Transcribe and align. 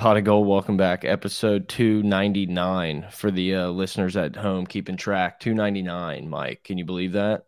pot 0.00 0.16
of 0.16 0.24
gold. 0.24 0.46
Welcome 0.48 0.78
back, 0.78 1.04
episode 1.04 1.68
two 1.68 2.02
ninety 2.02 2.46
nine 2.46 3.06
for 3.10 3.30
the 3.30 3.54
uh, 3.54 3.68
listeners 3.68 4.16
at 4.16 4.34
home 4.34 4.66
keeping 4.66 4.96
track. 4.96 5.38
Two 5.40 5.52
ninety 5.52 5.82
nine, 5.82 6.26
Mike. 6.26 6.64
Can 6.64 6.78
you 6.78 6.86
believe 6.86 7.12
that? 7.12 7.44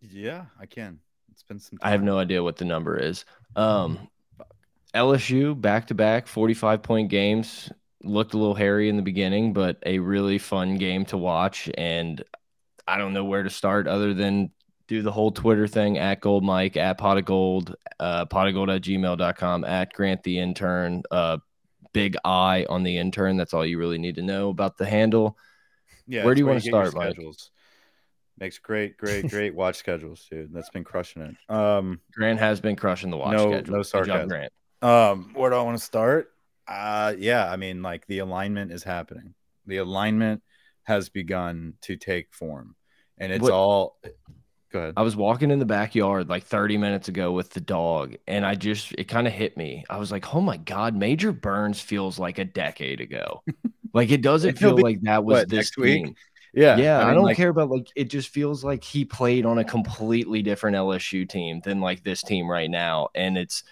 Yeah, 0.00 0.44
I 0.60 0.66
can. 0.66 1.00
It's 1.32 1.42
been 1.42 1.58
some. 1.58 1.78
Time. 1.78 1.88
I 1.88 1.90
have 1.90 2.04
no 2.04 2.16
idea 2.16 2.44
what 2.44 2.58
the 2.58 2.64
number 2.64 2.96
is. 2.96 3.24
Um, 3.56 4.08
LSU 4.94 5.60
back 5.60 5.88
to 5.88 5.94
back 5.94 6.28
forty 6.28 6.54
five 6.54 6.84
point 6.84 7.10
games 7.10 7.72
looked 8.04 8.34
a 8.34 8.38
little 8.38 8.54
hairy 8.54 8.88
in 8.88 8.94
the 8.94 9.02
beginning, 9.02 9.52
but 9.52 9.82
a 9.84 9.98
really 9.98 10.38
fun 10.38 10.78
game 10.78 11.04
to 11.06 11.18
watch. 11.18 11.68
And 11.76 12.22
I 12.86 12.98
don't 12.98 13.14
know 13.14 13.24
where 13.24 13.42
to 13.42 13.50
start 13.50 13.88
other 13.88 14.14
than 14.14 14.52
do 14.86 15.02
the 15.02 15.12
whole 15.12 15.32
Twitter 15.32 15.66
thing 15.66 15.98
at 15.98 16.20
Gold 16.20 16.44
Mike, 16.44 16.76
at 16.76 16.98
Pot 16.98 17.18
of 17.18 17.24
Gold, 17.24 17.74
uh, 17.98 18.26
pot 18.26 18.46
of 18.46 18.54
gold 18.54 18.70
at 18.70 18.82
gmail.com, 18.82 19.64
at 19.64 19.92
Grant 19.92 20.22
the 20.22 20.38
Intern, 20.38 21.02
uh, 21.10 21.38
big 21.92 22.16
eye 22.24 22.66
on 22.68 22.82
the 22.82 22.98
intern. 22.98 23.36
That's 23.36 23.54
all 23.54 23.64
you 23.64 23.78
really 23.78 23.98
need 23.98 24.16
to 24.16 24.22
know 24.22 24.50
about 24.50 24.76
the 24.76 24.86
handle. 24.86 25.36
Yeah. 26.06 26.24
Where 26.24 26.34
do 26.34 26.40
you 26.40 26.46
want 26.46 26.62
to 26.62 26.68
start, 26.68 26.94
Mike? 26.94 27.16
Makes 28.38 28.58
great, 28.58 28.96
great, 28.96 29.28
great 29.30 29.54
watch 29.54 29.76
schedules, 29.76 30.26
dude. 30.30 30.52
That's 30.52 30.70
been 30.70 30.84
crushing 30.84 31.22
it. 31.22 31.54
Um, 31.54 32.00
Grant 32.12 32.40
has 32.40 32.60
been 32.60 32.74
crushing 32.74 33.10
the 33.10 33.18
watch 33.18 33.36
no, 33.36 33.52
schedule. 33.52 33.76
No 33.76 33.82
sarcasm. 33.82 34.20
Job, 34.20 34.28
Grant. 34.28 34.52
Um, 34.82 35.32
where 35.34 35.50
do 35.50 35.56
I 35.56 35.62
want 35.62 35.78
to 35.78 35.84
start? 35.84 36.32
Uh, 36.66 37.14
yeah, 37.18 37.50
I 37.50 37.56
mean, 37.56 37.82
like 37.82 38.06
the 38.06 38.20
alignment 38.20 38.72
is 38.72 38.82
happening. 38.82 39.34
The 39.66 39.78
alignment 39.78 40.42
has 40.84 41.10
begun 41.10 41.74
to 41.82 41.96
take 41.96 42.32
form, 42.32 42.76
and 43.18 43.30
it's 43.30 43.42
what? 43.42 43.52
all 43.52 43.98
Go 44.72 44.78
ahead. 44.78 44.94
I 44.96 45.02
was 45.02 45.16
walking 45.16 45.50
in 45.50 45.58
the 45.58 45.66
backyard 45.66 46.28
like 46.28 46.44
30 46.44 46.78
minutes 46.78 47.08
ago 47.08 47.32
with 47.32 47.50
the 47.50 47.60
dog, 47.60 48.14
and 48.28 48.46
I 48.46 48.54
just 48.54 48.92
it 48.92 49.04
kind 49.04 49.26
of 49.26 49.32
hit 49.32 49.56
me. 49.56 49.84
I 49.90 49.96
was 49.96 50.12
like, 50.12 50.32
"Oh 50.34 50.40
my 50.40 50.58
god, 50.58 50.94
Major 50.94 51.32
Burns 51.32 51.80
feels 51.80 52.18
like 52.18 52.38
a 52.38 52.44
decade 52.44 53.00
ago. 53.00 53.42
like 53.94 54.10
it 54.10 54.22
doesn't 54.22 54.58
feel 54.58 54.76
like 54.76 55.00
that 55.02 55.24
was 55.24 55.40
what, 55.40 55.48
this 55.48 55.76
week." 55.76 56.04
Team. 56.04 56.14
Yeah, 56.52 56.76
yeah. 56.76 56.98
I, 56.98 57.00
mean, 57.00 57.10
I 57.10 57.14
don't 57.14 57.24
like, 57.24 57.36
care 57.36 57.48
about 57.48 57.70
like 57.70 57.88
it. 57.96 58.04
Just 58.04 58.28
feels 58.28 58.62
like 58.62 58.84
he 58.84 59.04
played 59.04 59.44
on 59.44 59.58
a 59.58 59.64
completely 59.64 60.42
different 60.42 60.76
LSU 60.76 61.28
team 61.28 61.60
than 61.64 61.80
like 61.80 62.04
this 62.04 62.22
team 62.22 62.48
right 62.48 62.70
now, 62.70 63.08
and 63.14 63.36
it's 63.36 63.64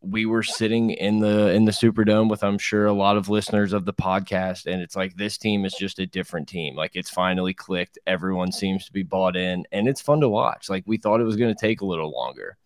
we 0.00 0.26
were 0.26 0.42
sitting 0.42 0.90
in 0.90 1.18
the 1.18 1.50
in 1.52 1.64
the 1.64 1.72
Superdome 1.72 2.30
with 2.30 2.44
I'm 2.44 2.58
sure 2.58 2.86
a 2.86 2.92
lot 2.92 3.16
of 3.16 3.28
listeners 3.28 3.72
of 3.72 3.84
the 3.84 3.92
podcast 3.92 4.66
and 4.66 4.80
it's 4.80 4.94
like 4.94 5.16
this 5.16 5.38
team 5.38 5.64
is 5.64 5.74
just 5.74 5.98
a 5.98 6.06
different 6.06 6.48
team. 6.48 6.76
Like 6.76 6.92
it's 6.94 7.10
finally 7.10 7.52
clicked. 7.52 7.98
Everyone 8.06 8.52
seems 8.52 8.86
to 8.86 8.92
be 8.92 9.02
bought 9.02 9.36
in 9.36 9.66
and 9.72 9.88
it's 9.88 10.00
fun 10.00 10.20
to 10.20 10.28
watch. 10.28 10.70
Like 10.70 10.84
we 10.86 10.98
thought 10.98 11.20
it 11.20 11.24
was 11.24 11.36
going 11.36 11.54
to 11.54 11.60
take 11.60 11.80
a 11.80 11.86
little 11.86 12.10
longer. 12.12 12.56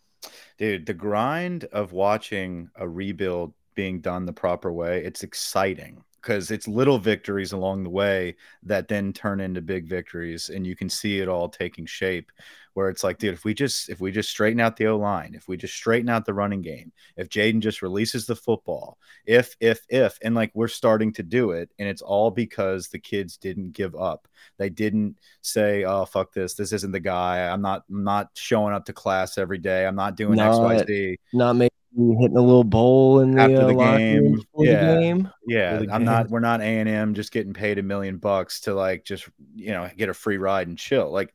Dude, 0.58 0.86
the 0.86 0.94
grind 0.94 1.64
of 1.64 1.92
watching 1.92 2.68
a 2.76 2.86
rebuild 2.86 3.54
being 3.74 4.00
done 4.00 4.26
the 4.26 4.32
proper 4.32 4.70
way, 4.70 5.02
it's 5.02 5.22
exciting 5.22 6.04
because 6.22 6.50
it's 6.50 6.68
little 6.68 6.98
victories 6.98 7.52
along 7.52 7.82
the 7.82 7.90
way 7.90 8.36
that 8.62 8.88
then 8.88 9.12
turn 9.12 9.40
into 9.40 9.60
big 9.60 9.86
victories 9.86 10.48
and 10.48 10.66
you 10.66 10.76
can 10.76 10.88
see 10.88 11.18
it 11.18 11.28
all 11.28 11.48
taking 11.48 11.84
shape 11.84 12.30
where 12.74 12.88
it's 12.88 13.04
like, 13.04 13.18
dude, 13.18 13.34
if 13.34 13.44
we 13.44 13.52
just 13.52 13.88
if 13.90 14.00
we 14.00 14.10
just 14.10 14.30
straighten 14.30 14.60
out 14.60 14.76
the 14.76 14.86
O 14.86 14.96
line, 14.96 15.34
if 15.34 15.46
we 15.46 15.56
just 15.56 15.74
straighten 15.74 16.08
out 16.08 16.24
the 16.24 16.32
running 16.32 16.62
game, 16.62 16.92
if 17.16 17.28
Jayden 17.28 17.60
just 17.60 17.82
releases 17.82 18.26
the 18.26 18.36
football, 18.36 18.98
if 19.26 19.56
if 19.60 19.84
if, 19.88 20.18
and 20.22 20.34
like 20.34 20.50
we're 20.54 20.68
starting 20.68 21.12
to 21.14 21.22
do 21.22 21.50
it, 21.50 21.70
and 21.78 21.88
it's 21.88 22.02
all 22.02 22.30
because 22.30 22.88
the 22.88 22.98
kids 22.98 23.36
didn't 23.36 23.72
give 23.72 23.94
up. 23.94 24.26
They 24.56 24.70
didn't 24.70 25.16
say, 25.42 25.84
"Oh 25.84 26.06
fuck 26.06 26.32
this, 26.32 26.54
this 26.54 26.72
isn't 26.72 26.92
the 26.92 27.00
guy. 27.00 27.46
I'm 27.46 27.62
not 27.62 27.84
I'm 27.90 28.04
not 28.04 28.30
showing 28.34 28.74
up 28.74 28.86
to 28.86 28.92
class 28.92 29.36
every 29.36 29.58
day. 29.58 29.86
I'm 29.86 29.96
not 29.96 30.16
doing 30.16 30.36
not, 30.36 30.48
X 30.48 30.58
Y 30.58 30.84
Z. 30.86 31.18
Not 31.34 31.56
making 31.56 31.76
hitting 31.94 32.36
a 32.36 32.40
little 32.40 32.64
bowl 32.64 33.20
in 33.20 33.32
the, 33.32 33.42
after 33.42 33.66
the 33.66 33.76
uh, 33.78 33.96
game. 33.98 34.42
yeah, 34.56 34.94
the 34.94 35.00
game. 35.00 35.30
yeah. 35.46 35.76
I'm 35.78 35.86
game. 35.86 36.04
not. 36.04 36.30
We're 36.30 36.40
not 36.40 36.60
A 36.60 36.64
and 36.64 36.88
M 36.88 37.14
just 37.14 37.32
getting 37.32 37.52
paid 37.52 37.78
a 37.78 37.82
million 37.82 38.18
bucks 38.18 38.60
to 38.62 38.74
like 38.74 39.04
just 39.04 39.28
you 39.54 39.72
know 39.72 39.88
get 39.96 40.08
a 40.08 40.14
free 40.14 40.38
ride 40.38 40.68
and 40.68 40.78
chill. 40.78 41.10
Like 41.10 41.32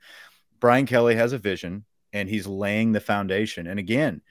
Brian 0.60 0.86
Kelly 0.86 1.16
has 1.16 1.34
a 1.34 1.38
vision 1.38 1.86
and 2.14 2.30
he's 2.30 2.48
laying 2.48 2.92
the 2.92 3.00
foundation. 3.00 3.68
And 3.68 3.80
again, 3.80 4.22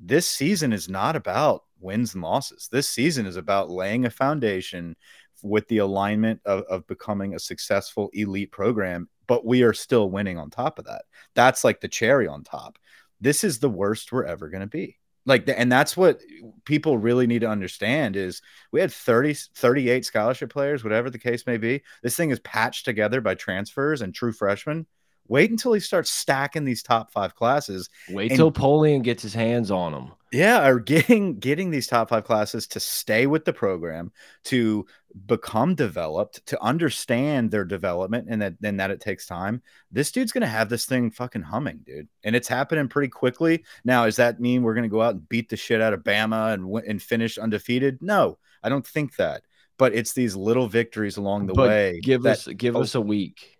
this 0.00 0.26
season 0.26 0.72
is 0.72 0.88
not 0.88 1.16
about 1.16 1.64
wins 1.80 2.14
and 2.14 2.22
losses. 2.22 2.68
This 2.70 2.88
season 2.88 3.26
is 3.26 3.36
about 3.36 3.70
laying 3.70 4.04
a 4.04 4.10
foundation 4.10 4.96
with 5.42 5.68
the 5.68 5.78
alignment 5.78 6.40
of, 6.44 6.62
of 6.64 6.86
becoming 6.86 7.34
a 7.34 7.38
successful 7.38 8.10
elite 8.12 8.50
program, 8.50 9.08
but 9.26 9.44
we 9.44 9.62
are 9.62 9.72
still 9.72 10.10
winning 10.10 10.38
on 10.38 10.50
top 10.50 10.78
of 10.78 10.86
that. 10.86 11.04
That's 11.34 11.62
like 11.62 11.80
the 11.80 11.88
cherry 11.88 12.26
on 12.26 12.42
top. 12.42 12.78
This 13.20 13.44
is 13.44 13.58
the 13.58 13.68
worst 13.68 14.12
we're 14.12 14.24
ever 14.24 14.48
going 14.48 14.62
to 14.62 14.66
be. 14.66 14.98
Like, 15.26 15.48
and 15.48 15.70
that's 15.70 15.96
what 15.96 16.22
people 16.64 16.98
really 16.98 17.26
need 17.26 17.40
to 17.40 17.48
understand 17.48 18.16
is 18.16 18.40
we 18.72 18.80
had 18.80 18.92
30, 18.92 19.34
38 19.34 20.04
scholarship 20.04 20.50
players, 20.50 20.84
whatever 20.84 21.10
the 21.10 21.18
case 21.18 21.46
may 21.46 21.58
be. 21.58 21.82
This 22.02 22.16
thing 22.16 22.30
is 22.30 22.40
patched 22.40 22.84
together 22.84 23.20
by 23.20 23.34
transfers 23.34 24.00
and 24.02 24.14
true 24.14 24.32
freshmen 24.32 24.86
Wait 25.28 25.50
until 25.50 25.72
he 25.72 25.80
starts 25.80 26.10
stacking 26.10 26.64
these 26.64 26.82
top 26.82 27.10
five 27.10 27.34
classes. 27.34 27.88
Wait 28.10 28.30
and, 28.30 28.38
till 28.38 28.52
Polian 28.52 29.02
gets 29.02 29.22
his 29.22 29.34
hands 29.34 29.70
on 29.70 29.92
them. 29.92 30.12
Yeah, 30.32 30.66
or 30.66 30.80
getting 30.80 31.38
getting 31.38 31.70
these 31.70 31.86
top 31.86 32.08
five 32.08 32.24
classes 32.24 32.66
to 32.68 32.80
stay 32.80 33.26
with 33.26 33.44
the 33.44 33.52
program, 33.52 34.12
to 34.44 34.86
become 35.26 35.74
developed, 35.74 36.44
to 36.46 36.62
understand 36.62 37.50
their 37.50 37.64
development, 37.64 38.26
and 38.28 38.42
that 38.42 38.54
then 38.60 38.76
that 38.78 38.90
it 38.90 39.00
takes 39.00 39.26
time. 39.26 39.62
This 39.92 40.10
dude's 40.10 40.32
gonna 40.32 40.46
have 40.46 40.68
this 40.68 40.84
thing 40.84 41.10
fucking 41.10 41.42
humming, 41.42 41.80
dude, 41.84 42.08
and 42.24 42.34
it's 42.34 42.48
happening 42.48 42.88
pretty 42.88 43.08
quickly. 43.08 43.64
Now, 43.84 44.04
does 44.04 44.16
that 44.16 44.40
mean 44.40 44.62
we're 44.62 44.74
gonna 44.74 44.88
go 44.88 45.02
out 45.02 45.14
and 45.14 45.28
beat 45.28 45.48
the 45.48 45.56
shit 45.56 45.80
out 45.80 45.92
of 45.92 46.02
Bama 46.02 46.54
and 46.54 46.74
and 46.86 47.02
finish 47.02 47.38
undefeated? 47.38 48.02
No, 48.02 48.38
I 48.62 48.68
don't 48.68 48.86
think 48.86 49.16
that. 49.16 49.42
But 49.78 49.94
it's 49.94 50.14
these 50.14 50.34
little 50.34 50.68
victories 50.68 51.18
along 51.18 51.46
the 51.46 51.52
but 51.52 51.68
way. 51.68 52.00
Give 52.02 52.22
that, 52.22 52.38
us 52.38 52.48
give 52.48 52.76
oh, 52.76 52.80
us 52.80 52.94
a 52.94 53.00
week 53.00 53.55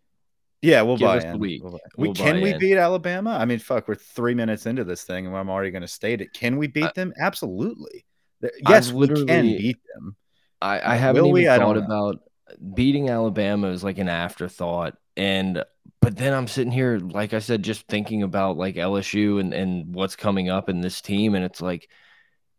yeah, 0.67 0.83
we'll 0.83 0.97
Give 0.97 1.07
buy 1.07 1.21
in. 1.21 1.39
week. 1.39 1.63
We'll 1.63 1.79
we 1.97 2.13
can 2.13 2.41
we 2.41 2.53
in. 2.53 2.59
beat 2.59 2.77
Alabama? 2.77 3.31
I 3.31 3.45
mean, 3.45 3.59
fuck, 3.59 3.87
we're 3.87 3.95
three 3.95 4.35
minutes 4.35 4.67
into 4.67 4.85
this 4.85 5.05
thing, 5.05 5.27
and 5.27 5.37
I'm 5.37 5.49
already 5.49 5.71
going 5.71 5.83
to 5.83 5.89
state 5.89 6.21
it. 6.21 6.33
Can 6.33 6.57
we 6.57 6.67
beat 6.67 6.85
I, 6.85 6.93
them? 6.95 7.13
Absolutely. 7.19 8.05
Yes, 8.69 8.93
we 8.93 9.07
can 9.09 9.27
beat 9.27 9.79
them. 9.95 10.17
I, 10.61 10.79
I 10.79 10.95
uh, 10.95 10.99
haven't 10.99 11.23
Will 11.23 11.39
even 11.39 11.53
we? 11.53 11.59
thought 11.59 11.77
about 11.77 12.19
beating 12.75 13.11
Alabama 13.11 13.69
is 13.69 13.85
like 13.85 13.99
an 13.99 14.09
afterthought, 14.09 14.97
and 15.17 15.65
but 16.01 16.17
then 16.17 16.35
I'm 16.35 16.49
sitting 16.49 16.73
here, 16.73 16.99
like 16.99 17.33
I 17.33 17.39
said, 17.39 17.63
just 17.63 17.87
thinking 17.87 18.23
about 18.23 18.57
like 18.57 18.75
LSU 18.75 19.41
and 19.41 19.55
and 19.55 19.95
what's 19.95 20.17
coming 20.17 20.51
up 20.51 20.69
in 20.69 20.81
this 20.81 21.01
team, 21.01 21.35
and 21.35 21.45
it's 21.45 21.63
like 21.63 21.89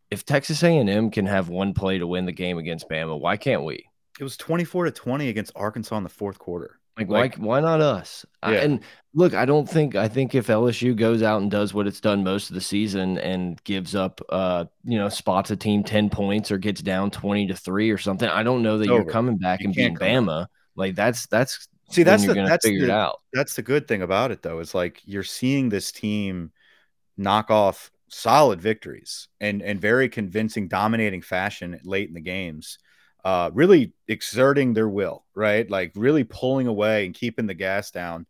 if 0.09 0.24
Texas 0.24 0.63
A&M 0.63 1.12
can 1.12 1.25
have 1.25 1.50
one 1.50 1.74
play 1.74 1.97
to 1.97 2.07
win 2.07 2.25
the 2.25 2.31
game 2.31 2.57
against 2.57 2.89
Bama, 2.89 3.19
why 3.19 3.35
can't 3.35 3.66
we? 3.66 3.89
It 4.19 4.24
was 4.24 4.38
24 4.38 4.85
to 4.85 4.91
20 4.91 5.28
against 5.28 5.51
Arkansas 5.56 5.97
in 5.97 6.03
the 6.03 6.09
fourth 6.09 6.39
quarter. 6.39 6.79
Like, 6.97 7.09
like 7.09 7.35
why, 7.35 7.46
why 7.46 7.59
not 7.59 7.80
us? 7.80 8.25
Yeah. 8.41 8.50
I, 8.50 8.53
and 8.56 8.80
look, 9.13 9.34
I 9.34 9.46
don't 9.46 9.69
think 9.69 9.96
I 9.96 10.08
think 10.08 10.34
if 10.34 10.47
LSU 10.47 10.96
goes 10.96 11.22
out 11.22 11.41
and 11.41 11.52
does 11.52 11.74
what 11.74 11.85
it's 11.85 12.00
done 12.00 12.24
most 12.24 12.50
of 12.50 12.56
the 12.56 12.62
season 12.62 13.19
and 13.19 13.63
gives 13.63 13.94
up, 13.94 14.19
uh, 14.30 14.66
you 14.84 14.97
know, 14.97 15.07
spots 15.09 15.52
a 15.52 15.56
team 15.56 15.84
ten 15.84 16.09
points 16.09 16.52
or 16.52 16.57
gets 16.57 16.81
down 16.81 17.12
twenty 17.12 17.48
to 17.48 17.56
three 17.56 17.92
or 17.92 18.00
something, 18.00 18.27
I 18.27 18.42
don't 18.42 18.63
know 18.63 18.80
that 18.80 18.88
you're 18.88 19.06
coming 19.06 19.38
back 19.38 19.60
you 19.60 19.66
and 19.66 19.75
beating 19.75 19.95
Bama. 19.95 20.48
Like 20.75 20.95
that's 20.95 21.27
that's 21.27 21.68
see 21.92 22.01
that's 22.01 22.25
the 22.25 22.33
that's 22.33 22.66
the, 22.66 22.92
out. 22.92 23.22
That's 23.31 23.56
the 23.56 23.62
good 23.62 23.88
thing 23.88 24.01
about 24.01 24.31
it 24.31 24.42
though. 24.42 24.60
Is 24.60 24.74
like 24.74 25.01
you're 25.06 25.24
seeing 25.24 25.69
this 25.69 25.92
team 25.92 26.51
knock 27.16 27.51
off 27.51 27.92
solid 28.07 28.60
victories 28.60 29.27
and 29.39 29.62
and 29.62 29.80
very 29.80 30.10
convincing, 30.10 30.68
dominating 30.68 31.22
fashion 31.22 31.80
late 31.83 32.07
in 32.07 32.16
the 32.16 32.22
games 32.22 32.80
uh, 33.27 33.51
really 33.53 33.91
exerting 34.07 34.71
their 34.71 34.88
will, 34.88 35.25
right? 35.35 35.69
Like 35.69 35.91
really 35.95 36.24
pulling 36.24 36.65
away 36.65 37.06
and 37.06 37.13
keeping 37.13 37.45
the 37.45 37.53
gas 37.53 37.91
down. 37.91 38.25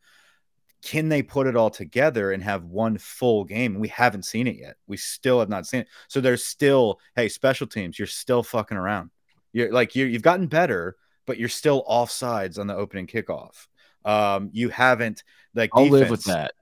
Can 0.81 1.07
they 1.07 1.21
put 1.21 1.45
it 1.45 1.55
all 1.55 1.69
together 1.69 2.31
and 2.31 2.41
have 2.41 2.63
one 2.63 2.97
full 2.97 3.43
game? 3.43 3.77
We 3.77 3.89
haven't 3.89 4.25
seen 4.25 4.47
it 4.47 4.55
yet. 4.55 4.77
We 4.87 4.97
still 4.97 5.39
have 5.39 5.49
not 5.49 5.67
seen 5.67 5.81
it. 5.81 5.87
So 6.07 6.19
there's 6.19 6.45
still, 6.45 6.99
hey, 7.15 7.29
special 7.29 7.67
teams, 7.67 7.99
you're 7.99 8.07
still 8.07 8.41
fucking 8.41 8.75
around. 8.75 9.11
You're 9.53 9.71
like 9.71 9.95
you 9.95 10.07
you've 10.07 10.23
gotten 10.23 10.47
better, 10.47 10.95
but 11.27 11.37
you're 11.37 11.47
still 11.47 11.83
offsides 11.87 12.57
on 12.57 12.65
the 12.65 12.75
opening 12.75 13.05
kickoff. 13.05 13.67
Um, 14.03 14.49
you 14.51 14.69
haven't 14.69 15.23
like 15.53 15.69
I'll 15.73 15.83
defense, 15.83 16.01
live 16.01 16.09
with 16.09 16.23
that. 16.23 16.53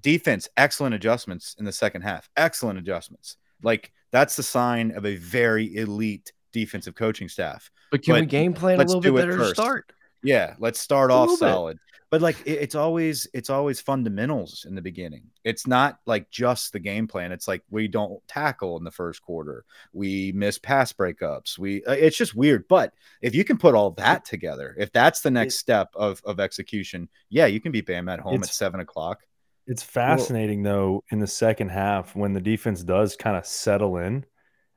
Defense, 0.00 0.48
excellent 0.56 0.96
adjustments 0.96 1.54
in 1.60 1.64
the 1.64 1.70
second 1.70 2.02
half. 2.02 2.28
Excellent 2.36 2.80
adjustments. 2.80 3.36
Like 3.62 3.92
that's 4.10 4.34
the 4.34 4.42
sign 4.42 4.90
of 4.96 5.06
a 5.06 5.14
very 5.14 5.76
elite 5.76 6.32
defensive 6.54 6.94
coaching 6.94 7.28
staff. 7.28 7.70
But 7.90 8.02
can 8.02 8.14
but 8.14 8.20
we 8.22 8.26
game 8.26 8.54
plan 8.54 8.80
a 8.80 8.84
little 8.84 9.02
bit 9.02 9.14
better 9.14 9.36
to 9.36 9.48
start? 9.48 9.92
Yeah, 10.22 10.54
let's 10.58 10.80
start 10.80 11.10
off 11.10 11.30
solid. 11.36 11.74
Bit. 11.74 11.80
But 12.10 12.22
like 12.22 12.40
it, 12.46 12.62
it's 12.62 12.76
always 12.76 13.26
it's 13.34 13.50
always 13.50 13.80
fundamentals 13.80 14.64
in 14.68 14.76
the 14.76 14.80
beginning. 14.80 15.24
It's 15.42 15.66
not 15.66 15.98
like 16.06 16.30
just 16.30 16.72
the 16.72 16.78
game 16.78 17.08
plan. 17.08 17.32
It's 17.32 17.48
like 17.48 17.62
we 17.70 17.88
don't 17.88 18.26
tackle 18.28 18.78
in 18.78 18.84
the 18.84 18.92
first 18.92 19.20
quarter. 19.20 19.64
We 19.92 20.32
miss 20.32 20.56
pass 20.56 20.92
breakups. 20.92 21.58
We 21.58 21.84
uh, 21.84 21.92
it's 21.92 22.16
just 22.16 22.34
weird. 22.36 22.68
But 22.68 22.94
if 23.20 23.34
you 23.34 23.44
can 23.44 23.58
put 23.58 23.74
all 23.74 23.90
that 23.92 24.24
together, 24.24 24.76
if 24.78 24.92
that's 24.92 25.22
the 25.22 25.30
next 25.32 25.56
it, 25.56 25.58
step 25.58 25.88
of 25.96 26.22
of 26.24 26.38
execution, 26.38 27.08
yeah, 27.30 27.46
you 27.46 27.60
can 27.60 27.72
be 27.72 27.80
Bam 27.80 28.08
at 28.08 28.20
home 28.20 28.42
at 28.42 28.48
seven 28.48 28.78
o'clock. 28.78 29.20
It's 29.66 29.82
fascinating 29.82 30.62
well, 30.62 30.72
though 30.72 31.04
in 31.10 31.18
the 31.18 31.26
second 31.26 31.70
half 31.70 32.14
when 32.14 32.32
the 32.32 32.40
defense 32.40 32.84
does 32.84 33.16
kind 33.16 33.36
of 33.36 33.44
settle 33.44 33.96
in 33.96 34.24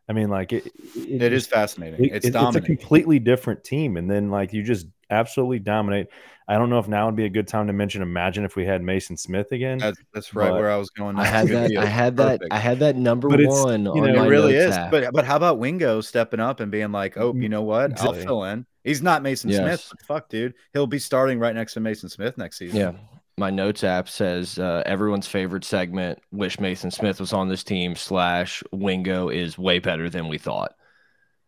I 0.09 0.13
mean, 0.13 0.29
like 0.29 0.53
it, 0.53 0.67
it, 0.95 1.21
it 1.21 1.33
is 1.33 1.47
fascinating. 1.47 2.05
It, 2.05 2.13
it's, 2.13 2.25
it's 2.27 2.55
a 2.55 2.61
completely 2.61 3.19
different 3.19 3.63
team, 3.63 3.97
and 3.97 4.09
then 4.09 4.29
like 4.29 4.53
you 4.53 4.63
just 4.63 4.87
absolutely 5.09 5.59
dominate. 5.59 6.07
I 6.49 6.57
don't 6.57 6.69
know 6.69 6.79
if 6.79 6.87
now 6.87 7.07
would 7.07 7.17
be 7.17 7.25
a 7.25 7.29
good 7.29 7.47
time 7.47 7.67
to 7.67 7.73
mention. 7.73 8.01
Imagine 8.01 8.45
if 8.45 8.55
we 8.55 8.65
had 8.65 8.81
Mason 8.81 9.17
Smith 9.17 9.51
again. 9.51 9.79
That's, 9.79 9.99
that's 10.13 10.33
right 10.33 10.51
where 10.51 10.71
I 10.71 10.77
was 10.77 10.89
going. 10.89 11.19
I 11.19 11.25
had 11.25 11.49
that. 11.49 11.77
I 11.77 11.85
had 11.85 12.15
that. 12.17 12.41
I 12.51 12.57
had 12.57 12.79
that 12.79 12.95
number 12.95 13.27
but 13.27 13.41
one. 13.45 13.85
You 13.85 14.01
know, 14.01 14.23
it 14.23 14.29
really 14.29 14.55
is. 14.55 14.73
App. 14.73 14.91
But 14.91 15.11
but 15.13 15.25
how 15.25 15.35
about 15.35 15.59
Wingo 15.59 15.99
stepping 15.99 16.39
up 16.39 16.61
and 16.61 16.71
being 16.71 16.93
like, 16.93 17.17
oh, 17.17 17.33
mm-hmm. 17.33 17.41
you 17.41 17.49
know 17.49 17.63
what? 17.63 17.91
Exactly. 17.91 18.19
I'll 18.19 18.25
fill 18.25 18.43
in. 18.45 18.65
He's 18.85 19.01
not 19.01 19.21
Mason 19.23 19.49
yes. 19.49 19.59
Smith. 19.59 20.01
fuck, 20.07 20.29
dude. 20.29 20.53
He'll 20.71 20.87
be 20.87 20.99
starting 20.99 21.39
right 21.39 21.53
next 21.53 21.73
to 21.73 21.81
Mason 21.81 22.07
Smith 22.07 22.37
next 22.37 22.57
season. 22.57 22.79
Yeah. 22.79 22.91
My 23.37 23.51
notes 23.51 23.83
app 23.83 24.09
says 24.09 24.57
uh, 24.57 24.81
everyone's 24.85 25.27
favorite 25.27 25.63
segment. 25.63 26.19
Wish 26.31 26.59
Mason 26.59 26.89
Smith 26.89 27.19
was 27.19 27.33
on 27.33 27.49
this 27.49 27.63
team. 27.63 27.95
Slash 27.95 28.63
Wingo 28.71 29.29
is 29.29 29.57
way 29.57 29.77
better 29.77 30.09
than 30.09 30.27
we 30.27 30.39
thought. 30.39 30.73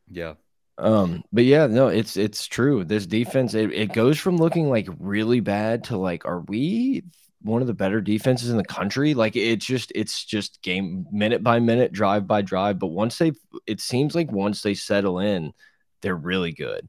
Yeah. 0.08 0.36
Um, 0.78 1.24
but 1.34 1.46
yeah, 1.46 1.68
no, 1.68 1.88
it's 1.88 2.16
it's 2.16 2.46
true. 2.46 2.86
This 2.86 3.06
defense, 3.06 3.54
it, 3.54 3.74
it 3.74 3.94
goes 3.94 4.18
from 4.20 4.38
looking 4.38 4.70
like 4.70 4.88
really 5.00 5.40
bad 5.40 5.86
to 5.86 5.98
like, 5.98 6.26
are 6.26 6.42
we 6.42 7.04
one 7.42 7.62
of 7.62 7.68
the 7.68 7.74
better 7.74 8.02
defenses 8.02 8.50
in 8.50 8.58
the 8.58 8.64
country? 8.64 9.14
Like 9.14 9.36
it's 9.36 9.66
just 9.66 9.92
it's 9.96 10.24
just 10.24 10.62
game 10.62 11.06
minute 11.12 11.44
by 11.44 11.60
minute, 11.60 11.92
drive 11.92 12.28
by 12.28 12.42
drive. 12.44 12.80
But 12.80 12.88
once 12.88 13.18
they 13.18 13.34
it 13.66 13.82
seems 13.82 14.16
like 14.16 14.32
once 14.32 14.62
they 14.62 14.74
settle 14.74 15.20
in, 15.20 15.54
they're 16.02 16.16
really 16.16 16.52
good. 16.52 16.88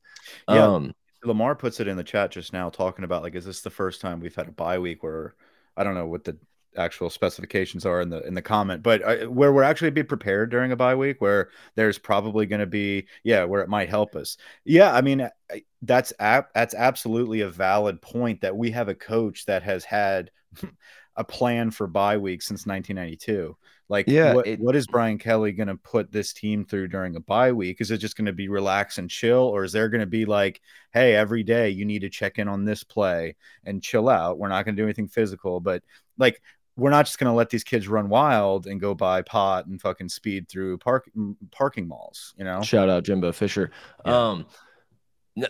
Yeah. 0.48 0.66
Um 0.66 0.94
Lamar 1.24 1.54
puts 1.54 1.80
it 1.80 1.88
in 1.88 1.96
the 1.96 2.04
chat 2.04 2.30
just 2.30 2.52
now 2.52 2.70
talking 2.70 3.04
about 3.04 3.22
like, 3.22 3.34
is 3.34 3.44
this 3.44 3.60
the 3.60 3.70
first 3.70 4.00
time 4.00 4.20
we've 4.20 4.34
had 4.34 4.48
a 4.48 4.52
bye 4.52 4.78
week 4.78 5.02
where 5.02 5.34
I 5.76 5.84
don't 5.84 5.94
know 5.94 6.06
what 6.06 6.24
the 6.24 6.38
actual 6.76 7.10
specifications 7.10 7.84
are 7.84 8.00
in 8.00 8.08
the 8.10 8.26
in 8.26 8.34
the 8.34 8.42
comment, 8.42 8.82
but 8.82 9.02
uh, 9.02 9.26
where 9.28 9.52
we're 9.52 9.62
actually 9.62 9.90
be 9.90 10.02
prepared 10.02 10.50
during 10.50 10.72
a 10.72 10.76
bye 10.76 10.94
week, 10.94 11.20
where 11.20 11.50
there's 11.74 11.98
probably 11.98 12.46
going 12.46 12.60
to 12.60 12.66
be 12.66 13.06
yeah, 13.24 13.44
where 13.44 13.62
it 13.62 13.68
might 13.68 13.88
help 13.88 14.16
us. 14.16 14.36
Yeah, 14.64 14.92
I 14.94 15.00
mean 15.00 15.28
that's 15.82 16.12
ap- 16.18 16.52
that's 16.54 16.74
absolutely 16.74 17.40
a 17.42 17.48
valid 17.48 18.00
point 18.00 18.40
that 18.42 18.56
we 18.56 18.70
have 18.70 18.88
a 18.88 18.94
coach 18.94 19.46
that 19.46 19.62
has 19.62 19.84
had 19.84 20.30
a 21.16 21.24
plan 21.24 21.70
for 21.70 21.86
bye 21.86 22.16
week 22.16 22.42
since 22.42 22.66
1992. 22.66 23.56
Like, 23.90 24.06
yeah, 24.06 24.34
what, 24.34 24.46
it, 24.46 24.60
what 24.60 24.76
is 24.76 24.86
Brian 24.86 25.18
Kelly 25.18 25.50
going 25.50 25.66
to 25.66 25.74
put 25.74 26.12
this 26.12 26.32
team 26.32 26.64
through 26.64 26.88
during 26.88 27.16
a 27.16 27.20
bye 27.20 27.50
week? 27.50 27.80
Is 27.80 27.90
it 27.90 27.98
just 27.98 28.16
going 28.16 28.26
to 28.26 28.32
be 28.32 28.48
relax 28.48 28.98
and 28.98 29.10
chill, 29.10 29.42
or 29.42 29.64
is 29.64 29.72
there 29.72 29.88
going 29.88 30.00
to 30.00 30.06
be 30.06 30.26
like, 30.26 30.60
hey, 30.92 31.16
every 31.16 31.42
day 31.42 31.70
you 31.70 31.84
need 31.84 32.02
to 32.02 32.08
check 32.08 32.38
in 32.38 32.46
on 32.46 32.64
this 32.64 32.84
play 32.84 33.34
and 33.64 33.82
chill 33.82 34.08
out? 34.08 34.38
We're 34.38 34.48
not 34.48 34.64
going 34.64 34.76
to 34.76 34.80
do 34.80 34.86
anything 34.86 35.08
physical, 35.08 35.58
but 35.58 35.82
like 36.18 36.40
we're 36.76 36.90
not 36.90 37.06
just 37.06 37.18
going 37.18 37.30
to 37.30 37.34
let 37.34 37.50
these 37.50 37.64
kids 37.64 37.88
run 37.88 38.08
wild 38.08 38.68
and 38.68 38.80
go 38.80 38.94
buy 38.94 39.22
pot 39.22 39.66
and 39.66 39.80
fucking 39.80 40.08
speed 40.08 40.48
through 40.48 40.78
park 40.78 41.10
parking 41.50 41.88
malls, 41.88 42.32
you 42.38 42.44
know? 42.44 42.62
Shout 42.62 42.88
out 42.88 43.02
Jimbo 43.02 43.32
Fisher. 43.32 43.72
Yeah. 44.06 44.28
Um, 44.30 44.46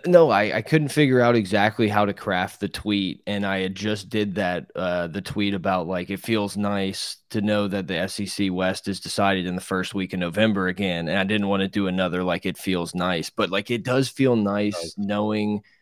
no, 0.06 0.30
I, 0.30 0.56
I 0.56 0.62
couldn't 0.62 0.88
figure 0.88 1.20
out 1.20 1.36
exactly 1.36 1.88
how 1.88 2.04
to 2.04 2.12
craft 2.12 2.60
the 2.60 2.68
tweet. 2.68 3.22
And 3.26 3.46
I 3.46 3.60
had 3.60 3.74
just 3.74 4.08
did 4.08 4.34
that, 4.36 4.70
uh, 4.76 5.06
the 5.06 5.22
tweet 5.22 5.54
about 5.54 5.86
like, 5.86 6.10
it 6.10 6.20
feels 6.20 6.56
nice 6.56 7.16
to 7.30 7.40
know 7.40 7.66
that 7.68 7.86
the 7.86 8.06
SEC 8.06 8.48
West 8.52 8.88
is 8.88 9.00
decided 9.00 9.46
in 9.46 9.54
the 9.54 9.60
first 9.60 9.94
week 9.94 10.12
of 10.12 10.20
November 10.20 10.68
again. 10.68 11.08
And 11.08 11.18
I 11.18 11.24
didn't 11.24 11.48
want 11.48 11.62
to 11.62 11.68
do 11.68 11.86
another, 11.86 12.22
like, 12.22 12.46
it 12.46 12.58
feels 12.58 12.94
nice, 12.94 13.30
but 13.30 13.50
like, 13.50 13.70
it 13.70 13.84
does 13.84 14.08
feel 14.08 14.36
nice 14.36 14.94
knowing– 14.96 15.62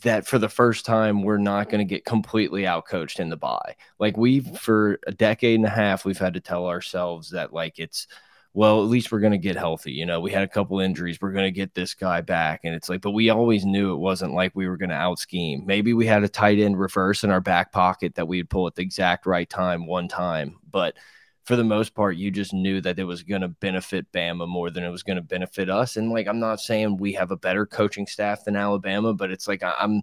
that 0.00 0.26
for 0.26 0.38
the 0.38 0.48
first 0.48 0.86
time 0.86 1.22
we're 1.22 1.36
not 1.36 1.68
going 1.68 1.86
to 1.86 1.88
get 1.88 2.04
completely 2.04 2.62
outcoached 2.62 3.20
in 3.20 3.28
the 3.28 3.36
buy. 3.36 3.76
Like 3.98 4.16
we've 4.16 4.58
for 4.58 4.98
a 5.06 5.12
decade 5.12 5.56
and 5.56 5.66
a 5.66 5.70
half 5.70 6.04
we've 6.04 6.18
had 6.18 6.34
to 6.34 6.40
tell 6.40 6.66
ourselves 6.66 7.30
that 7.30 7.52
like 7.52 7.78
it's 7.78 8.06
well, 8.54 8.82
at 8.82 8.90
least 8.90 9.10
we're 9.10 9.20
going 9.20 9.32
to 9.32 9.38
get 9.38 9.56
healthy. 9.56 9.92
You 9.92 10.04
know, 10.04 10.20
we 10.20 10.30
had 10.30 10.42
a 10.42 10.48
couple 10.48 10.78
injuries. 10.78 11.18
We're 11.20 11.32
going 11.32 11.46
to 11.46 11.50
get 11.50 11.74
this 11.74 11.94
guy 11.94 12.20
back. 12.20 12.60
And 12.64 12.74
it's 12.74 12.88
like, 12.88 13.00
but 13.00 13.12
we 13.12 13.30
always 13.30 13.64
knew 13.64 13.94
it 13.94 13.98
wasn't 13.98 14.34
like 14.34 14.52
we 14.54 14.68
were 14.68 14.76
going 14.76 14.90
to 14.90 14.94
out 14.94 15.18
scheme. 15.18 15.64
Maybe 15.64 15.94
we 15.94 16.06
had 16.06 16.22
a 16.22 16.28
tight 16.28 16.58
end 16.58 16.78
reverse 16.78 17.24
in 17.24 17.30
our 17.30 17.40
back 17.40 17.72
pocket 17.72 18.14
that 18.16 18.28
we'd 18.28 18.50
pull 18.50 18.66
at 18.66 18.74
the 18.74 18.82
exact 18.82 19.24
right 19.24 19.48
time 19.48 19.86
one 19.86 20.06
time. 20.06 20.58
But 20.70 20.96
for 21.44 21.56
the 21.56 21.64
most 21.64 21.94
part, 21.94 22.16
you 22.16 22.30
just 22.30 22.52
knew 22.52 22.80
that 22.82 22.98
it 22.98 23.04
was 23.04 23.22
going 23.22 23.40
to 23.40 23.48
benefit 23.48 24.12
Bama 24.12 24.46
more 24.46 24.70
than 24.70 24.84
it 24.84 24.90
was 24.90 25.02
going 25.02 25.16
to 25.16 25.22
benefit 25.22 25.70
us. 25.70 25.96
And 25.96 26.10
like, 26.10 26.28
I'm 26.28 26.38
not 26.38 26.60
saying 26.60 26.98
we 26.98 27.14
have 27.14 27.30
a 27.30 27.36
better 27.36 27.64
coaching 27.64 28.06
staff 28.06 28.44
than 28.44 28.54
Alabama, 28.54 29.14
but 29.14 29.30
it's 29.30 29.48
like 29.48 29.62
I'm 29.62 30.02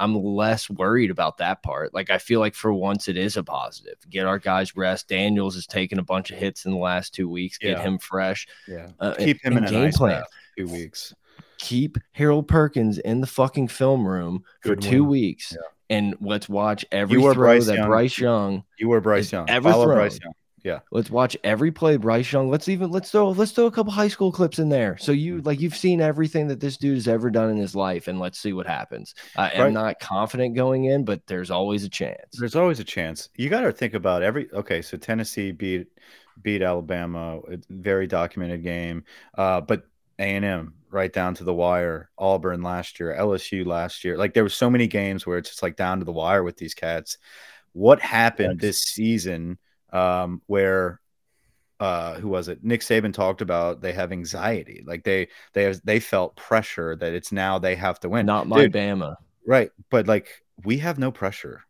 I'm 0.00 0.14
less 0.16 0.68
worried 0.68 1.10
about 1.10 1.38
that 1.38 1.62
part. 1.62 1.94
Like, 1.94 2.10
I 2.10 2.18
feel 2.18 2.40
like 2.40 2.54
for 2.54 2.72
once 2.72 3.06
it 3.06 3.16
is 3.16 3.36
a 3.36 3.44
positive. 3.44 3.94
Get 4.08 4.26
our 4.26 4.38
guys 4.38 4.74
rest. 4.74 5.08
Daniels 5.08 5.54
has 5.54 5.66
taken 5.66 5.98
a 5.98 6.02
bunch 6.02 6.30
of 6.30 6.38
hits 6.38 6.64
in 6.64 6.72
the 6.72 6.78
last 6.78 7.14
two 7.14 7.28
weeks. 7.28 7.58
Get 7.58 7.78
yeah. 7.78 7.82
him 7.82 7.98
fresh. 7.98 8.46
Yeah, 8.66 8.88
uh, 8.98 9.14
keep 9.14 9.44
him 9.44 9.56
in 9.56 9.64
a 9.64 9.70
game 9.70 9.92
plan. 9.92 10.24
Two 10.58 10.66
weeks. 10.66 11.14
Keep 11.58 11.98
Harold 12.12 12.48
Perkins 12.48 12.98
in 12.98 13.20
the 13.20 13.26
fucking 13.26 13.68
film 13.68 14.06
room 14.06 14.44
Good 14.62 14.82
for 14.82 14.90
two 14.90 15.04
weeks. 15.04 15.52
Yeah 15.52 15.66
and 15.90 16.14
let's 16.20 16.48
watch 16.48 16.86
every 16.92 17.20
you 17.20 17.22
throw 17.22 17.34
Bryce 17.34 17.66
that 17.66 17.78
Young. 17.78 17.88
Bryce 17.88 18.18
Young. 18.18 18.64
You 18.78 18.88
were 18.88 19.00
Bryce 19.00 19.30
Young. 19.32 19.50
Ever 19.50 19.72
Follow 19.72 19.86
Bryce 19.86 20.18
Young. 20.22 20.32
Yeah. 20.62 20.80
Let's 20.90 21.10
watch 21.10 21.36
every 21.42 21.70
play 21.70 21.96
Bryce 21.96 22.30
Young. 22.32 22.50
Let's 22.50 22.68
even 22.68 22.90
let's 22.90 23.10
throw 23.10 23.30
let's 23.30 23.52
throw 23.52 23.66
a 23.66 23.70
couple 23.70 23.92
high 23.92 24.08
school 24.08 24.30
clips 24.30 24.58
in 24.58 24.68
there. 24.68 24.96
So 24.98 25.12
you 25.12 25.36
mm. 25.36 25.46
like 25.46 25.60
you've 25.60 25.76
seen 25.76 26.00
everything 26.00 26.48
that 26.48 26.60
this 26.60 26.76
dude 26.76 26.96
has 26.96 27.08
ever 27.08 27.30
done 27.30 27.50
in 27.50 27.56
his 27.56 27.74
life, 27.74 28.08
and 28.08 28.18
let's 28.18 28.38
see 28.38 28.52
what 28.52 28.66
happens. 28.66 29.14
I 29.36 29.44
right. 29.44 29.56
am 29.56 29.72
not 29.72 30.00
confident 30.00 30.54
going 30.54 30.84
in, 30.84 31.04
but 31.04 31.26
there's 31.26 31.50
always 31.50 31.84
a 31.84 31.88
chance. 31.88 32.36
There's 32.38 32.56
always 32.56 32.80
a 32.80 32.84
chance. 32.84 33.28
You 33.36 33.48
got 33.48 33.62
to 33.62 33.72
think 33.72 33.94
about 33.94 34.22
every. 34.22 34.50
Okay, 34.52 34.82
so 34.82 34.96
Tennessee 34.96 35.52
beat 35.52 35.88
beat 36.42 36.62
Alabama, 36.62 37.40
very 37.68 38.06
documented 38.06 38.62
game. 38.62 39.04
Uh, 39.36 39.60
but 39.60 39.84
A 40.18 40.22
and 40.22 40.44
M 40.44 40.74
right 40.90 41.12
down 41.12 41.34
to 41.34 41.44
the 41.44 41.54
wire. 41.54 42.10
Auburn 42.18 42.62
last 42.62 43.00
year, 43.00 43.16
LSU 43.18 43.64
last 43.64 44.04
year. 44.04 44.16
Like 44.16 44.34
there 44.34 44.42
were 44.42 44.48
so 44.48 44.70
many 44.70 44.86
games 44.86 45.26
where 45.26 45.38
it's 45.38 45.50
just 45.50 45.62
like 45.62 45.76
down 45.76 45.98
to 46.00 46.04
the 46.04 46.12
wire 46.12 46.42
with 46.42 46.56
these 46.56 46.74
cats. 46.74 47.18
What 47.72 48.00
happened 48.00 48.60
this 48.60 48.82
season? 48.82 49.58
Um, 49.92 50.42
where 50.46 51.00
uh, 51.80 52.14
who 52.16 52.28
was 52.28 52.48
it? 52.48 52.62
Nick 52.62 52.82
Saban 52.82 53.12
talked 53.12 53.40
about 53.40 53.80
they 53.80 53.92
have 53.92 54.12
anxiety, 54.12 54.84
like 54.86 55.02
they 55.02 55.28
they 55.54 55.64
have, 55.64 55.80
they 55.82 55.98
felt 55.98 56.36
pressure 56.36 56.94
that 56.96 57.14
it's 57.14 57.32
now 57.32 57.58
they 57.58 57.74
have 57.74 57.98
to 58.00 58.08
win. 58.08 58.26
Not 58.26 58.46
my 58.46 58.64
Dude, 58.64 58.72
Bama, 58.72 59.16
right? 59.46 59.70
But 59.90 60.06
like 60.06 60.28
we 60.62 60.78
have 60.78 60.98
no 60.98 61.10
pressure 61.10 61.62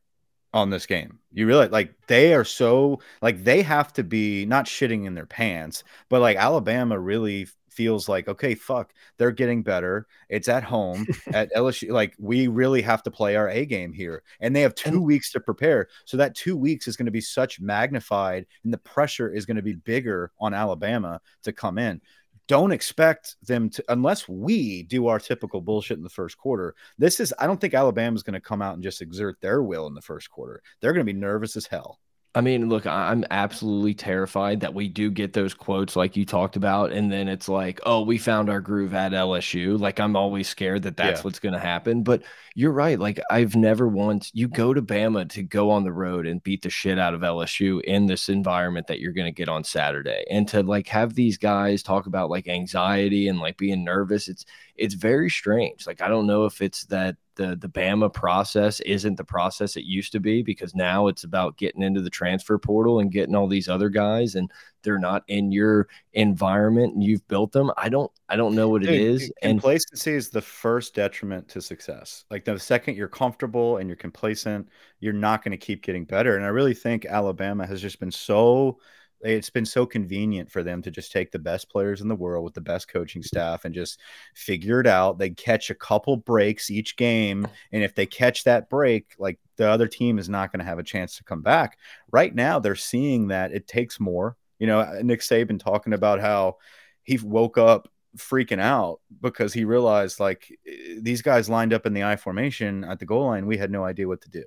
on 0.52 0.70
this 0.70 0.86
game. 0.86 1.20
You 1.32 1.46
realize 1.46 1.70
like 1.70 1.94
they 2.08 2.34
are 2.34 2.44
so 2.44 3.00
like 3.22 3.44
they 3.44 3.62
have 3.62 3.92
to 3.94 4.02
be 4.02 4.46
not 4.46 4.66
shitting 4.66 5.06
in 5.06 5.14
their 5.14 5.26
pants, 5.26 5.84
but 6.08 6.20
like 6.20 6.36
Alabama 6.36 6.98
really 6.98 7.46
feels 7.70 8.08
like 8.08 8.28
okay 8.28 8.54
fuck 8.54 8.92
they're 9.16 9.30
getting 9.30 9.62
better 9.62 10.06
it's 10.28 10.48
at 10.48 10.62
home 10.62 11.06
at 11.32 11.52
lsu 11.54 11.90
like 11.90 12.14
we 12.18 12.48
really 12.48 12.82
have 12.82 13.02
to 13.02 13.10
play 13.10 13.36
our 13.36 13.48
a 13.48 13.64
game 13.64 13.92
here 13.92 14.22
and 14.40 14.54
they 14.54 14.60
have 14.60 14.74
two 14.74 14.90
and, 14.90 15.04
weeks 15.04 15.30
to 15.32 15.40
prepare 15.40 15.88
so 16.04 16.16
that 16.16 16.34
two 16.34 16.56
weeks 16.56 16.88
is 16.88 16.96
going 16.96 17.06
to 17.06 17.12
be 17.12 17.20
such 17.20 17.60
magnified 17.60 18.46
and 18.64 18.72
the 18.72 18.78
pressure 18.78 19.32
is 19.32 19.46
going 19.46 19.56
to 19.56 19.62
be 19.62 19.74
bigger 19.74 20.32
on 20.40 20.54
alabama 20.54 21.20
to 21.42 21.52
come 21.52 21.78
in. 21.78 22.00
Don't 22.48 22.72
expect 22.72 23.36
them 23.46 23.70
to 23.70 23.84
unless 23.88 24.28
we 24.28 24.82
do 24.82 25.06
our 25.06 25.20
typical 25.20 25.60
bullshit 25.60 25.98
in 25.98 26.02
the 26.02 26.10
first 26.10 26.36
quarter 26.36 26.74
this 26.98 27.20
is 27.20 27.32
i 27.38 27.46
don't 27.46 27.60
think 27.60 27.74
alabama's 27.74 28.24
going 28.24 28.34
to 28.34 28.40
come 28.40 28.60
out 28.60 28.74
and 28.74 28.82
just 28.82 29.02
exert 29.02 29.40
their 29.40 29.62
will 29.62 29.86
in 29.86 29.94
the 29.94 30.02
first 30.02 30.30
quarter. 30.30 30.60
They're 30.80 30.92
going 30.92 31.06
to 31.06 31.12
be 31.12 31.18
nervous 31.18 31.56
as 31.56 31.66
hell 31.66 32.00
I 32.32 32.42
mean, 32.42 32.68
look, 32.68 32.86
I'm 32.86 33.24
absolutely 33.32 33.92
terrified 33.92 34.60
that 34.60 34.72
we 34.72 34.86
do 34.86 35.10
get 35.10 35.32
those 35.32 35.52
quotes 35.52 35.96
like 35.96 36.16
you 36.16 36.24
talked 36.24 36.54
about, 36.54 36.92
and 36.92 37.10
then 37.10 37.26
it's 37.26 37.48
like, 37.48 37.80
oh, 37.84 38.02
we 38.02 38.18
found 38.18 38.48
our 38.48 38.60
groove 38.60 38.94
at 38.94 39.10
LSU. 39.10 39.80
Like, 39.80 39.98
I'm 39.98 40.14
always 40.14 40.48
scared 40.48 40.84
that 40.84 40.96
that's 40.96 41.20
yeah. 41.20 41.24
what's 41.24 41.40
going 41.40 41.54
to 41.54 41.58
happen. 41.58 42.04
But 42.04 42.22
you're 42.54 42.70
right. 42.70 43.00
Like, 43.00 43.18
I've 43.32 43.56
never 43.56 43.88
once, 43.88 44.30
you 44.32 44.46
go 44.46 44.72
to 44.72 44.80
Bama 44.80 45.28
to 45.30 45.42
go 45.42 45.70
on 45.70 45.82
the 45.82 45.92
road 45.92 46.24
and 46.24 46.40
beat 46.42 46.62
the 46.62 46.70
shit 46.70 47.00
out 47.00 47.14
of 47.14 47.22
LSU 47.22 47.82
in 47.82 48.06
this 48.06 48.28
environment 48.28 48.86
that 48.86 49.00
you're 49.00 49.12
going 49.12 49.32
to 49.32 49.36
get 49.36 49.48
on 49.48 49.64
Saturday. 49.64 50.24
And 50.30 50.46
to 50.48 50.62
like 50.62 50.86
have 50.86 51.14
these 51.14 51.36
guys 51.36 51.82
talk 51.82 52.06
about 52.06 52.30
like 52.30 52.46
anxiety 52.46 53.26
and 53.26 53.40
like 53.40 53.56
being 53.56 53.82
nervous, 53.82 54.28
it's, 54.28 54.44
it's 54.80 54.94
very 54.94 55.28
strange. 55.28 55.86
Like, 55.86 56.00
I 56.00 56.08
don't 56.08 56.26
know 56.26 56.46
if 56.46 56.62
it's 56.62 56.86
that 56.86 57.16
the 57.36 57.54
the 57.54 57.68
Bama 57.68 58.12
process 58.12 58.80
isn't 58.80 59.16
the 59.16 59.24
process 59.24 59.76
it 59.76 59.84
used 59.84 60.12
to 60.12 60.20
be 60.20 60.42
because 60.42 60.74
now 60.74 61.06
it's 61.06 61.22
about 61.22 61.58
getting 61.58 61.82
into 61.82 62.00
the 62.00 62.10
transfer 62.10 62.58
portal 62.58 62.98
and 62.98 63.12
getting 63.12 63.34
all 63.34 63.46
these 63.46 63.68
other 63.68 63.90
guys 63.90 64.34
and 64.34 64.50
they're 64.82 64.98
not 64.98 65.22
in 65.28 65.52
your 65.52 65.86
environment 66.14 66.94
and 66.94 67.04
you've 67.04 67.26
built 67.28 67.52
them. 67.52 67.70
I 67.76 67.90
don't 67.90 68.10
I 68.28 68.36
don't 68.36 68.54
know 68.54 68.70
what 68.70 68.82
Dude, 68.82 68.90
it 68.90 69.00
is. 69.00 69.32
And 69.42 69.60
complacency 69.60 70.14
is 70.14 70.30
the 70.30 70.40
first 70.40 70.94
detriment 70.94 71.46
to 71.48 71.60
success. 71.60 72.24
Like 72.30 72.46
the 72.46 72.58
second 72.58 72.96
you're 72.96 73.06
comfortable 73.08 73.76
and 73.76 73.88
you're 73.88 73.96
complacent, 73.96 74.68
you're 74.98 75.12
not 75.12 75.44
going 75.44 75.52
to 75.52 75.58
keep 75.58 75.82
getting 75.82 76.06
better. 76.06 76.36
And 76.36 76.44
I 76.44 76.48
really 76.48 76.74
think 76.74 77.04
Alabama 77.04 77.66
has 77.66 77.82
just 77.82 78.00
been 78.00 78.10
so 78.10 78.78
it's 79.22 79.50
been 79.50 79.66
so 79.66 79.84
convenient 79.86 80.50
for 80.50 80.62
them 80.62 80.82
to 80.82 80.90
just 80.90 81.12
take 81.12 81.30
the 81.30 81.38
best 81.38 81.68
players 81.68 82.00
in 82.00 82.08
the 82.08 82.16
world 82.16 82.44
with 82.44 82.54
the 82.54 82.60
best 82.60 82.88
coaching 82.88 83.22
staff 83.22 83.64
and 83.64 83.74
just 83.74 84.00
figure 84.34 84.80
it 84.80 84.86
out. 84.86 85.18
They 85.18 85.30
catch 85.30 85.70
a 85.70 85.74
couple 85.74 86.16
breaks 86.16 86.70
each 86.70 86.96
game. 86.96 87.46
And 87.72 87.82
if 87.82 87.94
they 87.94 88.06
catch 88.06 88.44
that 88.44 88.70
break, 88.70 89.14
like 89.18 89.38
the 89.56 89.68
other 89.68 89.86
team 89.86 90.18
is 90.18 90.28
not 90.28 90.52
going 90.52 90.60
to 90.60 90.64
have 90.64 90.78
a 90.78 90.84
chance 90.84 91.16
to 91.16 91.24
come 91.24 91.42
back. 91.42 91.78
Right 92.10 92.34
now, 92.34 92.58
they're 92.58 92.74
seeing 92.74 93.28
that 93.28 93.52
it 93.52 93.66
takes 93.66 94.00
more. 94.00 94.36
You 94.58 94.66
know, 94.66 95.00
Nick 95.02 95.20
Saban 95.20 95.58
talking 95.58 95.92
about 95.92 96.20
how 96.20 96.56
he 97.02 97.18
woke 97.18 97.58
up 97.58 97.88
freaking 98.16 98.60
out 98.60 99.00
because 99.20 99.52
he 99.52 99.64
realized 99.64 100.20
like 100.20 100.48
eh, 100.66 100.96
these 101.00 101.22
guys 101.22 101.48
lined 101.48 101.72
up 101.72 101.86
in 101.86 101.94
the 101.94 102.04
I 102.04 102.16
formation 102.16 102.84
at 102.84 102.98
the 102.98 103.06
goal 103.06 103.26
line. 103.26 103.46
We 103.46 103.56
had 103.56 103.70
no 103.70 103.84
idea 103.84 104.08
what 104.08 104.22
to 104.22 104.30
do. 104.30 104.44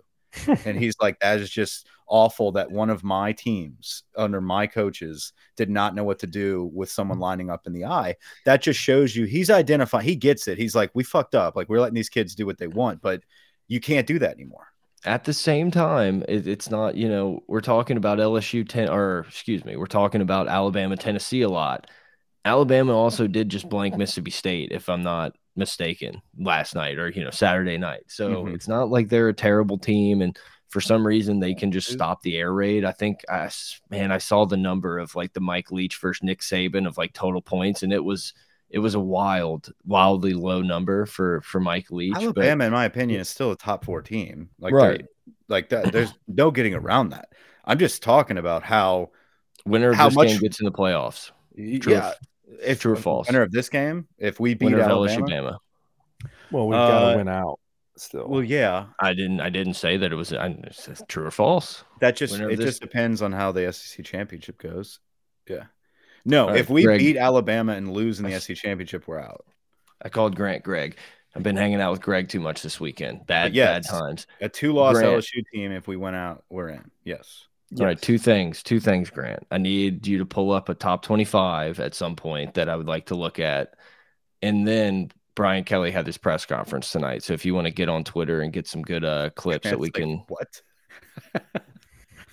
And 0.65 0.77
he's 0.77 0.95
like, 0.99 1.19
that 1.19 1.39
is 1.39 1.49
just 1.49 1.87
awful 2.07 2.51
that 2.51 2.71
one 2.71 2.89
of 2.89 3.03
my 3.03 3.31
teams 3.31 4.03
under 4.15 4.41
my 4.41 4.67
coaches 4.67 5.33
did 5.55 5.69
not 5.69 5.95
know 5.95 6.03
what 6.03 6.19
to 6.19 6.27
do 6.27 6.69
with 6.73 6.89
someone 6.89 7.15
mm-hmm. 7.15 7.23
lining 7.23 7.49
up 7.49 7.65
in 7.65 7.73
the 7.73 7.85
eye. 7.85 8.15
That 8.45 8.61
just 8.61 8.79
shows 8.79 9.15
you 9.15 9.25
he's 9.25 9.49
identifying, 9.49 10.05
he 10.05 10.15
gets 10.15 10.47
it. 10.47 10.57
He's 10.57 10.75
like, 10.75 10.91
we 10.93 11.03
fucked 11.03 11.35
up. 11.35 11.55
Like, 11.55 11.69
we're 11.69 11.79
letting 11.79 11.95
these 11.95 12.09
kids 12.09 12.35
do 12.35 12.45
what 12.45 12.57
they 12.57 12.67
want, 12.67 13.01
but 13.01 13.21
you 13.67 13.79
can't 13.79 14.07
do 14.07 14.19
that 14.19 14.33
anymore. 14.33 14.67
At 15.05 15.25
the 15.25 15.33
same 15.33 15.69
time, 15.69 16.23
it, 16.29 16.47
it's 16.47 16.69
not, 16.69 16.95
you 16.95 17.09
know, 17.09 17.43
we're 17.47 17.61
talking 17.61 17.97
about 17.97 18.19
LSU 18.19 18.67
10 18.67 18.89
or 18.89 19.25
excuse 19.27 19.65
me, 19.65 19.75
we're 19.75 19.85
talking 19.85 20.21
about 20.21 20.47
Alabama, 20.47 20.95
Tennessee 20.95 21.41
a 21.41 21.49
lot. 21.49 21.87
Alabama 22.45 22.95
also 22.95 23.27
did 23.27 23.49
just 23.49 23.69
blank 23.69 23.95
Mississippi 23.95 24.31
State, 24.31 24.71
if 24.71 24.89
I'm 24.89 25.03
not 25.03 25.35
mistaken, 25.55 26.21
last 26.37 26.75
night 26.75 26.97
or 26.97 27.09
you 27.09 27.23
know 27.23 27.29
Saturday 27.29 27.77
night. 27.77 28.03
So 28.07 28.29
mm 28.29 28.47
-hmm. 28.47 28.55
it's 28.55 28.67
not 28.67 28.89
like 28.89 29.09
they're 29.09 29.29
a 29.29 29.33
terrible 29.33 29.77
team, 29.77 30.21
and 30.21 30.37
for 30.69 30.81
some 30.81 31.05
reason 31.05 31.39
they 31.39 31.53
can 31.53 31.71
just 31.71 31.91
stop 31.91 32.21
the 32.21 32.37
air 32.37 32.51
raid. 32.51 32.83
I 32.83 32.91
think 32.91 33.23
I 33.29 33.49
man, 33.89 34.11
I 34.11 34.19
saw 34.19 34.45
the 34.45 34.57
number 34.57 34.99
of 34.99 35.15
like 35.15 35.33
the 35.33 35.39
Mike 35.39 35.71
Leach 35.71 35.97
versus 36.01 36.23
Nick 36.23 36.41
Saban 36.41 36.87
of 36.87 36.97
like 36.97 37.13
total 37.13 37.41
points, 37.41 37.83
and 37.83 37.93
it 37.93 38.03
was 38.03 38.33
it 38.73 38.79
was 38.79 38.95
a 38.95 38.99
wild, 38.99 39.71
wildly 39.85 40.33
low 40.33 40.61
number 40.61 41.05
for 41.05 41.41
for 41.41 41.59
Mike 41.59 41.91
Leach. 41.91 42.15
Alabama, 42.15 42.63
but, 42.63 42.65
in 42.65 42.73
my 42.73 42.85
opinion, 42.85 43.21
is 43.21 43.29
still 43.29 43.51
a 43.51 43.55
top 43.55 43.85
four 43.85 44.01
team. 44.01 44.49
Like 44.59 44.73
right, 44.73 45.05
like 45.47 45.69
that. 45.69 45.91
There's 45.91 46.11
no 46.27 46.49
getting 46.49 46.73
around 46.73 47.09
that. 47.09 47.29
I'm 47.63 47.77
just 47.77 48.01
talking 48.01 48.39
about 48.39 48.63
how 48.63 49.11
winner 49.63 49.91
of 49.91 49.95
how 49.95 50.09
this 50.09 50.15
much, 50.15 50.27
game 50.29 50.39
gets 50.39 50.59
in 50.59 50.65
the 50.65 50.71
playoffs. 50.71 51.29
True 51.55 51.93
yeah, 51.93 52.13
if 52.61 52.81
true 52.81 52.93
or 52.93 52.95
false, 52.95 53.27
winner 53.27 53.41
of 53.41 53.51
this 53.51 53.69
game, 53.69 54.07
if 54.17 54.39
we 54.39 54.53
beat 54.53 54.65
winner 54.65 54.81
Alabama, 54.81 55.21
Alabama. 55.21 55.59
well, 56.51 56.67
we've 56.67 56.77
got 56.77 56.99
to 56.99 57.05
uh, 57.13 57.17
win 57.17 57.27
out 57.27 57.59
still. 57.97 58.27
Well, 58.27 58.43
yeah, 58.43 58.87
I 58.99 59.13
didn't. 59.13 59.41
I 59.41 59.49
didn't 59.49 59.75
say 59.75 59.97
that 59.97 60.11
it 60.11 60.15
was 60.15 60.33
I, 60.33 60.55
true 61.07 61.25
or 61.25 61.31
false. 61.31 61.83
That 61.99 62.15
just 62.15 62.33
winner 62.33 62.49
it 62.49 62.59
just 62.59 62.81
depends 62.81 63.21
on 63.21 63.31
how 63.31 63.51
the 63.51 63.71
SEC 63.71 64.05
championship 64.05 64.57
goes. 64.57 64.99
Yeah. 65.47 65.65
No, 66.25 66.47
right, 66.47 66.57
if 66.57 66.69
we 66.69 66.83
Greg, 66.83 66.99
beat 66.99 67.17
Alabama 67.17 67.73
and 67.73 67.91
lose 67.91 68.19
in 68.19 68.25
the 68.25 68.39
SEC 68.39 68.55
championship, 68.55 69.07
we're 69.07 69.19
out. 69.19 69.45
I 70.01 70.09
called 70.09 70.35
Grant 70.35 70.63
Greg. 70.63 70.97
I've 71.35 71.43
been 71.43 71.57
hanging 71.57 71.81
out 71.81 71.91
with 71.91 72.01
Greg 72.01 72.29
too 72.29 72.39
much 72.39 72.61
this 72.61 72.79
weekend. 72.79 73.25
Bad, 73.25 73.55
yes, 73.55 73.87
bad 73.87 73.99
times. 73.99 74.27
A 74.39 74.47
two-loss 74.47 74.97
LSU 74.97 75.43
team. 75.51 75.71
If 75.71 75.87
we 75.87 75.97
went 75.97 76.15
out, 76.15 76.43
we're 76.49 76.69
in. 76.69 76.91
Yes. 77.03 77.47
Yes. 77.71 77.79
All 77.79 77.85
right, 77.87 78.01
two 78.01 78.17
things. 78.17 78.61
Two 78.61 78.79
things, 78.79 79.09
Grant. 79.09 79.47
I 79.49 79.57
need 79.57 80.05
you 80.05 80.19
to 80.19 80.25
pull 80.25 80.51
up 80.51 80.69
a 80.69 80.75
top 80.75 81.01
25 81.03 81.79
at 81.79 81.95
some 81.95 82.15
point 82.15 82.53
that 82.53 82.69
I 82.69 82.75
would 82.75 82.87
like 82.87 83.07
to 83.07 83.15
look 83.15 83.39
at. 83.39 83.73
And 84.41 84.67
then 84.67 85.11
Brian 85.35 85.63
Kelly 85.63 85.91
had 85.91 86.05
this 86.05 86.17
press 86.17 86.45
conference 86.45 86.91
tonight. 86.91 87.23
So 87.23 87.33
if 87.33 87.45
you 87.45 87.55
want 87.55 87.65
to 87.65 87.71
get 87.71 87.89
on 87.89 88.03
Twitter 88.03 88.41
and 88.41 88.53
get 88.53 88.67
some 88.67 88.81
good 88.81 89.03
uh 89.03 89.31
clips 89.31 89.69
that 89.69 89.79
we 89.79 89.87
like, 89.87 89.93
can 89.93 90.23
what? 90.27 90.61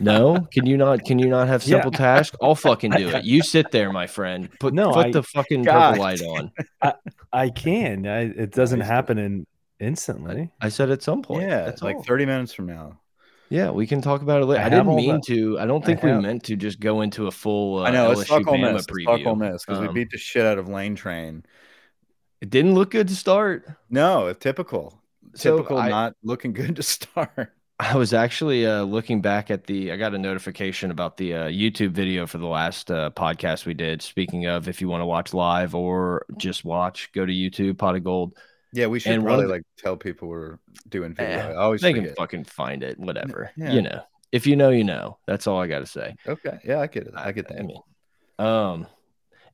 no, 0.01 0.47
can 0.53 0.67
you 0.67 0.77
not 0.77 1.05
can 1.05 1.19
you 1.19 1.29
not 1.29 1.49
have 1.49 1.63
simple 1.63 1.93
yeah. 1.93 1.99
task? 1.99 2.35
I'll 2.43 2.55
fucking 2.55 2.91
do 2.91 3.09
it. 3.17 3.25
You 3.25 3.43
sit 3.43 3.71
there, 3.71 3.93
my 3.93 4.07
friend. 4.07 4.51
Put 4.61 4.75
no, 4.75 4.93
put 4.93 5.07
I, 5.07 5.11
the 5.13 5.23
fucking 5.23 5.63
God. 5.63 5.91
purple 5.93 6.03
light 6.03 6.23
on. 6.23 6.53
I, 6.83 6.95
I 7.33 7.49
can. 7.51 8.07
I, 8.07 8.23
it 8.23 8.53
doesn't 8.53 8.81
happen 8.81 9.19
in 9.19 9.47
instantly. 9.79 10.51
I 10.61 10.69
said 10.69 10.91
at 10.91 11.03
some 11.03 11.23
point. 11.23 11.49
Yeah, 11.49 11.69
it's 11.69 11.83
like 11.83 11.97
all. 11.97 12.03
30 12.03 12.27
minutes 12.27 12.53
from 12.53 12.67
now. 12.67 13.01
Yeah, 13.51 13.71
we 13.71 13.89
can 13.89 14.01
talk 14.01 14.23
about 14.23 14.43
it 14.43 14.47
later. 14.47 14.63
I, 14.63 14.67
I 14.67 14.69
didn't 14.69 14.95
mean 14.95 15.21
to. 15.23 15.59
I 15.59 15.67
don't 15.67 15.85
think 15.85 16.05
I 16.05 16.15
we 16.15 16.23
meant 16.23 16.45
to 16.45 16.57
just 16.57 16.79
go 16.79 17.01
into 17.01 17.27
a 17.27 17.33
full. 17.33 17.81
Uh, 17.81 17.83
I 17.83 17.91
know. 17.91 18.09
Let's 18.11 18.29
talk 18.29 18.47
Ole 18.47 18.59
Miss. 18.59 18.87
Ole 19.09 19.35
Miss 19.35 19.65
because 19.65 19.81
um, 19.81 19.89
we 19.89 19.93
beat 19.93 20.11
the 20.11 20.19
shit 20.19 20.47
out 20.47 20.57
of 20.57 20.69
Lane 20.69 20.95
Train. 20.95 21.45
It 22.41 22.49
didn't 22.49 22.75
look 22.75 22.93
good 22.93 23.09
to 23.09 23.17
start. 23.17 23.67
No, 23.91 24.33
typical. 24.33 25.03
So 25.35 25.57
typical. 25.57 25.79
I, 25.79 25.89
not 25.89 26.15
looking 26.23 26.53
good 26.53 26.77
to 26.77 26.83
start. 26.85 27.53
I 27.81 27.97
was 27.97 28.15
actually 28.15 28.67
uh, 28.67 28.83
looking 28.83 29.21
back 29.21 29.51
at 29.51 29.65
the. 29.65 29.91
I 29.91 29.97
got 29.97 30.15
a 30.15 30.19
notification 30.19 30.93
about 30.93 31.17
the 31.17 31.35
uh, 31.35 31.45
YouTube 31.47 31.91
video 31.91 32.29
for 32.29 32.39
the 32.39 32.47
last 32.47 32.89
uh, 32.89 33.11
podcast 33.11 33.67
we 33.67 33.75
did. 33.75 34.01
Speaking 34.01 34.47
of, 34.47 34.69
if 34.69 34.81
you 34.81 34.89
want 34.89 35.01
to 35.01 35.07
watch 35.07 35.35
live 35.35 35.75
or 35.75 36.25
just 36.37 36.65
watch, 36.65 37.11
go 37.13 37.27
to 37.27 37.33
YouTube 37.33 37.79
Pot 37.79 37.97
of 37.97 38.05
Gold. 38.05 38.37
Yeah, 38.73 38.87
we 38.87 39.01
should 39.01 39.13
and 39.13 39.25
probably 39.25 39.47
like 39.47 39.63
tell 39.77 39.97
people 39.97 40.29
we're 40.29 40.59
doing 40.89 41.15
video. 41.15 41.39
Eh, 41.39 41.51
I 41.51 41.55
always 41.57 41.81
they 41.81 41.93
forget. 41.93 42.09
can 42.09 42.15
fucking 42.15 42.45
find 42.45 42.83
it, 42.83 42.99
whatever. 42.99 43.51
Yeah. 43.57 43.73
You 43.73 43.83
know, 43.83 44.03
if 44.33 44.47
you 44.47 44.57
know, 44.57 44.71
you 44.71 44.85
know. 44.85 45.19
That's 45.27 45.47
all 45.47 45.61
I 45.61 45.67
got 45.67 45.81
to 45.81 45.87
say. 45.87 46.15
Okay, 46.27 46.59
yeah, 46.65 46.81
I 46.81 46.87
get 46.87 47.07
it. 47.07 47.15
I 47.17 47.33
get 47.33 47.49
that. 47.49 47.59
I 47.59 47.63
mean, 47.63 47.83
um, 48.39 48.87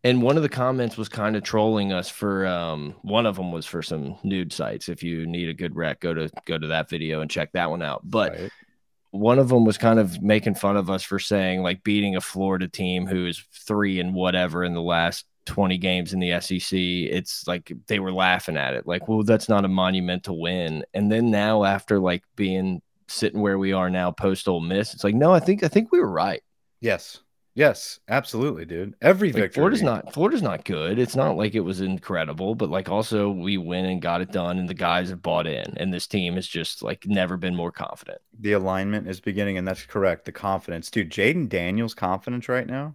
and 0.05 0.23
one 0.23 0.37
of 0.37 0.43
the 0.43 0.49
comments 0.49 0.97
was 0.97 1.09
kind 1.09 1.35
of 1.35 1.43
trolling 1.43 1.93
us 1.93 2.09
for 2.09 2.47
um 2.47 2.95
one 3.03 3.27
of 3.27 3.37
them 3.37 3.53
was 3.53 3.67
for 3.67 3.83
some 3.83 4.17
nude 4.23 4.53
sites. 4.53 4.89
If 4.89 5.03
you 5.03 5.27
need 5.27 5.49
a 5.49 5.55
good 5.55 5.75
rec, 5.75 6.01
go 6.01 6.15
to 6.15 6.31
go 6.45 6.59
to 6.59 6.67
that 6.69 6.89
video 6.89 7.21
and 7.23 7.31
check 7.31 7.53
that 7.53 7.71
one 7.71 7.83
out. 7.83 8.03
But 8.05 8.33
right. 8.33 8.51
one 9.11 9.39
of 9.39 9.49
them 9.49 9.65
was 9.65 9.79
kind 9.79 9.99
of 9.99 10.23
making 10.23 10.55
fun 10.57 10.77
of 10.77 10.91
us 10.91 11.03
for 11.03 11.19
saying 11.19 11.63
like 11.63 11.83
beating 11.83 12.17
a 12.17 12.21
Florida 12.21 12.69
team 12.69 13.07
who 13.07 13.27
is 13.27 13.43
three 13.67 13.99
and 13.99 14.15
whatever 14.15 14.63
in 14.63 14.75
the 14.75 14.83
last 14.83 15.25
20 15.47 15.79
games 15.79 16.13
in 16.13 16.21
the 16.21 16.39
SEC, 16.41 16.79
it's 16.79 17.47
like 17.47 17.73
they 17.87 17.99
were 17.99 18.13
laughing 18.13 18.57
at 18.57 18.75
it. 18.75 18.87
Like, 18.87 19.09
well, 19.09 19.23
that's 19.23 19.49
not 19.49 19.65
a 19.65 19.69
monumental 19.69 20.41
win. 20.41 20.85
And 20.93 21.11
then 21.11 21.31
now, 21.31 21.65
after 21.65 21.99
like 21.99 22.25
being 22.35 22.83
sitting 23.09 23.41
where 23.41 23.59
we 23.59 23.73
are 23.73 23.89
now, 23.89 24.11
post 24.11 24.49
Ole 24.49 24.61
Miss, 24.61 24.93
it's 24.93 25.05
like, 25.05 25.15
no, 25.15 25.33
I 25.33 25.41
think 25.41 25.63
I 25.63 25.69
think 25.69 25.93
we 25.93 26.01
were 26.01 26.11
right. 26.11 26.43
Yes. 26.81 27.21
Yes, 27.57 28.01
absolutely, 28.09 28.67
dude. 28.67 28.95
Every 29.01 29.29
like, 29.29 29.45
victory. 29.45 29.63
Florida's 29.63 29.83
not 29.83 30.13
Florida's 30.13 30.43
not 30.43 30.67
good. 30.67 30.99
It's 30.99 31.17
not 31.17 31.39
like 31.39 31.55
it 31.55 31.61
was 31.61 31.81
incredible, 31.81 32.55
but 32.55 32.69
like 32.69 32.91
also 32.91 33.31
we 33.31 33.57
win 33.57 33.87
and 33.87 34.03
got 34.03 34.21
it 34.21 34.31
done, 34.31 34.59
and 34.59 34.69
the 34.69 34.75
guys 34.75 35.09
have 35.09 35.23
bought 35.23 35.47
in, 35.47 35.73
and 35.79 35.93
this 35.93 36.07
team 36.07 36.35
has 36.35 36.47
just 36.47 36.83
like 36.83 37.07
never 37.07 37.39
been 37.39 37.57
more 37.57 37.73
confident. 37.73 38.21
The 38.39 38.53
alignment 38.53 39.09
is 39.09 39.21
beginning, 39.21 39.57
and 39.57 39.67
that's 39.67 39.87
correct. 39.87 40.27
The 40.27 40.33
confidence, 40.33 40.91
dude. 40.91 41.11
Jayden 41.11 41.49
Daniels' 41.49 41.95
confidence 41.95 42.47
right 42.47 42.67
now 42.67 42.95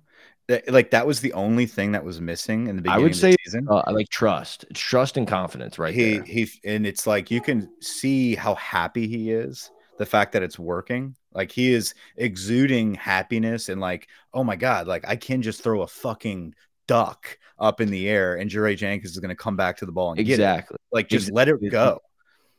like 0.68 0.92
that 0.92 1.06
was 1.06 1.22
the 1.22 1.34
only 1.34 1.66
thing 1.66 1.92
that 1.92 2.04
was 2.04 2.20
missing 2.22 2.68
in 2.68 2.76
the 2.76 2.82
beginning. 2.82 3.00
I 3.00 3.04
would 3.04 3.16
say 3.16 3.36
season. 3.46 3.68
Uh, 3.70 3.84
like 3.92 4.10
trust, 4.10 4.66
it's 4.70 4.80
trust 4.80 5.18
and 5.18 5.28
confidence, 5.28 5.78
right? 5.80 5.94
He 5.94 6.18
there. 6.18 6.24
he, 6.24 6.50
and 6.64 6.86
it's 6.86 7.06
like 7.06 7.32
you 7.32 7.42
can 7.42 7.70
see 7.82 8.36
how 8.36 8.56
happy 8.56 9.08
he 9.08 9.32
is. 9.32 9.72
The 9.98 10.06
fact 10.06 10.34
that 10.34 10.42
it's 10.42 10.58
working, 10.58 11.16
like 11.32 11.52
he 11.52 11.74
is 11.74 11.94
exuding 12.18 12.96
happiness 12.96 13.70
and 13.70 13.80
like, 13.80 14.08
oh 14.34 14.44
my 14.44 14.56
god, 14.56 14.88
like 14.88 15.08
I 15.08 15.16
can 15.16 15.44
just 15.44 15.62
throw 15.62 15.82
a 15.84 15.88
fucking 15.88 16.56
duck 16.88 17.38
up 17.60 17.82
in 17.82 17.92
the 17.92 18.10
air 18.10 18.36
and 18.36 18.50
Jaray 18.50 18.76
Jenkins 18.76 19.12
is 19.12 19.20
going 19.20 19.30
to 19.30 19.36
come 19.36 19.56
back 19.56 19.78
to 19.78 19.86
the 19.86 19.92
ball 19.92 20.12
and 20.12 20.20
exactly. 20.20 20.78
Like 20.92 21.08
just 21.08 21.30
exactly. 21.30 21.54
let 21.54 21.64
it 21.64 21.72
go 21.72 22.02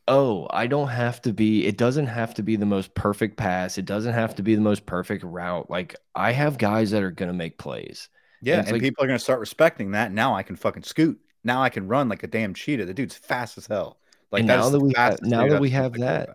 oh, 0.09 0.47
I 0.50 0.66
don't 0.66 0.88
have 0.88 1.23
to 1.23 1.32
be, 1.32 1.66
it 1.66 1.78
doesn't 1.78 2.06
have 2.06 2.35
to 2.35 2.42
be 2.42 2.56
the 2.56 2.66
most 2.66 2.94
perfect 2.94 3.37
pass. 3.37 3.78
It 3.78 3.85
doesn't 3.85 4.12
have 4.12 4.35
to 4.37 4.42
be 4.42 4.54
the 4.54 4.61
most 4.61 4.87
perfect 4.87 5.23
route. 5.23 5.71
Like 5.71 5.97
I 6.14 6.32
have 6.32 6.59
guys 6.59 6.90
that 6.90 7.02
are 7.02 7.11
going 7.11 7.30
to 7.30 7.37
make 7.37 7.59
plays. 7.59 8.09
Yeah. 8.40 8.59
And, 8.59 8.68
and 8.68 8.73
like, 8.73 8.82
people 8.82 9.04
are 9.04 9.06
going 9.06 9.18
to 9.18 9.23
start 9.23 9.40
respecting 9.40 9.92
that. 9.92 10.12
Now 10.12 10.35
I 10.35 10.42
can 10.42 10.56
fucking 10.56 10.82
scoot. 10.82 11.21
Now 11.44 11.62
I 11.62 11.68
can 11.68 11.87
run 11.88 12.09
like 12.09 12.23
a 12.23 12.26
damn 12.26 12.54
cheetah. 12.54 12.87
The 12.87 12.94
dude's 12.94 13.14
fast 13.14 13.59
as 13.59 13.66
hell. 13.66 13.99
Like 14.30 14.44
now 14.44 14.68
that 14.68 14.80
we 14.80 14.92
have, 14.97 15.18
now 15.23 15.47
that 15.47 15.61
we 15.61 15.71
have 15.71 15.92
that. 15.94 16.30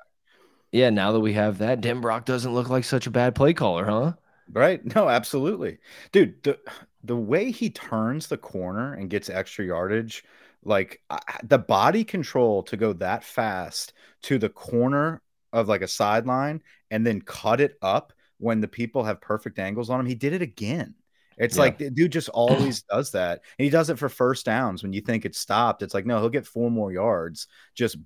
Yeah. 0.72 0.90
Now 0.90 1.12
that 1.12 1.20
we 1.20 1.34
have 1.34 1.58
that, 1.58 1.82
Denbrock 1.82 2.26
doesn't 2.26 2.54
look 2.54 2.70
like 2.70 2.84
such 2.84 3.08
a 3.08 3.12
bad 3.12 3.36
play 3.36 3.54
caller, 3.54 3.86
huh? 3.86 4.14
Right. 4.52 4.82
No, 4.96 5.10
absolutely. 5.10 5.80
Dude, 6.12 6.42
the, 6.44 6.58
the 7.04 7.18
way 7.18 7.52
he 7.52 7.70
turns 7.70 8.28
the 8.28 8.38
corner 8.38 8.94
and 8.94 9.10
gets 9.10 9.30
extra 9.30 9.66
yardage 9.66 10.24
like 10.68 11.02
uh, 11.10 11.18
the 11.44 11.58
body 11.58 12.04
control 12.04 12.64
to 12.64 12.78
go 12.78 12.94
that 12.94 13.24
fast 13.24 13.94
to 14.24 14.38
the 14.38 14.50
corner 14.50 15.22
of 15.54 15.68
like 15.68 15.82
a 15.82 15.88
sideline 15.88 16.62
and 16.92 17.08
then 17.08 17.22
cut 17.22 17.62
it 17.62 17.76
up 17.82 18.14
when 18.38 18.62
the 18.62 18.68
people 18.68 19.04
have 19.04 19.22
perfect 19.22 19.60
angles 19.60 19.90
on 19.90 20.00
him. 20.00 20.06
He 20.06 20.16
did 20.16 20.34
it 20.34 20.42
again. 20.42 20.94
It's 21.38 21.56
yeah. 21.56 21.62
like 21.62 21.78
the 21.78 21.90
dude 21.90 22.12
just 22.12 22.30
always 22.34 22.84
does 22.84 23.12
that. 23.12 23.42
And 23.58 23.64
he 23.64 23.70
does 23.70 23.90
it 23.90 23.98
for 23.98 24.10
first 24.10 24.46
downs 24.46 24.84
when 24.84 24.94
you 24.94 25.02
think 25.02 25.26
it's 25.26 25.40
stopped. 25.40 25.82
It's 25.82 25.94
like, 25.94 26.06
no, 26.06 26.20
he'll 26.20 26.30
get 26.30 26.46
four 26.46 26.70
more 26.70 26.92
yards 26.92 27.48
just 27.74 27.98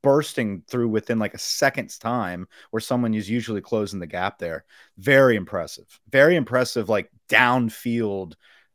bursting 0.00 0.62
through 0.68 0.88
within 0.88 1.18
like 1.18 1.34
a 1.34 1.38
second's 1.38 1.98
time 1.98 2.46
where 2.70 2.80
someone 2.80 3.14
is 3.14 3.28
usually 3.28 3.60
closing 3.60 4.00
the 4.00 4.06
gap 4.06 4.38
there. 4.38 4.64
Very 4.96 5.36
impressive. 5.36 6.00
Very 6.08 6.36
impressive, 6.36 6.88
like 6.88 7.10
downfield 7.28 8.34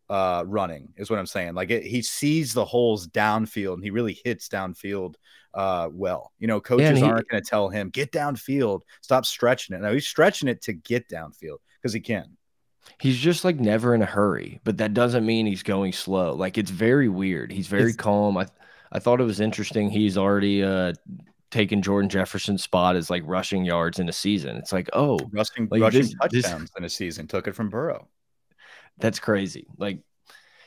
uh, 0.09 0.43
running 0.45 0.89
is 0.97 1.09
what 1.09 1.19
I'm 1.19 1.25
saying. 1.25 1.53
Like 1.53 1.71
it, 1.71 1.83
he 1.83 2.01
sees 2.01 2.53
the 2.53 2.65
holes 2.65 3.07
downfield 3.07 3.75
and 3.75 3.83
he 3.83 3.89
really 3.89 4.19
hits 4.23 4.47
downfield 4.47 5.15
uh, 5.53 5.89
well. 5.91 6.31
You 6.39 6.47
know, 6.47 6.59
coaches 6.59 6.99
he, 6.99 7.03
aren't 7.03 7.27
going 7.27 7.41
to 7.41 7.49
tell 7.49 7.69
him 7.69 7.89
get 7.89 8.11
downfield, 8.11 8.81
stop 9.01 9.25
stretching 9.25 9.75
it. 9.75 9.81
No, 9.81 9.93
he's 9.93 10.07
stretching 10.07 10.49
it 10.49 10.61
to 10.63 10.73
get 10.73 11.09
downfield 11.09 11.57
because 11.81 11.93
he 11.93 11.99
can. 11.99 12.37
He's 12.99 13.17
just 13.17 13.45
like 13.45 13.59
never 13.59 13.95
in 13.95 14.01
a 14.01 14.05
hurry, 14.05 14.59
but 14.65 14.77
that 14.77 14.93
doesn't 14.93 15.25
mean 15.25 15.45
he's 15.45 15.63
going 15.63 15.93
slow. 15.93 16.33
Like 16.33 16.57
it's 16.57 16.71
very 16.71 17.07
weird. 17.07 17.51
He's 17.51 17.67
very 17.67 17.93
calm. 17.93 18.37
I 18.37 18.47
I 18.91 18.99
thought 18.99 19.21
it 19.21 19.25
was 19.25 19.39
interesting. 19.39 19.89
He's 19.89 20.17
already 20.17 20.63
uh 20.63 20.93
taken 21.49 21.81
Jordan 21.81 22.09
Jefferson's 22.09 22.63
spot 22.63 22.95
as 22.95 23.09
like 23.09 23.23
rushing 23.25 23.63
yards 23.63 23.99
in 23.99 24.09
a 24.09 24.13
season. 24.13 24.57
It's 24.57 24.73
like, 24.73 24.89
oh, 24.91 25.19
rushing, 25.31 25.67
like 25.71 25.81
rushing 25.81 26.01
this, 26.01 26.15
touchdowns 26.19 26.61
this, 26.61 26.71
in 26.77 26.83
a 26.83 26.89
season, 26.89 27.27
took 27.27 27.47
it 27.47 27.55
from 27.55 27.69
Burrow 27.69 28.07
that's 28.97 29.19
crazy. 29.19 29.67
Like 29.77 29.99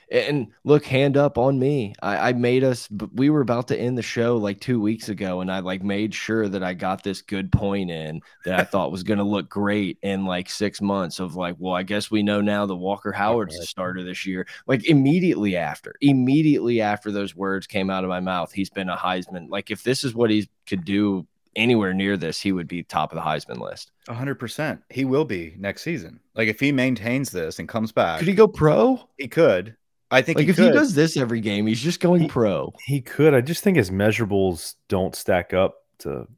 And 0.09 0.53
look, 0.63 0.85
hand 0.85 1.17
up 1.17 1.37
on 1.37 1.59
me. 1.59 1.93
I, 2.01 2.29
I 2.29 2.33
made 2.33 2.63
us. 2.63 2.89
We 3.15 3.29
were 3.29 3.41
about 3.41 3.67
to 3.69 3.77
end 3.77 3.99
the 3.99 4.03
show 4.03 4.37
like 4.37 4.61
two 4.61 4.81
weeks 4.81 5.09
ago, 5.09 5.41
and 5.41 5.51
I 5.51 5.59
like 5.59 5.83
made 5.83 6.15
sure 6.15 6.49
that 6.49 6.63
I 6.63 6.75
got 6.75 7.03
this 7.03 7.23
good 7.23 7.51
point 7.51 7.91
in 7.91 8.21
that 8.45 8.61
I 8.61 8.63
thought 8.63 8.93
was 8.93 9.03
going 9.03 9.19
to 9.19 9.25
look 9.25 9.49
great 9.49 9.99
in 10.03 10.25
like 10.25 10.49
six 10.49 10.81
months. 10.81 11.19
Of 11.19 11.35
like, 11.35 11.57
well, 11.59 11.75
I 11.75 11.83
guess 11.83 12.09
we 12.09 12.23
know 12.23 12.41
now 12.41 12.67
that 12.67 12.77
Walker 12.77 13.11
Howard's 13.11 13.59
the 13.59 13.67
starter 13.67 14.05
this 14.05 14.25
year. 14.25 14.47
Like 14.69 14.87
immediately 14.89 15.57
after, 15.57 15.97
immediately 16.01 16.81
after 16.81 17.11
those 17.11 17.35
words 17.35 17.67
came 17.67 17.91
out 17.91 18.05
of 18.05 18.11
my 18.11 18.21
mouth, 18.21 18.53
he's 18.53 18.71
been 18.71 18.89
a 18.89 18.97
Heisman. 18.97 19.51
Like 19.51 19.73
if 19.73 19.83
this 19.83 20.05
is 20.05 20.15
what 20.15 20.31
he 20.31 20.49
could 20.69 20.85
do 20.85 21.27
anywhere 21.57 21.93
near 21.95 22.17
this, 22.17 22.41
he 22.41 22.53
would 22.53 22.69
be 22.69 22.83
top 22.83 23.11
of 23.13 23.17
the 23.17 23.23
Heisman 23.23 23.59
list. 23.59 23.91
100%. 24.09 24.81
He 24.91 25.05
will 25.05 25.25
be 25.25 25.55
next 25.59 25.83
season. 25.83 26.21
Like 26.35 26.49
if 26.49 26.61
he 26.61 26.71
maintains 26.73 27.31
this 27.31 27.59
and 27.59 27.69
comes 27.69 27.91
back. 27.93 28.19
Could 28.21 28.29
he 28.29 28.35
go 28.35 28.47
pro? 28.47 29.01
He 29.19 29.27
could. 29.29 29.77
I 30.11 30.23
think 30.23 30.37
like 30.39 30.45
he 30.45 30.51
if 30.51 30.57
could. 30.57 30.67
he 30.67 30.71
does 30.73 30.95
this 30.95 31.17
every 31.17 31.41
game, 31.41 31.67
he's 31.67 31.83
just 31.83 31.99
going 31.99 32.23
He- 32.23 32.29
pro. 32.29 32.73
He 32.85 33.01
could. 33.01 33.35
I 33.35 33.41
just 33.41 33.65
think 33.65 33.77
his 33.77 33.91
measurables 33.91 34.75
don't 34.89 35.15
stack 35.17 35.53
up 35.53 35.75
to 36.01 36.29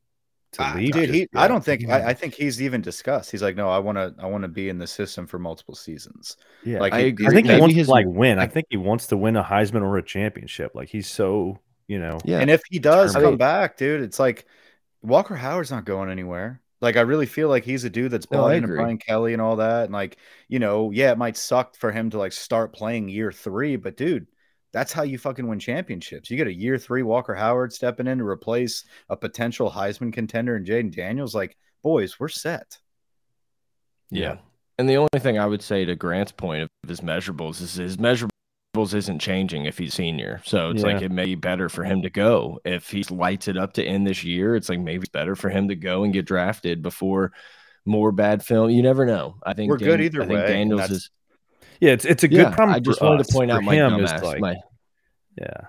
to 0.53 0.63
Ah, 0.63 0.73
lead. 0.77 0.93
dude, 0.95 1.03
just 1.09 1.13
he, 1.15 1.29
I 1.35 1.47
don't 1.47 1.63
think 1.63 1.87
I, 1.91 2.07
I 2.09 2.15
think 2.15 2.33
he's 2.33 2.63
even 2.63 2.81
discussed. 2.81 3.31
He's 3.31 3.43
like, 3.43 3.55
no, 3.55 3.69
I 3.69 3.79
want 3.81 3.99
to 3.99 4.15
I 4.19 4.25
want 4.25 4.41
to 4.45 4.49
be 4.49 4.71
in 4.71 4.79
the 4.79 4.87
system 4.87 5.27
for 5.27 5.39
multiple 5.39 5.75
seasons. 5.75 6.39
Yeah, 6.65 6.79
like 6.81 6.95
I 6.95 7.03
he- 7.03 7.07
agree. 7.09 7.27
I 7.27 7.31
think 7.31 7.47
he 7.49 7.61
wants 7.61 7.75
his- 7.77 7.89
to 7.89 7.93
like 7.93 8.07
win. 8.09 8.39
I 8.39 8.43
like- 8.45 8.53
think 8.53 8.67
he 8.71 8.79
wants 8.79 9.09
to 9.09 9.19
win 9.19 9.37
a 9.37 9.45
Heisman 9.45 9.83
or 9.83 9.99
a 9.99 10.03
championship. 10.03 10.75
Like 10.75 10.89
he's 10.89 11.07
so 11.07 11.59
you 11.89 11.99
know. 11.99 12.19
Yeah. 12.25 12.39
And 12.41 12.49
if 12.51 12.63
he 12.71 12.79
does 12.79 13.13
come 13.15 13.37
back, 13.37 13.77
dude, 13.77 14.01
it's 14.01 14.19
like 14.19 14.47
Walker 15.09 15.35
Howard's 15.37 15.71
not 15.71 15.85
going 15.85 16.11
anywhere. 16.11 16.61
Like 16.81 16.97
I 16.97 17.01
really 17.01 17.27
feel 17.27 17.49
like 17.49 17.65
he's 17.65 17.85
a 17.85 17.91
dude 17.91 18.13
that's 18.13 18.31
No, 18.31 18.39
bought 18.39 18.53
I 18.53 18.55
into. 18.55 18.69
Brian 18.69 18.99
Kelly 18.99 19.33
and 19.33 19.43
all 19.43 19.57
that. 19.57 19.85
And 19.85 19.93
like, 19.93 20.17
you 20.49 20.59
know, 20.59 20.91
yeah, 20.91 21.11
it 21.11 21.19
might 21.19 21.37
suck 21.37 21.77
for 21.77 21.91
him 21.91 22.11
to 22.11 22.19
like 22.19 22.33
start 22.33 22.73
playing 22.73 23.09
year 23.09 23.33
three, 23.33 23.77
but 23.77 23.97
dude, 23.97 24.29
that's 24.73 24.93
how 24.93 25.03
you 25.03 25.19
fucking 25.19 25.49
win 25.49 25.59
championships. 25.59 26.31
You 26.31 26.37
get 26.37 26.47
a 26.47 26.53
year 26.53 26.79
three 26.79 27.03
Walker 27.03 27.35
Howard 27.35 27.73
stepping 27.73 28.07
in 28.07 28.19
to 28.19 28.25
replace 28.25 28.85
a 29.09 29.17
potential 29.17 29.71
Heisman 29.71 30.13
contender 30.13 30.55
and 30.55 30.67
Jayden 30.67 30.95
Daniels. 30.95 31.35
Like, 31.35 31.57
boys, 31.83 32.21
we're 32.21 32.29
set. 32.29 32.79
Yeah. 34.11 34.37
And 34.79 34.89
the 34.89 34.97
only 34.97 35.19
thing 35.19 35.39
I 35.39 35.47
would 35.47 35.63
say 35.63 35.85
to 35.85 35.97
Grant's 35.97 36.33
point 36.33 36.63
of 36.63 36.69
his 36.89 37.01
measurables 37.01 37.61
is 37.61 37.75
his 37.75 37.97
measurables 37.97 38.29
isn't 38.95 39.19
changing 39.19 39.67
if 39.67 39.79
he's 39.79 39.95
senior. 39.95 40.41
So 40.45 40.71
it's 40.71 40.83
like 40.83 41.03
it 41.03 41.11
may 41.11 41.25
be 41.27 41.35
better 41.35 41.69
for 41.69 41.85
him 41.85 42.03
to 42.03 42.11
go. 42.11 42.61
If 42.65 42.91
he 42.91 43.03
lights 43.05 43.49
it 43.49 43.57
up 43.57 43.75
to 43.75 43.85
end 43.85 44.07
this 44.07 44.25
year, 44.25 44.57
it's 44.57 44.69
like 44.69 44.81
maybe 44.81 45.03
it's 45.03 45.09
better 45.11 45.35
for 45.37 45.49
him 45.51 45.69
to 45.69 45.75
go 45.77 46.05
and 46.05 46.13
get 46.13 46.27
drafted 46.27 46.83
before 46.83 47.33
more 47.85 48.13
bad 48.13 48.45
film. 48.45 48.71
You 48.71 48.83
never 48.83 49.05
know. 49.07 49.37
I 49.45 49.55
think 49.55 49.71
We're 49.71 49.79
good 49.79 49.97
Dan- 49.99 50.03
either 50.03 50.23
I 50.23 50.27
think 50.27 50.41
way, 50.41 50.47
Daniels 50.47 50.91
is 50.91 51.11
Yeah, 51.81 51.93
it's 51.93 52.05
it's 52.05 52.23
a 52.25 52.29
good 52.29 52.39
yeah, 52.39 52.51
problem. 52.55 52.75
I 52.77 52.81
just 52.81 52.99
for 52.99 53.07
wanted 53.07 53.21
us. 53.23 53.27
to 53.29 53.33
point 53.35 53.51
out 53.51 53.59
For 53.59 53.63
my 53.63 53.75
him 53.75 53.95
is 54.05 54.11
dumbass. 54.11 54.23
like, 54.23 54.41
my 54.41 54.57
yeah, 55.39 55.61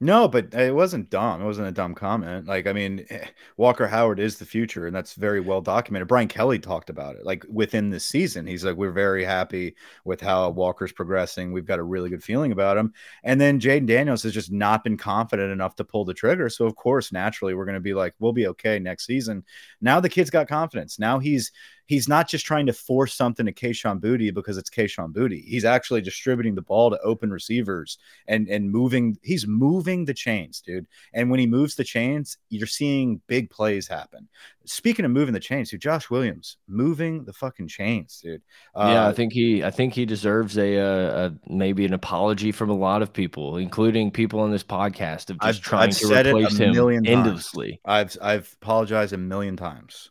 No, 0.00 0.28
but 0.28 0.54
it 0.54 0.72
wasn't 0.72 1.10
dumb. 1.10 1.42
It 1.42 1.44
wasn't 1.44 1.66
a 1.66 1.72
dumb 1.72 1.92
comment. 1.92 2.46
Like, 2.46 2.68
I 2.68 2.72
mean, 2.72 3.04
eh, 3.10 3.26
Walker 3.56 3.88
Howard 3.88 4.20
is 4.20 4.38
the 4.38 4.46
future, 4.46 4.86
and 4.86 4.94
that's 4.94 5.14
very 5.14 5.40
well 5.40 5.60
documented. 5.60 6.06
Brian 6.06 6.28
Kelly 6.28 6.60
talked 6.60 6.88
about 6.88 7.16
it. 7.16 7.26
Like 7.26 7.44
within 7.50 7.90
this 7.90 8.04
season, 8.04 8.46
he's 8.46 8.64
like, 8.64 8.76
"We're 8.76 8.92
very 8.92 9.24
happy 9.24 9.74
with 10.04 10.20
how 10.20 10.50
Walker's 10.50 10.92
progressing. 10.92 11.50
We've 11.52 11.66
got 11.66 11.80
a 11.80 11.82
really 11.82 12.10
good 12.10 12.22
feeling 12.22 12.52
about 12.52 12.76
him." 12.76 12.92
And 13.24 13.40
then 13.40 13.58
Jayden 13.58 13.86
Daniels 13.86 14.22
has 14.22 14.32
just 14.32 14.52
not 14.52 14.84
been 14.84 14.96
confident 14.96 15.50
enough 15.50 15.74
to 15.76 15.84
pull 15.84 16.04
the 16.04 16.14
trigger. 16.14 16.48
So 16.48 16.64
of 16.66 16.76
course, 16.76 17.10
naturally, 17.10 17.54
we're 17.54 17.64
going 17.64 17.74
to 17.74 17.80
be 17.80 17.94
like, 17.94 18.14
"We'll 18.20 18.32
be 18.32 18.46
okay 18.48 18.78
next 18.78 19.04
season." 19.04 19.44
Now 19.80 19.98
the 19.98 20.08
kid's 20.08 20.30
got 20.30 20.46
confidence. 20.46 21.00
Now 21.00 21.18
he's 21.18 21.50
he's 21.88 22.06
not 22.06 22.28
just 22.28 22.44
trying 22.46 22.66
to 22.66 22.72
force 22.72 23.14
something 23.14 23.46
to 23.46 23.52
Kayshon 23.52 23.98
Boutte 23.98 24.32
because 24.34 24.58
it's 24.58 24.68
Kayshon 24.70 25.12
Boutte. 25.12 25.42
He's 25.42 25.64
actually 25.64 26.02
distributing 26.02 26.54
the 26.54 26.62
ball 26.62 26.90
to 26.90 27.00
open 27.00 27.30
receivers 27.30 27.98
and 28.28 28.46
and 28.48 28.70
moving. 28.70 29.16
He's 29.22 29.46
moving 29.46 30.04
the 30.04 30.14
chains, 30.14 30.60
dude. 30.60 30.86
And 31.12 31.30
when 31.30 31.40
he 31.40 31.46
moves 31.46 31.74
the 31.74 31.84
chains, 31.84 32.36
you're 32.50 32.66
seeing 32.68 33.20
big 33.26 33.50
plays 33.50 33.88
happen. 33.88 34.28
Speaking 34.66 35.06
of 35.06 35.10
moving 35.10 35.32
the 35.32 35.40
chains, 35.40 35.70
dude, 35.70 35.80
Josh 35.80 36.10
Williams 36.10 36.58
moving 36.68 37.24
the 37.24 37.32
fucking 37.32 37.68
chains, 37.68 38.20
dude. 38.22 38.42
yeah, 38.76 38.82
I 38.82 38.94
Uh, 39.08 39.12
think 39.14 39.32
he 39.32 39.64
I 39.64 39.70
think 39.70 39.94
he 39.94 40.04
deserves 40.04 40.58
a, 40.58 40.76
uh, 40.78 41.30
a 41.30 41.52
maybe 41.52 41.86
an 41.86 41.94
apology 41.94 42.52
from 42.52 42.68
a 42.68 42.76
lot 42.76 43.00
of 43.00 43.12
people, 43.14 43.56
including 43.56 44.10
people 44.10 44.40
on 44.40 44.50
this 44.50 44.62
podcast 44.64 45.30
of 45.30 45.40
just 45.40 45.42
I've- 45.42 45.60
trying 45.60 45.88
I've 45.88 45.96
to 45.98 46.06
said 46.06 46.26
it 46.26 46.34
a 46.34 46.36
replace 46.36 46.58
him 46.58 46.72
million 46.72 47.02
times. 47.04 47.16
endlessly. 47.26 47.80
I've 47.84 48.14
I've 48.20 48.54
apologized 48.60 49.14
a 49.14 49.18
million 49.18 49.56
times. 49.56 50.10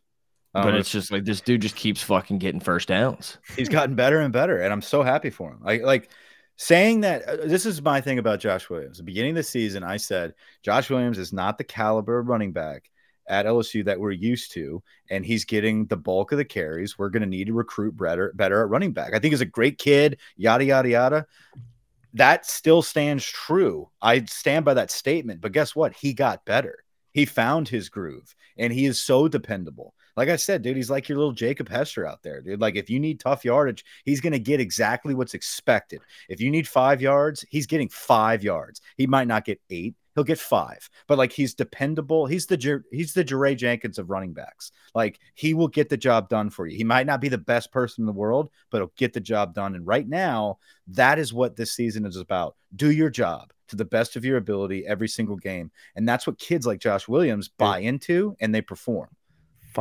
Um, 0.58 0.64
But 0.64 0.76
it's 0.76 0.90
just 0.90 1.12
like 1.12 1.24
this 1.26 1.42
dude 1.42 1.62
just 1.62 1.76
keeps 1.76 2.02
fucking 2.02 2.40
getting 2.40 2.60
first 2.60 2.88
downs. 2.88 3.38
he's 3.56 3.70
gotten 3.70 3.96
better 3.96 4.20
and 4.20 4.34
better, 4.34 4.60
and 4.62 4.74
I'm 4.74 4.82
so 4.82 5.04
happy 5.04 5.30
for 5.30 5.52
him. 5.52 5.60
Like 5.62 5.84
like 5.84 6.10
saying 6.58 7.02
that 7.02 7.24
uh, 7.28 7.36
this 7.46 7.66
is 7.66 7.82
my 7.82 8.02
thing 8.02 8.18
about 8.20 8.40
Josh 8.40 8.70
Williams. 8.70 8.98
The 8.98 9.04
beginning 9.04 9.32
of 9.32 9.36
the 9.38 9.44
season, 9.44 9.84
I 9.84 9.98
said 9.98 10.34
Josh 10.64 10.90
Williams 10.90 11.18
is 11.20 11.32
not 11.32 11.58
the 11.58 11.64
caliber 11.64 12.20
of 12.20 12.28
running 12.28 12.52
back 12.52 12.90
at 13.30 13.46
LSU 13.46 13.84
that 13.86 14.00
we're 14.00 14.12
used 14.12 14.54
to, 14.54 14.82
and 15.10 15.26
he's 15.26 15.46
getting 15.46 15.86
the 15.86 15.98
bulk 15.98 16.32
of 16.32 16.38
the 16.38 16.46
carries. 16.46 16.98
We're 16.98 17.10
going 17.10 17.22
to 17.24 17.28
need 17.28 17.48
to 17.48 17.54
recruit 17.54 17.96
better 17.98 18.32
better 18.36 18.62
at 18.62 18.70
running 18.70 18.94
back. 18.94 19.14
I 19.14 19.20
think 19.20 19.34
he's 19.34 19.42
a 19.42 19.46
great 19.46 19.78
kid. 19.78 20.18
Yada 20.38 20.66
yada 20.66 20.90
yada. 20.90 21.26
That 22.14 22.46
still 22.46 22.82
stands 22.82 23.26
true. 23.26 23.90
I 24.02 24.24
stand 24.26 24.66
by 24.66 24.74
that 24.76 24.90
statement. 24.90 25.42
But 25.42 25.52
guess 25.52 25.76
what? 25.76 25.94
He 25.94 26.14
got 26.14 26.46
better. 26.46 26.84
He 27.12 27.26
found 27.26 27.68
his 27.68 27.90
groove, 27.90 28.36
and 28.58 28.72
he 28.72 28.86
is 28.86 29.02
so 29.04 29.28
dependable. 29.28 29.94
Like 30.18 30.30
I 30.30 30.36
said, 30.36 30.64
dude, 30.64 30.76
he's 30.76 30.90
like 30.90 31.08
your 31.08 31.20
little 31.20 31.32
Jacob 31.32 31.70
Hester 31.70 32.06
out 32.06 32.24
there, 32.24 32.42
dude. 32.42 32.60
Like 32.60 32.76
if 32.76 32.90
you 32.90 33.00
need 33.00 33.20
tough 33.20 33.46
yardage, 33.46 33.86
he's 34.04 34.20
going 34.20 34.34
to 34.34 34.40
get 34.40 34.60
exactly 34.60 35.14
what's 35.14 35.36
expected. 35.36 36.02
If 36.28 36.42
you 36.42 36.50
need 36.50 36.68
five 36.68 37.02
yards, 37.04 37.46
he's 37.50 37.68
getting 37.68 37.88
five 37.88 38.44
yards. 38.44 38.82
He 38.98 39.06
might 39.06 39.28
not 39.28 39.46
get 39.46 39.62
eight, 39.70 39.94
he'll 40.16 40.24
get 40.24 40.40
five. 40.40 40.90
But 41.08 41.20
like 41.20 41.32
he's 41.32 41.54
dependable. 41.54 42.26
He's 42.26 42.48
the 42.48 42.84
he's 42.92 43.14
the 43.14 43.24
Jaray 43.24 43.56
Jenkins 43.56 44.00
of 44.00 44.10
running 44.10 44.34
backs. 44.34 44.72
Like 44.96 45.20
he 45.36 45.54
will 45.54 45.68
get 45.68 45.88
the 45.88 45.98
job 45.98 46.30
done 46.30 46.50
for 46.50 46.66
you. 46.66 46.76
He 46.76 46.84
might 46.84 47.06
not 47.06 47.22
be 47.22 47.30
the 47.30 47.38
best 47.38 47.72
person 47.72 48.02
in 48.02 48.08
the 48.08 48.12
world, 48.12 48.50
but 48.72 48.80
he'll 48.80 48.94
get 48.98 49.14
the 49.14 49.22
job 49.22 49.54
done. 49.54 49.76
And 49.76 49.86
right 49.86 50.08
now, 50.08 50.58
that 50.88 51.20
is 51.20 51.32
what 51.32 51.56
this 51.56 51.74
season 51.74 52.08
is 52.08 52.18
about. 52.18 52.56
Do 52.76 52.92
your 52.92 53.12
job 53.12 53.54
to 53.68 53.76
the 53.76 53.86
best 53.86 54.16
of 54.16 54.26
your 54.26 54.38
ability 54.38 54.84
every 54.88 55.10
single 55.10 55.36
game, 55.36 55.70
and 55.96 56.10
that's 56.10 56.26
what 56.26 56.40
kids 56.40 56.66
like 56.66 56.80
Josh 56.80 57.08
Williams 57.08 57.50
buy 57.50 57.80
into, 57.80 58.36
and 58.40 58.56
they 58.56 58.62
perform. 58.62 59.10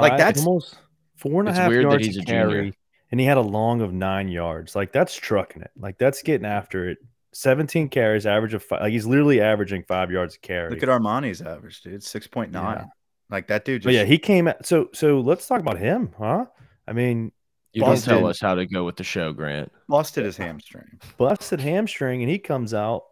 Like, 0.03 0.19
that's- 0.19 0.45
almost 0.47 0.77
four 1.17 1.41
and 1.41 1.49
a 1.49 1.51
It's 1.53 1.59
half 1.59 1.69
weird 1.71 1.85
that 1.87 1.91
yards 1.91 2.07
he's 2.07 2.17
a 2.19 2.21
a 2.21 2.25
junior. 2.25 2.49
carry, 2.49 2.75
and 3.11 3.21
he 3.21 3.27
had 3.27 3.37
a 3.37 3.41
long 3.43 3.81
of 3.81 3.93
nine 3.93 4.29
yards. 4.29 4.75
Like 4.77 4.93
that's 4.93 5.15
trucking 5.15 5.63
it. 5.63 5.71
Like 5.77 5.99
that's 5.99 6.23
getting 6.23 6.47
after 6.47 6.89
it. 6.91 6.99
Seventeen 7.33 7.89
carries, 7.89 8.25
average 8.27 8.55
of 8.55 8.63
five. 8.63 8.81
Like 8.81 8.93
he's 8.93 9.07
literally 9.07 9.41
averaging 9.41 9.83
five 9.85 10.11
yards 10.11 10.37
a 10.37 10.39
carry. 10.39 10.71
Look 10.71 10.83
at 10.83 10.89
Armoni's 10.89 11.43
average, 11.43 11.83
dude. 11.83 12.03
Six 12.03 12.27
point 12.27 12.51
nine. 12.53 12.77
Yeah. 12.79 12.85
Like 13.31 13.49
that 13.49 13.65
dude. 13.65 13.83
Just, 13.83 13.87
But 13.87 13.95
yeah, 13.95 14.05
he 14.05 14.19
came 14.19 14.49
at 14.49 14.65
so 14.67 14.89
so. 14.95 15.21
Let's 15.21 15.47
talk 15.47 15.61
about 15.61 15.79
him, 15.79 16.13
huh? 16.19 16.47
I 16.89 16.93
mean, 16.93 17.33
You 17.73 17.83
don't 17.83 18.03
tell 18.03 18.27
us 18.27 18.41
how 18.41 18.55
to 18.55 18.65
go 18.67 18.85
with 18.85 18.97
the 18.97 19.05
show, 19.05 19.33
Grant. 19.33 19.71
busted 19.89 20.25
his 20.25 20.37
hamstring. 20.37 20.99
busted 21.19 21.61
hamstring, 21.61 22.23
and 22.23 22.31
he 22.31 22.39
comes 22.39 22.73
out 22.73 23.03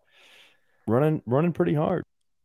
running 0.86 1.20
running 1.26 1.52
pretty 1.52 1.74
hard. 1.74 2.04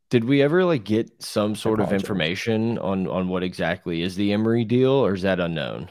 Did 0.10 0.26
we 0.26 0.42
ever 0.44 0.64
like 0.66 0.84
get 0.84 1.22
some 1.22 1.56
sort 1.56 1.80
of 1.80 1.92
information 1.92 2.78
on 2.80 3.08
on 3.08 3.28
what 3.28 3.44
exactly 3.44 4.02
is 4.02 4.16
the 4.16 4.32
Emery 4.34 4.66
deal, 4.66 4.92
or 4.92 5.14
is 5.14 5.22
that 5.24 5.40
unknown? 5.40 5.90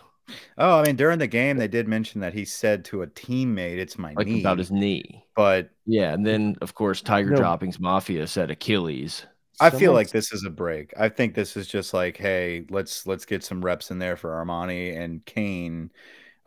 Oh, 0.58 0.78
I 0.80 0.82
mean, 0.84 0.96
during 0.96 1.18
the 1.18 1.26
game, 1.26 1.56
they 1.56 1.68
did 1.68 1.88
mention 1.88 2.20
that 2.20 2.34
he 2.34 2.44
said 2.44 2.84
to 2.86 3.02
a 3.02 3.06
teammate, 3.06 3.78
"It's 3.78 3.98
my 3.98 4.14
Like 4.16 4.26
knee," 4.26 4.40
about 4.40 4.58
his 4.58 4.70
knee. 4.70 5.24
but 5.34 5.70
Yeah, 5.86 6.12
and 6.12 6.26
then 6.26 6.56
of 6.60 6.74
course 6.74 7.00
Tiger 7.02 7.30
No. 7.30 7.36
Droppings 7.36 7.80
Mafia 7.80 8.26
said 8.26 8.50
Achilles. 8.50 9.26
I 9.60 9.70
feel 9.70 9.92
like 9.92 10.10
this 10.10 10.32
is 10.32 10.44
a 10.44 10.50
break. 10.50 10.92
I 10.96 11.08
think 11.08 11.34
this 11.34 11.56
is 11.56 11.66
just 11.66 11.92
like, 11.92 12.16
hey, 12.16 12.64
let's 12.70 13.06
let's 13.06 13.24
get 13.24 13.42
some 13.42 13.64
reps 13.64 13.90
in 13.90 13.98
there 13.98 14.16
for 14.16 14.30
Armoni 14.30 14.96
and 14.96 15.24
Cain. 15.24 15.90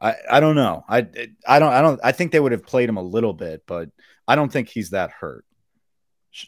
I 0.02 0.16
I 0.32 0.40
don't 0.40 0.56
know. 0.56 0.86
I 0.90 1.00
I 1.48 1.60
don't 1.60 1.74
I 1.74 1.82
don't 1.82 2.00
I 2.04 2.12
think 2.14 2.32
they 2.32 2.40
would 2.40 2.54
have 2.54 2.66
played 2.66 2.90
him 2.90 2.98
a 2.98 3.04
little 3.04 3.34
bit, 3.34 3.64
but 3.68 3.90
I 4.28 4.36
don't 4.36 4.52
think 4.52 4.70
he's 4.70 4.92
that 4.92 5.12
hurt. 5.12 5.46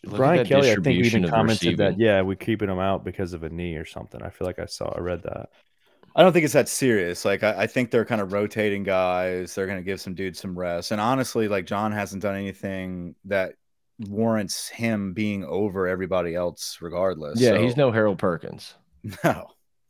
Look 0.05 0.17
Brian 0.17 0.45
Kelly, 0.45 0.71
I 0.71 0.75
think, 0.75 0.83
distribution 0.85 1.19
even 1.21 1.25
of 1.25 1.31
commented 1.31 1.77
that 1.77 1.99
yeah, 1.99 2.21
we're 2.21 2.35
keeping 2.35 2.69
him 2.69 2.79
out 2.79 3.03
because 3.03 3.33
of 3.33 3.43
a 3.43 3.49
knee 3.49 3.75
or 3.75 3.85
something. 3.85 4.21
I 4.21 4.29
feel 4.29 4.47
like 4.47 4.59
I 4.59 4.65
saw, 4.65 4.93
I 4.95 4.99
read 4.99 5.23
that. 5.23 5.49
I 6.15 6.21
don't 6.21 6.31
think 6.31 6.45
it's 6.45 6.53
that 6.53 6.69
serious. 6.69 7.25
Like 7.25 7.43
I, 7.43 7.63
I 7.63 7.67
think 7.67 7.91
they're 7.91 8.05
kind 8.05 8.21
of 8.21 8.33
rotating 8.33 8.83
guys. 8.83 9.55
They're 9.55 9.67
gonna 9.67 9.81
give 9.81 9.99
some 9.99 10.13
dudes 10.13 10.39
some 10.39 10.57
rest. 10.57 10.91
And 10.91 11.01
honestly, 11.01 11.47
like 11.47 11.65
John 11.65 11.91
hasn't 11.91 12.21
done 12.21 12.35
anything 12.35 13.15
that 13.25 13.55
warrants 14.07 14.69
him 14.69 15.13
being 15.13 15.43
over 15.43 15.87
everybody 15.87 16.35
else, 16.35 16.77
regardless. 16.81 17.39
Yeah, 17.39 17.51
So- 17.51 17.61
he's 17.61 17.77
no 17.77 17.91
Harold 17.91 18.19
Perkins. 18.19 18.75
No, 19.23 19.47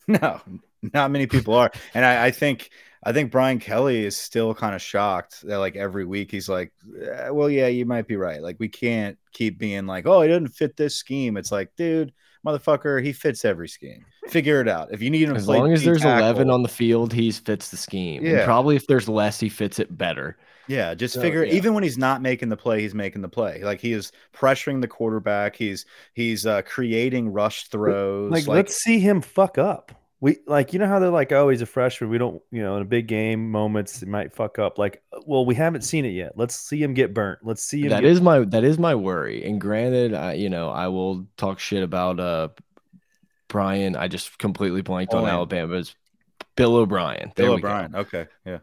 no, 0.07 0.41
not 0.81 1.11
many 1.11 1.27
people 1.27 1.53
are. 1.53 1.71
And 1.93 2.03
I, 2.03 2.25
I 2.25 2.31
think 2.31 2.71
I 3.05 3.11
think 3.13 3.31
Brian 3.31 3.59
Kelly 3.59 4.05
is 4.05 4.15
still 4.15 4.53
kind 4.53 4.73
of 4.75 4.81
shocked 4.81 5.41
that 5.47 5.57
like 5.57 5.75
every 5.75 6.05
week 6.05 6.31
he's 6.31 6.47
like, 6.47 6.71
"Eh, 7.01 7.29
well, 7.29 7.49
yeah, 7.49 7.67
you 7.67 7.85
might 7.85 8.07
be 8.07 8.15
right. 8.15 8.41
Like 8.41 8.55
we 8.59 8.69
can't 8.69 9.17
keep 9.33 9.57
being 9.57 9.85
like, 9.85 10.05
oh, 10.07 10.21
he 10.21 10.29
doesn't 10.29 10.49
fit 10.49 10.77
this 10.77 10.95
scheme. 10.95 11.35
It's 11.37 11.51
like, 11.51 11.69
dude, 11.75 12.13
motherfucker, 12.45 13.03
he 13.03 13.11
fits 13.11 13.43
every 13.45 13.67
scheme. 13.67 14.05
Figure 14.29 14.61
it 14.61 14.69
out. 14.69 14.93
If 14.93 15.01
you 15.01 15.09
need 15.09 15.23
him 15.27 15.31
to 15.33 15.39
As 15.39 15.47
long 15.49 15.73
as 15.73 15.83
there's 15.83 16.01
tackle- 16.01 16.23
eleven 16.25 16.49
on 16.49 16.63
the 16.63 16.69
field, 16.69 17.11
he 17.11 17.29
fits 17.31 17.71
the 17.71 17.77
scheme. 17.77 18.23
And 18.23 18.31
Yeah. 18.37 18.45
probably 18.45 18.75
if 18.77 18.87
there's 18.87 19.09
less, 19.09 19.39
he 19.39 19.49
fits 19.49 19.79
it 19.79 19.97
better. 19.97 20.37
Yeah, 20.69 20.93
just 20.93 21.15
So, 21.15 21.19
figure 21.21 21.43
yeah. 21.43 21.55
even 21.55 21.73
when 21.73 21.83
he's 21.83 21.97
not 21.97 22.21
making 22.21 22.47
the 22.47 22.55
play, 22.55 22.79
he's 22.79 22.95
making 22.95 23.21
the 23.21 23.27
play. 23.27 23.61
Like 23.65 23.81
he 23.81 23.91
is 23.91 24.13
pressuring 24.33 24.79
the 24.79 24.87
quarterback. 24.87 25.57
He's 25.57 25.85
he's 26.13 26.45
uh, 26.45 26.61
creating 26.61 27.33
rush 27.33 27.67
throws. 27.67 28.31
Like, 28.31 28.47
Like, 28.47 28.55
let's 28.55 28.75
see 28.81 28.99
him 28.99 29.19
fuck 29.19 29.57
up. 29.57 29.91
We 30.23 30.37
like 30.47 30.71
you 30.71 30.79
know 30.79 30.87
how 30.87 30.99
they're 30.99 31.09
like, 31.09 31.33
oh, 31.33 31.49
he's 31.49 31.61
a 31.61 31.65
freshman. 31.65 32.09
We 32.09 32.17
don't, 32.17 32.41
you 32.49 32.61
know, 32.61 32.77
in 32.77 32.81
a 32.81 32.85
big 32.85 33.07
game 33.07 33.51
moments, 33.51 34.01
it 34.01 34.07
might 34.07 34.33
fuck 34.33 34.57
up. 34.57 34.77
Like, 34.77 35.03
well, 35.25 35.45
we 35.45 35.53
haven't 35.53 35.81
seen 35.81 36.05
it 36.05 36.11
yet. 36.11 36.37
Let's 36.37 36.55
see 36.55 36.81
him 36.81 36.93
get 36.93 37.13
burnt. 37.13 37.39
Let's 37.43 37.61
see 37.61 37.81
him. 37.81 37.89
That 37.89 38.03
get, 38.03 38.09
is 38.09 38.21
my 38.21 38.39
that 38.39 38.63
is 38.63 38.79
my 38.79 38.95
worry. 38.95 39.43
And 39.43 39.59
granted, 39.59 40.13
I 40.13 40.35
you 40.35 40.49
know 40.49 40.69
I 40.69 40.87
will 40.87 41.27
talk 41.35 41.59
shit 41.59 41.83
about 41.83 42.21
uh 42.21 42.47
Brian. 43.49 43.97
I 43.97 44.07
just 44.07 44.37
completely 44.37 44.81
blanked 44.81 45.13
on 45.13 45.25
O'Brien. 45.25 45.35
Alabama's 45.35 45.93
Bill 46.55 46.77
O'Brien. 46.77 47.33
Bill 47.35 47.55
we 47.55 47.61
go. 47.61 47.67
O'Brien. 47.67 47.93
Okay, 47.93 48.27
yeah. 48.45 48.59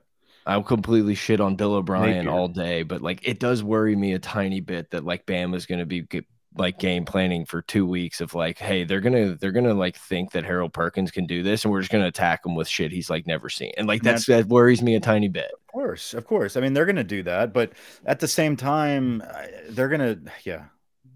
I'll 0.47 0.63
completely 0.63 1.15
shit 1.15 1.43
on 1.43 1.57
Bill 1.57 1.75
O'Brien 1.75 2.27
all 2.27 2.49
day, 2.49 2.85
but 2.85 3.03
like 3.03 3.29
it 3.29 3.39
does 3.39 3.63
worry 3.63 3.95
me 3.95 4.15
a 4.15 4.19
tiny 4.19 4.61
bit 4.61 4.93
that 4.93 5.05
like 5.05 5.27
Bama's 5.27 5.67
going 5.67 5.81
to 5.81 5.85
be 5.85 6.05
g- 6.11 6.27
like 6.57 6.79
game 6.79 7.05
planning 7.05 7.45
for 7.47 7.63
two 7.63 7.87
weeks 7.87 8.21
of 8.21 8.35
like, 8.35 8.59
hey, 8.59 8.85
they're 8.85 9.01
gonna 9.01 9.37
they're 9.37 9.53
gonna 9.53 9.75
like 9.75 9.97
think 9.97 10.33
that 10.33 10.45
Harold 10.45 10.73
Perkins 10.73 11.11
can 11.11 11.27
do 11.27 11.43
this, 11.43 11.65
and 11.65 11.73
we're 11.73 11.81
just 11.81 11.93
gonna 11.93 12.07
attack 12.07 12.45
him 12.45 12.55
with 12.55 12.69
shit 12.69 12.93
he's 12.93 13.11
like 13.11 13.27
never 13.27 13.49
seen, 13.49 13.73
and 13.77 13.87
like 13.89 14.03
And 14.05 14.07
that's 14.07 14.27
that 14.27 14.47
worries 14.47 14.83
me 14.83 14.95
a 14.97 15.01
tiny 15.01 15.29
bit. 15.29 15.51
Of 15.53 15.73
course, 15.73 16.15
of 16.15 16.27
course. 16.27 16.57
I 16.57 16.61
mean, 16.61 16.73
they're 16.75 16.85
going 16.87 16.97
to 16.97 17.05
do 17.05 17.23
that, 17.25 17.53
but 17.53 17.73
at 18.05 18.19
the 18.21 18.27
same 18.29 18.57
time, 18.57 19.23
they're 19.69 19.89
going 19.89 20.01
to, 20.01 20.33
yeah, 20.43 20.65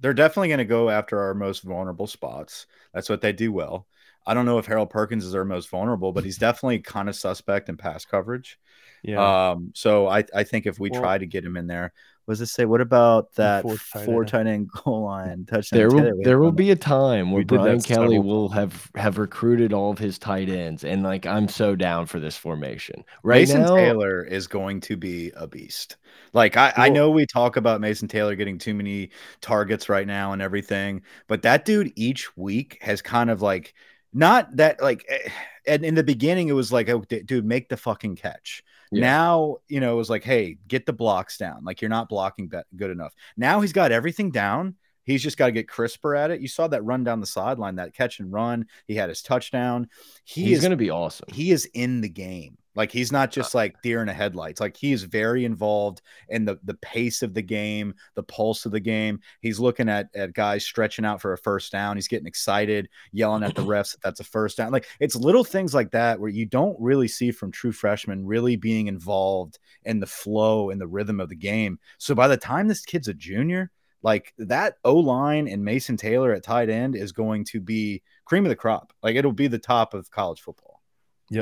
they're 0.01 0.15
definitely 0.15 0.49
going 0.49 0.59
to 0.59 0.65
go 0.65 0.91
after 0.91 1.19
our 1.21 1.35
most 1.35 1.63
vulnerable 1.65 2.07
spots. 2.07 2.67
That's 2.93 3.09
what 3.09 3.21
they 3.21 3.33
do 3.33 3.51
well. 3.53 3.89
I 4.27 4.33
don't 4.33 4.47
know 4.47 4.59
if 4.59 4.67
Harold 4.67 4.91
Perkins 4.91 5.25
is 5.25 5.35
our 5.35 5.45
most 5.45 5.69
vulnerable, 5.69 6.13
but 6.13 6.25
he's 6.25 6.39
definitely 6.39 6.79
kind 6.81 7.09
of 7.09 7.17
suspect 7.17 7.69
in 7.69 7.77
pass 7.77 8.05
coverage. 8.05 8.59
yeah. 9.03 9.51
Um, 9.51 9.73
so 9.75 10.07
I, 10.07 10.25
I 10.35 10.45
think 10.45 10.67
if 10.67 10.79
we 10.79 10.91
Well- 10.91 11.01
try 11.01 11.19
to 11.19 11.27
get 11.27 11.45
him 11.45 11.57
in 11.57 11.67
there, 11.67 11.93
what 12.25 12.33
does 12.33 12.41
it 12.41 12.47
say? 12.47 12.65
What 12.65 12.81
about 12.81 13.35
that 13.35 13.63
fourth 13.63 13.87
tight 13.93 14.05
four 14.07 14.25
tight 14.25 14.47
end 14.47 14.71
goal 14.71 15.05
line 15.05 15.45
touchdown? 15.45 15.79
There 15.79 15.91
will 15.91 16.13
there 16.23 16.39
will 16.39 16.53
be 16.53 16.71
a 16.71 16.77
time 16.77 17.31
where 17.31 17.41
We 17.41 17.45
Brian 17.45 17.81
Kelly 17.83 18.17
several 18.17 18.23
will 18.23 18.49
have 18.51 18.91
have 18.95 19.19
recruited 19.19 19.73
all 19.73 19.91
of 19.91 19.99
his 19.99 20.19
tight 20.19 20.49
ends, 20.49 20.85
and 20.85 21.03
like 21.03 21.27
I'm 21.27 21.49
so 21.49 21.77
down 21.77 22.07
for 22.07 22.19
this 22.19 22.37
formation 22.37 23.05
right 23.23 23.41
Mason 23.41 23.63
now. 23.63 23.77
Taylor 23.77 24.25
is 24.25 24.47
going 24.47 24.81
to 24.83 24.97
be 24.97 25.33
a 25.37 25.47
beast. 25.47 25.97
Like 26.33 26.57
I, 26.57 26.73
I 26.77 26.89
know 26.89 27.11
we 27.11 27.27
talk 27.27 27.57
about 27.57 27.81
Mason 27.81 28.09
Taylor 28.09 28.35
getting 28.37 28.59
too 28.59 28.75
many 28.75 29.11
targets 29.41 29.89
right 29.89 30.07
now 30.07 30.33
and 30.33 30.41
everything, 30.41 31.03
but 31.29 31.43
that 31.43 31.65
dude 31.65 31.93
each 31.95 32.35
week 32.37 32.79
has 32.81 33.03
kind 33.03 33.29
of 33.29 33.43
like 33.43 33.75
not 34.15 34.57
that 34.57 34.81
like 34.81 35.05
eh, 35.09 35.29
and 35.67 35.85
in 35.85 35.95
the 35.95 36.05
beginning 36.05 36.49
it 36.49 36.53
was 36.53 36.73
like 36.73 36.89
oh 36.89 37.01
d- 37.09 37.23
dude 37.23 37.45
make 37.45 37.69
the 37.69 37.77
fucking 37.77 38.17
catch. 38.17 38.63
Yeah. 38.93 39.01
now 39.01 39.57
you 39.69 39.81
know 39.81 39.93
it 39.93 39.97
was 39.97 40.11
like 40.11 40.25
hey 40.25 40.59
get 40.69 40.87
the 40.87 40.93
blocks 40.93 41.39
down. 41.39 41.65
Like 41.65 41.81
you're 41.81 41.89
not 41.89 42.09
blocking 42.09 42.51
good 42.77 42.91
enough. 42.91 43.15
Now 43.37 43.61
he's 43.61 43.73
got 43.73 43.93
everything 43.93 44.31
down. 44.31 44.77
He's 45.05 45.23
just 45.23 45.37
got 45.37 45.47
to 45.47 45.53
get 45.53 45.69
crisper 45.69 46.15
at 46.17 46.31
it. 46.31 46.41
You 46.41 46.49
saw 46.49 46.67
that 46.69 46.83
run 46.83 47.05
down 47.05 47.21
the 47.21 47.27
sideline 47.27 47.77
that 47.77 47.93
catch 47.93 48.21
and 48.21 48.33
run. 48.33 48.67
He 48.87 48.95
had 48.95 49.11
his 49.11 49.21
touchdown. 49.21 49.89
He 50.25 50.45
He's 50.45 50.59
is 50.59 50.63
going 50.63 50.71
to 50.71 50.79
be 50.79 50.89
awesome. 50.89 51.27
he 51.31 51.51
is 51.51 51.67
in 51.75 52.01
the 52.01 52.09
game. 52.09 52.57
Like 52.77 52.91
he's 52.91 53.13
not 53.13 53.29
uh, 53.29 53.33
just 53.33 53.55
like 53.55 53.81
deer 53.83 54.01
in 54.01 54.07
the 54.07 54.13
headlights. 54.13 54.61
Like 54.61 54.77
he 54.77 54.93
is 54.93 55.05
very 55.05 55.45
involved 55.45 56.03
in 56.29 56.45
the 56.45 56.59
the 56.65 56.75
pace 56.75 57.23
of 57.23 57.35
the 57.35 57.43
game, 57.43 57.95
the 58.15 58.23
pulse 58.23 58.67
of 58.67 58.73
the 58.73 58.81
game. 58.81 59.21
He's 59.41 59.61
looking 59.61 59.89
at 59.89 60.09
at 60.15 60.33
guys 60.33 60.65
stretching 60.65 61.05
out 61.05 61.21
for 61.21 61.33
a 61.33 61.39
first 61.39 61.73
down. 61.73 61.97
He's 61.97 62.09
getting 62.09 62.27
excited, 62.27 62.89
yelling 63.13 63.43
at 63.43 63.55
the 63.55 63.63
refs 63.65 63.93
that 63.93 64.03
that's 64.03 64.21
a 64.21 64.25
first 64.25 64.57
down. 64.57 64.73
Like 64.73 64.87
it's 65.01 65.17
little 65.17 65.45
things 65.45 65.75
like 65.75 65.93
that 65.93 66.19
where 66.19 66.31
you 66.31 66.47
don't 66.47 66.77
really 66.81 67.09
see 67.09 67.31
from 67.31 67.53
true 67.53 67.73
freshmen 67.73 68.27
really 68.27 68.57
being 68.57 68.89
involved 68.89 69.59
in 69.85 70.01
the 70.01 70.07
flow 70.07 70.71
and 70.71 70.81
the 70.81 70.87
rhythm 70.87 71.21
of 71.21 71.29
the 71.29 71.37
game. 71.37 71.79
So 71.99 72.15
by 72.15 72.29
the 72.29 72.37
time 72.37 72.69
this 72.69 72.83
kid's 72.83 73.09
a 73.09 73.15
junior, 73.15 73.71
like 74.03 74.35
that 74.39 74.77
O 74.85 74.97
line 74.97 75.49
and 75.49 75.65
Mason 75.65 75.97
Taylor 75.97 76.33
at 76.33 76.43
tight 76.43 76.69
end 76.69 76.95
is 76.95 77.13
going 77.13 77.45
to 77.47 77.61
be 77.61 78.03
cream 78.25 78.45
of 78.45 78.51
the 78.51 78.57
crop. 78.57 78.93
Like 79.03 79.17
it'll 79.17 79.33
be 79.33 79.47
the 79.47 79.59
top 79.59 79.95
of 79.95 80.11
college 80.11 80.41
football. 80.41 80.74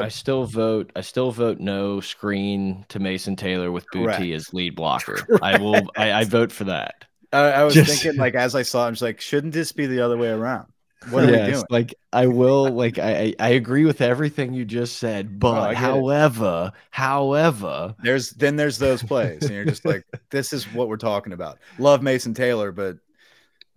I 0.01 0.09
still 0.09 0.45
vote. 0.45 0.90
I 0.97 1.01
still 1.01 1.31
vote 1.33 1.59
no 1.59 2.01
screen 2.01 2.85
to 2.88 2.99
Mason 2.99 3.37
Taylor 3.37 3.71
with 3.73 3.87
Boutte 3.92 4.35
as 4.35 4.53
lead 4.55 4.75
blocker. 4.77 5.18
I 5.42 5.59
will. 5.59 5.83
I, 5.97 6.12
I 6.12 6.25
vote 6.25 6.53
for 6.53 6.64
that. 6.64 7.05
I, 7.33 7.38
I 7.38 7.64
was 7.64 7.75
Just- 7.75 8.03
thinking, 8.03 8.18
like, 8.21 8.35
as 8.35 8.55
I 8.55 8.62
saw, 8.62 8.87
I'm 8.87 8.92
just 8.92 9.03
like, 9.03 9.21
shouldn't 9.21 9.53
this 9.55 9.73
be 9.73 9.87
the 9.87 10.01
other 10.01 10.16
way 10.16 10.29
around? 10.29 10.66
What 11.11 11.25
are 11.25 11.33
Yes, 11.33 11.47
we 11.47 11.53
doing? 11.55 11.64
Like 11.68 11.95
I 12.12 12.27
will. 12.29 12.71
Like 12.71 12.99
I. 13.01 13.11
I 13.11 13.35
I 13.40 13.49
agree 13.51 13.85
with 13.85 14.01
everything 14.01 14.55
you 14.55 14.64
just 14.64 14.99
said. 14.99 15.40
But 15.40 15.59
I 15.59 15.73
get 15.75 15.83
it. 15.83 15.85
however, 15.85 16.73
however, 16.90 17.95
There's 18.03 18.31
then 18.31 18.55
there's 18.55 18.79
those 18.79 19.03
plays, 19.03 19.42
and 19.42 19.51
you're 19.51 19.64
just 19.64 19.85
like, 19.85 20.05
this 20.31 20.53
is 20.53 20.64
what 20.73 20.88
we're 20.88 20.97
talking 20.97 21.33
about. 21.33 21.59
Love 21.79 22.03
Mason 22.03 22.35
Taylor, 22.35 22.71
but 22.71 22.99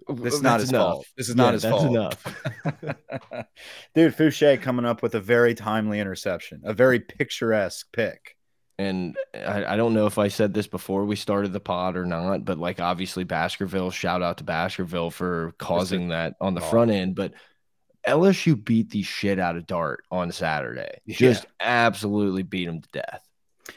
this 0.08 0.34
is 0.36 0.41
not 0.41 0.60
his 0.60 0.70
enough. 0.70 0.82
fault. 0.94 1.06
This 1.18 1.30
is 1.30 1.36
not 1.36 1.46
Yeah, 1.48 1.52
his 1.54 1.62
that's 1.63 1.76
fault. 1.76 1.89
enough. 1.89 3.46
Dude, 3.96 4.13
Foucha 4.15 4.62
coming 4.62 4.86
up 4.86 5.02
with 5.02 5.15
a 5.15 5.20
very 5.20 5.54
timely 5.56 6.00
interception, 6.00 6.62
a 6.63 6.74
very 6.74 7.00
picturesque 7.00 7.88
pick. 7.91 8.36
And 8.78 9.15
I, 9.34 9.65
I 9.65 9.78
don't 9.78 9.94
know 9.94 10.06
if 10.06 10.18
I 10.18 10.28
said 10.28 10.54
this 10.54 10.68
before 10.68 11.06
we 11.06 11.15
started 11.15 11.54
the 11.54 11.62
pod 11.62 11.96
or 11.96 12.06
not, 12.06 12.44
but 12.44 12.58
like 12.58 12.80
obviously 12.82 13.24
Baskerville, 13.24 13.89
shout 13.91 14.22
out 14.22 14.38
to 14.39 14.44
Baskerville 14.44 15.12
for 15.12 15.54
causing 15.58 16.10
that 16.10 16.36
on 16.41 16.56
the 16.56 16.62
front 16.62 16.91
end. 16.91 17.15
But 17.15 17.34
LSU 18.06 18.62
beat 18.62 18.89
the 18.91 19.02
shit 19.02 19.39
out 19.39 19.56
of 19.56 19.65
Dart 19.65 20.04
on 20.12 20.32
Saturday. 20.32 21.00
Yeah. 21.06 21.15
Just 21.15 21.46
absolutely 21.62 22.44
beat 22.44 22.68
him 22.68 22.82
to 22.82 22.89
death. 22.91 23.22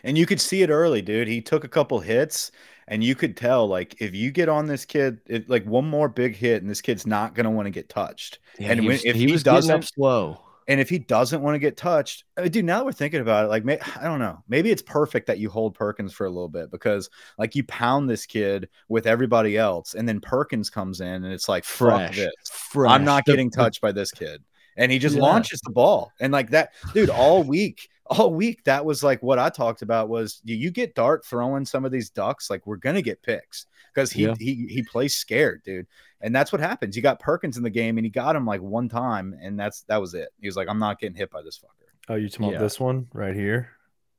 And 0.02 0.18
you 0.18 0.26
could 0.26 0.40
see 0.40 0.62
it 0.62 0.68
early, 0.70 1.00
dude. 1.00 1.28
He 1.28 1.40
took 1.42 1.62
a 1.64 1.68
couple 1.68 2.00
hits, 2.00 2.50
and 2.88 3.04
you 3.04 3.14
could 3.14 3.36
tell, 3.36 3.68
like, 3.68 4.00
if 4.00 4.14
you 4.14 4.30
get 4.32 4.48
on 4.48 4.66
this 4.66 4.84
kid, 4.84 5.20
if, 5.26 5.48
like 5.48 5.64
one 5.64 5.86
more 5.88 6.08
big 6.08 6.34
hit, 6.34 6.62
and 6.62 6.70
this 6.70 6.80
kid's 6.80 7.06
not 7.06 7.34
going 7.34 7.44
to 7.44 7.50
want 7.50 7.66
to 7.66 7.70
get 7.70 7.88
touched. 7.88 8.40
Yeah, 8.58 8.70
And 8.72 8.80
he 8.80 8.86
when- 8.86 8.94
was, 8.94 9.04
if 9.04 9.14
he 9.14 9.26
he 9.26 9.32
was 9.32 9.42
doesn't- 9.42 9.82
slow. 9.82 10.40
And 10.70 10.80
if 10.80 10.90
he 10.90 10.98
doesn't 10.98 11.40
want 11.40 11.54
to 11.54 11.58
get 11.58 11.78
touched, 11.78 12.24
I 12.36 12.42
mean, 12.42 12.50
dude, 12.50 12.64
now 12.66 12.80
that 12.80 12.84
we're 12.84 12.92
thinking 12.92 13.22
about 13.22 13.46
it, 13.46 13.48
like, 13.48 13.64
may, 13.64 13.78
I 13.96 14.04
don't 14.04 14.18
know, 14.18 14.42
maybe 14.48 14.70
it's 14.70 14.82
perfect 14.82 15.26
that 15.28 15.38
you 15.38 15.48
hold 15.48 15.74
Perkins 15.74 16.12
for 16.12 16.26
a 16.26 16.28
little 16.28 16.50
bit 16.50 16.70
because, 16.70 17.08
like, 17.38 17.54
you 17.56 17.64
pound 17.64 18.10
this 18.10 18.26
kid 18.26 18.68
with 18.86 19.06
everybody 19.06 19.56
else, 19.56 19.94
and 19.94 20.06
then 20.06 20.20
Perkins 20.20 20.68
comes 20.68 21.00
in, 21.00 21.24
and 21.24 21.32
it's 21.32 21.48
like, 21.48 21.64
fuck 21.64 21.88
Fresh. 21.88 22.16
this. 22.16 22.30
Fresh. 22.50 22.90
I'm 22.90 23.02
not 23.04 23.24
The- 23.24 23.32
getting 23.32 23.50
touched 23.50 23.80
by 23.80 23.92
this 23.92 24.10
kid. 24.10 24.42
And 24.76 24.92
he 24.92 24.98
just 24.98 25.16
Yeah. 25.16 25.22
launches 25.22 25.60
the 25.64 25.72
ball. 25.72 26.12
And 26.20 26.34
like 26.34 26.50
that, 26.50 26.72
dude, 26.92 27.08
all 27.10 27.42
week, 27.42 27.88
all 28.10 28.32
week, 28.32 28.64
that 28.64 28.84
was 28.84 29.02
like 29.02 29.22
what 29.22 29.38
I 29.38 29.48
talked 29.50 29.82
about 29.82 30.08
was 30.08 30.40
you, 30.44 30.56
you 30.56 30.70
get 30.70 30.94
Dart 30.94 31.24
throwing 31.24 31.64
some 31.64 31.84
of 31.84 31.92
these 31.92 32.10
ducks, 32.10 32.50
like 32.50 32.66
we're 32.66 32.76
gonna 32.76 33.02
get 33.02 33.22
picks 33.22 33.66
because 33.94 34.10
he 34.10 34.24
Yeah. 34.24 34.34
he 34.38 34.66
he 34.68 34.82
plays 34.82 35.14
scared, 35.14 35.62
dude. 35.64 35.86
And 36.20 36.34
that's 36.34 36.50
what 36.50 36.60
happens. 36.60 36.96
You 36.96 37.02
got 37.02 37.20
Perkins 37.20 37.56
in 37.56 37.62
the 37.62 37.70
game 37.70 37.96
and 37.96 38.04
he 38.04 38.10
got 38.10 38.34
him 38.34 38.44
like 38.46 38.60
one 38.60 38.88
time, 38.88 39.36
and 39.40 39.58
that's 39.58 39.82
that 39.82 40.00
was 40.00 40.14
it. 40.14 40.30
He 40.40 40.48
was 40.48 40.56
like, 40.56 40.68
I'm 40.68 40.78
not 40.78 40.98
getting 40.98 41.16
hit 41.16 41.30
by 41.30 41.42
this 41.42 41.58
fucker. 41.58 41.86
Oh, 42.08 42.14
you 42.16 42.28
talking 42.28 42.46
Yeah. 42.46 42.56
about 42.56 42.64
this 42.64 42.80
one 42.80 43.06
right 43.12 43.34
here? 43.34 43.68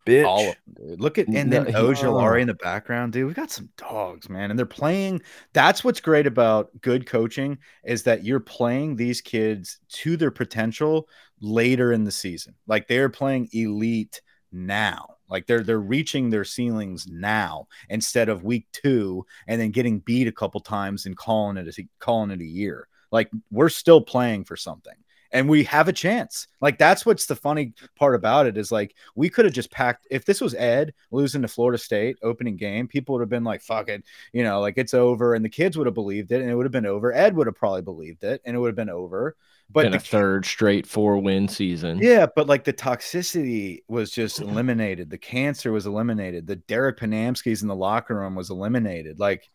Bitch. 0.06 0.26
All 0.26 0.50
of 0.50 0.56
them, 0.76 0.88
dude. 0.90 1.02
Look 1.02 1.18
at 1.18 1.28
and 1.28 1.50
No, 1.50 1.64
then 1.64 1.66
he- 1.68 1.74
Ojulari 1.74 2.42
in 2.42 2.48
the 2.48 2.54
background, 2.56 3.14
dude. 3.14 3.28
We 3.28 3.34
got 3.34 3.52
some 3.52 3.70
dogs, 3.78 4.30
man, 4.30 4.50
and 4.50 4.58
they're 4.58 4.66
playing. 4.66 5.22
That's 5.54 5.84
what's 5.84 6.00
great 6.00 6.26
about 6.26 6.70
good 6.82 7.06
coaching 7.06 7.58
is 7.84 8.04
that 8.04 8.24
you're 8.24 8.40
playing 8.40 8.96
these 8.96 9.22
kids 9.22 9.80
to 9.90 10.18
their 10.18 10.32
potential 10.32 11.08
later 11.42 11.92
in 11.94 12.06
the 12.06 12.12
season. 12.12 12.56
Like 12.68 12.88
they're 12.88 13.10
playing 13.10 13.50
elite 13.54 14.22
now. 14.52 15.16
Like 15.30 15.46
they're 15.46 15.64
they're 15.64 15.80
reaching 15.80 16.30
their 16.30 16.46
ceilings 16.46 17.06
now 17.08 17.68
instead 17.90 18.30
of 18.30 18.44
week 18.44 18.68
two 18.74 19.26
and 19.48 19.62
then 19.62 19.70
getting 19.72 20.00
beat 20.00 20.28
a 20.28 20.32
couple 20.32 20.60
times 20.60 21.06
and 21.06 21.16
calling 21.16 21.58
it 21.58 21.68
a, 21.68 21.88
calling 22.00 22.32
it 22.32 22.42
a 22.42 22.46
year. 22.46 22.88
Like 23.12 23.30
we're 23.52 23.70
still 23.70 24.02
playing 24.02 24.46
for 24.46 24.56
something 24.56 24.96
and 25.32 25.48
we 25.48 25.64
have 25.66 25.88
a 25.88 25.94
chance. 25.94 26.48
Like 26.62 26.78
that's 26.78 27.06
what's 27.06 27.26
the 27.26 27.36
funny 27.36 27.74
part 27.96 28.16
about 28.16 28.48
it 28.48 28.58
is 28.58 28.72
like 28.72 28.96
we 29.16 29.30
could 29.30 29.46
have 29.46 29.54
just 29.54 29.72
packed 29.72 30.08
if 30.10 30.26
this 30.26 30.42
was 30.42 30.56
Ed 30.56 30.94
losing 31.12 31.42
to 31.42 31.48
Florida 31.48 31.78
State 31.78 32.18
opening 32.24 32.58
game, 32.58 32.88
people 32.88 33.14
would 33.14 33.22
have 33.22 33.30
been 33.30 33.44
like, 33.44 33.62
fuck 33.62 33.90
it, 33.90 34.04
you 34.34 34.44
know, 34.44 34.60
like 34.60 34.78
it's 34.78 34.94
over, 34.94 35.34
and 35.34 35.44
the 35.44 35.50
kids 35.50 35.78
would 35.78 35.88
have 35.88 35.94
believed 35.94 36.32
it 36.32 36.42
and 36.42 36.50
it 36.50 36.56
would 36.56 36.66
have 36.66 36.72
been 36.72 36.86
over. 36.86 37.14
Ed 37.14 37.36
would 37.36 37.48
have 37.48 37.56
probably 37.56 37.82
believed 37.82 38.24
it 38.24 38.42
and 38.46 38.56
it 38.56 38.60
would 38.60 38.70
have 38.70 38.76
been 38.76 38.90
over. 38.90 39.36
But 39.72 39.84
been 39.84 39.92
the, 39.92 39.98
a 39.98 40.02
third 40.02 40.48
straight 40.48 40.88
four 40.88 41.20
win 41.20 41.48
season. 41.48 42.00
yeah, 42.00 42.26
but 42.36 42.48
like 42.48 42.64
the 42.64 42.74
toxicity 42.74 43.84
was 43.88 44.10
just 44.10 44.40
eliminated. 44.40 45.12
The 45.12 45.18
cancer 45.20 45.72
was 45.72 45.86
eliminated. 45.86 46.48
The 46.48 46.56
Derek 46.56 46.98
Panamskis 46.98 47.62
in 47.62 47.68
the 47.68 47.76
locker 47.76 48.16
room 48.16 48.34
was 48.34 48.50
eliminated. 48.50 49.20
Like 49.20 49.48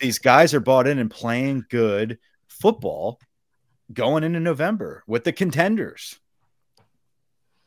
these 0.00 0.18
guys 0.18 0.54
are 0.54 0.60
bought 0.60 0.86
in 0.86 0.98
and 0.98 1.10
playing 1.10 1.66
good 1.68 2.18
football 2.48 3.20
going 3.92 4.24
into 4.24 4.40
November 4.40 5.02
with 5.06 5.24
the 5.24 5.32
contenders. 5.32 6.18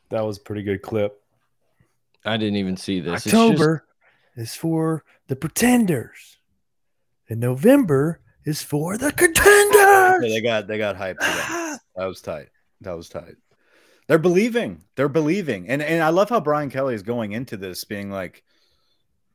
That 0.10 0.22
was 0.26 0.38
a 0.38 0.42
pretty 0.42 0.64
good 0.64 0.82
clip. 0.82 1.22
I 2.24 2.38
didn't 2.38 2.58
even 2.58 2.78
see 2.78 3.00
this. 3.00 3.16
It's 3.16 3.24
just- 3.26 3.36
October 3.36 3.86
is 4.36 4.56
for 4.56 5.04
the 5.28 5.36
pretenders, 5.36 6.38
and 7.30 7.40
November 7.40 8.20
is 8.44 8.62
for 8.62 8.98
the 8.98 9.06
Yeah, 9.08 9.12
contenders. 9.12 10.32
they 10.32 10.42
got 10.42 10.68
they 10.68 10.78
got 10.78 10.96
hyped. 10.96 11.20
that. 11.20 11.46
Ah. 11.50 11.80
That 11.96 12.06
was 12.06 12.22
tight. 12.22 12.50
That 12.82 12.94
was 12.94 13.10
tight. 13.10 13.36
They're 14.08 14.20
believing. 14.20 14.84
They're 14.96 15.10
believing. 15.10 15.68
And 15.70 15.82
and 15.82 16.04
I 16.04 16.10
love 16.10 16.30
how 16.30 16.40
Brian 16.40 16.70
Kelly 16.70 16.94
is 16.94 17.02
going 17.04 17.32
into 17.32 17.58
this 17.58 17.84
being 17.86 18.12
like 18.12 18.44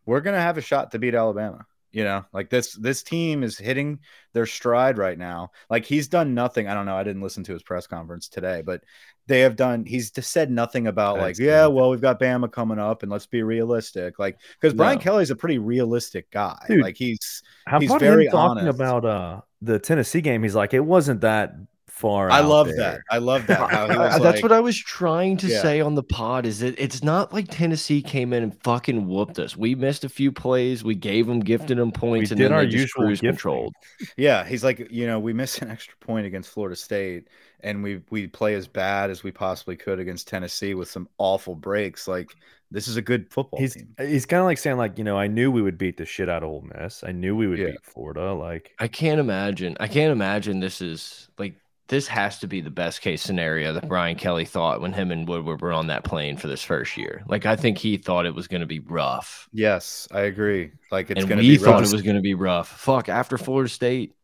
we're 0.06 0.20
gonna 0.20 0.40
have 0.40 0.58
a 0.58 0.62
shot 0.62 0.92
to 0.92 0.98
beat 0.98 1.14
Alabama. 1.14 1.66
You 1.92 2.04
know, 2.04 2.24
like 2.32 2.50
this 2.50 2.74
this 2.74 3.02
team 3.02 3.42
is 3.42 3.58
hitting 3.58 3.98
their 4.32 4.46
stride 4.46 4.96
right 4.96 5.18
now. 5.18 5.50
Like 5.68 5.84
he's 5.84 6.08
done 6.08 6.34
nothing. 6.34 6.68
I 6.68 6.74
don't 6.74 6.86
know. 6.86 6.96
I 6.96 7.02
didn't 7.02 7.22
listen 7.22 7.42
to 7.44 7.52
his 7.52 7.62
press 7.62 7.86
conference 7.86 8.28
today, 8.28 8.62
but 8.64 8.82
they 9.26 9.40
have 9.40 9.56
done. 9.56 9.84
He's 9.84 10.10
just 10.10 10.30
said 10.32 10.50
nothing 10.50 10.86
about 10.86 11.16
That's 11.16 11.38
like, 11.38 11.46
yeah, 11.46 11.66
well, 11.66 11.90
we've 11.90 12.00
got 12.00 12.20
Bama 12.20 12.50
coming 12.50 12.78
up, 12.78 13.02
and 13.02 13.10
let's 13.10 13.26
be 13.26 13.42
realistic. 13.42 14.18
Like, 14.18 14.38
because 14.60 14.74
Brian 14.74 14.98
No. 14.98 15.02
Kelly's 15.02 15.30
a 15.30 15.36
pretty 15.36 15.58
realistic 15.58 16.30
guy. 16.30 16.58
Dude, 16.68 16.82
like 16.82 16.96
he's 16.96 17.42
He's 17.78 17.92
very 17.94 18.26
talking 18.26 18.62
honest. 18.64 18.68
about 18.68 19.04
uh 19.04 19.40
the 19.62 19.78
Tennessee 19.78 20.20
game? 20.20 20.42
He's 20.42 20.54
like, 20.54 20.74
it 20.74 20.80
wasn't 20.84 21.20
that 21.22 21.54
far. 22.00 22.30
I 22.30 22.38
out 22.40 22.48
love 22.48 22.66
there." 22.68 22.76
that. 22.76 23.00
I 23.10 23.18
love 23.18 23.46
that. 23.46 23.70
How 23.70 23.86
he 23.88 23.94
I- 23.94 23.98
was 24.14 24.22
that's 24.22 24.36
like, 24.36 24.42
what 24.42 24.52
I 24.52 24.60
was 24.60 24.76
trying 24.78 25.36
to 25.38 25.46
Yeah. 25.48 25.62
say 25.62 25.80
on 25.80 25.94
the 25.94 26.02
pod. 26.02 26.46
Is 26.46 26.60
that 26.60 26.78
it's 26.78 27.02
not 27.02 27.32
like 27.32 27.46
Tennessee 27.48 28.02
came 28.02 28.32
in 28.32 28.42
and 28.42 28.60
fucking 28.62 29.06
whooped 29.06 29.38
us. 29.38 29.56
We 29.56 29.74
missed 29.74 30.04
a 30.04 30.08
few 30.08 30.32
plays. 30.32 30.82
We 30.82 30.94
gave 30.94 31.26
them, 31.26 31.40
gifted 31.40 31.78
them 31.78 31.92
points, 31.92 32.30
and 32.30 32.38
did 32.38 32.46
then 32.46 32.52
our 32.52 32.62
they 32.64 32.70
just 32.70 32.80
usual 32.96 33.04
cruise 33.04 33.20
controlled. 33.20 33.74
Yeah, 34.16 34.44
he's 34.44 34.64
like, 34.64 34.88
you 34.90 35.06
know, 35.06 35.18
we 35.20 35.32
missed 35.32 35.60
an 35.62 35.70
extra 35.70 35.96
point 36.00 36.26
against 36.26 36.50
Florida 36.50 36.74
State, 36.76 37.28
and 37.60 37.82
we 37.82 38.00
we 38.10 38.26
play 38.26 38.54
as 38.54 38.66
bad 38.66 39.10
as 39.10 39.22
we 39.22 39.30
possibly 39.30 39.76
could 39.76 39.98
against 40.00 40.26
Tennessee 40.28 40.74
with 40.74 40.90
some 40.90 41.08
awful 41.18 41.54
breaks. 41.54 42.08
Like, 42.08 42.30
this 42.72 42.86
is 42.86 42.96
a 42.96 43.02
good 43.02 43.28
football 43.32 43.58
He's 43.58 43.74
team. 43.74 43.94
he's 43.98 44.24
kind 44.26 44.38
of 44.40 44.46
like 44.46 44.56
saying 44.58 44.76
like, 44.76 44.96
you 44.96 45.02
know, 45.04 45.18
I 45.18 45.26
knew 45.26 45.50
we 45.50 45.60
would 45.60 45.76
beat 45.76 45.96
the 45.96 46.04
shit 46.06 46.28
out 46.28 46.44
of 46.44 46.48
Ole 46.50 46.64
Miss. 46.78 47.02
I 47.04 47.10
knew 47.10 47.34
we 47.34 47.48
would 47.48 47.58
Yeah. 47.58 47.72
beat 47.72 47.84
Florida. 47.84 48.32
Like, 48.32 48.70
I 48.78 48.86
can't 48.86 49.18
imagine. 49.18 49.76
I 49.80 49.88
can't 49.88 50.12
imagine 50.12 50.60
this 50.60 50.80
is 50.80 51.28
like 51.36 51.54
this 51.90 52.06
has 52.06 52.38
to 52.38 52.46
be 52.46 52.60
the 52.60 52.70
best 52.70 53.00
case 53.02 53.20
scenario 53.20 53.72
that 53.74 53.88
Brian 53.88 54.16
Kelly 54.16 54.44
thought 54.44 54.80
when 54.80 54.92
him 54.92 55.10
and 55.10 55.26
Woodward 55.28 55.60
were 55.60 55.72
on 55.72 55.88
that 55.88 56.04
plane 56.04 56.36
for 56.36 56.46
this 56.46 56.62
first 56.62 56.96
year. 56.96 57.22
Like 57.28 57.44
I 57.46 57.56
think 57.56 57.78
he 57.78 57.96
thought 57.96 58.26
it 58.26 58.34
was 58.34 58.46
going 58.48 58.60
to 58.60 58.66
be 58.66 58.78
rough, 58.78 59.48
Yes, 59.52 60.06
I 60.12 60.20
agree. 60.22 60.70
Like, 60.92 61.10
it's 61.10 61.18
and 61.20 61.28
going 61.28 61.38
to 61.40 61.44
we 61.46 61.56
be 61.56 61.56
thought 61.58 61.80
rough. 61.80 61.88
it 61.88 61.92
was 61.92 62.02
going 62.02 62.14
to 62.16 62.22
be 62.22 62.34
rough. 62.34 62.68
Fuck, 62.68 63.08
after 63.08 63.36
Florida 63.36 63.68
State, 63.68 64.14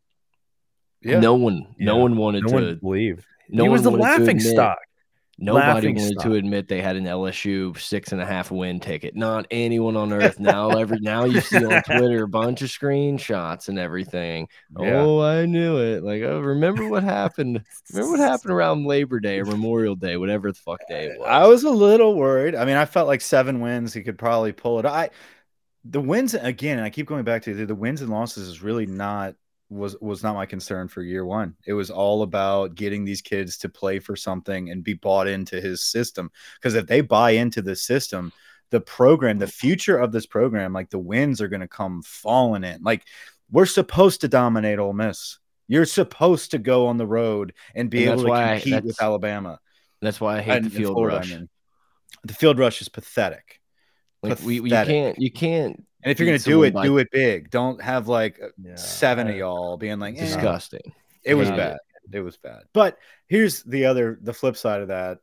Yeah, 1.02 1.18
no 1.20 1.34
one, 1.34 1.74
no 1.78 1.96
one 1.96 2.16
wanted 2.16 2.44
no 2.44 2.48
to. 2.48 2.54
one 2.54 2.78
believed. 2.78 3.24
no 3.48 3.64
he 3.64 3.68
was 3.68 3.82
the 3.82 3.90
one 3.90 3.98
wanted 4.00 4.14
to 4.18 4.20
laughing 4.22 4.40
stock. 4.40 4.78
Nobody 5.38 5.92
wanted 5.92 6.18
to 6.20 6.34
admit 6.34 6.66
they 6.66 6.80
had 6.80 6.96
an 6.96 7.04
LSU 7.04 7.78
six 7.78 8.12
and 8.12 8.22
a 8.22 8.26
half 8.26 8.50
win 8.50 8.80
ticket. 8.80 9.14
Not 9.14 9.46
anyone 9.50 9.94
on 9.94 10.10
earth. 10.10 10.40
Now 10.40 10.70
every 10.70 10.98
now 11.00 11.24
you 11.24 11.42
see 11.42 11.62
on 11.62 11.82
Twitter 11.84 12.24
a 12.24 12.28
bunch 12.28 12.62
of 12.62 12.70
screenshots 12.70 13.68
and 13.68 13.78
everything. 13.78 14.48
Yeah. 14.80 15.02
Oh, 15.02 15.20
I 15.20 15.44
knew 15.44 15.76
it. 15.76 16.02
Like, 16.02 16.22
oh, 16.22 16.40
remember 16.40 16.88
what 16.88 17.02
happened? 17.02 17.62
Remember 17.92 18.12
what 18.12 18.20
happened 18.20 18.52
around 18.52 18.86
Labor 18.86 19.20
Day 19.20 19.38
or 19.40 19.44
Memorial 19.44 19.94
Day, 19.94 20.16
whatever 20.16 20.50
the 20.50 20.58
fuck 20.58 20.80
day 20.88 21.08
it 21.08 21.12
was. 21.18 21.28
I 21.28 21.46
was 21.46 21.64
a 21.64 21.70
little 21.70 22.14
worried. 22.14 22.54
I 22.54 22.64
mean, 22.64 22.76
I 22.76 22.86
felt 22.86 23.06
like 23.06 23.20
seven 23.20 23.60
wins, 23.60 23.92
he 23.92 24.02
could 24.02 24.18
probably 24.18 24.52
pull 24.52 24.78
it. 24.78 24.86
I 24.86 25.10
the 25.84 26.00
wins 26.00 26.32
again, 26.32 26.78
and 26.78 26.84
I 26.84 26.90
keep 26.90 27.06
going 27.06 27.24
back 27.24 27.42
to 27.42 27.54
the, 27.54 27.66
the 27.66 27.74
wins 27.74 28.00
and 28.00 28.10
losses 28.10 28.48
is 28.48 28.62
really 28.62 28.86
not 28.86 29.34
was 29.68 29.96
was 30.00 30.22
not 30.22 30.34
my 30.34 30.46
concern 30.46 30.88
for 30.88 31.02
year 31.02 31.24
one. 31.24 31.56
It 31.66 31.72
was 31.72 31.90
all 31.90 32.22
about 32.22 32.74
getting 32.74 33.04
these 33.04 33.22
kids 33.22 33.58
to 33.58 33.68
play 33.68 33.98
for 33.98 34.14
something 34.14 34.70
and 34.70 34.84
be 34.84 34.94
bought 34.94 35.26
into 35.26 35.60
his 35.60 35.82
system. 35.82 36.30
Because 36.56 36.74
if 36.74 36.86
they 36.86 37.00
buy 37.00 37.32
into 37.32 37.62
the 37.62 37.74
system, 37.74 38.32
the 38.70 38.80
program, 38.80 39.38
the 39.38 39.46
mm-hmm. 39.46 39.50
future 39.50 39.98
of 39.98 40.12
this 40.12 40.26
program, 40.26 40.72
like 40.72 40.90
the 40.90 40.98
wins 40.98 41.40
are 41.40 41.48
going 41.48 41.60
to 41.60 41.68
come 41.68 42.02
falling 42.02 42.64
in. 42.64 42.82
Like 42.82 43.04
we're 43.50 43.66
supposed 43.66 44.20
to 44.22 44.28
dominate 44.28 44.78
Ole 44.78 44.92
Miss. 44.92 45.38
You're 45.68 45.84
supposed 45.84 46.52
to 46.52 46.58
go 46.58 46.86
on 46.86 46.96
the 46.96 47.06
road 47.06 47.52
and 47.74 47.90
be 47.90 48.04
And 48.04 48.12
able 48.12 48.22
to 48.24 48.28
why 48.28 48.54
I- 48.54 48.60
compete 48.60 48.84
with 48.84 49.02
Alabama. 49.02 49.58
That's 50.00 50.20
why 50.20 50.38
I 50.38 50.42
hate 50.42 50.58
And- 50.58 50.66
the 50.66 50.70
field 50.70 50.94
Florida, 50.94 51.16
I 51.16 51.20
rush. 51.20 51.30
mean. 51.30 51.48
The 52.24 52.34
field 52.34 52.58
rush 52.58 52.80
is 52.80 52.88
pathetic. 52.88 53.60
like 54.22 54.40
we, 54.40 54.60
we 54.60 54.70
pathetic. 54.70 54.92
can't 54.92 55.18
you 55.18 55.30
can't 55.30 55.84
And 56.02 56.12
if 56.12 56.20
you're 56.20 56.26
gonna 56.26 56.38
do 56.38 56.62
it, 56.62 56.74
by- 56.74 56.84
do 56.84 56.98
it 56.98 57.08
big. 57.10 57.50
Don't 57.50 57.80
have 57.82 58.06
like 58.08 58.40
Yeah, 58.62 58.76
seven 58.76 59.28
of 59.28 59.36
y'all 59.36 59.76
being 59.76 59.98
like, 59.98 60.16
eh. 60.16 60.20
disgusting. 60.20 60.92
It 61.24 61.34
was 61.34 61.48
Hate 61.48 61.54
it. 61.54 61.58
bad. 61.58 61.78
It 62.12 62.20
was 62.20 62.36
bad. 62.36 62.62
But 62.72 62.98
here's 63.26 63.62
the 63.64 63.86
other, 63.86 64.18
the 64.22 64.32
flip 64.32 64.56
side 64.56 64.80
of 64.82 64.88
that. 64.88 65.18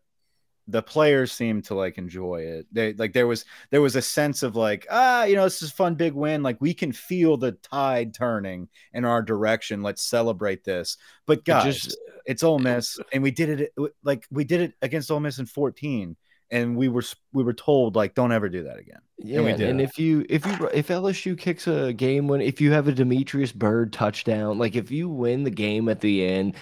The 0.70 0.82
players 0.82 1.32
seemed 1.34 1.66
to 1.66 1.76
like 1.76 1.98
enjoy 1.98 2.42
it. 2.44 2.68
They 2.72 2.94
like 2.94 3.12
there 3.12 3.28
was 3.28 3.44
there 3.70 3.82
was 3.82 3.98
a 3.98 4.02
sense 4.02 4.44
of 4.44 4.56
like 4.56 4.88
ah 4.90 5.26
you 5.26 5.36
know 5.36 5.44
this 5.44 5.62
is 5.62 5.72
a 5.72 5.74
fun 5.74 5.96
big 5.96 6.14
win 6.14 6.42
like 6.42 6.62
we 6.62 6.74
can 6.74 6.94
feel 6.94 7.36
the 7.36 7.52
tide 7.52 8.14
turning 8.14 8.70
in 8.94 9.04
our 9.04 9.22
direction. 9.22 9.82
Let's 9.84 10.02
celebrate 10.04 10.64
this. 10.64 10.96
But 11.26 11.40
It 11.40 11.46
guys, 11.46 11.82
just- 11.82 11.98
it's 12.26 12.44
Ole 12.44 12.60
Miss, 12.60 12.98
and 13.14 13.22
we 13.22 13.32
did 13.32 13.60
it 13.60 13.74
like 14.04 14.26
we 14.32 14.46
did 14.46 14.62
it 14.62 14.74
against 14.82 15.12
Ole 15.12 15.20
Miss 15.20 15.38
in 15.38 15.46
14, 15.46 16.16
and 16.52 16.76
we 16.76 16.88
were 16.88 17.04
we 17.32 17.44
were 17.44 17.54
told 17.54 17.96
like 17.96 18.16
don't 18.16 18.32
ever 18.32 18.50
do 18.50 18.64
that 18.64 18.78
again. 18.78 19.00
Yeah, 19.18 19.42
we 19.42 19.52
and, 19.52 19.82
if 19.82 19.98
you 19.98 20.26
if 20.30 20.46
you 20.46 20.70
if 20.74 20.88
LSU 20.90 21.38
kicks 21.38 21.68
a 21.68 21.94
game 21.94 22.28
win, 22.28 22.42
if 22.42 22.60
you 22.60 22.72
have 22.72 22.88
a 22.88 22.92
Demetrius 22.92 23.52
Byrd 23.52 23.94
touchdown, 23.94 24.58
like 24.58 24.76
if 24.76 24.92
you 24.92 25.10
win 25.10 25.44
the 25.44 25.52
game 25.52 25.88
at 25.90 26.02
the 26.02 26.26
end, 26.26 26.56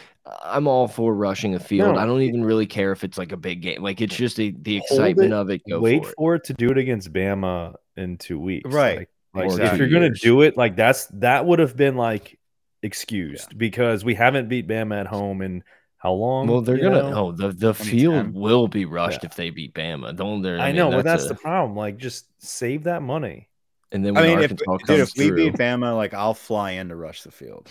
I'm 0.43 0.67
all 0.67 0.87
for 0.87 1.13
rushing 1.13 1.55
a 1.55 1.59
field. 1.59 1.95
No. 1.95 1.99
I 1.99 2.05
don't 2.05 2.21
even 2.21 2.43
really 2.43 2.67
care 2.67 2.91
if 2.91 3.03
it's 3.03 3.17
like 3.17 3.31
a 3.31 3.37
big 3.37 3.61
game. 3.61 3.81
Like 3.81 4.01
it's 4.01 4.15
just 4.15 4.39
a, 4.39 4.51
the 4.51 4.77
excitement 4.77 5.33
it, 5.33 5.35
of 5.35 5.49
it. 5.49 5.61
Go 5.67 5.79
Wait 5.79 6.03
for 6.03 6.09
it. 6.09 6.15
for 6.17 6.35
it 6.35 6.43
to 6.45 6.53
do 6.53 6.69
it 6.69 6.77
against 6.77 7.11
Bama 7.11 7.75
in 7.97 8.17
two 8.17 8.39
weeks. 8.39 8.71
Right. 8.71 9.07
Like, 9.33 9.49
like, 9.49 9.59
if 9.59 9.77
you're 9.77 9.89
gonna 9.89 10.09
do 10.09 10.41
it, 10.41 10.57
like 10.57 10.75
that's 10.75 11.07
that 11.13 11.45
would 11.45 11.59
have 11.59 11.75
been 11.75 11.95
like 11.95 12.37
excused 12.83 13.57
because 13.57 14.03
we 14.03 14.13
haven't 14.13 14.49
beat 14.49 14.67
Bama 14.67 14.99
at 14.99 15.07
home 15.07 15.41
in 15.41 15.63
how 16.01 16.13
long? 16.13 16.47
Well, 16.47 16.61
they're 16.61 16.77
gonna. 16.77 17.11
know? 17.11 17.27
Oh, 17.27 17.31
the 17.31 17.49
the 17.49 17.73
field 17.75 18.33
will 18.33 18.67
be 18.67 18.85
rushed 18.85 19.21
Yeah. 19.21 19.27
if 19.29 19.35
they 19.35 19.51
beat 19.51 19.75
Bama. 19.75 20.15
Don't 20.15 20.41
they? 20.41 20.57
I, 20.57 20.67
mean, 20.67 20.77
know, 20.77 20.89
but 20.89 21.05
that's 21.05 21.25
a- 21.25 21.29
the 21.29 21.35
problem. 21.35 21.77
Like, 21.77 21.97
just 21.97 22.25
save 22.43 22.85
that 22.85 23.03
money. 23.03 23.49
And 23.93 24.05
then 24.05 24.15
I 24.15 24.21
when 24.21 24.29
mean, 24.29 24.39
if, 24.39 24.51
Arkansas 24.51 24.77
dude, 24.77 24.87
comes 24.87 24.99
if 25.11 25.17
we 25.17 25.27
through, 25.27 25.35
beat 25.51 25.53
Bama, 25.59 25.95
like 25.95 26.13
I'll 26.13 26.33
fly 26.33 26.71
in 26.71 26.87
to 26.89 26.95
rush 26.95 27.23
the 27.23 27.31
field. 27.31 27.69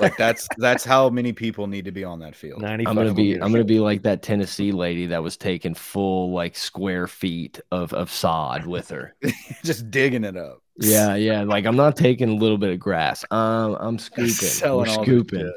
Like 0.00 0.16
that's 0.16 0.48
that's 0.58 0.84
how 0.84 1.08
many 1.08 1.32
people 1.32 1.68
need 1.68 1.84
to 1.84 1.92
be 1.92 2.02
on 2.02 2.18
that 2.18 2.34
field. 2.34 2.60
Ninety. 2.60 2.86
I'm 2.86 2.96
gonna 2.96 3.14
be 3.14 3.22
years. 3.22 3.40
I'm 3.40 3.52
gonna 3.52 3.64
be 3.64 3.78
like 3.78 4.02
that 4.02 4.20
Tennessee 4.22 4.72
lady 4.72 5.06
that 5.06 5.22
was 5.22 5.36
taking 5.36 5.74
full 5.74 6.32
like 6.32 6.56
square 6.56 7.06
feet 7.06 7.60
of 7.70 7.92
of 7.94 8.10
sod 8.10 8.66
with 8.66 8.90
her. 8.90 9.14
Just 9.64 9.90
digging 9.92 10.24
it 10.24 10.36
up. 10.36 10.60
Yeah, 10.76 11.14
yeah. 11.14 11.44
Like 11.44 11.66
I'm 11.66 11.76
not 11.76 11.96
taking 11.96 12.30
a 12.30 12.34
little 12.34 12.58
bit 12.58 12.72
of 12.72 12.80
grass. 12.80 13.24
Um, 13.30 13.76
I'm 13.78 13.98
scooping. 13.98 14.26
Selling 14.34 14.90
We're 14.90 14.96
all 14.96 15.04
scooping. 15.04 15.52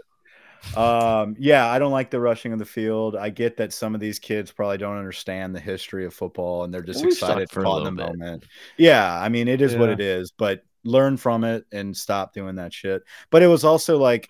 Um, 0.76 1.36
yeah, 1.38 1.67
I 1.67 1.78
don't 1.80 1.91
like 1.91 2.10
the 2.10 2.19
rushing 2.19 2.54
of 2.54 2.60
the 2.60 2.65
field. 2.65 3.15
I 3.15 3.30
get 3.30 3.58
that 3.58 3.73
some 3.73 3.93
of 3.93 4.02
these 4.02 4.17
kids 4.19 4.52
probably 4.52 4.78
don't 4.78 4.97
understand 4.97 5.56
the 5.56 5.60
history 5.60 6.06
of 6.06 6.13
football 6.13 6.63
and 6.63 6.73
they're 6.73 6.82
just 6.82 7.04
We 7.04 7.12
excited 7.12 7.49
for 7.52 7.62
a 7.62 7.63
caught 7.63 7.86
in 7.88 7.95
the 7.95 8.04
bit. 8.04 8.17
moment. 8.17 8.45
Yeah, 8.78 9.13
I 9.19 9.30
mean, 9.30 9.47
it 9.47 9.62
is 9.62 9.76
what 9.76 9.89
it 9.89 9.99
is, 9.99 10.32
but 10.32 10.63
learn 10.84 11.17
from 11.17 11.43
it 11.43 11.65
and 11.71 11.95
stop 11.95 12.34
doing 12.34 12.56
that 12.56 12.73
shit. 12.73 13.04
But 13.30 13.43
it 13.43 13.47
was 13.47 13.63
also 13.63 13.97
like, 13.97 14.30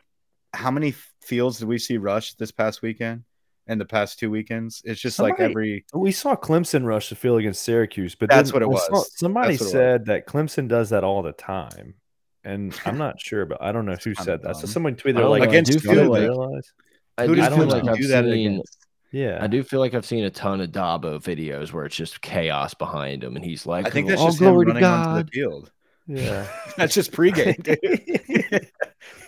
how 0.54 0.70
many 0.72 0.94
fields 1.22 1.60
did 1.60 1.68
we 1.68 1.78
see 1.80 1.98
rush 1.98 2.34
this 2.36 2.52
past 2.52 2.82
weekend 2.82 3.24
and 3.68 3.80
the 3.80 3.86
past 3.86 4.20
two 4.20 4.30
weekends? 4.30 4.82
It's 4.86 5.00
just 5.02 5.20
like 5.20 5.40
every 5.40 5.86
We 5.94 6.12
saw 6.12 6.36
Clemson 6.36 6.86
rush 6.86 7.10
the 7.10 7.16
field 7.16 7.40
against 7.40 7.64
Syracuse, 7.64 8.16
but 8.16 8.30
That's 8.30 8.52
what 8.54 8.62
it 8.62 8.68
I 8.70 8.76
saw- 8.76 8.92
was. 8.92 9.18
somebody 9.18 9.54
what 9.54 9.62
it 9.62 9.64
was. 9.64 9.72
said 9.72 10.06
that 10.08 10.28
Clemson 10.28 10.68
does 10.68 10.90
that 10.90 11.04
all 11.04 11.24
the 11.24 11.32
time, 11.32 11.96
and 12.44 12.78
I'm 12.86 12.98
not 12.98 13.20
sure, 13.20 13.46
but 13.46 13.62
I 13.62 13.72
don't 13.72 13.86
know 13.86 13.94
who 13.94 14.14
kinda 14.16 14.24
said 14.24 14.42
that. 14.44 14.56
So 14.56 14.62
dumb. 14.64 14.70
someone 14.72 14.96
tweeted 14.96 15.30
like 15.30 15.42
know, 15.42 15.48
I 15.48 15.50
Against 15.50 15.72
do 15.72 15.74
"You 15.78 15.80
feel 15.96 16.10
like 16.12 16.22
realize?" 16.22 16.74
I 17.18 17.28
who 17.28 17.36
do 17.36 17.42
does 17.42 17.50
feel 17.50 17.58
don't 17.58 17.70
like. 17.70 17.88
I've 17.88 17.98
do 17.98 18.08
that 18.08 18.24
seen. 18.26 18.52
against? 18.54 18.78
Yeah, 19.12 19.38
I 19.42 19.46
do 19.48 19.62
feel 19.64 19.80
like 19.80 19.94
I've 19.94 20.06
seen 20.06 20.24
a 20.24 20.32
ton 20.32 20.60
of 20.62 20.72
Dabo 20.72 21.22
videos 21.22 21.72
where 21.72 21.86
it's 21.86 21.96
just 21.96 22.22
chaos 22.22 22.74
behind 22.74 23.24
him, 23.24 23.36
and 23.36 23.46
he's 23.46 23.66
like, 23.68 23.86
I 23.86 23.90
think 23.92 24.08
"Oh, 24.08 24.10
that's 24.10 24.22
all 24.22 24.28
just 24.30 24.42
him 24.42 24.48
glory 24.48 24.66
to 24.66 24.72
running 24.72 24.84
onto 24.84 25.10
God." 25.10 25.28
the 25.28 25.32
field. 25.32 25.72
yeah. 26.08 26.48
That's 26.78 26.94
just 26.96 27.12
pregame, 27.14 27.62
dude. 27.64 28.68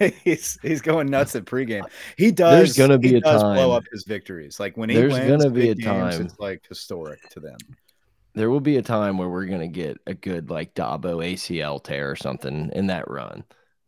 he's 0.24 0.58
he's 0.62 0.82
going 0.82 1.08
nuts 1.10 1.36
at 1.36 1.46
pregame. 1.46 1.84
He 2.18 2.32
does. 2.32 2.58
There's 2.58 2.78
gonna 2.78 2.98
be 2.98 3.10
he 3.10 3.16
a 3.16 3.22
does 3.22 3.42
time- 3.44 3.56
blow 3.56 3.72
up 3.72 3.84
his 3.94 4.04
victories. 4.04 4.60
Like 4.60 4.76
when 4.76 4.90
he 4.90 4.96
There's 4.96 5.14
wins 5.14 5.30
gonna 5.44 5.50
be 5.54 5.62
big 5.68 5.72
a 5.72 5.76
games, 5.76 6.18
time. 6.18 6.26
it's 6.26 6.40
like 6.40 6.64
historic 6.68 7.30
to 7.30 7.40
them. 7.40 7.58
There 8.36 8.50
will 8.50 8.60
be 8.60 8.78
a 8.78 8.82
time 8.82 9.18
where 9.18 9.30
we're 9.30 9.46
gonna 9.46 9.68
get 9.68 9.98
a 10.06 10.14
good 10.14 10.50
like 10.50 10.74
Dabo 10.76 11.24
ACL 11.26 11.82
tear 11.84 12.12
or 12.12 12.16
something 12.16 12.70
in 12.74 12.88
that 12.88 13.10
run. 13.10 13.44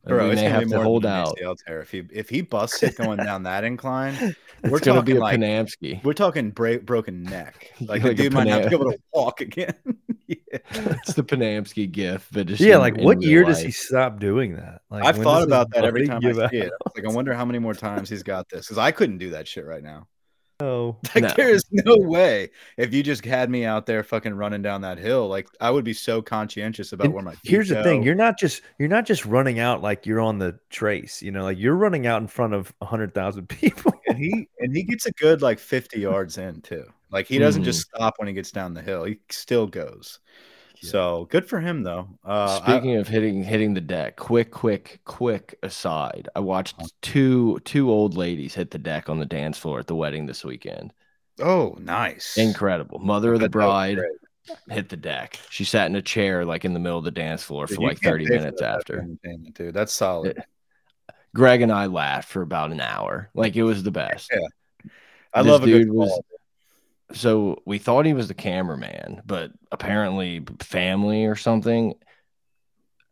And 0.05 0.15
Bro, 0.15 0.25
we 0.27 0.31
it's 0.31 0.41
may 0.41 0.43
gonna 0.43 0.53
have 0.55 0.63
be 0.63 0.69
to 0.69 0.75
more 0.75 0.83
hold 0.85 1.05
out. 1.05 1.37
ACL 1.37 1.55
tear. 1.65 1.81
If 1.81 1.91
he 1.91 2.03
if 2.13 2.29
he 2.29 2.41
busts 2.41 2.81
it 2.83 2.95
going 2.97 3.17
down 3.17 3.43
that 3.43 3.63
incline, 3.65 4.35
we're 4.63 4.77
It's 4.77 4.85
gonna 4.85 5.01
be 5.03 5.13
talking 5.13 5.17
a 5.17 5.19
like 5.19 5.39
Panamsky. 5.39 6.01
we're 6.03 6.13
talking 6.13 6.51
break, 6.51 6.85
broken 6.85 7.23
neck. 7.23 7.73
Like, 7.81 8.03
Like 8.03 8.03
the 8.03 8.09
a 8.09 8.13
dude 8.13 8.33
might 8.33 8.47
not 8.47 8.69
be 8.69 8.75
able 8.75 8.91
to 8.91 8.97
walk 9.13 9.41
again. 9.41 9.73
yeah. 10.27 10.37
it's 10.71 11.13
the 11.13 11.23
Panamsky 11.23 11.91
gif, 11.91 12.29
but 12.31 12.47
just 12.47 12.61
yeah, 12.61 12.75
in- 12.75 12.79
like 12.79 12.97
in 12.97 13.03
what 13.03 13.17
real 13.17 13.29
year 13.29 13.43
does 13.43 13.59
he 13.61 13.71
stop 13.71 14.19
doing 14.19 14.55
that? 14.55 14.81
Like, 14.89 15.03
I've 15.03 15.17
thought 15.17 15.43
about 15.43 15.71
that 15.71 15.83
every 15.83 16.07
time 16.07 16.21
I 16.25 16.31
see 16.31 16.41
out? 16.41 16.53
it. 16.53 16.71
Like 16.95 17.05
I 17.05 17.09
wonder 17.11 17.33
how 17.33 17.43
many 17.45 17.59
more 17.59 17.73
times 17.73 18.09
he's 18.09 18.23
got 18.23 18.47
this 18.49 18.65
because 18.65 18.77
I 18.77 18.91
couldn't 18.91 19.17
do 19.17 19.31
that 19.31 19.47
shit 19.47 19.65
right 19.65 19.83
now. 19.83 20.07
No. 20.59 20.97
Like 21.15 21.23
No. 21.23 21.33
there 21.37 21.49
is 21.49 21.63
no 21.71 21.97
way 21.97 22.49
if 22.77 22.93
you 22.93 23.03
just 23.03 23.23
had 23.23 23.49
me 23.49 23.63
out 23.65 23.85
there 23.85 24.03
fucking 24.03 24.33
running 24.33 24.61
down 24.61 24.81
that 24.81 24.97
hill, 24.97 25.27
like 25.27 25.47
I 25.61 25.69
would 25.69 25.83
be 25.85 25.93
so 25.93 26.21
conscientious 26.21 26.93
about 26.93 27.05
And 27.05 27.13
where 27.13 27.23
my 27.23 27.33
feet 27.35 27.51
Here's 27.51 27.69
the 27.69 27.83
thing: 27.83 28.03
you're 28.03 28.15
not 28.15 28.37
just 28.39 28.61
you're 28.79 28.89
not 28.89 29.05
just 29.05 29.25
running 29.25 29.59
out 29.59 29.81
like 29.83 30.05
you're 30.05 30.19
on 30.19 30.39
the 30.39 30.57
trace. 30.69 31.21
You 31.21 31.31
know, 31.31 31.43
like 31.43 31.57
you're 31.59 31.75
running 31.75 32.07
out 32.07 32.21
in 32.21 32.27
front 32.27 32.53
of 32.53 32.73
hundred 32.81 33.13
thousand 33.13 33.47
people. 33.49 33.93
and 34.07 34.17
he 34.17 34.47
and 34.59 34.75
he 34.75 34.83
gets 34.83 35.05
a 35.05 35.11
good 35.13 35.41
like 35.41 35.59
50 35.59 35.99
yards 35.99 36.37
in 36.37 36.61
too. 36.61 36.85
Like 37.11 37.27
he 37.27 37.37
doesn't 37.37 37.63
just 37.63 37.87
Mm-hmm. 37.89 37.97
stop 37.97 38.15
when 38.17 38.27
he 38.27 38.33
gets 38.33 38.51
down 38.51 38.73
the 38.73 38.81
hill. 38.81 39.03
He 39.05 39.19
still 39.29 39.67
goes. 39.67 40.19
So 40.81 41.27
good 41.29 41.47
for 41.47 41.59
him 41.59 41.83
though. 41.83 42.07
Uh, 42.23 42.59
Speaking 42.59 42.97
I, 42.97 42.99
of 42.99 43.07
hitting 43.07 43.43
hitting 43.43 43.73
the 43.73 43.81
deck, 43.81 44.15
quick, 44.15 44.51
quick, 44.51 44.99
quick 45.05 45.57
aside. 45.63 46.29
I 46.35 46.39
watched 46.39 46.75
two 47.01 47.59
two 47.65 47.89
old 47.89 48.15
ladies 48.15 48.53
hit 48.53 48.71
the 48.71 48.77
deck 48.77 49.09
on 49.09 49.19
the 49.19 49.25
dance 49.25 49.57
floor 49.57 49.79
at 49.79 49.87
the 49.87 49.95
wedding 49.95 50.25
this 50.25 50.43
weekend. 50.43 50.93
Oh, 51.39 51.75
nice! 51.79 52.37
Incredible. 52.37 52.99
Mother 52.99 53.33
of 53.33 53.39
the 53.39 53.49
bride 53.49 53.99
hit 54.69 54.89
the 54.89 54.97
deck. 54.97 55.39
She 55.49 55.63
sat 55.63 55.87
in 55.87 55.95
a 55.95 56.01
chair 56.01 56.45
like 56.45 56.65
in 56.65 56.73
the 56.73 56.79
middle 56.79 56.97
of 56.97 57.03
the 57.03 57.11
dance 57.11 57.43
floor 57.43 57.65
dude, 57.65 57.77
for 57.77 57.83
like 57.83 57.99
30 57.99 58.25
minutes 58.25 58.61
after. 58.61 59.07
Dude, 59.53 59.73
that's 59.73 59.93
solid. 59.93 60.37
It, 60.37 60.45
Greg 61.35 61.61
and 61.61 61.71
I 61.71 61.87
laughed 61.87 62.29
for 62.29 62.41
about 62.41 62.71
an 62.71 62.81
hour. 62.81 63.29
Like 63.33 63.55
it 63.55 63.63
was 63.63 63.83
the 63.83 63.91
best. 63.91 64.29
Yeah. 64.33 64.89
I 65.33 65.43
this 65.43 65.51
love 65.51 65.63
a 65.63 65.65
dude 65.65 65.91
was 65.91 66.09
ball 66.09 66.25
so 67.13 67.61
we 67.65 67.77
thought 67.77 68.05
he 68.05 68.13
was 68.13 68.27
the 68.27 68.33
cameraman, 68.33 69.21
but 69.25 69.51
apparently 69.71 70.43
family 70.59 71.25
or 71.25 71.35
something. 71.35 71.95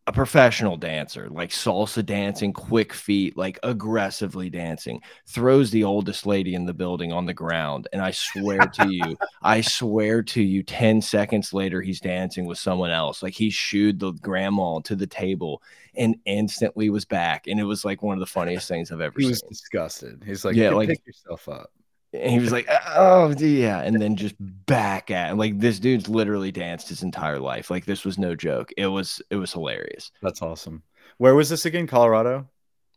A 0.07 0.11
professional 0.11 0.77
dancer, 0.77 1.29
like 1.31 1.49
salsa 1.49 2.05
dancing, 2.05 2.53
quick 2.53 2.93
feet, 2.93 3.35
like 3.35 3.57
aggressively 3.63 4.51
dancing, 4.51 5.01
throws 5.25 5.71
the 5.71 5.83
oldest 5.83 6.27
lady 6.27 6.53
in 6.53 6.65
the 6.65 6.75
building 6.75 7.11
on 7.11 7.25
the 7.25 7.33
ground. 7.33 7.87
And 7.91 8.03
I 8.03 8.11
swear 8.11 8.59
to 8.59 8.93
you, 8.93 9.17
I 9.41 9.61
swear 9.61 10.21
to 10.21 10.43
you, 10.43 10.61
10 10.61 11.01
seconds 11.01 11.53
later, 11.53 11.81
he's 11.81 11.99
dancing 11.99 12.45
with 12.45 12.59
someone 12.59 12.91
else. 12.91 13.23
Like 13.23 13.33
he 13.33 13.49
shooed 13.49 13.99
the 13.99 14.11
grandma 14.11 14.77
to 14.81 14.95
the 14.95 15.07
table 15.07 15.63
and 15.95 16.17
instantly 16.25 16.91
was 16.91 17.05
back. 17.05 17.47
And 17.47 17.59
it 17.59 17.63
was 17.63 17.83
like 17.83 18.03
one 18.03 18.15
of 18.15 18.19
the 18.19 18.27
funniest 18.27 18.67
things 18.67 18.91
I've 18.91 19.01
ever 19.01 19.15
he 19.17 19.23
seen. 19.23 19.29
He 19.29 19.31
was 19.31 19.41
disgusted. 19.41 20.21
He's 20.23 20.45
like, 20.45 20.55
yeah, 20.55 20.69
like 20.69 20.89
pick 20.89 21.07
yourself 21.07 21.49
up. 21.49 21.71
And 22.21 22.31
he 22.31 22.39
was 22.39 22.51
like, 22.51 22.67
"Oh, 22.87 23.33
yeah," 23.37 23.81
and 23.81 24.01
then 24.01 24.15
just 24.15 24.35
back 24.39 25.11
at 25.11 25.37
like 25.37 25.59
this 25.59 25.79
dude's 25.79 26.07
literally 26.07 26.51
danced 26.51 26.89
his 26.89 27.03
entire 27.03 27.39
life. 27.39 27.69
Like 27.69 27.85
this 27.85 28.05
was 28.05 28.17
no 28.17 28.35
joke. 28.35 28.71
It 28.77 28.87
was 28.87 29.21
it 29.29 29.35
was 29.35 29.51
hilarious. 29.51 30.11
That's 30.21 30.41
awesome. 30.41 30.83
Where 31.17 31.35
was 31.35 31.49
this 31.49 31.65
again? 31.65 31.87
Colorado. 31.87 32.49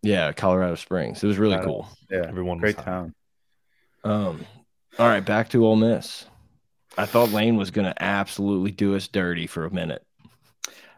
Yeah, 0.02 0.32
Colorado 0.32 0.76
Springs. 0.76 1.22
It 1.22 1.26
was 1.26 1.38
really 1.38 1.58
cool. 1.58 1.88
Yeah, 2.10 2.26
everyone 2.28 2.58
great 2.58 2.78
town. 2.78 3.14
Um, 4.04 4.44
all 4.98 5.08
right, 5.08 5.24
back 5.24 5.48
to 5.50 5.66
Ole 5.66 5.76
Miss. 5.76 6.26
I 6.96 7.06
thought 7.06 7.30
Lane 7.30 7.56
was 7.56 7.70
going 7.70 7.86
to 7.86 8.02
absolutely 8.02 8.70
do 8.70 8.96
us 8.96 9.06
dirty 9.06 9.46
for 9.46 9.64
a 9.64 9.70
minute. 9.70 10.04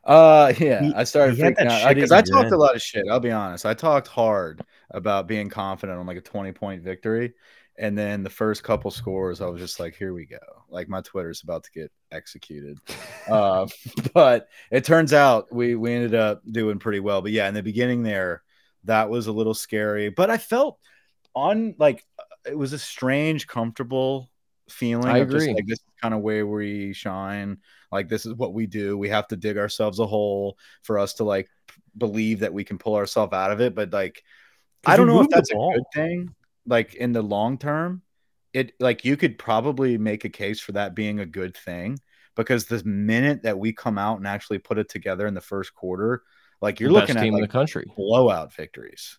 Uh, 0.05 0.53
yeah, 0.59 0.83
he, 0.83 0.95
I 0.95 1.05
started 1.05 1.37
freaking 1.37 1.67
out 1.67 1.95
because 1.95 2.11
I 2.11 2.23
talked 2.23 2.53
a 2.53 2.57
lot 2.57 2.75
of 2.75 2.81
shit. 2.81 3.05
I'll 3.11 3.21
be 3.21 3.31
honest. 3.31 3.67
I 3.67 3.75
talked 3.75 4.09
hard 4.09 4.63
about 4.91 5.27
being 5.27 5.51
confident 5.51 5.99
on 5.99 6.07
like 6.07 6.17
a 6.17 6.23
twenty 6.23 6.53
point 6.53 6.83
victory, 6.83 7.35
and 7.81 7.97
then 7.97 8.23
the 8.23 8.31
first 8.31 8.63
couple 8.63 8.91
scores, 8.91 9.41
I 9.41 9.47
was 9.47 9.59
just 9.59 9.81
like, 9.81 9.97
here 9.97 10.13
we 10.13 10.27
go. 10.27 10.37
Like 10.69 10.91
my 10.91 11.01
Twitter's 11.01 11.43
about 11.43 11.65
to 11.65 11.71
get 11.71 11.91
executed. 12.13 12.79
uh, 13.27 13.67
but 14.15 14.49
it 14.71 14.85
turns 14.85 15.15
out 15.15 15.51
we 15.51 15.75
we 15.77 15.95
ended 15.95 16.15
up 16.15 16.43
doing 16.45 16.79
pretty 16.79 17.01
well. 17.01 17.23
But 17.23 17.33
yeah, 17.33 17.49
in 17.49 17.55
the 17.55 17.63
beginning 17.63 18.03
there, 18.03 18.43
that 18.85 19.09
was 19.09 19.29
a 19.29 19.33
little 19.33 19.55
scary. 19.55 20.11
But 20.11 20.29
I 20.29 20.37
felt 20.37 20.79
on 21.35 21.75
like 21.79 22.05
it 22.47 22.57
was 22.57 22.75
a 22.75 22.79
strange, 22.79 23.47
comfortable 23.47 24.31
feeling. 24.69 25.09
I 25.09 25.19
agree. 25.19 25.47
Just, 25.47 25.57
like 25.57 25.67
this 25.67 25.79
is 25.79 25.95
kind 26.03 26.13
of 26.13 26.21
where 26.21 26.47
we 26.47 26.93
shine. 26.93 27.57
Like 27.91 28.11
this 28.11 28.27
is 28.27 28.35
what 28.35 28.53
we 28.53 28.67
do. 28.67 28.99
We 28.99 29.09
have 29.09 29.27
to 29.29 29.37
dig 29.37 29.57
ourselves 29.57 30.01
a 30.01 30.07
hole 30.07 30.59
for 30.83 30.99
us 30.99 31.15
to 31.15 31.25
like 31.25 31.49
believe 31.97 32.41
that 32.41 32.53
we 32.53 32.63
can 32.63 32.77
pull 32.77 32.97
ourselves 32.97 33.33
out 33.33 33.53
of 33.53 33.63
it. 33.63 33.75
But 33.75 33.91
like 33.91 34.23
I 34.85 34.99
don't 34.99 35.07
know 35.07 35.23
if 35.23 35.31
that's 35.31 35.51
a 35.51 35.55
good 35.55 35.85
thing 35.95 36.35
like 36.67 36.95
in 36.95 37.13
the 37.13 37.23
long 37.23 37.59
term, 37.59 38.03
it 38.53 38.73
like 38.81 39.05
you 39.05 39.17
could 39.17 39.39
probably 39.39 39.99
make 39.99 40.25
a 40.25 40.29
case 40.29 40.61
for 40.61 40.73
that 40.73 40.95
being 40.95 41.21
a 41.21 41.27
good 41.27 41.57
thing 41.57 41.99
because 42.37 42.67
the 42.67 42.83
minute 42.85 43.43
that 43.43 43.59
we 43.59 43.73
come 43.73 43.99
out 43.99 44.19
and 44.19 44.27
actually 44.27 44.59
put 44.59 44.79
it 44.79 44.89
together 44.89 45.27
in 45.27 45.35
the 45.35 45.41
first 45.41 45.75
quarter, 45.75 46.23
like 46.61 46.81
you're 46.81 46.91
looking 46.91 47.17
at 47.17 47.23
like 47.23 47.33
in 47.33 47.41
the 47.41 47.49
country 47.49 47.91
blowout 47.97 48.55
victories 48.55 49.19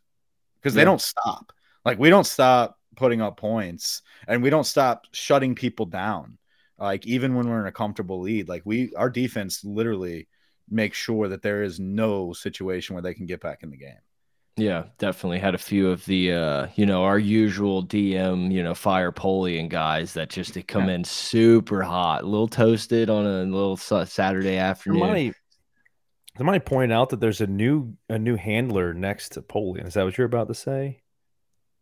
because 0.59 0.75
yeah. 0.75 0.81
they 0.81 0.85
don't 0.85 1.01
stop. 1.01 1.53
Like 1.85 1.99
we 1.99 2.09
don't 2.09 2.25
stop 2.25 2.77
putting 2.95 3.21
up 3.21 3.37
points 3.37 4.01
and 4.27 4.43
we 4.43 4.49
don't 4.49 4.65
stop 4.65 5.05
shutting 5.11 5.55
people 5.55 5.85
down. 5.85 6.37
Like 6.77 7.05
even 7.05 7.35
when 7.35 7.47
we're 7.47 7.61
in 7.61 7.67
a 7.67 7.71
comfortable 7.71 8.21
lead, 8.21 8.49
like 8.49 8.63
we 8.65 8.93
our 8.95 9.09
defense 9.09 9.63
literally 9.63 10.27
makes 10.69 10.97
sure 10.97 11.27
that 11.27 11.41
there 11.41 11.63
is 11.63 11.79
no 11.79 12.33
situation 12.33 12.95
where 12.95 13.03
they 13.03 13.13
can 13.13 13.25
get 13.25 13.41
back 13.41 13.63
in 13.63 13.69
the 13.69 13.77
game. 13.77 13.99
Yeah, 14.57 14.85
definitely 14.97 15.39
had 15.39 15.55
a 15.55 15.59
few 15.59 15.89
of 15.89 16.05
the 16.05 16.33
uh, 16.33 16.67
you 16.75 16.85
know, 16.85 17.03
our 17.03 17.17
usual 17.17 17.85
DM, 17.85 18.51
you 18.51 18.61
know, 18.61 18.73
fire 18.73 19.11
Polian 19.11 19.69
guys 19.69 20.13
that 20.13 20.29
just 20.29 20.53
to 20.55 20.61
come 20.61 20.89
yeah. 20.89 20.95
in 20.95 21.03
super 21.03 21.81
hot, 21.81 22.23
a 22.23 22.27
little 22.27 22.47
toasted 22.47 23.09
on 23.09 23.25
a 23.25 23.43
little 23.43 23.77
Saturday 23.77 24.57
afternoon. 24.57 24.99
Somebody, 24.99 25.33
somebody 26.37 26.59
pointed 26.59 26.93
out 26.93 27.09
that 27.09 27.21
there's 27.21 27.41
a 27.41 27.47
new 27.47 27.95
a 28.09 28.19
new 28.19 28.35
handler 28.35 28.93
next 28.93 29.29
to 29.33 29.41
Polian. 29.41 29.87
Is 29.87 29.93
that 29.93 30.03
what 30.03 30.17
you're 30.17 30.27
about 30.27 30.49
to 30.49 30.55
say? 30.55 31.01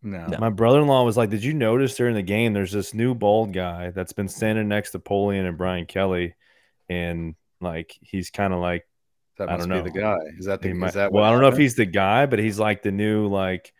No. 0.02 0.28
My 0.40 0.50
brother-in-law 0.50 1.04
was 1.04 1.18
like, 1.18 1.32
"Did 1.32 1.44
you 1.44 1.54
notice 1.54 1.96
during 1.96 2.16
the 2.16 2.22
game 2.22 2.54
there's 2.54 2.72
this 2.72 2.94
new 2.94 3.16
bald 3.16 3.52
guy 3.52 3.90
that's 3.90 4.14
been 4.14 4.30
standing 4.30 4.68
next 4.68 4.92
to 4.92 5.00
Polian 5.00 5.48
and 5.48 5.58
Brian 5.58 5.86
Kelly 5.86 6.36
and 6.88 7.36
like 7.62 7.98
he's 8.02 8.30
kind 8.30 8.54
of 8.54 8.60
like 8.60 8.88
that 9.40 9.50
must 9.50 9.54
I 9.54 9.58
don't 9.58 9.70
know. 9.70 9.84
be 9.84 9.90
the 9.90 10.00
guy. 10.00 10.18
Is 10.38 10.46
that 10.46 10.62
the? 10.62 10.74
Might, 10.74 10.90
is 10.90 10.94
that 10.94 11.12
well, 11.12 11.24
I 11.24 11.32
don't 11.32 11.42
know 11.42 11.48
if 11.48 11.58
he's 11.58 11.76
the 11.76 11.86
guy, 11.86 12.26
but 12.28 12.40
he's 12.40 12.60
like 12.60 12.84
the 12.84 12.92
new 12.92 13.28
like 13.28 13.74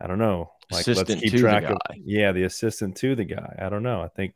I 0.00 0.06
don't 0.06 0.18
know. 0.18 0.50
Like 0.70 0.80
assistant 0.82 1.08
let's 1.08 1.20
keep 1.20 1.40
track 1.40 1.64
of 1.64 1.76
yeah, 2.04 2.32
the 2.32 2.44
assistant 2.44 2.96
to 2.98 3.14
the 3.14 3.24
guy. 3.24 3.56
I 3.60 3.68
don't 3.68 3.82
know. 3.82 4.00
I 4.00 4.08
think 4.08 4.34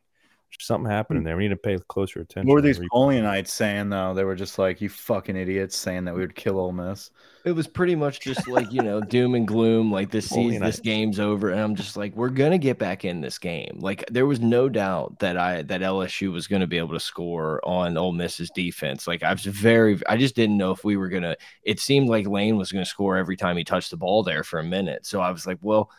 something 0.60 0.90
happening 0.90 1.22
hmm. 1.22 1.26
there. 1.26 1.36
We 1.36 1.44
need 1.44 1.50
to 1.50 1.56
pay 1.56 1.78
closer 1.88 2.20
attention. 2.20 2.48
What 2.48 2.54
were 2.54 2.62
these 2.62 2.80
Polianites 2.92 3.48
saying 3.48 3.90
though? 3.90 4.14
They 4.14 4.24
were 4.24 4.34
just 4.34 4.58
like, 4.58 4.80
"You 4.80 4.88
fucking 4.88 5.36
idiots," 5.36 5.76
saying 5.76 6.04
that 6.04 6.14
we 6.14 6.20
would 6.20 6.34
kill 6.34 6.58
Ole 6.58 6.72
Miss. 6.72 7.10
It 7.44 7.52
was 7.52 7.66
pretty 7.66 7.94
much 7.94 8.20
just 8.20 8.48
like 8.48 8.72
you 8.72 8.82
know, 8.82 9.00
doom 9.00 9.34
and 9.34 9.46
gloom. 9.46 9.92
Like 9.92 10.10
this 10.10 10.28
season, 10.28 10.62
this 10.62 10.80
game's 10.80 11.20
over, 11.20 11.50
and 11.50 11.60
I'm 11.60 11.74
just 11.74 11.96
like, 11.96 12.16
we're 12.16 12.30
gonna 12.30 12.58
get 12.58 12.78
back 12.78 13.04
in 13.04 13.20
this 13.20 13.38
game. 13.38 13.78
Like 13.80 14.04
there 14.10 14.26
was 14.26 14.40
no 14.40 14.68
doubt 14.68 15.18
that 15.18 15.36
I 15.36 15.62
that 15.62 15.80
LSU 15.80 16.32
was 16.32 16.46
gonna 16.46 16.66
be 16.66 16.78
able 16.78 16.94
to 16.94 17.00
score 17.00 17.60
on 17.66 17.98
Ole 17.98 18.12
Miss's 18.12 18.50
defense. 18.50 19.06
Like 19.06 19.22
I 19.22 19.32
was 19.32 19.44
very, 19.44 20.00
I 20.08 20.16
just 20.16 20.36
didn't 20.36 20.56
know 20.56 20.70
if 20.70 20.84
we 20.84 20.96
were 20.96 21.08
gonna. 21.08 21.36
It 21.62 21.80
seemed 21.80 22.08
like 22.08 22.26
Lane 22.26 22.56
was 22.56 22.72
gonna 22.72 22.84
score 22.84 23.16
every 23.16 23.36
time 23.36 23.56
he 23.56 23.64
touched 23.64 23.90
the 23.90 23.96
ball 23.96 24.22
there 24.22 24.44
for 24.44 24.58
a 24.58 24.64
minute. 24.64 25.04
So 25.06 25.20
I 25.20 25.30
was 25.30 25.46
like, 25.46 25.58
well 25.60 25.90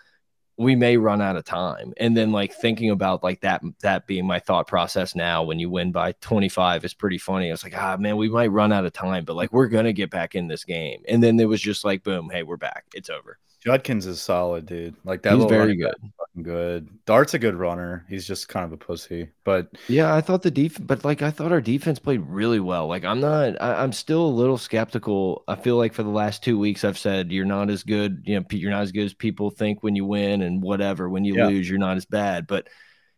we 0.58 0.76
may 0.76 0.98
run 0.98 1.22
out 1.22 1.36
of 1.36 1.44
time. 1.44 1.94
And 1.98 2.16
then 2.16 2.32
like 2.32 2.54
thinking 2.54 2.90
about 2.90 3.24
like 3.24 3.42
that 3.42 3.62
that 3.82 4.08
being 4.08 4.26
my 4.26 4.40
thought 4.40 4.68
process 4.68 5.16
now 5.16 5.44
when 5.44 5.60
you 5.60 5.70
win 5.70 5.92
by 5.92 6.14
25 6.22 6.86
is 6.86 6.94
pretty 6.94 7.18
funny. 7.18 7.50
I 7.50 7.52
was 7.52 7.64
like 7.64 7.78
ah 7.78 7.98
man 8.00 8.18
we 8.18 8.30
might 8.30 8.48
run 8.48 8.72
out 8.72 8.86
of 8.86 8.94
time 8.94 9.26
but 9.26 9.36
like 9.36 9.52
we're 9.52 9.68
gonna 9.68 9.94
get 9.94 10.10
back 10.10 10.36
in 10.36 10.48
this 10.48 10.64
game. 10.64 11.04
And 11.08 11.22
then 11.22 11.40
it 11.40 11.50
was 11.50 11.62
just 11.62 11.84
like 11.84 12.04
boom 12.04 12.30
hey 12.32 12.44
we're 12.44 12.58
back. 12.58 12.86
It's 12.94 13.10
over 13.10 13.38
Judkins 13.66 14.06
is 14.06 14.22
solid, 14.22 14.68
dude. 14.68 14.96
Like 15.04 15.24
that. 15.24 15.34
He's 15.34 15.46
very 15.46 15.76
good. 15.76 15.96
Good. 16.42 16.90
Dart's 17.06 17.34
a 17.34 17.40
good 17.40 17.56
runner. 17.56 18.06
He's 18.08 18.28
just 18.28 18.48
kind 18.48 18.64
of 18.66 18.72
a 18.74 18.78
pussy. 18.78 19.30
But 19.44 19.70
yeah, 19.88 20.14
I 20.14 20.22
thought 20.22 20.44
the 20.44 20.52
defense, 20.52 20.86
but 20.86 21.04
like 21.04 21.22
I 21.22 21.32
thought 21.32 21.52
our 21.52 21.62
defense 21.62 21.98
played 21.98 22.22
really 22.28 22.60
well. 22.60 22.88
Like 22.88 23.06
I'm 23.06 23.22
not. 23.22 23.60
I, 23.62 23.84
am 23.84 23.92
still 23.92 24.26
a 24.26 24.28
little 24.28 24.58
skeptical. 24.58 25.44
I 25.48 25.56
feel 25.56 25.78
like 25.78 25.94
for 25.94 26.04
the 26.04 26.10
last 26.10 26.44
two 26.44 26.60
weeks 26.60 26.84
I've 26.84 26.98
said 26.98 27.32
you're 27.32 27.46
not 27.46 27.70
as 27.70 27.84
good. 27.84 28.24
You 28.26 28.40
know, 28.40 28.46
you're 28.52 28.72
not 28.72 28.84
as 28.84 28.92
good 28.92 29.06
as 29.06 29.14
people 29.14 29.50
think 29.50 29.82
when 29.82 29.96
you 29.96 30.06
win, 30.06 30.44
and 30.44 30.62
whatever. 30.62 31.10
When 31.10 31.24
you 31.24 31.38
yeah. 31.38 31.48
lose, 31.48 31.68
you're 31.68 31.80
not 31.80 31.98
as 31.98 32.06
bad. 32.06 32.46
But 32.46 32.68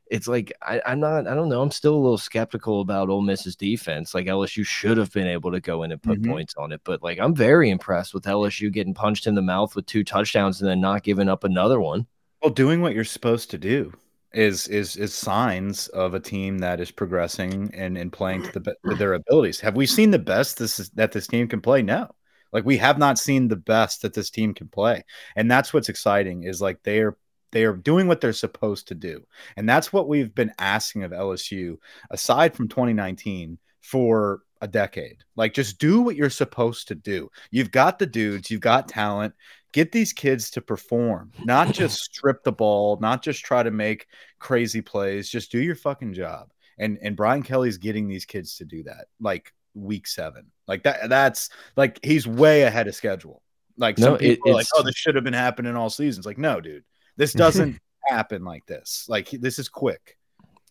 it's 0.09 0.27
like 0.27 0.53
I, 0.61 0.81
am 0.85 0.99
not. 0.99 1.27
I 1.27 1.35
don't 1.35 1.49
know. 1.49 1.61
I'm 1.61 1.71
still 1.71 1.95
a 1.95 1.97
little 1.97 2.17
skeptical 2.17 2.81
about 2.81 3.09
Ole 3.09 3.21
Miss's 3.21 3.55
defense. 3.55 4.13
Like 4.13 4.27
LSU 4.27 4.65
should 4.65 4.97
have 4.97 5.11
been 5.11 5.27
able 5.27 5.51
to 5.51 5.59
go 5.59 5.83
in 5.83 5.91
and 5.91 6.01
put 6.01 6.19
mm 6.19 6.25
-hmm. 6.25 6.31
points 6.31 6.55
on 6.55 6.71
it, 6.71 6.81
but 6.83 7.03
like 7.03 7.19
I'm 7.19 7.35
very 7.35 7.69
impressed 7.69 8.13
with 8.13 8.27
LSU 8.27 8.69
getting 8.69 8.93
punched 8.93 9.27
in 9.27 9.35
the 9.35 9.41
mouth 9.41 9.75
with 9.75 9.85
two 9.85 10.03
touchdowns 10.03 10.61
and 10.61 10.69
then 10.69 10.81
not 10.81 11.03
giving 11.03 11.29
up 11.29 11.43
another 11.43 11.79
one. 11.79 12.05
Well, 12.41 12.53
doing 12.53 12.81
what 12.81 12.93
you're 12.93 13.13
supposed 13.13 13.49
to 13.51 13.57
do 13.57 13.91
is 14.33 14.67
is 14.67 14.95
is 14.97 15.13
signs 15.13 15.87
of 15.89 16.13
a 16.13 16.19
team 16.19 16.59
that 16.59 16.79
is 16.79 16.91
progressing 16.91 17.73
and 17.73 17.97
and 17.97 18.11
playing 18.11 18.43
to 18.43 18.59
the 18.59 18.75
to 18.89 18.95
their 18.95 19.13
abilities. 19.13 19.61
Have 19.61 19.75
we 19.77 19.87
seen 19.87 20.11
the 20.11 20.19
best 20.19 20.57
this 20.57 20.79
is 20.79 20.89
that 20.91 21.11
this 21.11 21.27
team 21.27 21.47
can 21.47 21.61
play? 21.61 21.81
No. 21.81 22.09
Like 22.53 22.65
we 22.65 22.77
have 22.77 22.97
not 22.97 23.19
seen 23.19 23.47
the 23.47 23.55
best 23.55 24.01
that 24.01 24.13
this 24.13 24.29
team 24.29 24.53
can 24.53 24.67
play. 24.67 25.03
And 25.35 25.49
that's 25.51 25.73
what's 25.73 25.89
exciting 25.89 26.43
is 26.43 26.61
like 26.61 26.81
they 26.83 26.99
are 26.99 27.17
they 27.51 27.63
are 27.63 27.75
doing 27.75 28.07
what 28.07 28.21
they're 28.21 28.33
supposed 28.33 28.87
to 28.89 28.95
do. 28.95 29.25
And 29.55 29.67
that's 29.67 29.93
what 29.93 30.07
we've 30.07 30.33
been 30.33 30.53
asking 30.59 31.03
of 31.03 31.11
LSU 31.11 31.77
aside 32.11 32.55
from 32.55 32.67
2019 32.67 33.57
for 33.81 34.41
a 34.61 34.67
decade. 34.67 35.23
Like 35.35 35.53
just 35.53 35.79
do 35.79 36.01
what 36.01 36.15
you're 36.15 36.29
supposed 36.29 36.87
to 36.89 36.95
do. 36.95 37.29
You've 37.51 37.71
got 37.71 37.99
the 37.99 38.05
dudes, 38.05 38.51
you've 38.51 38.61
got 38.61 38.87
talent. 38.87 39.33
Get 39.73 39.91
these 39.91 40.13
kids 40.13 40.49
to 40.51 40.61
perform, 40.61 41.31
not 41.43 41.73
just 41.73 41.99
strip 42.15 42.43
the 42.43 42.51
ball, 42.51 42.97
not 42.99 43.21
just 43.21 43.43
try 43.43 43.63
to 43.63 43.69
make 43.69 44.07
crazy 44.39 44.81
plays. 44.81 45.29
Just 45.29 45.51
do 45.51 45.59
your 45.59 45.75
fucking 45.75 46.13
job. 46.13 46.51
And 46.79 46.97
and 47.01 47.15
Brian 47.15 47.43
Kelly's 47.43 47.77
getting 47.77 48.07
these 48.07 48.25
kids 48.25 48.57
to 48.57 48.65
do 48.65 48.83
that. 48.83 49.07
Like 49.19 49.53
week 49.75 50.07
7. 50.07 50.45
Like 50.67 50.83
that 50.83 51.09
that's 51.09 51.49
like 51.75 51.99
he's 52.03 52.27
way 52.27 52.63
ahead 52.63 52.87
of 52.87 52.95
schedule. 52.95 53.43
Like 53.77 53.97
some 53.99 54.17
people 54.17 54.49
it, 54.49 54.51
are 54.51 54.55
like, 54.55 54.67
oh, 54.75 54.83
this 54.83 54.95
should 54.95 55.15
have 55.15 55.23
been 55.23 55.33
happening 55.33 55.75
all 55.75 55.89
seasons. 55.89 56.25
Like, 56.25 56.39
no, 56.39 56.59
dude. 56.59 56.83
This 57.17 57.33
doesn't 57.33 57.79
happen 58.07 58.43
like 58.45 58.65
this. 58.65 59.05
Like 59.09 59.29
this 59.31 59.59
is 59.59 59.67
quick. 59.69 60.17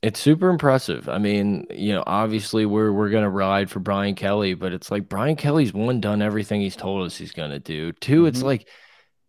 It's 0.03 0.20
super 0.20 0.51
impressive. 0.51 1.09
I 1.09 1.18
mean, 1.18 1.66
you 1.70 1.92
know, 1.92 2.05
obviously 2.07 2.66
we're 2.66 2.92
we're 2.92 3.11
gonna 3.11 3.30
ride 3.30 3.70
for 3.70 3.80
Brian 3.80 4.14
Kelly, 4.14 4.55
but 4.55 4.72
it's 4.72 4.90
like 4.90 5.09
Brian 5.09 5.36
Kelly's 5.36 5.72
one 5.72 6.01
done 6.01 6.22
everything 6.22 6.61
he's 6.61 6.76
told 6.76 7.05
us 7.07 7.16
he's 7.16 7.32
gonna 7.32 7.59
do. 7.59 7.92
2 7.92 8.26
it's 8.26 8.40
Mhm. 8.40 8.44
like 8.44 8.68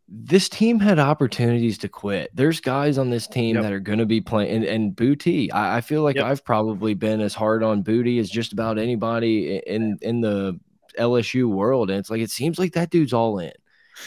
this 0.10 0.48
team 0.48 0.80
had 0.80 1.00
opportunities 1.00 1.78
to 1.80 1.90
quit. 1.90 2.30
There's 2.34 2.62
guys 2.62 2.98
on 2.98 3.10
this 3.10 3.28
team 3.28 3.56
Yep. 3.56 3.64
that 3.64 3.74
are 3.74 3.80
gonna 3.80 4.06
be 4.06 4.22
playing 4.22 4.52
and, 4.58 4.64
and 4.66 4.96
Boutte. 4.96 5.50
I, 5.54 5.78
I 5.78 5.82
feel 5.82 6.02
like 6.04 6.16
Yep. 6.18 6.26
I've 6.26 6.46
probably 6.46 6.94
been 6.94 7.20
as 7.22 7.34
hard 7.34 7.64
on 7.64 7.84
Boutte 7.84 8.20
as 8.20 8.30
just 8.30 8.54
about 8.54 8.78
anybody 8.78 9.58
in 9.66 9.98
in 10.02 10.22
the 10.22 10.60
LSU 11.00 11.50
world. 11.50 11.90
And 11.90 12.00
it's 12.00 12.10
like 12.10 12.22
it 12.22 12.30
seems 12.32 12.60
like 12.60 12.74
that 12.74 12.90
dude's 12.90 13.14
all 13.14 13.40
in. 13.40 13.52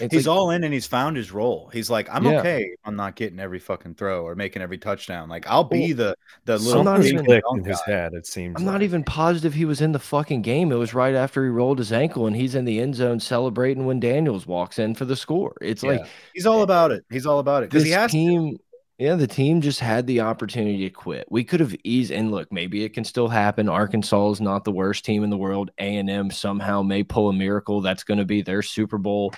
It's 0.01 0.15
He's 0.15 0.27
like, 0.27 0.37
all 0.37 0.51
in 0.51 0.63
and 0.63 0.73
he's 0.73 0.87
found 0.87 1.17
his 1.17 1.33
role. 1.33 1.69
He's 1.73 1.91
like, 1.91 2.09
I'm 2.13 2.25
Yeah. 2.25 2.39
okay. 2.41 2.71
I'm 2.85 2.97
not 2.97 3.17
getting 3.17 3.41
every 3.41 3.59
fucking 3.59 3.95
throw 3.95 4.25
or 4.27 4.35
making 4.35 4.63
every 4.63 4.79
touchdown. 4.79 5.29
Like 5.29 5.47
I'll 5.49 5.65
be 5.65 5.93
the 5.93 6.15
the 6.45 6.59
little 6.59 6.85
not 6.85 6.97
Something's 7.03 7.23
even- 7.23 7.41
in 7.57 7.65
his 7.65 7.81
guy. 7.87 7.93
head. 7.93 8.13
It 8.15 8.27
seems. 8.27 8.57
I'm 8.59 8.65
not 8.65 8.83
even 8.83 9.03
positive 9.03 9.55
he 9.55 9.65
was 9.65 9.81
in 9.81 9.93
the 9.93 9.99
fucking 9.99 10.43
game. 10.43 10.71
It 10.71 10.77
was 10.77 10.95
right 10.95 11.15
after 11.15 11.43
he 11.45 11.51
rolled 11.51 11.79
his 11.79 11.93
ankle 11.93 12.27
and 12.27 12.37
he's 12.37 12.55
in 12.55 12.65
the 12.65 12.81
end 12.81 12.95
zone 12.95 13.19
celebrating 13.21 13.87
when 13.87 13.99
Daniels 14.01 14.47
walks 14.47 14.79
in 14.79 14.95
for 14.95 15.05
the 15.07 15.17
score. 15.17 15.57
It's 15.61 15.83
like 15.83 16.07
He's 16.35 16.47
all 16.47 16.61
eh 16.61 16.63
about 16.63 16.93
it. 16.93 17.05
He's 17.11 17.27
all 17.27 17.39
about 17.41 17.63
it 17.65 17.71
because 17.71 17.83
this 17.83 17.89
he 17.93 17.99
has 17.99 18.11
to. 18.13 18.17
team, 18.17 18.59
yeah, 18.99 19.15
the 19.15 19.27
team 19.27 19.63
just 19.63 19.81
had 19.81 20.07
the 20.07 20.21
opportunity 20.21 20.85
to 20.87 20.91
quit. 20.91 21.27
We 21.31 21.43
could 21.43 21.61
have 21.61 21.75
eased 21.85 22.11
and 22.13 22.31
look, 22.31 22.53
maybe 22.53 22.85
it 22.85 22.91
can 22.91 23.03
still 23.05 23.29
happen. 23.29 23.67
Arkansas 23.67 24.31
is 24.33 24.41
not 24.43 24.65
the 24.65 24.73
worst 24.73 25.07
team 25.07 25.25
in 25.25 25.31
the 25.31 25.39
world. 25.39 25.71
A 25.79 25.97
and 25.97 26.11
M 26.11 26.31
somehow 26.31 26.83
may 26.83 27.03
pull 27.03 27.31
a 27.31 27.33
miracle. 27.33 27.81
That's 27.81 28.05
going 28.05 28.19
to 28.19 28.27
be 28.27 28.43
their 28.43 28.61
Super 28.63 28.99
Bowl. 28.99 29.33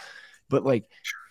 But 0.52 0.64
like 0.64 0.84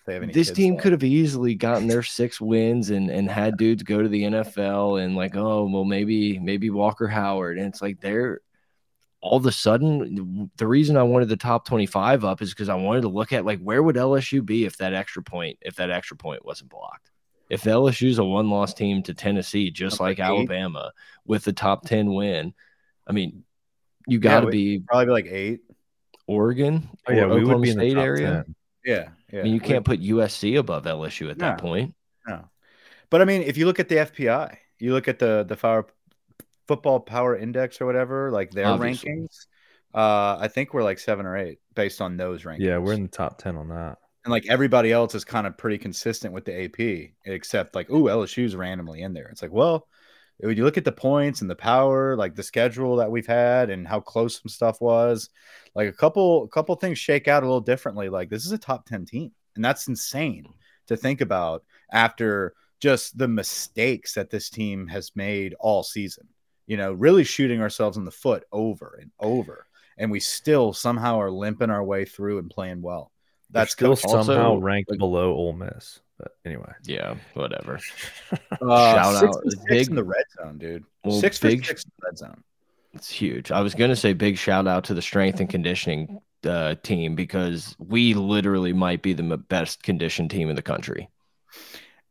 they 0.05 0.15
have 0.15 0.23
any 0.23 0.33
this 0.33 0.51
team 0.51 0.73
left. 0.73 0.83
could 0.83 0.91
have 0.91 1.03
easily 1.03 1.55
gotten 1.55 1.87
their 1.87 2.03
six 2.03 2.41
wins 2.41 2.89
and 2.89 3.09
and 3.09 3.29
had 3.29 3.55
dudes 3.55 3.83
go 3.83 4.01
to 4.01 4.09
the 4.09 4.23
NFL 4.23 5.01
and 5.01 5.15
like, 5.15 5.35
oh 5.35 5.69
well, 5.71 5.85
maybe 5.85 6.39
maybe 6.39 6.69
Walker 6.69 7.07
Howard. 7.07 7.57
And 7.57 7.67
it's 7.67 7.81
like 7.81 8.01
they're 8.01 8.41
all 9.21 9.37
of 9.37 9.45
a 9.45 9.51
sudden 9.51 10.49
the 10.57 10.67
reason 10.67 10.97
I 10.97 11.03
wanted 11.03 11.29
the 11.29 11.37
top 11.37 11.65
25 11.67 12.25
up 12.25 12.41
is 12.41 12.49
because 12.49 12.69
I 12.69 12.73
wanted 12.75 13.01
to 13.01 13.07
look 13.09 13.31
at 13.31 13.45
like 13.45 13.61
where 13.61 13.83
would 13.83 13.95
LSU 13.95 14.43
be 14.43 14.65
if 14.65 14.77
that 14.77 14.93
extra 14.95 15.21
point 15.21 15.59
if 15.61 15.75
that 15.75 15.91
extra 15.91 16.17
point 16.17 16.43
wasn't 16.43 16.71
blocked. 16.71 17.11
If 17.47 17.63
LSU's 17.63 18.17
a 18.17 18.23
one 18.23 18.49
loss 18.49 18.73
team 18.73 19.03
to 19.03 19.13
Tennessee, 19.13 19.69
just 19.71 19.99
Number 19.99 20.09
like 20.11 20.19
eight. 20.19 20.23
Alabama 20.23 20.93
with 21.25 21.43
the 21.43 21.53
top 21.53 21.85
10 21.85 22.11
win, 22.13 22.53
I 23.05 23.11
mean, 23.11 23.43
you 24.07 24.19
got 24.19 24.39
to 24.39 24.45
we- 24.47 24.51
be 24.51 24.79
probably 24.79 25.05
be 25.05 25.11
like 25.11 25.25
eight. 25.27 25.59
Oregon 26.27 26.87
Oh, 27.07 27.11
yeah, 27.11 27.23
or 27.23 27.27
we 27.29 27.33
would 27.33 27.41
Oklahoma 27.43 27.61
be 27.63 27.69
in 27.71 27.77
the 27.77 27.83
State 27.89 27.93
top 27.95 28.03
area. 28.05 28.43
10. 28.45 28.55
Yeah, 28.85 29.09
yeah. 29.31 29.39
I 29.41 29.43
mean, 29.43 29.53
you 29.53 29.59
can't 29.59 29.85
put 29.85 30.01
USC 30.01 30.57
above 30.57 30.85
LSU 30.85 31.29
at 31.29 31.37
that 31.39 31.59
point. 31.59 31.93
No. 32.27 32.49
But 33.09 33.21
I 33.21 33.25
mean, 33.25 33.41
if 33.43 33.57
you 33.57 33.65
look 33.65 33.79
at 33.79 33.89
the 33.89 33.95
FPI, 33.95 34.57
you 34.79 34.93
look 34.93 35.07
at 35.07 35.19
the 35.19 35.43
the 35.47 35.55
Power 35.55 35.87
Football 36.67 36.99
Power 37.01 37.35
Index 37.35 37.81
or 37.81 37.85
whatever, 37.85 38.31
like 38.31 38.51
their 38.51 38.65
Obviously. 38.67 39.11
rankings. 39.11 39.45
Uh, 39.93 40.37
I 40.39 40.47
think 40.47 40.73
we're 40.73 40.83
like 40.83 40.99
seven 40.99 41.25
or 41.25 41.35
eight 41.37 41.59
based 41.75 42.01
on 42.01 42.15
those 42.17 42.43
rankings. 42.43 42.59
Yeah, 42.61 42.77
we're 42.77 42.93
in 42.93 43.03
the 43.03 43.07
top 43.09 43.37
ten 43.37 43.57
on 43.57 43.67
that. 43.69 43.97
and 44.23 44.31
like 44.31 44.45
everybody 44.49 44.91
else 44.91 45.13
is 45.15 45.25
kind 45.25 45.45
of 45.45 45.57
pretty 45.57 45.77
consistent 45.77 46.33
with 46.33 46.45
the 46.45 46.63
AP, 46.65 47.11
except 47.25 47.75
like, 47.75 47.89
ooh, 47.89 48.05
LSU's 48.05 48.55
randomly 48.55 49.01
in 49.01 49.13
there. 49.13 49.27
It's 49.27 49.41
like, 49.41 49.51
well, 49.51 49.87
when 50.41 50.57
you 50.57 50.63
look 50.63 50.77
at 50.77 50.85
the 50.85 50.91
points 50.91 51.41
and 51.41 51.49
the 51.49 51.55
power, 51.55 52.15
like 52.15 52.35
the 52.35 52.43
schedule 52.43 52.95
that 52.97 53.11
we've 53.11 53.27
had 53.27 53.69
and 53.69 53.87
how 53.87 53.99
close 53.99 54.41
some 54.41 54.49
stuff 54.49 54.81
was, 54.81 55.29
like 55.75 55.87
a 55.87 55.93
couple, 55.93 56.43
a 56.43 56.47
couple 56.47 56.75
things 56.75 56.97
shake 56.97 57.27
out 57.27 57.43
a 57.43 57.45
little 57.45 57.61
differently. 57.61 58.09
Like 58.09 58.29
this 58.29 58.45
is 58.45 58.51
a 58.51 58.57
top 58.57 58.85
10 58.85 59.05
team, 59.05 59.31
and 59.55 59.63
that's 59.63 59.87
insane 59.87 60.45
to 60.87 60.97
think 60.97 61.21
about 61.21 61.63
after 61.91 62.53
just 62.79 63.17
the 63.17 63.27
mistakes 63.27 64.13
that 64.15 64.29
this 64.29 64.49
team 64.49 64.87
has 64.87 65.11
made 65.15 65.55
all 65.59 65.83
season. 65.83 66.27
You 66.67 66.77
know, 66.77 66.93
really 66.93 67.23
shooting 67.23 67.61
ourselves 67.61 67.97
in 67.97 68.05
the 68.05 68.11
foot 68.11 68.43
over 68.51 68.97
and 69.01 69.11
over, 69.19 69.67
and 69.97 70.09
we 70.09 70.19
still 70.19 70.73
somehow 70.73 71.19
are 71.19 71.31
limping 71.31 71.69
our 71.69 71.83
way 71.83 72.05
through 72.05 72.39
and 72.39 72.49
playing 72.49 72.81
well. 72.81 73.10
That's 73.51 73.73
That's 73.75 73.99
still 73.99 74.11
cool. 74.11 74.23
somehow 74.23 74.49
Also, 74.51 74.61
ranked 74.61 74.89
like- 74.89 74.99
below 74.99 75.33
Ole 75.33 75.53
Miss. 75.53 75.99
But 76.17 76.35
anyway, 76.45 76.71
Yeah, 76.85 77.15
whatever. 77.33 77.79
Uh, 78.61 78.93
Shout 78.93 79.15
six 79.15 79.23
out, 79.35 79.43
and 79.43 79.51
six 79.53 79.63
big- 79.67 79.87
in 79.89 79.95
the 79.95 80.03
red 80.03 80.23
zone, 80.37 80.57
dude. 80.59 80.83
Well, 81.03 81.19
six 81.19 81.37
for 81.39 81.47
big- 81.47 81.65
six 81.65 81.83
in 81.83 81.91
the 81.99 82.05
red 82.07 82.17
zone. 82.17 82.43
It's 82.93 83.09
huge. 83.09 83.51
I 83.51 83.61
was 83.61 83.73
gonna 83.73 83.95
say 83.95 84.13
big 84.13 84.37
shout 84.37 84.67
out 84.67 84.83
to 84.85 84.93
the 84.93 85.01
strength 85.01 85.39
and 85.39 85.49
conditioning 85.49 86.21
uh, 86.43 86.75
team 86.83 87.15
because 87.15 87.75
we 87.79 88.13
literally 88.13 88.73
might 88.73 89.01
be 89.01 89.13
the 89.13 89.37
best 89.37 89.81
conditioned 89.83 90.29
team 90.31 90.49
in 90.49 90.55
the 90.55 90.61
country. 90.61 91.09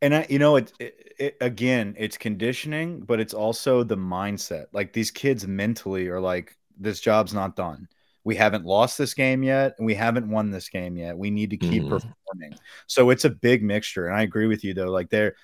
And 0.01 0.15
I, 0.15 0.25
you 0.29 0.39
know, 0.39 0.55
it, 0.55 0.73
it, 0.79 1.13
it 1.19 1.37
again, 1.41 1.95
it's 1.97 2.17
conditioning, 2.17 3.01
but 3.01 3.19
it's 3.19 3.33
also 3.33 3.83
the 3.83 3.97
mindset. 3.97 4.65
Like 4.73 4.91
these 4.93 5.11
kids 5.11 5.45
mentally 5.47 6.07
are 6.07 6.19
like, 6.19 6.57
this 6.79 6.99
job's 6.99 7.33
not 7.33 7.55
done. 7.55 7.87
We 8.23 8.35
haven't 8.35 8.65
lost 8.65 8.97
this 8.97 9.13
game 9.13 9.41
yet, 9.43 9.75
and 9.77 9.85
we 9.85 9.95
haven't 9.95 10.29
won 10.29 10.51
this 10.51 10.69
game 10.69 10.95
yet. 10.97 11.17
We 11.17 11.31
need 11.31 11.49
to 11.51 11.57
keep 11.57 11.83
Mhm. 11.83 11.89
performing. 11.89 12.55
So 12.87 13.09
it's 13.09 13.25
a 13.25 13.29
big 13.29 13.63
mixture. 13.63 14.07
And 14.07 14.15
I 14.15 14.21
agree 14.21 14.47
with 14.47 14.63
you 14.63 14.73
though. 14.73 14.91
Like 14.91 15.09
there, 15.09 15.35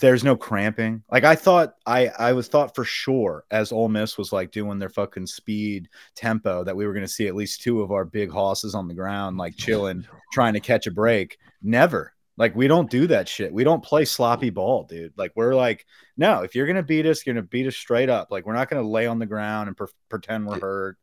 there's 0.00 0.24
no 0.24 0.34
cramping. 0.36 1.02
Like 1.12 1.22
I 1.24 1.36
thought, 1.36 1.74
I 1.86 2.08
I 2.18 2.32
was 2.32 2.48
thought 2.48 2.74
for 2.74 2.84
sure 2.84 3.44
as 3.52 3.70
Ole 3.70 3.88
Miss 3.88 4.18
was 4.18 4.32
like 4.32 4.50
doing 4.50 4.78
their 4.80 4.88
fucking 4.88 5.26
speed 5.26 5.88
tempo 6.16 6.64
that 6.64 6.74
we 6.74 6.86
were 6.86 6.92
going 6.92 7.04
to 7.06 7.12
see 7.12 7.28
at 7.28 7.36
least 7.36 7.62
two 7.62 7.82
of 7.82 7.92
our 7.92 8.04
big 8.04 8.30
hosses 8.30 8.74
on 8.74 8.88
the 8.88 8.94
ground, 8.94 9.36
like 9.38 9.56
chilling, 9.56 10.04
trying 10.32 10.54
to 10.54 10.60
catch 10.60 10.86
a 10.88 10.90
break. 10.90 11.38
Never. 11.62 12.14
Like 12.36 12.56
we 12.56 12.66
don't 12.66 12.90
do 12.90 13.06
that 13.08 13.28
shit. 13.28 13.52
We 13.52 13.62
don't 13.62 13.84
play 13.84 14.04
sloppy 14.04 14.50
ball, 14.50 14.84
dude. 14.84 15.12
Like 15.16 15.32
we're 15.36 15.54
like, 15.54 15.84
no, 16.16 16.42
if 16.42 16.54
you're 16.56 16.66
gonna 16.66 16.82
beat 16.82 17.06
us, 17.06 17.24
you're 17.24 17.34
gonna 17.34 17.46
beat 17.46 17.66
us 17.68 17.76
straight 17.76 18.08
up. 18.08 18.28
Like 18.30 18.44
we're 18.46 18.54
not 18.54 18.70
gonna 18.70 18.88
lay 18.88 19.06
on 19.06 19.18
the 19.20 19.26
ground 19.26 19.68
and 19.68 19.76
per- 19.76 19.88
pretend 20.08 20.46
we're 20.46 20.58
hurt. 20.58 20.96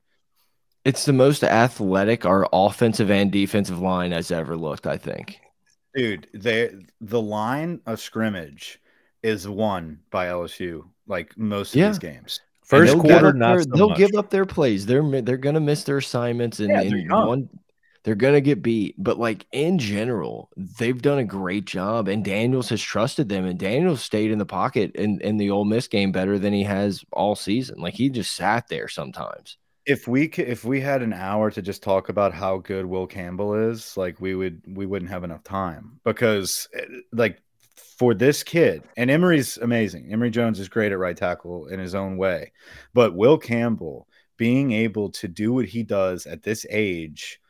It's 0.85 1.05
the 1.05 1.13
most 1.13 1.43
athletic 1.43 2.25
our 2.25 2.47
offensive 2.53 3.11
and 3.11 3.31
defensive 3.31 3.79
line 3.79 4.11
has 4.11 4.31
ever 4.31 4.55
looked. 4.57 4.87
I 4.87 4.97
think. 4.97 5.39
Dude, 5.95 6.27
they 6.33 6.71
the 7.01 7.21
line 7.21 7.81
of 7.85 7.99
scrimmage 7.99 8.79
is 9.23 9.47
won 9.47 9.99
by 10.11 10.27
LSU 10.27 10.85
like 11.07 11.37
most 11.37 11.73
of 11.73 11.79
Yeah. 11.79 11.89
these 11.89 11.99
games. 11.99 12.39
First 12.63 12.93
they'll 12.93 13.01
give 13.01 13.11
quarter, 13.11 13.27
up 13.29 13.35
not 13.35 13.53
their- 13.53 13.61
so 13.63 13.69
they'll 13.75 13.89
much. 13.89 13.97
give 13.97 14.11
up 14.15 14.29
their 14.29 14.45
plays. 14.45 14.85
They're 14.85 15.21
they're 15.21 15.37
gonna 15.37 15.59
miss 15.59 15.83
their 15.83 15.97
assignments 15.97 16.59
and, 16.59 16.69
Yeah, 16.69 16.83
they're 16.83 16.97
and 16.99 17.09
one 17.11 17.49
they're 18.03 18.15
gonna 18.15 18.39
get 18.39 18.61
beat. 18.61 18.95
But 18.97 19.19
like 19.19 19.45
in 19.51 19.77
general, 19.79 20.49
they've 20.55 21.01
done 21.01 21.17
a 21.19 21.23
great 21.25 21.65
job, 21.65 22.07
and 22.07 22.23
Daniels 22.23 22.69
has 22.69 22.81
trusted 22.81 23.27
them, 23.27 23.43
and 23.45 23.59
Daniels 23.59 24.01
stayed 24.01 24.31
in 24.31 24.37
the 24.37 24.45
pocket 24.45 24.91
in 24.95 25.19
in 25.21 25.35
the 25.37 25.49
Ole 25.49 25.65
Miss 25.65 25.87
game 25.89 26.11
better 26.13 26.39
than 26.39 26.53
he 26.53 26.63
has 26.63 27.03
all 27.11 27.35
season. 27.35 27.79
Like 27.81 27.95
he 27.95 28.09
just 28.09 28.33
sat 28.35 28.69
there 28.69 28.87
sometimes. 28.87 29.57
If 29.89 30.07
we 30.07 30.31
c- 30.31 30.43
if 30.43 30.63
we 30.63 30.79
had 30.79 31.01
an 31.01 31.13
hour 31.13 31.51
to 31.51 31.61
just 31.61 31.83
talk 31.83 32.09
about 32.09 32.33
how 32.33 32.59
good 32.59 32.85
Will 32.85 33.07
Campbell 33.07 33.53
is, 33.71 33.97
like 33.97 34.21
we 34.21 34.35
would 34.35 34.61
we 34.67 34.85
wouldn't 34.85 35.11
have 35.11 35.23
enough 35.23 35.43
time 35.43 35.99
because 36.03 36.67
eh, 36.73 36.85
like 37.11 37.41
for 37.75 38.13
this 38.13 38.43
kid 38.43 38.83
and 38.95 39.09
Emery's 39.09 39.57
amazing. 39.57 40.13
Emery 40.13 40.29
Jones 40.29 40.59
is 40.59 40.69
great 40.69 40.91
at 40.91 40.99
right 40.99 41.17
tackle 41.17 41.67
in 41.67 41.79
his 41.79 41.95
own 41.95 42.17
way, 42.17 42.51
but 42.93 43.15
Will 43.15 43.37
Campbell 43.37 44.07
being 44.37 44.71
able 44.71 45.09
to 45.11 45.27
do 45.27 45.53
what 45.53 45.65
he 45.65 45.83
does 45.83 46.25
at 46.25 46.41
this 46.41 46.65
age, 46.69 47.41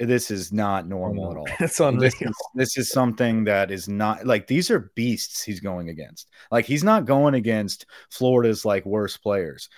this 0.00 0.30
is 0.30 0.52
not 0.52 0.88
normal 0.88 1.30
at 1.30 1.36
all. 1.36 1.46
Unreal. 1.88 2.00
This 2.00 2.20
is, 2.20 2.36
this 2.54 2.76
is 2.76 2.90
something 2.90 3.44
that 3.44 3.70
is 3.70 3.88
not 3.88 4.26
like 4.26 4.46
these 4.46 4.70
are 4.70 4.90
beasts 4.94 5.42
he's 5.42 5.60
going 5.60 5.88
against. 5.88 6.28
Like 6.50 6.64
he's 6.64 6.82
not 6.82 7.04
going 7.04 7.34
against 7.34 7.86
Florida's 8.10 8.64
like 8.64 8.84
worst 8.84 9.22
players. 9.22 9.68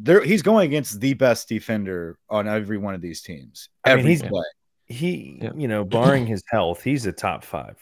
There 0.00 0.22
he's 0.22 0.42
going 0.42 0.66
against 0.66 1.00
the 1.00 1.14
best 1.14 1.48
defender 1.48 2.18
on 2.30 2.46
every 2.48 2.78
one 2.78 2.94
of 2.94 3.00
these 3.00 3.20
teams. 3.20 3.68
I 3.84 3.96
mean, 3.96 4.06
he's- 4.06 4.22
play. 4.22 4.44
He, 4.90 5.38
Yeah. 5.42 5.50
you 5.54 5.68
know, 5.68 5.84
barring 5.84 6.26
his 6.26 6.42
health, 6.48 6.82
he's 6.82 7.04
a 7.04 7.12
top 7.12 7.44
five 7.44 7.76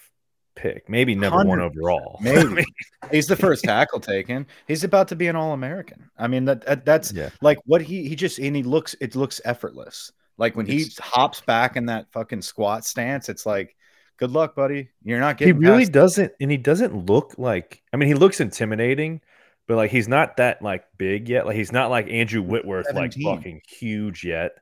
pick, 0.57 0.89
maybe 0.89 1.14
number 1.14 1.45
one 1.45 1.59
100%, 1.61 1.62
overall. 1.71 2.19
maybe. 2.23 2.39
I 2.41 2.45
mean, 2.45 2.64
He's 3.12 3.29
the 3.29 3.37
first 3.37 3.62
tackle 3.62 4.01
taken. 4.01 4.45
He's 4.67 4.83
about 4.83 5.07
to 5.09 5.14
be 5.17 5.29
an 5.29 5.37
all-American. 5.37 6.11
I 6.19 6.27
mean 6.27 6.45
that, 6.47 6.67
that 6.67 6.85
that's 6.85 7.12
yeah, 7.12 7.29
like 7.43 7.59
what 7.67 7.81
he 7.81 8.09
he 8.09 8.17
just 8.17 8.39
and 8.41 8.57
he 8.57 8.64
looks 8.64 8.97
it 9.01 9.14
looks 9.14 9.41
effortless. 9.45 10.11
Like 10.39 10.57
when 10.57 10.67
he 10.67 10.87
hops 10.99 11.43
back 11.43 11.77
in 11.77 11.87
that 11.87 12.11
fucking 12.11 12.43
squat 12.43 12.85
stance, 12.85 13.29
it's 13.29 13.47
like 13.47 13.77
good 14.17 14.33
luck, 14.33 14.57
buddy. 14.57 14.89
You're 15.05 15.21
not 15.21 15.37
getting. 15.39 15.55
he 15.55 15.61
really 15.61 15.83
past- 15.85 15.93
doesn't, 15.93 16.33
and 16.41 16.51
he 16.51 16.57
doesn't 16.57 17.07
look 17.07 17.35
like. 17.39 17.83
I 17.93 17.97
mean, 17.99 18.09
he 18.09 18.14
looks 18.14 18.41
intimidating, 18.41 19.21
but 19.67 19.77
like 19.77 19.91
he's 19.91 20.09
not 20.09 20.37
that 20.39 20.62
like 20.62 20.85
big 20.99 21.29
yet. 21.29 21.47
Like 21.47 21.57
he's 21.57 21.73
not 21.73 21.91
like 21.91 22.09
Andrew 22.09 22.43
Whitworth, 22.43 22.87
like 22.95 23.14
fucking 23.14 23.62
huge 23.69 24.25
yet. 24.25 24.53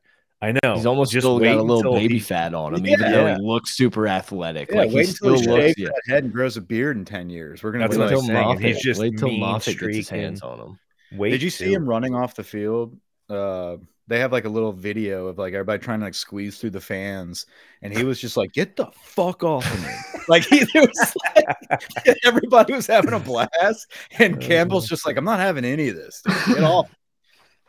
I 0.42 0.52
know. 0.62 0.74
He's 0.74 0.84
almost 0.84 1.10
Just 1.12 1.24
still 1.24 1.38
got 1.38 1.56
a 1.56 1.62
little 1.62 1.94
baby 1.94 2.14
he- 2.14 2.20
fat 2.20 2.52
on 2.52 2.74
him, 2.74 2.86
even 2.86 3.00
Yeah. 3.00 3.10
though 3.12 3.34
he 3.34 3.40
looks 3.40 3.76
super 3.76 4.06
athletic. 4.06 4.70
Yeah, 4.70 4.76
like 4.80 4.90
he 4.90 4.96
wait 4.96 5.08
until 5.08 5.36
still 5.38 5.40
he 5.40 5.46
looks. 5.48 5.62
shaves 5.64 5.78
Yeah. 5.78 5.88
that 5.88 6.02
head 6.14 6.24
and 6.24 6.32
grows 6.32 6.56
a 6.58 6.60
beard 6.60 6.96
in 6.98 7.04
10 7.06 7.30
years. 7.30 7.62
We're 7.62 7.72
gonna 7.72 7.84
That's 7.84 7.96
be 7.96 8.00
what 8.02 8.10
Wait 8.10 8.16
like, 8.16 8.28
I'm 8.28 8.34
till 8.34 8.42
Moffitt. 8.44 8.64
he's 8.66 8.82
just 8.82 9.00
wait 9.00 9.16
till 9.18 9.30
Moffitt 9.30 9.78
gets 9.78 9.96
his 9.96 10.08
hands 10.10 10.42
on 10.42 10.58
him. 10.58 10.78
Wait 11.16 11.30
Did 11.30 11.42
you 11.42 11.48
see 11.50 11.64
till- 11.66 11.74
him 11.76 11.88
running 11.88 12.14
off 12.14 12.34
the 12.34 12.44
field 12.44 12.98
uh 13.30 13.76
they 14.06 14.18
have 14.18 14.32
like 14.32 14.44
a 14.44 14.50
little 14.50 14.72
video 14.72 15.28
of 15.28 15.38
like 15.38 15.54
everybody 15.54 15.82
trying 15.82 16.00
to 16.00 16.06
like 16.06 16.14
squeeze 16.14 16.58
through 16.58 16.70
the 16.70 16.80
fans, 16.80 17.46
and 17.82 17.96
he 17.96 18.04
was 18.04 18.20
just 18.20 18.36
like, 18.36 18.52
"Get 18.52 18.76
the 18.76 18.86
fuck 19.02 19.42
off 19.42 19.70
of 19.72 19.82
me!" 19.82 19.94
like 20.28 20.44
he 20.44 20.64
was 20.74 21.16
like, 21.36 22.16
everybody 22.24 22.74
was 22.74 22.86
having 22.86 23.14
a 23.14 23.20
blast, 23.20 23.92
and 24.18 24.40
Campbell's 24.42 24.88
just 24.88 25.06
like, 25.06 25.16
"I'm 25.16 25.24
not 25.24 25.40
having 25.40 25.64
any 25.64 25.88
of 25.88 25.96
this. 25.96 26.22
Dude. 26.22 26.56
Get 26.56 26.64
off." 26.64 26.94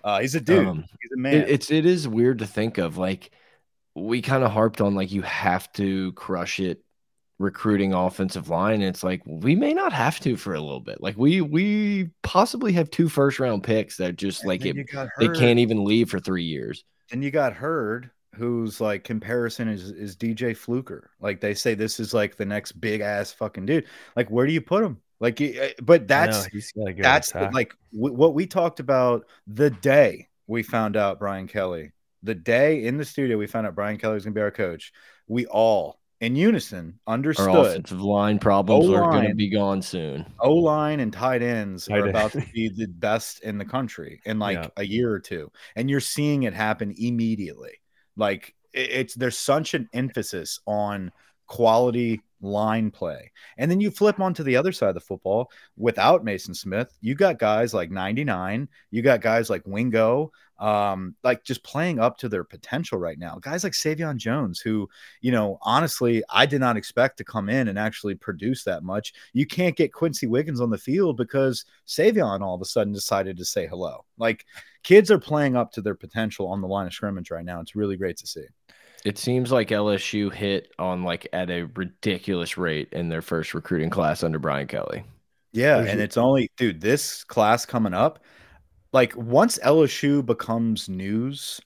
Uh, 0.03 0.19
he's 0.19 0.35
a 0.35 0.41
dude. 0.41 0.67
Um, 0.67 0.85
he's 1.01 1.11
a 1.13 1.17
man. 1.17 1.33
It, 1.35 1.49
it's 1.49 1.71
it 1.71 1.85
is 1.85 2.07
weird 2.07 2.39
to 2.39 2.47
think 2.47 2.77
of 2.77 2.97
like 2.97 3.31
we 3.95 4.21
kind 4.21 4.43
of 4.43 4.51
harped 4.51 4.81
on 4.81 4.93
like 4.93 5.11
you 5.11 5.21
have 5.21 5.71
to 5.73 6.11
crush 6.13 6.59
it 6.59 6.84
recruiting 7.37 7.93
offensive 7.93 8.49
line 8.49 8.75
and 8.75 8.83
it's 8.83 9.03
like 9.03 9.21
we 9.25 9.55
may 9.55 9.73
not 9.73 9.91
have 9.91 10.19
to 10.21 10.37
for 10.37 10.53
a 10.53 10.61
little 10.61 10.79
bit 10.79 11.01
like 11.01 11.17
we 11.17 11.41
we 11.41 12.09
possibly 12.23 12.71
have 12.71 12.89
two 12.89 13.09
first 13.09 13.39
round 13.39 13.61
picks 13.63 13.97
that 13.97 14.15
just 14.15 14.43
And 14.43 14.47
like 14.47 14.65
it, 14.65 14.77
they 15.17 15.29
can't 15.29 15.59
even 15.59 15.83
leave 15.83 16.09
for 16.09 16.19
three 16.19 16.45
years 16.45 16.85
And 17.11 17.23
you 17.23 17.31
got 17.31 17.53
Heard, 17.53 18.11
whose 18.35 18.81
like 18.81 19.03
comparison 19.03 19.67
is 19.67 19.91
is 19.91 20.15
DJ 20.17 20.55
Fluker. 20.55 21.11
Like 21.19 21.39
they 21.41 21.53
say, 21.53 21.73
this 21.73 21.99
is 21.99 22.13
like 22.13 22.35
the 22.35 22.45
next 22.45 22.73
big 22.73 23.01
ass 23.01 23.31
fucking 23.31 23.65
dude. 23.65 23.87
Like 24.15 24.29
where 24.29 24.45
do 24.47 24.53
you 24.53 24.61
put 24.61 24.83
him? 24.83 25.01
Like, 25.19 25.39
eh, 25.39 25.73
but 25.81 26.07
that's 26.07 26.43
No, 26.43 26.49
he's 26.51 26.71
gotta 26.73 26.93
go 26.93 27.03
that's 27.03 27.31
attack. 27.31 27.53
like 27.53 27.73
w- 27.93 28.13
what 28.15 28.33
we 28.33 28.47
talked 28.47 28.79
about 28.79 29.25
the 29.47 29.69
day 29.69 30.29
we 30.47 30.63
found 30.63 30.97
out 30.97 31.19
Brian 31.19 31.47
Kelly. 31.47 31.93
The 32.23 32.35
day 32.35 32.85
in 32.85 32.97
the 32.97 33.05
studio 33.05 33.37
we 33.37 33.47
found 33.47 33.67
out 33.67 33.75
Brian 33.75 33.97
Kelly 33.97 34.15
was 34.15 34.25
gonna 34.25 34.33
be 34.33 34.41
our 34.41 34.51
coach. 34.51 34.91
We 35.27 35.45
all 35.45 35.99
in 36.21 36.35
unison 36.35 36.97
understood 37.07 37.49
our 37.49 37.57
understood 37.57 37.71
offensive 37.81 38.01
line 38.01 38.39
problems 38.39 38.89
are 38.89 39.11
going 39.11 39.27
to 39.27 39.35
be 39.35 39.49
gone 39.49 39.81
soon 39.81 40.25
O 40.39 40.53
line 40.53 40.99
and 41.01 41.11
tight 41.11 41.41
ends 41.41 41.87
Tight 41.87 41.99
are 41.99 42.07
end. 42.07 42.09
about 42.11 42.31
to 42.31 42.41
be 42.53 42.69
the 42.69 42.87
best 42.87 43.41
in 43.43 43.57
the 43.57 43.65
country 43.65 44.21
in 44.25 44.39
like 44.39 44.57
Yeah. 44.57 44.67
a 44.77 44.83
year 44.83 45.11
or 45.11 45.19
two, 45.19 45.51
and 45.75 45.89
you're 45.89 45.99
seeing 45.99 46.43
it 46.43 46.53
happen 46.53 46.93
immediately. 46.97 47.81
Like 48.15 48.55
it- 48.73 48.91
it's 48.91 49.13
there's 49.15 49.37
such 49.37 49.73
an 49.73 49.89
emphasis 49.93 50.59
on 50.65 51.11
quality 51.47 52.21
line 52.41 52.91
play, 52.91 53.31
and 53.57 53.69
then 53.69 53.79
you 53.81 53.91
flip 53.91 54.19
onto 54.19 54.43
the 54.43 54.55
other 54.55 54.71
side 54.71 54.89
of 54.89 54.95
the 54.95 55.01
football 55.01 55.51
without 55.77 56.23
Mason 56.23 56.53
Smith. 56.53 56.95
You 57.01 57.15
got 57.15 57.39
guys 57.39 57.73
like 57.73 57.91
99, 57.91 58.67
you 58.91 59.01
got 59.01 59.21
guys 59.21 59.49
like 59.49 59.63
Wingo, 59.65 60.31
um, 60.59 61.15
like 61.23 61.43
just 61.43 61.63
playing 61.63 61.99
up 61.99 62.17
to 62.19 62.29
their 62.29 62.43
potential 62.43 62.97
right 62.97 63.19
now. 63.19 63.37
Guys 63.41 63.63
like 63.63 63.73
Sai'vion 63.73 64.17
Jones, 64.17 64.59
who 64.59 64.87
you 65.21 65.31
know, 65.31 65.57
honestly, 65.61 66.23
I 66.29 66.45
did 66.45 66.59
not 66.61 66.77
expect 66.77 67.17
to 67.17 67.23
come 67.23 67.49
in 67.49 67.67
and 67.67 67.77
actually 67.77 68.15
produce 68.15 68.63
that 68.63 68.83
much. 68.83 69.13
You 69.33 69.45
can't 69.45 69.75
get 69.75 69.93
Quency 69.93 70.27
Wiggins 70.27 70.61
on 70.61 70.69
the 70.69 70.77
field 70.77 71.17
because 71.17 71.65
Sai'vion 71.87 72.41
all 72.41 72.55
of 72.55 72.61
a 72.61 72.65
sudden 72.65 72.93
decided 72.93 73.37
to 73.37 73.45
say 73.45 73.67
hello. 73.67 74.05
Like 74.17 74.45
kids 74.83 75.11
are 75.11 75.19
playing 75.19 75.55
up 75.55 75.71
to 75.73 75.81
their 75.81 75.95
potential 75.95 76.47
on 76.47 76.61
the 76.61 76.67
line 76.67 76.87
of 76.87 76.93
scrimmage 76.93 77.31
right 77.31 77.45
now. 77.45 77.59
It's 77.61 77.75
really 77.75 77.97
great 77.97 78.17
to 78.17 78.27
see. 78.27 78.45
it 79.03 79.17
seems 79.17 79.51
like 79.51 79.69
lsu 79.69 80.31
hit 80.33 80.71
on 80.79 81.03
like 81.03 81.27
at 81.33 81.49
a 81.49 81.63
ridiculous 81.75 82.57
rate 82.57 82.89
in 82.91 83.09
their 83.09 83.21
first 83.21 83.53
recruiting 83.53 83.89
class 83.89 84.23
under 84.23 84.39
brian 84.39 84.67
kelly 84.67 85.03
Yeah, 85.51 85.79
and 85.79 86.01
it's 86.01 86.17
only 86.17 86.51
dude, 86.57 86.81
this 86.81 87.23
class 87.23 87.65
coming 87.65 87.93
up, 87.93 88.19
like 88.95 89.13
once 89.17 89.59
LSU 89.61 90.25
becomes 90.25 90.87
news, 90.87 91.59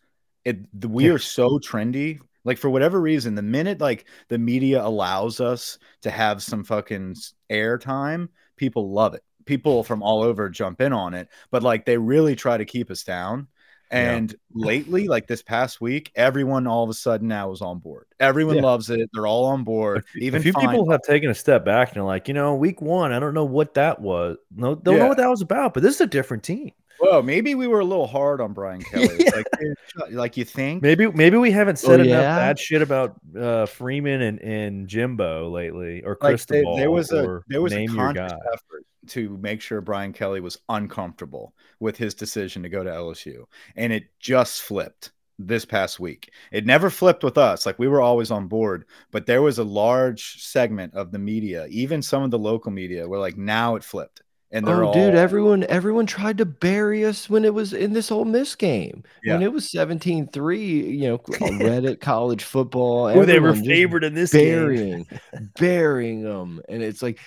it 0.45 0.57
we 0.88 1.05
Yeah. 1.05 1.11
are 1.13 1.19
so 1.19 1.59
trendy. 1.59 2.19
Like 2.43 2.57
for 2.57 2.71
whatever 2.71 2.99
reason, 2.99 3.36
the 3.36 3.43
minute 3.43 3.80
like 3.80 4.05
the 4.30 4.39
media 4.39 4.84
allows 4.84 5.39
us 5.39 5.77
to 6.01 6.09
have 6.09 6.41
some 6.41 6.63
fucking 6.63 7.15
air 7.51 7.77
time, 7.77 8.30
people 8.55 8.91
love 8.91 9.13
it. 9.13 9.21
People 9.45 9.84
from 9.84 10.01
all 10.01 10.23
over 10.23 10.49
jump 10.49 10.82
in 10.82 10.91
on 10.91 11.13
it, 11.13 11.27
but 11.51 11.61
like 11.61 11.86
they 11.86 11.97
really 11.99 12.36
try 12.36 12.57
to 12.57 12.65
keep 12.65 12.89
us 12.89 13.03
down. 13.03 13.47
Yeah. 13.91 14.11
And 14.13 14.36
lately, 14.53 15.07
like 15.07 15.27
this 15.27 15.43
past 15.43 15.82
week, 15.82 16.11
everyone 16.15 16.65
all 16.65 16.84
of 16.84 16.89
a 16.89 16.93
sudden 16.95 17.27
now 17.27 17.51
is 17.51 17.61
on 17.61 17.77
board. 17.77 18.05
Everyone 18.19 18.55
Yeah. 18.55 18.63
loves 18.63 18.89
it. 18.89 19.07
They're 19.13 19.27
all 19.27 19.45
on 19.45 19.63
board. 19.63 20.03
A 20.15 20.19
Even 20.19 20.41
few 20.41 20.51
Fine- 20.53 20.69
people 20.69 20.89
have 20.89 21.01
taken 21.03 21.30
a 21.30 21.36
step 21.36 21.63
back 21.63 21.89
and 21.91 22.01
are 22.01 22.05
like, 22.05 22.27
you 22.27 22.34
know, 22.34 22.55
week 22.55 22.82
one, 22.82 23.11
I 23.11 23.19
don't 23.19 23.36
know 23.36 23.45
what 23.45 23.75
that 23.75 24.01
was. 24.01 24.38
No, 24.55 24.73
don't 24.73 24.95
Yeah. 24.95 25.03
know 25.03 25.07
what 25.09 25.17
that 25.17 25.30
was 25.30 25.41
about, 25.41 25.75
but 25.75 25.84
this 25.84 25.95
is 25.95 26.01
a 26.01 26.07
different 26.07 26.41
team. 26.43 26.71
Well, 27.02 27.24
maybe 27.24 27.56
we 27.56 27.68
were 27.68 27.80
a 27.80 27.86
little 27.86 28.08
hard 28.08 28.41
on 28.41 28.54
Brian 28.54 28.82
Kelly. 28.91 29.08
It's 29.12 29.36
Like, 29.95 30.12
like 30.12 30.38
you 30.38 30.45
think? 30.45 30.82
Maybe 30.82 31.08
maybe 31.12 31.38
we 31.38 31.52
haven't 31.52 31.80
said 31.80 32.00
Oh, 32.00 32.04
enough 32.04 32.08
yeah? 32.22 32.36
bad 32.36 32.60
shit 32.60 32.82
about 32.82 33.16
uh, 33.38 33.66
Freeman 33.66 34.22
and, 34.22 34.39
and 34.41 34.88
Jimbo 34.88 35.50
lately, 35.50 36.04
or 36.04 36.12
Like 36.12 36.20
they- 36.20 36.28
Cristobal. 36.30 36.78
there 36.78 36.91
was 36.91 37.12
a 37.12 37.41
there 37.47 37.62
was 37.62 37.74
a 37.74 37.88
conscious 37.88 38.34
effort 38.54 38.86
to 39.08 39.38
make 39.38 39.62
sure 39.62 39.82
Brian 39.82 40.14
Kelly 40.14 40.39
was 40.39 40.58
uncomfortable 40.70 41.54
with 41.80 41.97
his 41.97 42.14
decision 42.14 42.62
to 42.64 42.70
go 42.70 42.84
to 42.84 42.89
LSU, 42.89 43.45
and 43.76 43.91
it 43.93 44.06
just 44.20 44.62
flipped 44.62 45.12
this 45.41 45.64
past 45.64 46.00
week. 46.02 46.32
It 46.52 46.66
never 46.66 46.89
flipped 46.89 47.24
with 47.24 47.38
us; 47.38 47.66
like 47.66 47.80
we 47.80 47.88
were 47.88 48.02
always 48.02 48.30
on 48.30 48.47
board, 48.47 48.86
but 49.12 49.26
there 49.26 49.41
was 49.41 49.58
a 49.58 49.64
large 49.64 50.43
segment 50.43 50.93
of 50.93 51.12
the 51.12 51.18
media, 51.20 51.66
even 51.70 52.02
some 52.02 52.24
of 52.24 52.30
the 52.32 52.38
local 52.38 52.72
media, 52.72 53.08
were 53.08 53.20
like, 53.20 53.38
"Now 53.38 53.76
it 53.76 53.84
flipped," 53.84 54.22
and 54.52 54.66
they're 54.66 54.84
oh 54.84 54.88
all, 54.88 54.93
dude 54.93 55.16
everyone 55.16 55.64
everyone 55.66 56.06
tried 56.06 56.38
to 56.38 56.45
bury 56.45 57.06
us 57.06 57.30
when 57.30 57.45
it 57.45 57.54
was 57.54 57.74
in 57.74 57.93
this 57.93 58.10
whole 58.10 58.26
miss 58.26 58.56
game. 58.56 59.04
When 59.26 59.41
it 59.41 59.52
was 59.52 59.66
17-3 59.68 60.97
you 60.97 61.08
know 61.08 61.14
on 61.41 61.60
reddit 61.60 62.00
college 62.00 62.43
football 62.43 63.10
Who 63.10 63.26
they 63.26 63.39
were 63.39 63.56
favored 63.56 64.04
in 64.04 64.14
this 64.14 64.32
game. 64.32 64.56
burying 64.58 65.08
burying 65.60 66.24
them 66.24 66.62
and 66.68 66.82
it's 66.82 67.02
like 67.02 67.20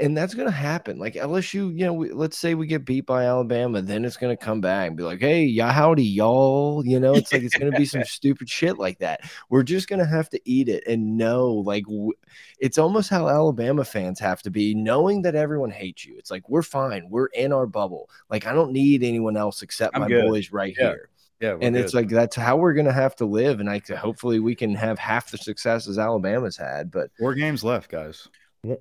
and 0.00 0.16
that's 0.16 0.34
gonna 0.34 0.50
happen 0.50 0.98
like 0.98 1.14
lsu 1.14 1.54
you 1.54 1.68
you 1.70 1.84
know 1.86 1.92
we, 1.92 2.10
let's 2.10 2.36
say 2.36 2.54
we 2.54 2.66
get 2.66 2.84
beat 2.84 3.06
by 3.06 3.24
alabama 3.24 3.80
then 3.80 4.04
it's 4.04 4.16
gonna 4.16 4.36
come 4.36 4.60
back 4.60 4.88
and 4.88 4.96
be 4.96 5.02
like 5.04 5.20
hey 5.20 5.44
yeah 5.44 5.70
howdy 5.70 6.04
y'all 6.04 6.84
you 6.84 6.98
know 6.98 7.14
it's 7.14 7.32
like 7.32 7.42
it's 7.42 7.56
gonna 7.56 7.70
be 7.70 7.84
some 7.84 8.02
stupid 8.06 8.48
shit 8.50 8.78
like 8.78 8.98
that 8.98 9.20
we're 9.50 9.62
just 9.62 9.88
gonna 9.88 10.04
have 10.06 10.28
to 10.28 10.40
eat 10.44 10.68
it 10.68 10.82
and 10.88 11.16
know 11.16 11.52
like 11.52 11.84
w- 11.84 12.12
it's 12.58 12.78
almost 12.78 13.08
how 13.08 13.28
alabama 13.28 13.84
fans 13.84 14.18
have 14.18 14.42
to 14.42 14.50
be 14.50 14.74
knowing 14.74 15.22
that 15.22 15.36
everyone 15.36 15.70
hates 15.70 16.04
you 16.04 16.16
it's 16.18 16.30
like 16.32 16.48
we're 16.48 16.62
fine 16.62 17.06
we're 17.08 17.26
in 17.26 17.52
our 17.52 17.66
bubble 17.66 18.10
like 18.30 18.46
i 18.46 18.52
don't 18.52 18.72
need 18.72 19.04
anyone 19.04 19.36
else 19.36 19.62
except 19.62 19.94
I'm 19.94 20.02
my 20.02 20.08
good. 20.08 20.24
boys 20.26 20.50
right 20.50 20.74
Yeah. 20.76 20.88
here 20.88 21.08
yeah, 21.40 21.56
and 21.60 21.76
it's 21.76 21.92
good. 21.92 21.98
like 21.98 22.08
that's 22.08 22.36
how 22.36 22.56
we're 22.56 22.74
gonna 22.74 22.92
have 22.92 23.14
to 23.16 23.24
live 23.24 23.60
and 23.60 23.70
i 23.70 23.80
hopefully 23.96 24.40
we 24.40 24.54
can 24.54 24.74
have 24.74 24.98
half 24.98 25.30
the 25.30 25.38
success 25.38 25.86
as 25.86 25.98
alabama's 25.98 26.56
had 26.56 26.90
but 26.90 27.10
four 27.18 27.34
games 27.34 27.62
left, 27.62 27.88
guys. 27.90 28.28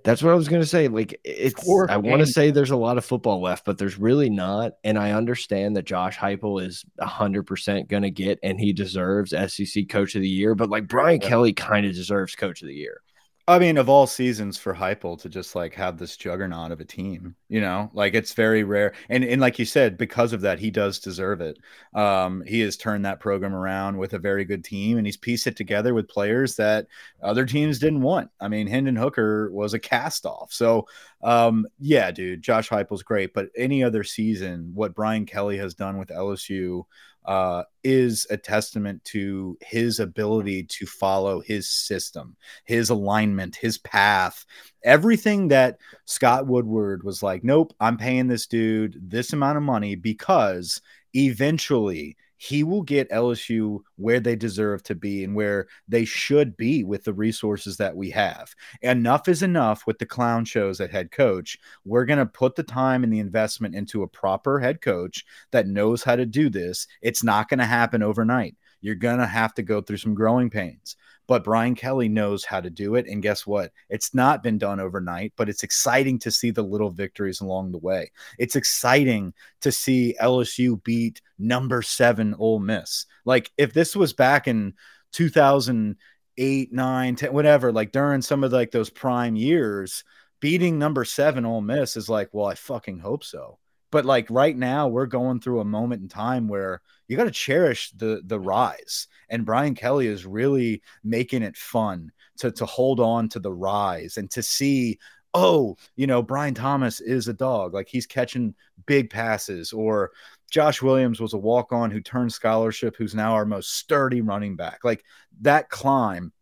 That's 0.04 0.24
what 0.24 0.32
i 0.32 0.36
was 0.36 0.48
gonna 0.48 0.66
say 0.66 0.88
like 0.88 1.20
it's 1.24 1.62
Four 1.64 1.90
i 1.92 1.98
want 1.98 2.20
to 2.22 2.26
say 2.26 2.52
there's 2.52 2.72
a 2.72 2.76
lot 2.76 2.98
of 2.98 3.06
football 3.06 3.42
left 3.42 3.66
but 3.66 3.78
there's 3.78 3.98
really 3.98 4.30
not 4.30 4.74
and 4.84 4.98
i 4.98 5.12
understand 5.12 5.76
that 5.76 5.86
josh 5.86 6.18
heupel 6.18 6.62
is 6.64 6.86
100% 7.02 7.88
gonna 7.90 8.10
get 8.10 8.40
and 8.44 8.60
he 8.60 8.74
deserves 8.74 9.32
sec 9.32 9.90
coach 9.90 10.16
of 10.16 10.22
the 10.22 10.30
year 10.30 10.56
but 10.56 10.70
like 10.70 10.88
brian 10.88 11.20
Yeah. 11.22 11.28
kelly 11.28 11.54
kind 11.54 11.86
of 11.86 11.94
deserves 11.94 12.36
coach 12.36 12.62
of 12.62 12.68
the 12.68 12.74
year 12.76 13.02
I 13.46 13.60
mean, 13.60 13.78
of 13.78 13.90
all 13.90 14.08
seasons 14.08 14.58
for 14.58 14.74
Heupel 14.74 15.20
to 15.22 15.28
just 15.28 15.54
like 15.54 15.74
have 15.74 15.98
this 15.98 16.16
juggernaut 16.16 16.72
of 16.72 16.80
a 16.80 16.86
team, 16.86 17.36
you 17.50 17.60
know, 17.60 17.90
like 17.94 18.14
it's 18.14 18.34
very 18.34 18.64
rare. 18.64 18.94
And 19.10 19.22
and 19.22 19.42
like 19.42 19.60
you 19.60 19.66
said, 19.66 19.98
because 19.98 20.32
of 20.32 20.40
that, 20.42 20.60
he 20.60 20.72
does 20.72 21.00
deserve 21.00 21.42
it. 21.42 21.58
Um, 21.94 22.42
he 22.48 22.62
has 22.62 22.78
turned 22.78 23.04
that 23.04 23.20
program 23.20 23.54
around 23.54 23.98
with 23.98 24.14
a 24.14 24.20
very 24.20 24.46
good 24.46 24.64
team, 24.64 24.98
and 24.98 25.06
he's 25.06 25.18
pieced 25.18 25.46
it 25.48 25.58
together 25.58 25.94
with 25.94 26.08
players 26.08 26.56
that 26.56 26.88
other 27.22 27.46
teams 27.46 27.80
didn't 27.80 28.02
want. 28.02 28.30
I 28.40 28.48
mean, 28.48 28.66
Hendon 28.66 28.96
Hooker 28.96 29.52
was 29.52 29.74
a 29.74 29.80
cast 29.80 30.26
off. 30.26 30.54
So, 30.54 30.88
um, 31.22 31.68
yeah, 31.80 32.12
dude, 32.12 32.44
Josh 32.44 32.70
Heupel's 32.70 33.04
great, 33.04 33.34
but 33.34 33.50
any 33.58 33.84
other 33.84 34.06
season, 34.06 34.72
what 34.74 34.96
Brian 34.96 35.26
Kelly 35.26 35.58
has 35.58 35.74
done 35.74 35.98
with 35.98 36.10
LSU 36.10 36.86
uh, 37.26 37.64
is 37.84 38.28
a 38.30 38.38
testament 38.38 39.04
to 39.06 39.58
his 39.62 40.00
ability 40.00 40.64
to 40.64 40.86
follow 40.86 41.40
his 41.40 41.70
system, 41.70 42.36
his 42.66 42.90
alignment, 42.90 43.56
his 43.56 43.78
path, 43.78 44.46
everything 44.84 45.48
that 45.50 45.78
Scott 46.06 46.48
Woodward 46.48 47.04
was 47.04 47.24
like, 47.24 47.44
nope, 47.44 47.74
I'm 47.80 47.98
paying 47.98 48.28
this 48.28 48.48
dude 48.48 49.00
this 49.02 49.34
amount 49.34 49.58
of 49.58 49.64
money 49.64 49.96
because 49.96 50.82
eventually 51.14 52.18
he 52.44 52.62
will 52.62 52.82
get 52.82 53.10
LSU 53.10 53.80
where 53.96 54.20
they 54.20 54.36
deserve 54.36 54.84
to 54.84 54.96
be 54.96 55.24
and 55.24 55.34
where 55.34 55.66
they 55.88 56.04
should 56.04 56.58
be 56.58 56.84
with 56.84 57.06
the 57.06 57.14
resources 57.14 57.78
that 57.78 57.96
we 57.96 58.10
have. 58.10 58.54
Enough 58.82 59.30
is 59.30 59.44
enough 59.44 59.88
with 59.88 59.98
the 59.98 60.06
clown 60.06 60.44
shows 60.44 60.82
at 60.82 60.92
head 60.92 61.10
coach. 61.10 61.58
We're 61.86 62.04
going 62.04 62.20
to 62.20 62.26
put 62.26 62.58
the 62.58 62.64
time 62.64 63.06
and 63.06 63.14
the 63.14 63.20
investment 63.20 63.76
into 63.76 64.04
a 64.04 64.10
proper 64.10 64.60
head 64.60 64.82
coach 64.82 65.24
that 65.52 65.68
knows 65.68 66.04
how 66.04 66.18
to 66.18 66.26
do 66.26 66.50
this. 66.50 66.86
It's 67.02 67.24
not 67.24 67.48
going 67.48 67.60
to 67.60 67.66
happen 67.66 68.04
overnight. 68.04 68.58
You're 68.82 68.96
going 68.96 69.20
to 69.20 69.26
have 69.26 69.54
to 69.54 69.64
go 69.64 69.80
through 69.80 69.98
some 69.98 70.14
growing 70.14 70.50
pains. 70.50 70.98
But 71.28 71.44
Brian 71.44 71.76
Kelly 71.76 72.10
knows 72.10 72.44
how 72.44 72.60
to 72.60 72.70
do 72.70 72.96
it. 72.96 73.08
And 73.08 73.22
guess 73.22 73.48
what? 73.48 73.72
It's 73.90 74.14
not 74.14 74.44
been 74.44 74.58
done 74.58 74.80
overnight, 74.80 75.34
but 75.36 75.50
it's 75.50 75.64
exciting 75.64 76.20
to 76.20 76.32
see 76.32 76.52
the 76.52 76.64
little 76.64 76.90
victories 76.90 77.42
along 77.42 77.72
the 77.72 77.78
way. 77.78 78.12
It's 78.38 78.56
exciting 78.56 79.34
to 79.62 79.72
see 79.72 80.16
LSU 80.22 80.84
beat 80.84 81.22
number 81.40 81.82
seven 81.82 82.36
Ole 82.38 82.60
Miss. 82.60 83.06
Like 83.26 83.52
if 83.58 83.74
this 83.74 83.96
was 83.96 84.14
back 84.14 84.48
in 84.48 84.74
2008, 85.14 86.74
9, 86.74 87.16
10, 87.16 87.34
whatever, 87.34 87.72
like 87.72 87.92
during 87.92 88.22
some 88.22 88.44
of 88.44 88.52
like 88.52 88.72
those 88.72 88.90
prime 88.90 89.36
years, 89.36 90.04
beating 90.40 90.78
number 90.78 91.06
seven 91.06 91.46
Ole 91.46 91.62
Miss 91.62 91.96
is 91.96 92.10
like, 92.10 92.30
well, 92.34 92.48
I 92.48 92.56
fucking 92.56 93.00
hope 93.00 93.24
so. 93.24 93.60
But 93.94 94.06
like 94.06 94.26
right 94.32 94.58
now, 94.58 94.88
we're 94.88 95.06
going 95.06 95.40
through 95.40 95.60
a 95.60 95.66
moment 95.66 96.02
in 96.02 96.08
time 96.10 96.48
where 96.48 96.82
you 97.08 97.16
got 97.16 97.26
to 97.26 97.32
cherish 97.32 97.92
the 97.92 98.24
the 98.26 98.40
rise, 98.40 99.08
and 99.30 99.46
Brian 99.46 99.76
Kelly 99.76 100.08
is 100.08 100.26
really 100.26 100.82
making 101.04 101.44
it 101.44 101.56
fun 101.56 102.12
to 102.38 102.52
to 102.54 102.66
hold 102.66 103.00
on 103.00 103.30
to 103.30 103.40
the 103.40 103.54
rise 103.54 104.18
and 104.18 104.32
to 104.32 104.42
see 104.42 104.98
oh, 105.36 105.78
you 105.96 106.08
know, 106.08 106.24
Brian 106.24 106.56
Thomas 106.56 107.02
is 107.02 107.28
a 107.28 107.34
dog. 107.34 107.76
Like 107.76 107.88
he's 107.88 108.08
catching 108.08 108.56
big 108.88 109.12
passes, 109.12 109.72
or 109.72 110.10
Josh 110.50 110.82
Williams 110.82 111.22
was 111.22 111.34
a 111.34 111.38
walk 111.38 111.72
on 111.72 111.92
who 111.92 112.02
turned 112.02 112.34
scholarship, 112.34 112.96
who's 112.98 113.14
now 113.14 113.34
our 113.34 113.46
most 113.46 113.76
sturdy 113.78 114.22
running 114.22 114.56
back. 114.56 114.80
Like 114.84 115.04
that 115.42 115.70
climb, 115.70 116.34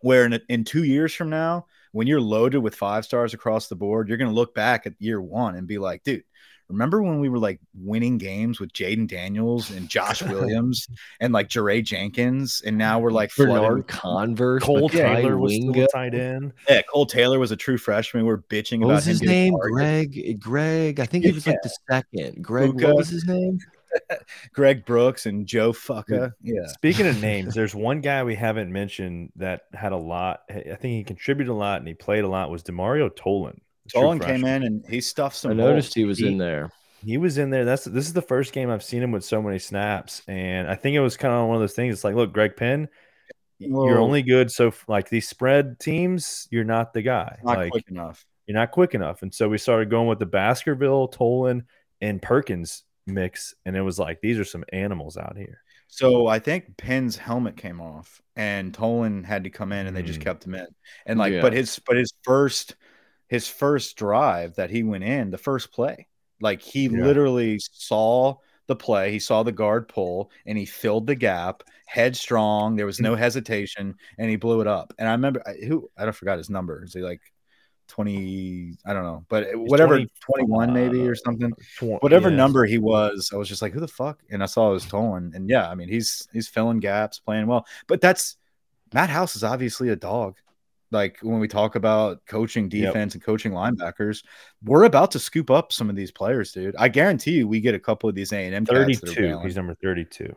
where 0.00 0.24
in, 0.24 0.40
in 0.48 0.64
two 0.64 0.84
years 0.84 1.12
from 1.12 1.28
now, 1.28 1.66
when 1.92 2.06
you're 2.06 2.18
loaded 2.18 2.60
with 2.60 2.74
five 2.74 3.04
stars 3.04 3.34
across 3.34 3.68
the 3.68 3.76
board, 3.76 4.08
you're 4.08 4.18
going 4.18 4.30
to 4.30 4.34
look 4.34 4.54
back 4.54 4.86
at 4.86 4.94
year 4.98 5.20
one 5.20 5.54
and 5.54 5.66
be 5.66 5.76
like, 5.76 6.02
dude, 6.02 6.24
remember 6.74 7.02
when 7.02 7.20
we 7.20 7.28
were 7.28 7.38
like 7.38 7.60
winning 7.74 8.18
games 8.18 8.60
with 8.60 8.72
Jayden 8.72 9.06
Daniels 9.08 9.70
and 9.70 9.88
Josh 9.88 10.22
Williams 10.34 10.86
and 11.20 11.32
like 11.32 11.48
Jaray 11.48 11.82
Jenkins, 11.82 12.62
and 12.66 12.76
now 12.76 12.98
we're 12.98 13.10
like 13.10 13.34
Bernard 13.34 13.86
Converse, 13.88 14.62
Cole 14.62 14.90
Makai 14.90 15.16
Taylor 15.16 15.38
was 15.38 15.52
Wingo. 15.52 15.72
still 15.72 15.86
tight 15.88 16.14
end. 16.14 16.52
Yeah, 16.68 16.82
Cole 16.82 17.06
Taylor 17.06 17.38
was 17.38 17.50
a 17.50 17.56
true 17.56 17.78
freshman. 17.78 18.26
We're 18.26 18.38
bitching 18.38 18.80
What 18.80 18.86
about 18.86 18.94
was 18.96 19.04
his 19.06 19.20
getting 19.20 19.52
name? 19.52 19.54
Greg. 19.58 20.40
Greg. 20.40 21.00
I 21.00 21.06
think 21.06 21.24
he 21.24 21.32
was 21.32 21.46
like 21.46 21.62
the 21.62 21.74
second. 21.90 22.42
Greg. 22.42 22.70
Puka. 22.72 22.86
What 22.88 22.96
was 22.96 23.08
his 23.08 23.24
name? 23.26 23.58
Greg 24.52 24.84
Brooks 24.84 25.26
and 25.26 25.46
Joe 25.46 25.72
Foucha. 25.72 26.32
Yeah. 26.42 26.66
Speaking 26.66 27.06
of 27.06 27.20
names, 27.22 27.54
there's 27.54 27.74
one 27.74 28.00
guy 28.00 28.24
we 28.24 28.34
haven't 28.34 28.72
mentioned 28.72 29.30
that 29.36 29.62
had 29.72 29.92
a 29.92 29.96
lot. 29.96 30.40
I 30.50 30.74
think 30.74 30.82
he 30.82 31.04
contributed 31.04 31.50
a 31.50 31.54
lot 31.54 31.78
and 31.78 31.86
he 31.86 31.94
played 31.94 32.24
a 32.24 32.28
lot. 32.28 32.50
Was 32.50 32.64
Demario 32.64 33.08
Tolan? 33.08 33.58
A 33.86 33.88
true 33.90 34.00
Tolan 34.00 34.24
came 34.24 34.44
in 34.44 34.62
and 34.62 34.84
he 34.88 35.00
stuffed 35.00 35.36
some. 35.36 35.50
I 35.52 35.54
noticed 35.54 35.88
holes. 35.88 35.94
he 35.94 36.04
was 36.04 36.18
He- 36.18 36.28
in 36.28 36.38
there. 36.38 36.70
He 37.04 37.18
was 37.18 37.36
in 37.36 37.50
there. 37.50 37.66
That's 37.66 37.84
this 37.84 38.06
is 38.06 38.14
the 38.14 38.22
first 38.22 38.54
game 38.54 38.70
I've 38.70 38.82
seen 38.82 39.02
him 39.02 39.12
with 39.12 39.24
so 39.26 39.42
many 39.42 39.58
snaps, 39.58 40.22
and 40.26 40.66
I 40.68 40.74
think 40.74 40.96
it 40.96 41.00
was 41.00 41.18
kind 41.18 41.34
of 41.34 41.46
one 41.48 41.56
of 41.56 41.60
those 41.60 41.74
things. 41.74 41.92
It's 41.92 42.02
like, 42.04 42.14
look, 42.14 42.32
Greg 42.32 42.56
Penn, 42.56 42.88
you're 43.58 43.98
only 43.98 44.22
good 44.22 44.50
so 44.50 44.72
like 44.88 45.10
these 45.10 45.28
spread 45.28 45.78
teams. 45.78 46.48
You're 46.50 46.64
not 46.64 46.94
the 46.94 47.02
guy. 47.02 47.38
not 47.42 47.58
like 47.58 47.72
quick 47.72 47.90
enough. 47.90 48.24
you're 48.46 48.56
not 48.56 48.70
quick 48.70 48.94
enough, 48.94 49.20
and 49.20 49.34
so 49.34 49.50
we 49.50 49.58
started 49.58 49.90
going 49.90 50.08
with 50.08 50.18
the 50.18 50.24
Baskerville, 50.26 51.08
Tolan, 51.08 51.64
and 52.00 52.22
Perkins 52.22 52.84
mix, 53.06 53.54
and 53.66 53.76
it 53.76 53.82
was 53.82 53.98
like 53.98 54.22
these 54.22 54.38
are 54.38 54.44
some 54.44 54.64
animals 54.72 55.18
out 55.18 55.36
here. 55.36 55.60
So 55.88 56.26
I 56.26 56.38
think 56.38 56.76
Penn's 56.78 57.18
helmet 57.18 57.58
came 57.58 57.82
off, 57.82 58.22
and 58.34 58.72
Tolan 58.72 59.26
had 59.26 59.44
to 59.44 59.50
come 59.50 59.72
in, 59.72 59.86
and 59.86 59.94
they 59.94 60.02
just 60.02 60.20
Mm. 60.20 60.24
kept 60.24 60.46
him 60.46 60.54
in. 60.54 60.66
And 61.04 61.18
like, 61.18 61.34
Yeah. 61.34 61.42
but 61.42 61.52
his 61.52 61.78
but 61.86 61.96
his 61.96 62.14
first 62.22 62.76
his 63.34 63.48
first 63.48 63.96
drive 63.96 64.54
that 64.54 64.70
he 64.70 64.84
went 64.84 65.02
in, 65.02 65.30
the 65.30 65.38
first 65.38 65.72
play, 65.72 66.06
like 66.40 66.62
he 66.62 66.84
Yeah. 66.84 67.04
literally 67.04 67.58
saw 67.58 68.36
the 68.68 68.76
play, 68.76 69.10
he 69.10 69.18
saw 69.18 69.42
the 69.42 69.50
guard 69.52 69.88
pull, 69.88 70.30
and 70.46 70.56
he 70.56 70.64
filled 70.64 71.08
the 71.08 71.16
gap, 71.16 71.64
headstrong. 71.84 72.76
There 72.76 72.86
was 72.86 73.00
no 73.00 73.12
mm-hmm. 73.12 73.22
hesitation, 73.22 73.96
and 74.18 74.30
he 74.30 74.36
blew 74.36 74.60
it 74.60 74.68
up. 74.68 74.94
And 74.98 75.08
I 75.08 75.12
remember 75.12 75.42
who 75.66 75.90
I 75.98 76.04
don't 76.04 76.14
forgot 76.14 76.38
his 76.38 76.48
number. 76.48 76.84
Is 76.84 76.94
he 76.94 77.00
like 77.00 77.20
twenty? 77.88 78.78
I 78.86 78.92
don't 78.92 79.02
know, 79.02 79.26
but 79.28 79.48
whatever, 79.54 79.96
20 79.96 80.08
twenty 80.20 80.44
one 80.44 80.72
maybe 80.72 81.06
or 81.08 81.16
something 81.16 81.52
Tw- 81.78 82.00
whatever 82.02 82.30
yeah. 82.30 82.36
number 82.36 82.64
he 82.64 82.78
was, 82.78 83.32
I 83.34 83.36
was 83.36 83.48
just 83.48 83.62
like, 83.62 83.72
who 83.72 83.80
the 83.80 83.88
fuck? 83.88 84.22
And 84.30 84.44
I 84.44 84.46
saw 84.46 84.70
it 84.70 84.74
was 84.74 84.86
Tolan. 84.86 85.34
And 85.34 85.50
yeah, 85.50 85.68
I 85.68 85.74
mean, 85.74 85.88
he's 85.88 86.28
he's 86.32 86.48
filling 86.48 86.78
gaps, 86.78 87.18
playing 87.18 87.48
well. 87.48 87.66
But 87.88 88.00
that's 88.00 88.36
Matt 88.94 89.10
House 89.10 89.34
is 89.34 89.42
obviously 89.42 89.88
a 89.88 89.96
dog. 89.96 90.36
Like 90.90 91.18
when 91.22 91.40
we 91.40 91.48
talk 91.48 91.74
about 91.74 92.24
coaching 92.26 92.64
Yep. 92.70 92.70
defense 92.92 93.14
and 93.14 93.22
coaching 93.22 93.52
linebackers, 93.52 94.24
we're 94.62 94.84
about 94.84 95.10
to 95.12 95.18
scoop 95.18 95.50
up 95.50 95.72
some 95.72 95.90
of 95.90 95.96
these 95.96 96.12
players, 96.12 96.52
dude. 96.52 96.76
I 96.78 96.88
guarantee 96.88 97.32
you, 97.32 97.48
we 97.48 97.60
get 97.60 97.74
a 97.74 97.80
couple 97.80 98.08
of 98.08 98.14
these 98.14 98.32
A 98.32 98.36
and 98.46 98.54
M 98.54 98.64
Thirty-two. 98.66 99.40
He's 99.40 99.56
number 99.56 99.74
thirty-two. 99.74 100.36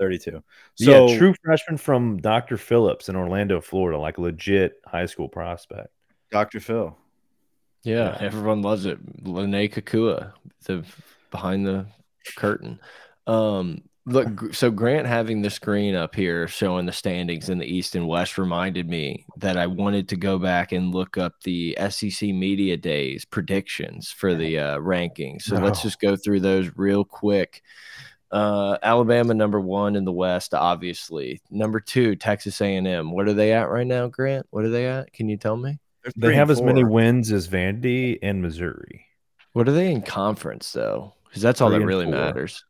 32. 0.00 0.42
So 0.74 1.06
yeah, 1.06 1.16
true 1.18 1.34
freshman 1.44 1.76
from 1.76 2.16
Dr. 2.20 2.56
Phillips 2.56 3.08
in 3.08 3.14
Orlando, 3.14 3.60
Florida, 3.60 3.96
like 3.96 4.18
legit 4.18 4.80
high 4.84 5.06
school 5.06 5.28
prospect. 5.28 5.88
Dr. 6.32 6.58
Phil. 6.58 6.96
Yeah, 7.84 8.10
Yeah. 8.10 8.18
everyone 8.20 8.60
loves 8.62 8.86
it. 8.86 8.98
Lene 9.24 9.68
Kakua, 9.70 10.32
the 10.64 10.84
behind 11.30 11.64
the 11.64 11.86
curtain. 12.36 12.80
Um, 13.28 13.82
look, 14.06 14.54
so 14.54 14.70
Grant 14.70 15.06
having 15.06 15.42
the 15.42 15.50
screen 15.50 15.94
up 15.94 16.14
here 16.14 16.46
showing 16.46 16.86
the 16.86 16.92
standings 16.92 17.48
in 17.48 17.58
the 17.58 17.66
East 17.66 17.94
and 17.94 18.06
West 18.06 18.38
reminded 18.38 18.88
me 18.88 19.26
that 19.36 19.56
I 19.56 19.66
wanted 19.66 20.08
to 20.10 20.16
go 20.16 20.38
back 20.38 20.72
and 20.72 20.94
look 20.94 21.16
up 21.16 21.34
the 21.42 21.76
SEC 21.88 22.28
Media 22.28 22.76
Days 22.76 23.24
predictions 23.24 24.10
for 24.10 24.34
the 24.34 24.58
uh, 24.58 24.78
rankings. 24.78 25.42
So 25.42 25.56
let's 25.56 25.82
just 25.82 26.00
go 26.00 26.16
through 26.16 26.40
those 26.40 26.70
real 26.76 27.04
quick. 27.04 27.62
Uh, 28.30 28.76
Alabama 28.82 29.32
number 29.32 29.60
one 29.60 29.94
in 29.96 30.04
the 30.04 30.12
West, 30.12 30.54
obviously. 30.54 31.40
Number 31.50 31.78
two, 31.78 32.16
Texas 32.16 32.60
A&M. 32.60 33.12
What 33.12 33.28
are 33.28 33.34
they 33.34 33.52
at 33.52 33.70
right 33.70 33.86
now, 33.86 34.08
Grant? 34.08 34.46
What 34.50 34.64
are 34.64 34.70
they 34.70 34.86
at? 34.86 35.12
Can 35.12 35.28
you 35.28 35.36
tell 35.36 35.56
me? 35.56 35.78
They're 36.02 36.12
They 36.16 36.26
three 36.28 36.36
have 36.36 36.50
as 36.50 36.60
many 36.60 36.84
wins 36.84 37.32
as 37.32 37.48
Vandy 37.48 38.18
and 38.22 38.42
Missouri. 38.42 39.06
What 39.52 39.68
are 39.68 39.72
they 39.72 39.90
in 39.92 40.02
conference 40.02 40.72
though? 40.72 41.14
Because 41.24 41.42
that's 41.42 41.60
all 41.60 41.70
Three 41.70 41.78
that 41.78 41.86
really 41.86 42.04
four. 42.06 42.12
matters. 42.12 42.64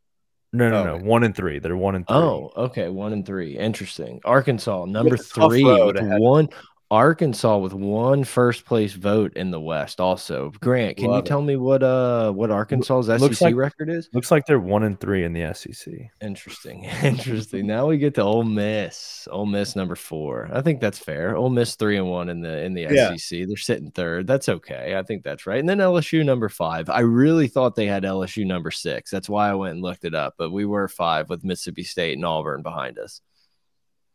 No, 0.54 0.70
no, 0.70 0.76
Oh. 0.76 0.98
no. 0.98 1.04
One 1.04 1.24
and 1.24 1.34
three. 1.34 1.58
They're 1.58 1.76
one 1.76 1.96
and 1.96 2.06
three. 2.06 2.16
Oh, 2.16 2.52
okay, 2.56 2.88
one 2.88 3.12
and 3.12 3.26
three. 3.26 3.58
Interesting. 3.58 4.20
Arkansas 4.24 4.84
number 4.84 5.16
it's 5.16 5.30
a 5.30 5.34
tough 5.34 5.50
three 5.50 5.64
with 5.64 5.96
one. 6.00 6.48
Arkansas 6.94 7.58
with 7.58 7.72
one 7.74 8.22
first 8.22 8.64
place 8.64 8.92
vote 8.92 9.32
in 9.36 9.50
the 9.50 9.60
West. 9.60 10.00
Also, 10.00 10.52
Grant, 10.60 10.96
can 10.96 11.10
you 11.10 11.16
it. 11.18 11.26
tell 11.26 11.42
me 11.42 11.56
what 11.56 11.82
uh 11.82 12.30
what 12.30 12.52
Arkansas's 12.52 13.20
SEC 13.20 13.40
like- 13.40 13.56
record 13.56 13.90
is? 13.90 14.08
Looks 14.12 14.30
like 14.30 14.46
they're 14.46 14.60
one 14.60 14.84
and 14.84 14.98
three 15.00 15.24
in 15.24 15.32
the 15.32 15.52
SEC. 15.54 15.92
Interesting. 16.22 16.84
Interesting. 17.02 17.66
Now 17.66 17.86
we 17.88 17.98
get 17.98 18.14
to 18.14 18.22
Ole 18.22 18.44
Miss. 18.44 19.26
Ole 19.32 19.46
Miss 19.46 19.74
number 19.74 19.96
four. 19.96 20.48
I 20.52 20.62
think 20.62 20.80
that's 20.80 20.98
fair. 20.98 21.36
Ole 21.36 21.50
Miss 21.50 21.74
three 21.74 21.96
and 21.96 22.08
one 22.08 22.28
in 22.28 22.40
the 22.40 22.62
in 22.62 22.74
the 22.74 22.82
Yeah. 22.82 23.16
SEC. 23.16 23.46
They're 23.48 23.56
sitting 23.56 23.90
third. 23.90 24.28
That's 24.28 24.48
okay. 24.48 24.94
I 24.96 25.02
think 25.02 25.24
that's 25.24 25.46
right. 25.46 25.58
And 25.58 25.68
then 25.68 25.78
LSU 25.78 26.24
number 26.24 26.48
five. 26.48 26.88
I 26.88 27.00
really 27.00 27.48
thought 27.48 27.74
they 27.74 27.86
had 27.86 28.04
LSU 28.04 28.46
number 28.46 28.70
six. 28.70 29.10
That's 29.10 29.28
why 29.28 29.50
I 29.50 29.54
went 29.54 29.72
and 29.74 29.82
looked 29.82 30.04
it 30.04 30.14
up. 30.14 30.34
But 30.38 30.52
we 30.52 30.64
were 30.64 30.86
five 30.86 31.28
with 31.28 31.42
Mississippi 31.42 31.82
State 31.82 32.14
and 32.16 32.24
Auburn 32.24 32.62
behind 32.62 33.00
us. 33.00 33.20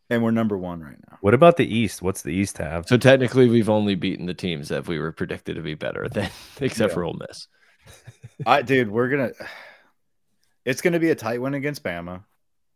And 0.10 0.24
we're 0.24 0.32
number 0.32 0.58
one 0.58 0.82
right 0.82 0.98
now. 1.10 1.18
What 1.22 1.34
about 1.36 1.58
the 1.58 1.72
East? 1.72 2.02
What's 2.02 2.24
the 2.24 2.32
East 2.32 2.58
have? 2.58 2.88
So 2.88 2.98
technically, 2.98 3.48
we've 3.48 3.70
only 3.70 3.94
beaten 3.96 4.26
the 4.26 4.34
teams 4.34 4.70
that 4.70 4.88
we 4.88 4.98
were 4.98 5.12
predicted 5.12 5.56
to 5.56 5.62
be 5.62 5.76
better 5.76 6.10
than, 6.10 6.30
except 6.62 6.92
Yeah. 6.92 6.94
for 6.96 7.04
Ole 7.04 7.20
Miss. 7.28 7.48
I 8.46 8.62
dude, 8.64 8.90
we're 8.90 9.10
gonna 9.10 9.32
it's 10.66 10.82
gonna 10.82 11.00
be 11.00 11.10
a 11.12 11.16
tight 11.16 11.42
one 11.42 11.54
against 11.54 11.84
Bama. 11.84 12.24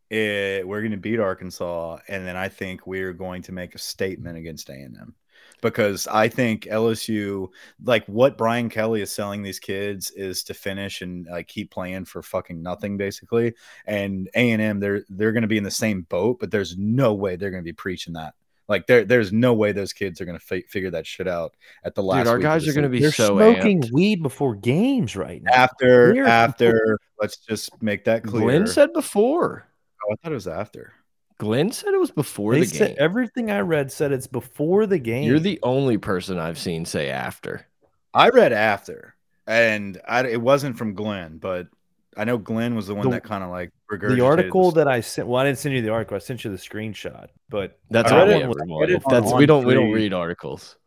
It, 0.09 0.67
we're 0.67 0.81
gonna 0.83 0.97
beat 0.97 1.19
Arkansas, 1.19 1.99
and 2.07 2.25
then 2.27 2.35
I 2.35 2.49
think 2.49 2.85
we're 2.85 3.13
going 3.13 3.41
to 3.43 3.51
make 3.51 3.73
a 3.73 3.79
statement 3.79 4.37
against 4.37 4.69
A 4.69 4.73
and 4.73 4.95
M 4.97 5.15
because 5.63 6.05
I 6.05 6.27
think 6.27 6.65
LSU, 6.65 7.47
like 7.83 8.05
what 8.05 8.37
Brian 8.37 8.69
Kelly 8.69 9.01
is 9.01 9.11
selling 9.11 9.41
these 9.41 9.57
kids, 9.59 10.11
is 10.11 10.43
to 10.43 10.53
finish 10.53 11.01
and 11.01 11.25
like 11.31 11.47
keep 11.47 11.71
playing 11.71 12.05
for 12.05 12.21
fucking 12.21 12.61
nothing, 12.61 12.97
basically. 12.97 13.55
And 13.87 14.29
A 14.35 14.51
and 14.51 14.61
M, 14.61 14.79
they're 14.79 15.03
they're 15.09 15.31
gonna 15.31 15.47
be 15.47 15.57
in 15.57 15.63
the 15.63 15.71
same 15.71 16.03
boat, 16.03 16.37
but 16.39 16.51
there's 16.51 16.77
no 16.77 17.15
way 17.15 17.35
they're 17.35 17.49
gonna 17.49 17.63
be 17.63 17.73
preaching 17.73 18.13
that. 18.13 18.35
Like 18.69 18.87
there, 18.87 19.03
there's 19.03 19.33
no 19.33 19.53
way 19.53 19.71
those 19.73 19.91
kids 19.91 20.21
are 20.21 20.25
gonna 20.25 20.39
fi- 20.39 20.63
figure 20.69 20.91
that 20.91 21.05
shit 21.07 21.27
out 21.27 21.55
at 21.83 21.95
the 21.95 22.03
last. 22.03 22.19
Dude, 22.19 22.27
our 22.27 22.37
week 22.37 22.43
guys 22.43 22.67
are 22.67 22.73
going 22.73 22.83
to 22.83 22.89
be 22.89 22.99
They're 23.01 23.11
so 23.11 23.35
smoking 23.35 23.81
amped. 23.81 23.91
weed 23.91 24.23
before 24.23 24.55
games 24.55 25.15
right 25.17 25.43
now. 25.43 25.51
after 25.53 26.13
We're- 26.13 26.29
after 26.29 26.97
let's 27.19 27.37
just 27.37 27.81
make 27.83 28.05
that 28.05 28.23
clear 28.23 28.43
Glenn 28.43 28.67
said 28.67 28.93
before. 28.93 29.67
oh, 30.07 30.13
i 30.13 30.15
thought 30.15 30.31
it 30.31 30.35
was 30.35 30.47
after 30.47 30.93
Glenn 31.37 31.71
said 31.71 31.93
it 31.93 31.99
was 31.99 32.11
before 32.11 32.53
They 32.53 32.61
the 32.61 32.65
said 32.67 32.87
game. 32.89 32.95
everything 32.99 33.51
I 33.51 33.59
read 33.59 33.91
said 33.91 34.11
it's 34.11 34.27
before 34.27 34.85
the 34.85 34.99
game. 34.99 35.23
You're 35.23 35.39
the 35.39 35.59
only 35.63 35.97
person 35.97 36.37
I've 36.37 36.57
seen 36.59 36.85
say 36.85 37.09
after. 37.09 37.65
i 38.13 38.29
read 38.29 38.53
after 38.53 39.15
and 39.47 39.99
I, 40.07 40.25
it 40.27 40.41
wasn't 40.41 40.77
from 40.77 40.93
glenn 40.93 41.37
but 41.39 41.67
i 42.15 42.23
know 42.23 42.37
glenn 42.37 42.75
was 42.75 42.87
the 42.87 42.95
one 42.95 43.05
The- 43.07 43.15
that 43.15 43.23
kind 43.23 43.43
of 43.43 43.49
like 43.49 43.71
the 43.89 44.21
article 44.23 44.71
that 44.71 44.87
I 44.87 45.01
sent. 45.01 45.27
Well, 45.27 45.39
I 45.39 45.45
didn't 45.45 45.59
send 45.59 45.75
you 45.75 45.81
the 45.83 45.89
article. 45.89 46.15
I 46.15 46.19
sent 46.19 46.43
you 46.43 46.49
the 46.49 46.57
screenshot. 46.57 47.27
But 47.49 47.77
That's 47.91 48.11
all 48.11 48.25
we 48.25 48.33
it- 48.33 48.41
ever 48.41 48.53
I 48.59 48.65
want. 48.65 48.89
read 48.89 48.95
it 48.97 49.03
That's 49.07 49.31
on 49.31 49.37
we 49.37 49.45
don't 49.45 49.65
we 49.65 49.73
don't 49.75 49.91
read 49.91 50.13
articles. 50.13 50.77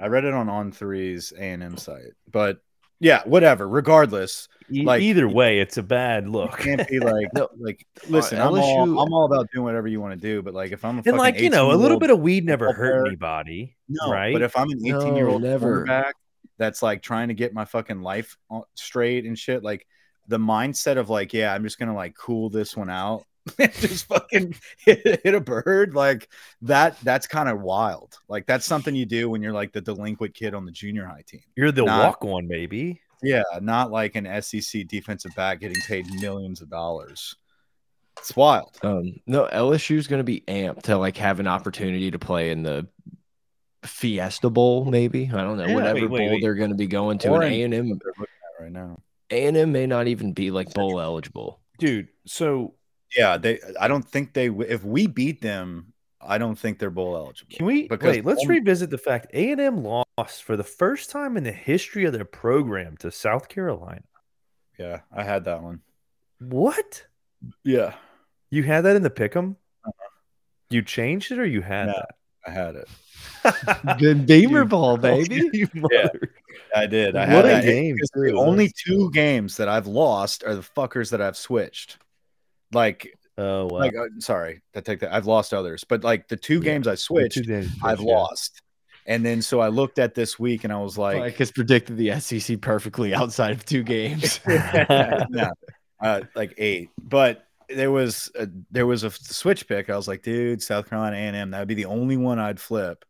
i 0.00 0.06
read 0.06 0.24
it 0.24 0.34
on 0.34 0.48
on 0.50 0.70
threes 0.72 1.32
a&m 1.38 1.76
site 1.78 2.12
but 2.30 2.58
yeah 3.02 3.22
whatever 3.26 3.68
regardless 3.68 4.48
e- 4.72 4.84
Like- 4.84 5.02
either 5.02 5.28
way, 5.28 5.60
it's 5.60 5.76
a 5.76 5.82
bad 5.82 6.24
you 6.24 6.30
look. 6.30 6.58
can't 6.58 6.88
be 6.88 6.98
like 6.98 7.28
No. 7.34 7.48
like 7.58 7.86
uh, 8.04 8.06
listen 8.08 8.40
I'm, 8.40 8.54
all, 8.58 8.82
I'm 9.00 9.12
all 9.12 9.26
about 9.26 9.48
doing 9.52 9.64
whatever 9.64 9.86
you 9.88 10.00
want 10.00 10.12
to 10.14 10.20
do 10.20 10.40
but 10.40 10.54
like 10.54 10.72
if 10.72 10.84
i'm 10.84 10.98
a 10.98 11.02
and 11.04 11.18
like 11.18 11.38
you 11.40 11.50
know, 11.50 11.72
a 11.72 11.76
little 11.76 11.98
bit 11.98 12.10
of 12.10 12.20
weed 12.20 12.46
never 12.46 12.72
hurt 12.72 13.06
anybody. 13.08 13.76
No, 13.88 14.10
right? 14.10 14.32
but 14.32 14.40
if 14.42 14.56
I'm 14.56 14.70
an 14.70 14.78
18 14.86 15.14
year 15.16 15.28
old 15.28 15.42
No, 15.42 15.50
never. 15.50 15.66
quarterback 15.84 16.14
that's 16.58 16.82
like 16.82 17.02
trying 17.02 17.28
to 17.28 17.34
get 17.34 17.52
my 17.52 17.64
fucking 17.64 18.00
life 18.02 18.36
uh, 18.50 18.60
straight 18.74 19.24
and 19.26 19.36
shit, 19.38 19.62
like 19.64 19.86
the 20.28 20.38
mindset 20.38 20.96
of 20.96 21.10
like, 21.10 21.32
yeah, 21.34 21.52
I'm 21.52 21.64
just 21.64 21.78
gonna 21.78 21.94
like 21.94 22.14
cool 22.14 22.48
this 22.50 22.76
one 22.76 22.88
out 22.88 23.16
and 23.18 23.24
just 23.58 24.06
fucking 24.06 24.54
hit, 24.78 25.20
hit 25.24 25.34
a 25.34 25.40
bird 25.40 25.94
like 25.94 26.28
that. 26.62 26.98
That's 27.00 27.26
kind 27.26 27.48
of 27.48 27.60
wild. 27.60 28.16
Like 28.28 28.46
that's 28.46 28.64
something 28.66 28.94
you 28.94 29.06
do 29.06 29.28
when 29.30 29.42
you're 29.42 29.52
like 29.52 29.72
the 29.72 29.80
delinquent 29.80 30.34
kid 30.34 30.54
on 30.54 30.64
the 30.64 30.72
junior 30.72 31.04
high 31.06 31.22
team. 31.26 31.40
You're 31.56 31.72
the 31.72 31.84
Not- 31.84 32.04
walk 32.04 32.24
one, 32.24 32.46
maybe. 32.48 33.00
Yeah, 33.24 33.42
not 33.60 33.92
like 33.92 34.16
an 34.16 34.42
SEC 34.42 34.86
defensive 34.88 35.32
back 35.36 35.60
getting 35.60 35.80
paid 35.82 36.12
millions 36.20 36.60
of 36.60 36.68
dollars. 36.68 37.36
It's 38.18 38.34
wild. 38.34 38.76
Um, 38.82 39.14
no, 39.26 39.48
LSU 39.52 39.96
is 39.96 40.08
going 40.08 40.18
to 40.20 40.24
be 40.24 40.40
amped 40.48 40.82
to 40.82 40.98
like 40.98 41.16
have 41.18 41.38
an 41.40 41.46
opportunity 41.46 42.10
to 42.10 42.18
play 42.18 42.50
in 42.50 42.62
the 42.64 42.86
Fiesta 43.84 44.50
Bowl, 44.50 44.84
maybe. 44.84 45.30
I 45.32 45.38
don't 45.42 45.56
know, 45.56 45.66
Yeah, 45.66 45.74
whatever 45.74 45.94
wait, 46.00 46.10
wait, 46.10 46.18
bowl 46.18 46.30
wait. 46.30 46.42
they're 46.42 46.54
going 46.54 46.70
to 46.70 46.76
be 46.76 46.86
going 46.86 47.18
to. 47.18 47.28
Or 47.30 47.42
And 47.42 47.52
in- 47.54 47.60
A 47.60 47.64
and 47.64 47.74
M, 47.74 47.86
They're 48.02 48.12
looking 48.18 48.34
at 48.58 48.62
right 48.64 48.72
now. 48.72 48.98
A 49.30 49.46
and 49.46 49.56
M 49.56 49.72
may 49.72 49.86
not 49.86 50.08
even 50.08 50.32
be 50.32 50.50
like 50.50 50.72
bowl 50.74 51.00
eligible. 51.00 51.60
Dude, 51.78 52.08
so 52.26 52.74
Yeah, 53.16 53.36
they. 53.38 53.58
I 53.80 53.88
don't 53.88 54.06
think 54.08 54.32
they. 54.32 54.46
If 54.48 54.84
we 54.84 55.06
beat 55.06 55.40
them, 55.42 55.92
I 56.20 56.38
don't 56.38 56.56
think 56.58 56.78
they're 56.78 56.90
bowl 56.90 57.16
eligible. 57.16 57.52
can 57.56 57.66
we 57.66 57.88
Because 57.88 58.16
wait? 58.16 58.24
Let's 58.24 58.42
only- 58.42 58.56
revisit 58.60 58.90
the 58.90 58.98
fact 58.98 59.26
A 59.34 59.50
and 59.52 59.60
M 59.60 59.82
lost 59.84 60.42
for 60.44 60.56
the 60.56 60.64
first 60.64 61.10
time 61.10 61.36
in 61.36 61.44
the 61.44 61.52
history 61.52 62.04
of 62.04 62.12
their 62.12 62.24
program 62.24 62.96
to 62.98 63.10
South 63.10 63.48
Carolina. 63.48 64.02
Yeah, 64.78 65.00
I 65.14 65.22
had 65.24 65.44
that 65.44 65.62
one. 65.62 65.80
What? 66.40 67.06
Yeah, 67.64 67.94
You 68.50 68.62
had 68.62 68.82
that 68.82 68.96
in 68.96 69.02
the 69.02 69.10
pick'em? 69.10 69.56
Uh-huh. 69.84 70.08
You 70.70 70.82
changed 70.82 71.32
it 71.32 71.38
or 71.38 71.44
you 71.46 71.60
had 71.60 71.86
No. 71.88 72.04
I 72.46 72.50
had 72.50 72.74
it. 72.76 72.88
that? 73.44 73.98
The 74.00 74.14
Beamer 74.14 74.60
Dude. 74.62 74.70
Ball, 74.70 74.96
baby. 74.96 75.50
Yeah. 75.90 76.08
I 76.74 76.86
did. 76.86 77.14
I 77.16 77.20
What 77.34 77.44
had 77.44 77.44
a 77.44 77.48
that. 77.48 77.64
game, 77.64 77.96
The 78.14 78.32
only 78.36 78.72
two 78.86 79.10
games 79.12 79.56
that 79.58 79.68
I've 79.68 79.86
lost 79.86 80.42
are 80.44 80.54
the 80.54 80.62
fuckers 80.62 81.10
that 81.10 81.20
I've 81.20 81.36
switched. 81.36 81.98
Like, 82.72 83.12
Oh 83.38 83.66
wow. 83.66 83.78
like, 83.78 83.96
uh, 83.96 84.06
sorry, 84.18 84.62
I 84.74 84.80
take 84.80 85.00
that. 85.00 85.12
I've 85.14 85.26
lost 85.26 85.54
others, 85.54 85.84
but 85.84 86.04
like 86.04 86.28
the 86.28 86.36
two 86.36 86.60
Yeah. 86.60 86.60
games 86.60 86.86
I 86.86 86.94
switched, 86.96 87.46
days, 87.46 87.70
I've 87.82 88.00
yeah. 88.00 88.12
lost. 88.14 88.60
And 89.06 89.24
then 89.24 89.42
so 89.42 89.60
I 89.60 89.68
looked 89.68 89.98
at 89.98 90.14
this 90.14 90.38
week 90.38 90.64
and 90.64 90.72
I 90.72 90.78
was 90.80 90.96
like, 90.96 91.18
Like, 91.18 91.36
has 91.36 91.50
predicted 91.50 91.96
the 91.96 92.10
SEC 92.20 92.56
perfectly 92.60 93.14
outside 93.14 93.52
of 93.52 93.64
two 93.64 93.82
games. 93.82 94.38
no, 94.46 95.50
uh, 96.00 96.20
like 96.34 96.54
eight. 96.58 96.90
But 97.02 97.44
there 97.68 97.90
was 97.90 98.30
a, 98.38 98.48
there 98.70 98.86
was 98.86 99.02
a 99.02 99.10
switch 99.10 99.66
pick. 99.66 99.90
I 99.90 99.96
was 99.96 100.06
like, 100.06 100.22
dude, 100.22 100.62
South 100.62 100.88
Carolina 100.88 101.16
A 101.16 101.20
and 101.20 101.36
M. 101.36 101.50
That 101.50 101.60
would 101.60 101.68
be 101.68 101.74
the 101.74 101.86
only 101.86 102.16
one 102.16 102.38
I'd 102.38 102.60
flip. 102.60 103.04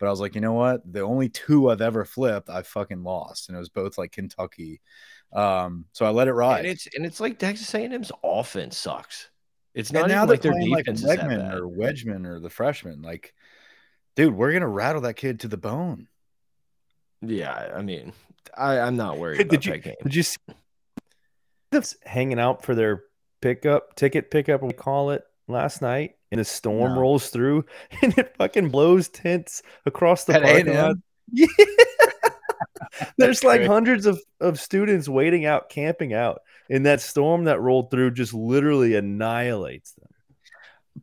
But 0.00 0.06
I 0.06 0.10
was 0.10 0.20
like, 0.20 0.34
you 0.34 0.40
know 0.40 0.52
what? 0.52 0.80
The 0.90 1.00
only 1.00 1.28
two 1.28 1.70
I've 1.70 1.80
ever 1.80 2.04
flipped, 2.04 2.48
I 2.48 2.62
fucking 2.62 3.02
lost, 3.02 3.48
and 3.48 3.56
it 3.56 3.58
was 3.58 3.68
both 3.68 3.98
like 3.98 4.12
Kentucky. 4.12 4.80
Um, 5.32 5.84
so 5.92 6.06
I 6.06 6.10
let 6.10 6.28
it 6.28 6.32
ride. 6.32 6.60
and 6.60 6.68
it's 6.68 6.88
and 6.94 7.04
it's 7.04 7.20
like 7.20 7.38
Texas 7.38 7.74
A&M's 7.74 8.10
offense 8.24 8.76
sucks. 8.78 9.28
It's 9.74 9.90
And 9.90 9.98
not 10.00 10.08
now 10.08 10.24
even 10.24 10.26
they're 10.28 10.34
like 10.34 10.42
their 10.42 10.52
playing 10.52 10.70
like 10.70 10.84
defense 10.86 11.00
is 11.02 11.06
that 11.08 11.18
Wegman 11.20 11.38
bad. 11.50 11.54
or 11.54 11.68
Wedgman 11.68 12.26
or 12.26 12.40
the 12.40 12.50
freshman. 12.50 13.02
Like, 13.02 13.34
dude, 14.16 14.34
we're 14.34 14.52
gonna 14.52 14.66
rattle 14.68 15.02
that 15.02 15.14
kid 15.14 15.40
to 15.40 15.48
the 15.48 15.56
bone. 15.58 16.08
Yeah, 17.20 17.72
I 17.76 17.82
mean, 17.82 18.12
I, 18.56 18.78
I'm 18.80 18.96
not 18.96 19.18
worried 19.18 19.38
Did 19.38 19.48
about 19.48 19.66
you- 19.66 19.72
that 19.72 19.78
game. 19.82 19.94
Did 20.02 20.14
you 20.14 20.22
see 20.22 20.36
them 21.70 21.82
hanging 22.04 22.38
out 22.40 22.64
for 22.64 22.74
their 22.74 23.02
pickup 23.42 23.94
ticket 23.96 24.30
pickup? 24.30 24.62
We 24.62 24.72
call 24.72 25.10
it 25.10 25.22
last 25.46 25.82
night, 25.82 26.12
and 26.30 26.40
the 26.40 26.44
storm 26.44 26.94
No. 26.94 27.00
rolls 27.00 27.28
through, 27.30 27.64
and 28.02 28.16
it 28.18 28.34
fucking 28.38 28.70
blows 28.70 29.08
tents 29.08 29.62
across 29.84 30.24
the 30.24 30.34
At 30.36 30.42
parking 30.42 30.74
lot. 30.74 30.96
Yeah. 31.30 31.46
There's 33.18 33.44
like 33.44 33.64
hundreds 33.64 34.06
of, 34.06 34.20
of 34.40 34.60
students 34.60 35.08
waiting 35.08 35.46
out, 35.46 35.68
camping 35.68 36.14
out, 36.14 36.42
and 36.70 36.86
that 36.86 37.00
storm 37.00 37.44
that 37.44 37.60
rolled 37.60 37.90
through 37.90 38.12
just 38.12 38.34
literally 38.34 38.94
annihilates 38.94 39.92
them. 39.92 40.08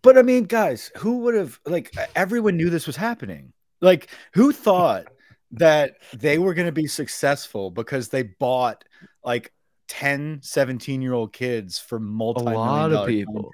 But 0.01 0.17
I 0.17 0.21
mean, 0.21 0.43
guys, 0.43 0.91
who 0.97 1.19
would 1.19 1.36
have 1.36 1.59
like 1.65 1.95
everyone 2.15 2.57
knew 2.57 2.69
this 2.69 2.88
was 2.88 2.95
happening? 2.95 3.53
Like, 3.82 4.09
who 4.34 4.51
thought 4.51 5.07
that 5.51 5.97
they 6.13 6.38
were 6.38 6.53
going 6.53 6.67
to 6.67 6.71
be 6.71 6.88
successful 6.88 7.71
because 7.71 8.09
they 8.09 8.23
bought 8.23 8.84
like 9.23 9.53
10, 9.88 10.39
17 10.41 11.01
year 11.01 11.13
old 11.13 11.34
kids 11.34 11.80
for 11.80 11.99
A 12.53 12.55
lot 12.55 12.91
of 12.91 13.07
people, 13.07 13.51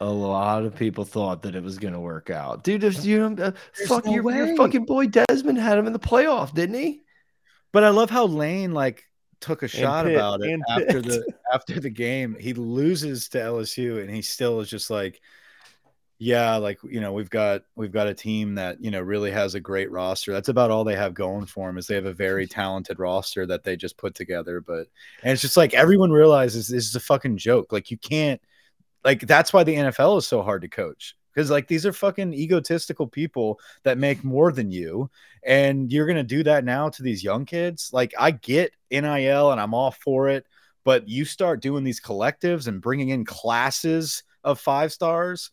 a 0.00 0.10
lot 0.10 0.64
of 0.64 0.74
people 0.74 1.04
thought 1.04 1.42
that 1.42 1.54
it 1.54 1.62
was 1.62 1.78
going 1.78 1.94
to 1.94 2.00
work 2.00 2.30
out. 2.30 2.64
Dude, 2.64 2.84
if 2.84 3.04
you 3.04 3.24
uh, 3.24 3.34
There's 3.76 3.88
fuck 3.88 4.04
no 4.04 4.12
your, 4.12 4.30
your 4.32 4.56
fucking 4.56 4.84
boy 4.84 5.06
Desmond 5.06 5.58
had 5.58 5.78
him 5.78 5.86
in 5.86 5.92
the 5.92 5.98
playoff, 5.98 6.54
didn't 6.54 6.76
he? 6.76 7.02
But 7.74 7.82
I 7.82 7.88
love 7.88 8.08
how 8.08 8.26
Lane 8.26 8.72
like 8.72 9.02
took 9.40 9.64
a 9.64 9.68
shot 9.68 10.04
Pitt, 10.06 10.14
about 10.14 10.40
it 10.42 10.60
after 10.70 11.02
Pitt. 11.02 11.04
the 11.04 11.34
after 11.52 11.80
the 11.80 11.90
game. 11.90 12.36
He 12.38 12.54
loses 12.54 13.28
to 13.30 13.38
LSU 13.38 14.00
and 14.00 14.08
he 14.08 14.22
still 14.22 14.60
is 14.60 14.70
just 14.70 14.90
like, 14.90 15.20
yeah, 16.18 16.54
like 16.54 16.78
you 16.84 17.00
know, 17.00 17.12
we've 17.12 17.28
got 17.28 17.62
we've 17.74 17.90
got 17.90 18.06
a 18.06 18.14
team 18.14 18.54
that 18.54 18.80
you 18.80 18.92
know 18.92 19.00
really 19.00 19.32
has 19.32 19.56
a 19.56 19.60
great 19.60 19.90
roster. 19.90 20.32
That's 20.32 20.50
about 20.50 20.70
all 20.70 20.84
they 20.84 20.94
have 20.94 21.14
going 21.14 21.46
for 21.46 21.66
them 21.66 21.76
is 21.76 21.88
they 21.88 21.96
have 21.96 22.06
a 22.06 22.14
very 22.14 22.46
talented 22.60 23.00
roster 23.00 23.44
that 23.44 23.64
they 23.64 23.74
just 23.74 23.96
put 23.96 24.14
together. 24.14 24.60
But 24.60 24.86
and 25.24 25.32
it's 25.32 25.42
just 25.42 25.56
like 25.56 25.74
everyone 25.74 26.12
realizes 26.12 26.68
this 26.68 26.86
is 26.86 26.94
a 26.94 27.00
fucking 27.00 27.38
joke. 27.38 27.72
Like 27.72 27.90
you 27.90 27.98
can't 27.98 28.40
like 29.02 29.22
that's 29.22 29.52
why 29.52 29.64
the 29.64 29.74
NFL 29.74 30.18
is 30.18 30.28
so 30.28 30.42
hard 30.42 30.62
to 30.62 30.68
coach 30.68 31.16
because 31.34 31.50
like 31.50 31.66
these 31.66 31.84
are 31.84 31.92
fucking 31.92 32.32
egotistical 32.32 33.06
people 33.06 33.58
that 33.82 33.98
make 33.98 34.22
more 34.22 34.52
than 34.52 34.70
you 34.70 35.10
and 35.42 35.92
you're 35.92 36.06
going 36.06 36.16
to 36.16 36.22
do 36.22 36.42
that 36.42 36.64
now 36.64 36.88
to 36.88 37.02
these 37.02 37.24
young 37.24 37.44
kids? 37.44 37.90
Like 37.92 38.14
i 38.18 38.30
get 38.30 38.72
nil 38.90 39.50
and 39.50 39.60
i'm 39.60 39.74
all 39.74 39.90
for 39.90 40.28
it 40.28 40.46
but 40.84 41.08
you 41.08 41.24
start 41.24 41.62
doing 41.62 41.82
these 41.82 42.00
collectives 42.00 42.68
and 42.68 42.80
bringing 42.80 43.08
in 43.08 43.24
classes 43.24 44.22
of 44.44 44.60
five 44.60 44.92
stars 44.92 45.50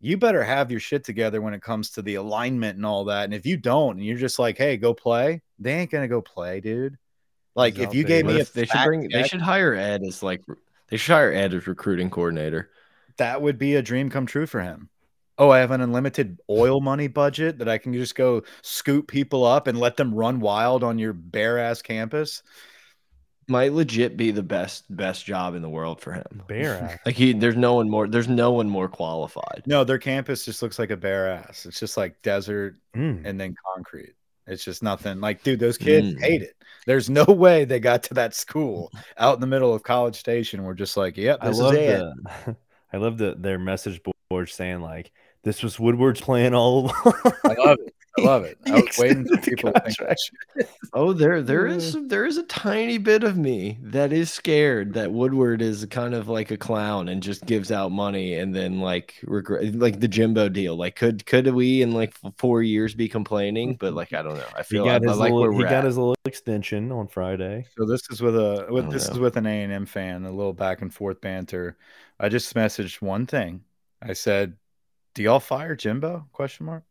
you 0.00 0.16
better 0.16 0.44
have 0.44 0.70
your 0.70 0.80
shit 0.80 1.02
together 1.02 1.40
when 1.40 1.54
it 1.54 1.62
comes 1.62 1.90
to 1.90 2.02
the 2.02 2.16
alignment 2.16 2.76
and 2.76 2.84
all 2.84 3.04
that 3.04 3.24
and 3.24 3.34
if 3.34 3.46
you 3.46 3.56
don't 3.56 3.96
and 3.96 4.04
you're 4.04 4.18
just 4.18 4.38
like 4.38 4.58
hey 4.58 4.76
go 4.76 4.92
play 4.92 5.40
they 5.58 5.74
ain't 5.74 5.90
going 5.90 6.02
to 6.02 6.08
go 6.08 6.20
play 6.20 6.60
dude. 6.60 6.96
Like 7.54 7.78
if 7.78 7.92
you 7.92 8.04
gave 8.04 8.24
me 8.24 8.36
a 8.36 8.38
if 8.38 8.52
they 8.52 8.66
should 8.66 8.84
bring, 8.84 9.08
they 9.08 9.24
should 9.24 9.40
hire 9.40 9.74
Ed 9.74 10.02
as 10.06 10.22
like, 10.22 10.42
they 10.88 10.96
should 10.96 11.12
hire 11.12 11.32
Ed 11.32 11.54
as 11.54 11.66
recruiting 11.66 12.08
coordinator. 12.08 12.70
that 13.16 13.42
would 13.42 13.58
be 13.58 13.74
a 13.74 13.82
dream 13.82 14.10
come 14.10 14.26
true 14.26 14.46
for 14.46 14.60
him 14.60 14.88
oh 15.38 15.50
i 15.50 15.58
have 15.58 15.70
an 15.70 15.80
unlimited 15.80 16.38
oil 16.50 16.80
money 16.80 17.06
budget 17.08 17.58
that 17.58 17.68
i 17.68 17.78
can 17.78 17.92
just 17.92 18.14
go 18.14 18.42
scoop 18.62 19.08
people 19.08 19.44
up 19.44 19.66
and 19.66 19.78
let 19.80 19.96
them 19.96 20.14
run 20.14 20.40
wild 20.40 20.82
on 20.84 20.98
your 20.98 21.12
bare 21.12 21.58
ass 21.58 21.80
campus 21.82 22.42
Might 23.50 23.72
legit 23.72 24.18
be 24.18 24.30
the 24.30 24.42
best 24.42 24.84
best 24.94 25.24
job 25.24 25.54
in 25.54 25.62
the 25.62 25.70
world 25.70 26.02
for 26.02 26.12
him. 26.12 26.42
Bear 26.48 26.74
ass. 26.82 26.98
Like 27.06 27.14
he, 27.14 27.32
there's 27.32 27.56
no 27.56 27.76
one 27.76 27.88
more. 27.88 28.06
There's 28.06 28.28
no 28.28 28.52
one 28.52 28.68
more 28.68 28.88
qualified. 28.90 29.62
No, 29.64 29.84
their 29.84 29.96
campus 29.98 30.44
just 30.44 30.60
looks 30.60 30.78
like 30.78 30.90
a 30.90 30.98
bare 30.98 31.30
ass. 31.30 31.64
It's 31.64 31.80
just 31.80 31.96
like 31.96 32.20
desert 32.20 32.76
Mm. 32.94 33.22
and 33.24 33.40
then 33.40 33.54
concrete. 33.74 34.12
It's 34.46 34.62
just 34.64 34.82
nothing. 34.82 35.20
Like, 35.22 35.42
dude, 35.42 35.60
those 35.60 35.78
kids 35.78 36.08
Mm. 36.08 36.20
hate 36.20 36.42
it. 36.42 36.56
There's 36.86 37.08
no 37.08 37.24
way 37.28 37.64
they 37.64 37.80
got 37.80 38.02
to 38.04 38.14
that 38.14 38.34
school 38.34 38.90
out 39.16 39.36
in 39.36 39.40
the 39.40 39.46
middle 39.46 39.72
of 39.72 39.82
College 39.82 40.16
Station. 40.16 40.62
We're 40.64 40.74
just 40.74 40.98
like, 40.98 41.16
yep, 41.16 41.38
I 41.40 41.48
this 41.48 41.58
love 41.58 41.74
is 41.74 41.80
it. 41.80 42.00
the 42.46 42.56
I 42.92 42.96
love 42.98 43.16
the 43.16 43.34
their 43.34 43.58
message 43.58 43.98
board 44.28 44.50
saying 44.50 44.82
like 44.82 45.10
this 45.42 45.62
was 45.62 45.78
Woodward's 45.78 46.20
plan 46.20 46.54
all 46.54 46.80
along. 46.86 46.92
I 47.44 47.54
love 47.54 47.78
it. 47.80 47.94
I 48.18 48.22
love 48.22 48.44
it. 48.44 48.58
I 48.66 48.80
was 48.80 48.98
waiting 48.98 49.24
for 49.26 49.36
people 49.42 49.72
to 49.72 49.80
think 49.80 49.98
that 49.98 49.98
contract. 49.98 50.20
shit. 50.56 50.68
Oh, 50.92 51.12
there 51.12 51.40
there 51.40 51.66
is 51.66 51.96
there 52.08 52.24
is 52.26 52.36
a 52.36 52.42
tiny 52.44 52.98
bit 52.98 53.22
of 53.22 53.36
me 53.36 53.78
that 53.82 54.12
is 54.12 54.32
scared 54.32 54.94
that 54.94 55.12
Woodward 55.12 55.62
is 55.62 55.84
kind 55.86 56.14
of 56.14 56.28
like 56.28 56.50
a 56.50 56.56
clown 56.56 57.08
and 57.08 57.22
just 57.22 57.46
gives 57.46 57.70
out 57.70 57.92
money 57.92 58.34
and 58.34 58.54
then 58.54 58.80
like 58.80 59.14
regret 59.22 59.74
like 59.76 60.00
the 60.00 60.08
Jimbo 60.08 60.48
deal. 60.48 60.74
Like 60.76 60.96
could 60.96 61.26
could 61.26 61.46
we 61.54 61.80
in 61.82 61.92
like 61.92 62.14
four 62.38 62.62
years 62.62 62.94
be 62.94 63.08
complaining? 63.08 63.76
But 63.76 63.94
like 63.94 64.12
I 64.12 64.22
don't 64.22 64.36
know. 64.36 64.48
I 64.56 64.62
He 64.70 64.78
feel 64.78 64.84
got 64.84 65.02
I, 65.04 65.08
I 65.10 65.10
his 65.10 65.18
like 65.18 65.34
little, 65.34 65.52
he 65.52 65.62
we're 65.62 65.68
got 65.68 65.84
at. 65.84 65.84
his 65.84 65.96
little 65.96 66.16
extension 66.24 66.90
on 66.90 67.06
Friday. 67.08 67.66
So 67.76 67.84
this 67.86 68.02
is 68.10 68.20
with 68.20 68.36
a 68.36 68.66
with 68.70 68.84
don't 68.84 68.90
this 68.90 69.08
is 69.08 69.18
with 69.18 69.36
an 69.36 69.46
A 69.46 69.62
and 69.62 69.72
M 69.72 69.86
fan, 69.86 70.24
a 70.24 70.30
little 70.32 70.52
back 70.54 70.82
and 70.82 70.92
forth 70.92 71.20
banter. 71.20 71.76
I 72.18 72.28
just 72.28 72.52
messaged 72.54 73.00
one 73.00 73.26
thing. 73.26 73.62
I 74.02 74.12
said, 74.14 74.56
"Do 75.14 75.22
y'all 75.22 75.40
fire 75.40 75.74
Jimbo?" 75.76 76.26
Question 76.32 76.66
mark. 76.66 76.84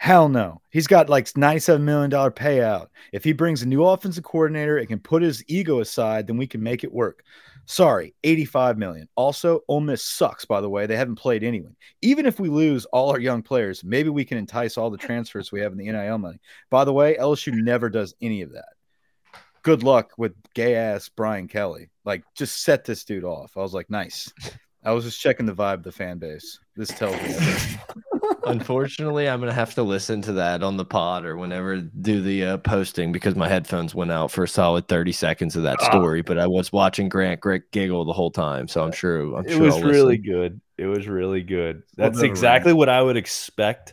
Hell 0.00 0.30
no. 0.30 0.62
He's 0.70 0.86
got 0.86 1.10
like 1.10 1.26
$97 1.26 1.82
million 1.82 2.10
payout. 2.10 2.86
If 3.12 3.22
he 3.22 3.34
brings 3.34 3.60
a 3.60 3.68
new 3.68 3.84
offensive 3.84 4.24
coordinator 4.24 4.78
and 4.78 4.88
can 4.88 4.98
put 4.98 5.22
his 5.22 5.44
ego 5.46 5.80
aside, 5.80 6.26
then 6.26 6.38
we 6.38 6.46
can 6.46 6.62
make 6.62 6.84
it 6.84 6.92
work. 6.92 7.22
Sorry, 7.66 8.14
85 8.24 8.78
million. 8.78 9.08
Also, 9.14 9.60
Ole 9.68 9.82
Miss 9.82 10.02
sucks, 10.02 10.46
by 10.46 10.62
the 10.62 10.70
way. 10.70 10.86
They 10.86 10.96
haven't 10.96 11.16
played 11.16 11.44
anyone. 11.44 11.76
Even 12.00 12.24
if 12.24 12.40
we 12.40 12.48
lose 12.48 12.86
all 12.86 13.10
our 13.10 13.20
young 13.20 13.42
players, 13.42 13.84
maybe 13.84 14.08
we 14.08 14.24
can 14.24 14.38
entice 14.38 14.78
all 14.78 14.88
the 14.88 14.96
transfers 14.96 15.52
we 15.52 15.60
have 15.60 15.72
in 15.72 15.78
the 15.78 15.92
NIL 15.92 16.16
money. 16.16 16.40
By 16.70 16.84
the 16.84 16.94
way, 16.94 17.16
LSU 17.16 17.52
never 17.52 17.90
does 17.90 18.14
any 18.22 18.40
of 18.40 18.52
that. 18.52 18.72
Good 19.62 19.82
luck 19.82 20.12
with 20.16 20.32
gay 20.54 20.76
ass 20.76 21.10
Brian 21.10 21.46
Kelly. 21.46 21.90
Like, 22.06 22.24
just 22.34 22.62
set 22.62 22.86
this 22.86 23.04
dude 23.04 23.24
off. 23.24 23.58
I 23.58 23.60
was 23.60 23.74
like, 23.74 23.90
nice. 23.90 24.32
I 24.84 24.92
was 24.92 25.04
just 25.04 25.20
checking 25.20 25.46
the 25.46 25.52
vibe 25.54 25.74
of 25.74 25.82
the 25.82 25.92
fan 25.92 26.18
base. 26.18 26.58
This 26.76 26.88
tells 26.88 27.14
me 27.16 27.34
everything. 27.34 27.80
Unfortunately, 28.46 29.28
I'm 29.28 29.38
gonna 29.40 29.52
have 29.52 29.74
to 29.74 29.82
listen 29.82 30.22
to 30.22 30.32
that 30.34 30.62
on 30.62 30.76
the 30.78 30.84
pod 30.84 31.24
or 31.26 31.36
whenever 31.36 31.76
do 31.80 32.22
the 32.22 32.44
uh, 32.44 32.56
posting 32.58 33.12
because 33.12 33.36
my 33.36 33.48
headphones 33.48 33.94
went 33.94 34.10
out 34.10 34.30
for 34.30 34.44
a 34.44 34.48
solid 34.48 34.88
30 34.88 35.12
seconds 35.12 35.56
of 35.56 35.62
that 35.64 35.76
Ah. 35.80 35.90
story. 35.90 36.22
But 36.22 36.38
I 36.38 36.46
was 36.46 36.72
watching 36.72 37.08
Grant 37.10 37.40
Greg 37.40 37.62
giggle 37.72 38.04
the 38.06 38.12
whole 38.14 38.30
time, 38.30 38.66
so 38.68 38.82
I'm 38.82 38.92
sure. 38.92 39.36
I'm 39.36 39.44
it 39.44 39.50
sure 39.52 39.60
was 39.60 39.74
I'll 39.76 39.82
really 39.82 40.16
listen. 40.18 40.22
good. 40.32 40.60
It 40.78 40.86
was 40.86 41.06
really 41.06 41.42
good. 41.42 41.82
That's 41.96 42.16
bit 42.18 42.24
of 42.24 42.30
exactly 42.30 42.72
what 42.72 42.88
I 42.88 43.02
would 43.02 43.18
expect. 43.18 43.92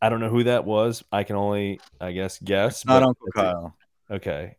I 0.00 0.08
don't 0.08 0.20
know 0.20 0.30
who 0.30 0.44
that 0.44 0.64
was. 0.64 1.04
I 1.12 1.24
can 1.24 1.36
only, 1.36 1.80
I 2.00 2.12
guess, 2.12 2.38
guess. 2.38 2.86
Not 2.86 3.02
Uncle 3.02 3.26
that's 3.34 3.46
it. 3.48 3.52
Kyle. 3.52 3.76
Okay, 4.10 4.56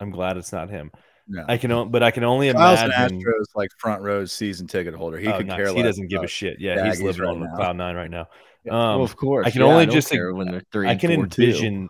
I'm 0.00 0.10
glad 0.10 0.36
it's 0.36 0.52
not 0.52 0.68
him. 0.70 0.90
No. 1.32 1.46
I 1.48 1.56
can, 1.56 1.90
but 1.90 2.02
I 2.02 2.10
can 2.10 2.24
only 2.24 2.52
Kyle's 2.52 2.82
imagine. 2.82 3.22
Astros 3.22 3.46
like 3.54 3.70
front 3.78 4.02
row 4.02 4.26
season 4.26 4.66
ticket 4.66 4.92
holder. 4.94 5.18
He 5.18 5.28
Oh, 5.28 5.38
could 5.38 5.46
nice. 5.46 5.56
care 5.56 5.66
less. 5.68 5.76
He 5.76 5.82
doesn't 5.82 6.08
give 6.08 6.22
a 6.22 6.26
shit. 6.26 6.60
Yeah, 6.60 6.84
he's 6.84 7.00
living 7.00 7.22
right 7.22 7.30
on 7.30 7.40
now. 7.40 7.56
cloud 7.56 7.76
nine 7.76 7.96
right 7.96 8.10
now. 8.10 8.28
Yeah. 8.64 8.72
Um, 8.72 8.96
well, 8.96 9.02
of 9.04 9.16
course. 9.16 9.46
I 9.46 9.50
can 9.50 9.62
Yeah, 9.62 9.68
only 9.68 9.86
don't 9.86 9.94
just 9.94 10.12
when 10.12 10.50
they're 10.50 10.62
three. 10.70 10.88
I 10.88 10.94
can 10.94 11.10
envision 11.10 11.88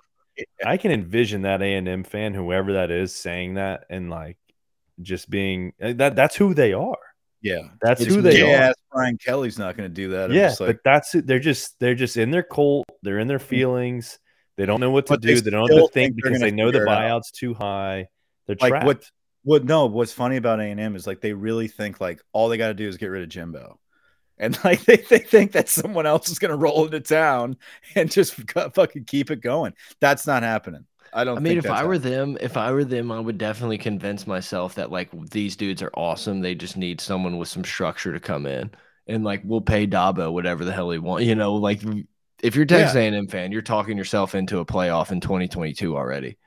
I 0.65 0.77
can 0.77 0.93
envision 0.93 1.43
that 1.43 1.61
A 1.61 1.75
and 1.75 1.89
M 1.89 2.05
fan, 2.05 2.35
whoever 2.35 2.75
that 2.75 2.93
is, 2.93 3.13
saying 3.15 3.55
that 3.55 3.85
and 3.91 4.09
like 4.11 4.39
just 5.01 5.29
being 5.29 5.73
uh, 5.83 5.95
that. 5.95 6.15
That's 6.15 6.37
who 6.37 6.55
they 6.55 6.73
are. 6.73 6.97
Yeah, 7.41 7.63
That's 7.81 8.01
It's 8.01 8.15
who 8.15 8.23
they 8.23 8.37
gay 8.37 8.55
are. 8.69 8.73
Brian 8.93 9.19
Kelly's 9.19 9.59
not 9.59 9.77
going 9.77 9.91
to 9.91 9.95
do 9.95 10.11
that. 10.11 10.31
I'm 10.31 10.37
Yeah, 10.37 10.51
like, 10.51 10.59
but 10.59 10.79
that's 10.85 11.11
they're 11.13 11.41
just 11.41 11.77
they're 11.81 11.97
just 11.97 12.17
in 12.17 12.31
their 12.31 12.45
cult. 12.45 12.87
They're 13.03 13.19
in 13.19 13.27
their 13.27 13.41
feelings. 13.41 14.21
They 14.57 14.65
don't 14.67 14.79
know 14.79 14.93
what 14.93 15.07
to 15.07 15.15
But 15.15 15.23
they 15.23 15.35
do. 15.35 15.41
They 15.41 15.51
don't 15.51 15.69
know 15.69 15.83
what 15.83 15.89
to 15.89 15.93
think 15.93 16.15
think 16.15 16.23
because 16.23 16.41
they 16.41 16.53
know 16.53 16.71
the 16.71 16.83
it 16.83 16.89
out. 16.89 16.99
buyout's 17.01 17.33
too 17.33 17.53
high. 17.53 18.07
They're 18.47 18.57
like 18.61 18.71
trapped. 18.71 18.87
what? 18.87 19.11
What? 19.45 19.65
No, 19.65 19.87
what's 19.87 20.13
funny 20.13 20.37
about 20.37 20.61
A 20.61 20.65
and 20.65 20.81
M 20.81 20.97
is 20.97 21.07
like 21.07 21.21
they 21.21 21.33
really 21.33 21.69
think 21.69 22.01
like 22.01 22.23
all 22.33 22.49
they 22.49 22.57
got 22.59 22.69
to 22.69 22.75
do 22.75 22.89
is 22.89 22.97
get 22.97 23.07
rid 23.07 23.23
of 23.23 23.29
Jimbo, 23.29 23.79
and 24.39 24.59
like 24.65 24.85
they, 24.85 24.97
they 24.97 25.19
think 25.19 25.53
that 25.53 25.69
someone 25.69 26.07
else 26.07 26.29
is 26.29 26.39
going 26.39 26.51
to 26.51 26.57
roll 26.57 26.85
into 26.85 27.01
town 27.01 27.57
and 27.95 28.11
just 28.11 28.35
fucking 28.75 29.05
keep 29.05 29.31
it 29.31 29.41
going. 29.41 29.75
That's 30.01 30.27
not 30.27 30.43
happening. 30.43 30.87
I 31.13 31.25
don't. 31.25 31.37
I 31.37 31.41
mean, 31.41 31.59
if 31.59 31.67
I 31.67 31.85
were 31.85 31.95
happening. 31.95 32.13
them, 32.13 32.39
if 32.41 32.57
I 32.57 32.73
were 32.73 32.85
them, 32.85 33.13
I 33.13 33.21
would 33.21 33.39
definitely 33.39 33.79
convince 33.79 34.27
myself 34.27 34.77
that 34.77 34.91
like 34.91 35.11
these 35.31 35.57
dudes 35.57 35.83
are 35.83 35.93
awesome. 35.95 36.41
They 36.41 36.55
just 36.55 36.77
need 36.77 37.01
someone 37.01 37.37
with 37.37 37.49
some 37.49 37.65
structure 37.65 38.13
to 38.13 38.21
come 38.21 38.47
in, 38.47 38.71
and 39.07 39.25
like 39.25 39.43
we'll 39.45 39.61
pay 39.61 39.87
Dabo 39.87 40.33
whatever 40.33 40.65
the 40.65 40.73
hell 40.73 40.91
he 40.91 40.99
want. 40.99 41.25
You 41.25 41.35
know, 41.35 41.55
like 41.55 41.83
if 42.43 42.57
you're 42.57 42.65
Texas 42.65 42.97
A&M 42.97 43.29
fan, 43.29 43.53
you're 43.53 43.63
talking 43.63 43.97
yourself 43.97 44.35
into 44.35 44.59
a 44.59 44.67
playoff 44.67 45.13
in 45.13 45.21
2022 45.21 45.97
already. 45.97 46.39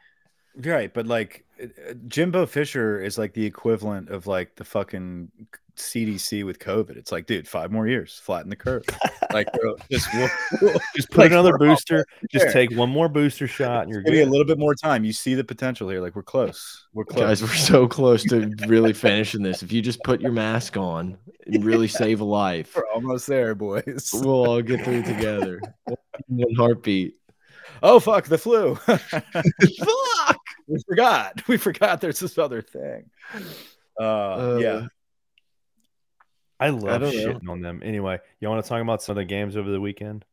Right, 0.58 0.94
but 0.94 1.06
like 1.08 1.44
uh, 1.62 1.94
Jimbo 2.08 2.46
Fisher 2.46 3.02
is 3.02 3.18
like 3.18 3.34
the 3.34 3.46
equivalent 3.46 4.10
of 4.10 4.26
like 4.28 4.56
the 4.56 4.64
fucking 4.64 5.30
CDC 5.76 6.46
with 6.46 6.60
COVID. 6.60 6.96
It's 6.96 7.12
like, 7.12 7.26
dude, 7.26 7.46
five 7.48 7.72
more 7.72 7.88
years, 7.88 8.22
flatten 8.24 8.50
the 8.50 8.56
curve. 8.56 8.84
like, 9.34 9.52
bro, 9.52 9.76
just 9.92 10.08
we'll, 10.14 10.30
we'll- 10.62 10.80
just 10.96 11.10
put 11.10 11.18
like, 11.20 11.32
another 11.32 11.58
booster. 11.58 12.06
Just 12.32 12.52
take 12.54 12.72
one 12.72 12.90
more 12.90 13.10
booster 13.10 13.48
shot, 13.48 13.84
and 13.84 13.92
you're 13.92 14.02
give 14.02 14.14
you 14.14 14.24
a 14.24 14.26
little 14.26 14.46
bit 14.46 14.58
more 14.58 14.74
time. 14.76 15.04
You 15.04 15.12
see 15.14 15.34
the 15.36 15.44
potential 15.44 15.90
here. 15.90 16.00
Like, 16.02 16.16
we're 16.16 16.24
close. 16.24 16.88
We're 16.94 17.04
close. 17.06 17.22
Guys, 17.22 17.42
we're 17.42 17.50
so 17.50 17.88
close 17.88 18.24
to 18.26 18.52
really 18.68 18.94
finishing 18.94 19.44
this. 19.44 19.62
If 19.64 19.72
you 19.74 19.82
just 19.82 20.02
put 20.04 20.22
your 20.22 20.32
mask 20.32 20.78
on 20.78 21.18
and 21.46 21.64
really 21.66 21.88
save 21.90 22.22
a 22.22 22.26
life, 22.26 22.74
We're 22.76 22.88
almost 22.94 23.28
there, 23.28 23.54
boys. 23.56 24.10
we'll 24.14 24.46
all 24.48 24.62
get 24.62 24.84
through 24.86 25.04
together. 25.04 25.60
One 26.28 26.56
heartbeat. 26.56 27.16
Oh 27.84 28.00
fuck, 28.00 28.26
the 28.26 28.38
flu. 28.38 28.76
Fuck. 28.76 30.38
We 30.68 30.80
forgot. 30.88 31.42
We 31.48 31.58
forgot 31.58 32.02
there's 32.02 32.20
this 32.20 32.38
other 32.38 32.62
thing. 32.62 33.10
Uh, 34.00 34.58
yeah. 34.60 34.88
I 36.60 36.70
love 36.70 37.02
don't 37.02 37.14
know. 37.16 37.34
shitting 37.34 37.50
on 37.50 37.62
them. 37.62 37.82
Anyway, 37.84 38.20
you 38.40 38.48
want 38.50 38.64
to 38.64 38.70
talk 38.70 38.82
about 38.82 39.02
some 39.02 39.14
of 39.14 39.18
the 39.18 39.26
games 39.26 39.58
over 39.58 39.70
the 39.70 39.82
weekend? 39.82 40.24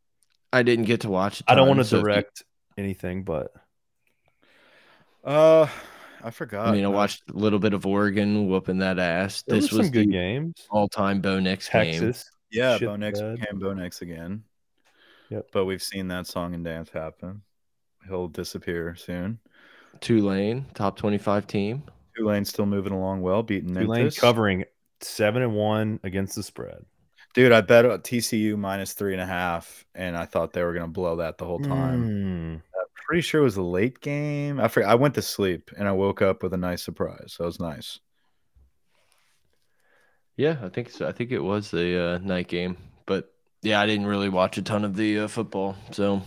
I 0.52 0.62
didn't 0.62 0.84
get 0.84 1.00
to 1.02 1.08
watch. 1.08 1.42
I 1.48 1.52
I 1.52 1.54
don't 1.56 1.68
want 1.68 1.84
to 1.84 2.00
direct 2.00 2.44
anything, 2.78 3.24
but 3.24 3.52
Uh, 5.24 5.66
I 6.22 6.30
forgot. 6.30 6.68
I 6.68 6.72
mean, 6.72 6.84
I 6.84 6.88
watched 6.88 7.22
a 7.30 7.32
little 7.32 7.58
bit 7.58 7.74
of 7.74 7.86
Oregon 7.86 8.48
whooping 8.48 8.78
that 8.78 8.98
ass. 8.98 9.42
there 9.42 9.60
This 9.60 9.72
were 9.72 9.78
was 9.78 9.86
some 9.86 9.92
good 9.92 10.08
the 10.08 10.12
games. 10.12 10.66
all-time 10.70 11.20
Bo 11.20 11.40
Nix 11.40 11.68
game. 11.68 12.12
Yeah, 12.50 12.76
shit 12.78 12.88
Bo 12.88 12.96
Nix 12.96 13.18
the 13.18 13.36
became 13.40 13.58
Bo 13.58 13.72
Nix 13.74 14.02
again. 14.02 14.44
Yep. 15.30 15.48
But 15.52 15.64
we've 15.64 15.82
seen 15.82 16.08
that 16.08 16.26
song 16.26 16.54
and 16.54 16.64
dance 16.64 16.90
happen. 16.90 17.42
He'll 18.06 18.28
disappear 18.28 18.94
soon. 18.94 19.38
Tulane, 20.00 20.66
top 20.74 20.96
25 20.96 21.46
team. 21.46 21.82
Tulane's 22.16 22.48
still 22.48 22.66
moving 22.66 22.92
along 22.92 23.22
well, 23.22 23.42
beating 23.42 23.74
Tulane 23.74 24.02
Memphis. 24.04 24.18
covering 24.18 24.64
seven 25.00 25.42
and 25.42 25.54
one 25.54 26.00
against 26.02 26.34
the 26.34 26.42
spread. 26.42 26.84
Dude, 27.34 27.52
I 27.52 27.62
bet 27.62 27.84
TCU 27.84 28.58
minus 28.58 28.92
three 28.92 29.12
and 29.12 29.22
a 29.22 29.26
half, 29.26 29.84
and 29.94 30.16
I 30.16 30.26
thought 30.26 30.52
they 30.52 30.62
were 30.62 30.74
gonna 30.74 30.88
blow 30.88 31.16
that 31.16 31.38
the 31.38 31.46
whole 31.46 31.60
time. 31.60 32.60
Mm. 32.62 32.62
Pretty 33.06 33.22
sure 33.22 33.40
it 33.40 33.44
was 33.44 33.56
a 33.56 33.62
late 33.62 34.00
game. 34.00 34.60
I 34.60 34.68
forget, 34.68 34.88
I 34.88 34.94
went 34.94 35.14
to 35.16 35.22
sleep 35.22 35.70
and 35.76 35.88
I 35.88 35.92
woke 35.92 36.22
up 36.22 36.42
with 36.42 36.54
a 36.54 36.56
nice 36.56 36.82
surprise. 36.82 37.36
That 37.38 37.44
was 37.44 37.60
nice. 37.60 37.98
Yeah, 40.36 40.56
I 40.62 40.68
think 40.68 40.88
so. 40.88 41.06
I 41.06 41.12
think 41.12 41.30
it 41.30 41.40
was 41.40 41.74
a 41.74 42.14
uh, 42.14 42.18
night 42.18 42.48
game, 42.48 42.76
but 43.06 43.32
yeah, 43.60 43.80
I 43.80 43.86
didn't 43.86 44.06
really 44.06 44.28
watch 44.28 44.56
a 44.56 44.62
ton 44.62 44.84
of 44.84 44.96
the 44.96 45.20
uh, 45.20 45.28
football. 45.28 45.76
So 45.90 46.22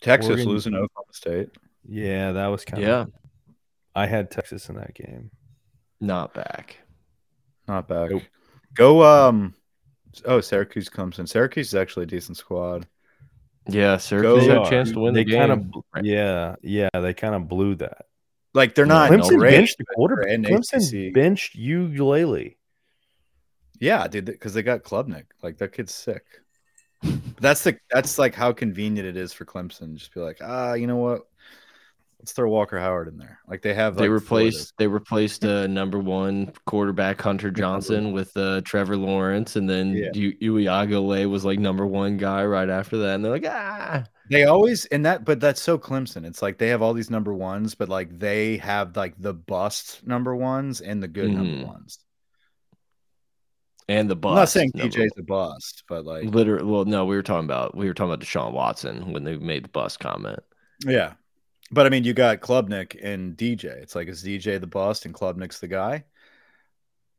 Texas 0.00 0.30
Oregon- 0.30 0.48
losing 0.48 0.72
to 0.72 0.78
Oklahoma 0.80 1.12
State. 1.12 1.48
Yeah, 1.86 2.32
that 2.32 2.46
was 2.48 2.64
kind 2.64 2.82
of. 2.82 2.88
yeah, 2.88 3.04
I 3.94 4.06
had 4.06 4.30
Texas 4.30 4.68
in 4.68 4.76
that 4.76 4.94
game. 4.94 5.30
not 6.00 6.34
back. 6.34 6.78
Not 7.68 7.88
bad. 7.88 8.10
Nope. 8.10 8.22
Go 8.74 9.02
um 9.02 9.54
oh 10.24 10.40
Syracuse 10.40 10.88
comes 10.88 11.18
in. 11.18 11.26
Syracuse 11.26 11.68
is 11.68 11.74
actually 11.74 12.04
a 12.04 12.06
decent 12.06 12.36
squad. 12.36 12.86
Yeah, 13.68 13.96
Syracuse 13.96 14.42
They 14.46 14.48
had 14.52 14.62
a 14.66 14.70
chance 14.70 14.92
to 14.92 15.00
win 15.00 15.14
they 15.14 15.24
the 15.24 15.30
game. 15.30 15.48
kind 15.48 15.52
of, 15.94 16.04
yeah, 16.04 16.56
yeah, 16.62 16.90
they 16.92 17.14
kind 17.14 17.34
of 17.34 17.48
blew 17.48 17.74
that. 17.76 18.06
Like 18.52 18.74
they're 18.74 18.84
not 18.86 19.10
Clemson 19.10 19.38
great, 19.38 19.52
benched 19.52 19.78
the 19.78 19.84
quarterback. 19.94 20.28
Clemson 20.28 21.08
ACC. 21.08 21.14
benched 21.14 21.56
Uiagalelei. 21.58 22.56
Yeah, 23.80 24.06
dude, 24.06 24.26
because 24.26 24.54
they 24.54 24.62
got 24.62 24.82
Klubnik. 24.82 25.24
Like 25.42 25.58
that 25.58 25.72
kid's 25.72 25.94
sick. 25.94 26.24
That's 27.40 27.64
the 27.64 27.76
that's 27.90 28.18
like 28.18 28.34
how 28.34 28.52
convenient 28.52 29.08
it 29.08 29.16
is 29.16 29.32
for 29.32 29.44
Clemson. 29.44 29.94
Just 29.94 30.14
be 30.14 30.20
like, 30.20 30.38
ah, 30.42 30.74
you 30.74 30.86
know 30.86 30.96
what? 30.96 31.22
Let's 32.24 32.32
throw 32.32 32.48
Walker 32.48 32.80
Howard 32.80 33.08
in 33.08 33.18
there. 33.18 33.38
Like 33.46 33.60
they 33.60 33.74
have. 33.74 33.96
they 33.96 34.04
like, 34.04 34.10
replaced 34.12 34.72
they 34.78 34.86
replaced 34.86 35.44
uh, 35.44 35.66
number 35.66 35.98
one 35.98 36.54
quarterback 36.64 37.20
Hunter 37.20 37.50
Johnson 37.50 38.12
with 38.12 38.34
uh, 38.34 38.62
Trevor 38.62 38.96
Lawrence, 38.96 39.56
and 39.56 39.68
then 39.68 39.92
Yeah. 39.94 40.08
U- 40.14 40.54
Uiagalelei 40.54 41.28
was 41.28 41.44
like 41.44 41.58
number 41.58 41.86
one 41.86 42.16
guy 42.16 42.46
right 42.46 42.70
after 42.70 42.96
that, 42.96 43.16
and 43.16 43.22
they're 43.22 43.30
like, 43.32 43.44
ah, 43.46 44.04
They 44.30 44.44
always 44.44 44.86
and 44.86 45.04
that, 45.04 45.26
but 45.26 45.38
that's 45.38 45.60
so 45.60 45.76
Clemson. 45.76 46.24
It's 46.24 46.40
like 46.40 46.56
they 46.56 46.68
have 46.68 46.80
all 46.80 46.94
these 46.94 47.10
number 47.10 47.34
ones, 47.34 47.74
but 47.74 47.90
like 47.90 48.18
they 48.18 48.56
have 48.56 48.96
like 48.96 49.12
the 49.18 49.34
bust 49.34 50.06
number 50.06 50.34
ones 50.34 50.80
and 50.80 51.02
the 51.02 51.08
good 51.08 51.30
Mhm. 51.30 51.34
number 51.34 51.66
ones. 51.66 51.98
and 53.86 54.08
the 54.08 54.16
bust. 54.16 54.30
I'm 54.32 54.36
not 54.36 54.48
saying 54.48 54.72
DJ's 54.72 55.12
a 55.18 55.22
bust, 55.22 55.82
but 55.90 56.06
like 56.06 56.24
literally. 56.24 56.64
Well, 56.64 56.86
no, 56.86 57.04
we 57.04 57.16
were 57.16 57.22
talking 57.22 57.44
about 57.44 57.76
we 57.76 57.86
were 57.86 57.92
talking 57.92 58.14
about 58.14 58.24
Deshaun 58.24 58.54
Watson 58.54 59.12
when 59.12 59.24
they 59.24 59.36
made 59.36 59.64
the 59.66 59.68
bust 59.68 60.00
comment. 60.00 60.38
yeah. 60.86 61.12
But 61.70 61.86
I 61.86 61.88
mean, 61.88 62.04
you 62.04 62.12
got 62.12 62.40
Klubnik 62.40 62.98
and 63.02 63.36
DJ. 63.36 63.64
It's 63.64 63.94
like 63.94 64.08
is 64.08 64.22
DJ 64.22 64.60
the 64.60 64.66
bust 64.66 65.06
and 65.06 65.14
Klubnik's 65.14 65.60
the 65.60 65.68
guy? 65.68 66.04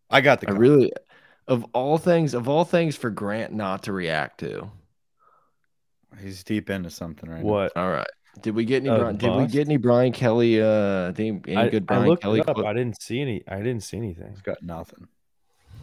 I 0.10 0.22
got 0.22 0.40
the 0.40 0.50
I 0.50 0.52
really, 0.52 0.92
of 1.48 1.66
all 1.74 1.98
things, 1.98 2.34
of 2.34 2.48
all 2.48 2.64
things 2.64 2.96
for 2.96 3.10
Grant 3.10 3.54
not 3.54 3.84
to 3.84 3.94
react 3.94 4.40
to. 4.42 4.70
He's 6.22 6.44
deep 6.44 6.70
into 6.70 6.90
something 6.90 7.30
right 7.30 7.44
now. 7.44 7.50
What? 7.50 7.76
All 7.76 7.90
right. 7.90 8.08
Did 8.42 8.56
we 8.56 8.66
get 8.66 8.82
any? 8.82 8.90
Uh, 8.90 8.98
Brian, 8.98 9.18
did 9.18 9.36
we 9.36 9.48
get 9.48 9.68
any 9.68 9.78
Brian 9.78 10.12
Kelly? 10.12 10.62
Uh, 10.62 11.12
any, 11.18 11.42
any 11.48 11.56
I, 11.56 11.70
good 11.70 11.84
I 11.84 11.86
Brian 11.86 12.08
looked 12.08 12.24
Kelly? 12.24 12.42
up. 12.42 12.58
I 12.58 12.74
didn't 12.74 13.02
see 13.02 13.22
any. 13.22 13.44
I 13.48 13.58
didn't 13.58 13.82
see 13.82 13.98
anything. 13.98 14.30
He's 14.30 14.42
got 14.42 14.62
nothing. 14.62 15.08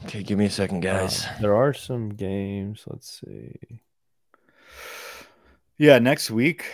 Okay, 0.05 0.23
give 0.23 0.39
me 0.39 0.47
a 0.47 0.51
second, 0.51 0.81
guys. 0.81 1.25
Um, 1.25 1.33
there 1.41 1.57
are 1.57 1.73
some 1.73 2.11
games. 2.11 2.85
Let's 2.87 3.21
see. 3.21 3.81
Yeah, 5.79 5.99
next 5.99 6.31
week, 6.31 6.67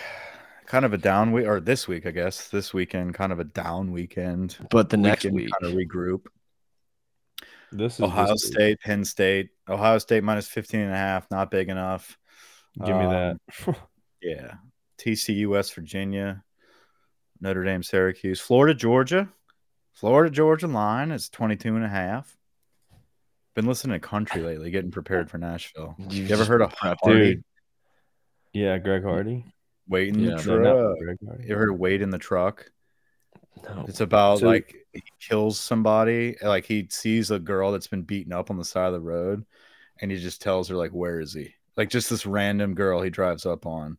kind 0.68 0.84
of 0.84 0.92
a 0.92 0.98
down 0.98 1.32
week, 1.32 1.46
or 1.46 1.60
this 1.60 1.88
week, 1.88 2.06
I 2.06 2.10
guess. 2.12 2.48
This 2.48 2.72
weekend, 2.74 3.14
kind 3.14 3.32
of 3.32 3.40
a 3.40 3.44
down 3.44 3.90
weekend. 3.90 4.56
but 4.70 4.90
the 4.90 4.96
next 4.98 5.22
can 5.22 5.34
week, 5.34 5.50
kind 5.60 5.72
of 5.72 5.78
regroup. 5.78 6.26
This 7.72 7.94
is 7.94 8.00
Ohio 8.00 8.28
this 8.28 8.44
week. 8.44 8.52
State, 8.54 8.80
Penn 8.80 9.04
State. 9.04 9.48
Ohio 9.68 9.98
State 9.98 10.22
minus 10.22 10.46
15 10.48 10.80
and 10.80 10.92
a 10.92 10.96
half, 10.96 11.30
not 11.30 11.50
big 11.50 11.68
enough. 11.68 12.16
Give 12.84 12.96
me 12.96 13.06
that. 13.06 13.38
Um, 13.66 13.74
yeah. 14.22 14.54
TCU, 14.98 15.48
West 15.48 15.74
Virginia, 15.74 16.42
Notre 17.40 17.64
Dame, 17.64 17.82
Syracuse, 17.82 18.40
Florida, 18.40 18.74
Georgia. 18.74 19.28
Florida, 19.94 20.30
Georgia 20.30 20.66
line 20.68 21.10
is 21.10 21.28
22 21.28 21.74
and 21.76 21.84
a 21.84 21.88
half. 21.88 22.36
Been 23.54 23.66
listening 23.66 23.98
to 24.00 24.06
country 24.06 24.42
lately, 24.42 24.70
getting 24.70 24.92
prepared 24.92 25.28
for 25.30 25.38
Nashville. 25.38 25.96
You 25.98 26.24
You 26.24 26.32
ever 26.34 26.44
heard 26.44 26.62
of 26.62 26.72
prepped, 26.74 26.98
Hardy? 27.02 27.34
dude. 27.36 27.44
yeah, 28.52 28.78
Greg 28.78 29.02
Hardy. 29.02 29.44
Wait 29.88 30.08
in 30.08 30.20
Yeah. 30.20 30.36
the 30.36 30.58
No, 30.58 30.94
not 30.94 31.18
truck. 31.20 31.38
You 31.44 31.52
ever 31.52 31.60
heard 31.60 31.70
of 31.72 31.78
Wait 31.78 32.02
in 32.02 32.10
the 32.10 32.18
truck? 32.18 32.70
No. 33.64 33.84
It's 33.88 34.00
about 34.00 34.40
So- 34.40 34.46
like 34.46 34.74
he 34.92 35.02
kills 35.20 35.58
somebody, 35.58 36.36
like 36.42 36.64
he 36.64 36.86
sees 36.90 37.30
a 37.30 37.38
girl 37.38 37.72
that's 37.72 37.86
been 37.88 38.02
beaten 38.02 38.32
up 38.32 38.50
on 38.50 38.56
the 38.56 38.64
side 38.64 38.86
of 38.86 38.92
the 38.92 39.00
road, 39.00 39.44
and 40.00 40.10
he 40.10 40.18
just 40.18 40.40
tells 40.42 40.68
her 40.68 40.76
like, 40.76 40.92
"Where 40.92 41.20
is 41.20 41.32
he?" 41.32 41.54
like 41.76 41.90
just 41.90 42.10
this 42.10 42.26
random 42.26 42.74
girl 42.74 43.00
he 43.02 43.10
drives 43.10 43.46
up 43.46 43.64
on, 43.66 43.98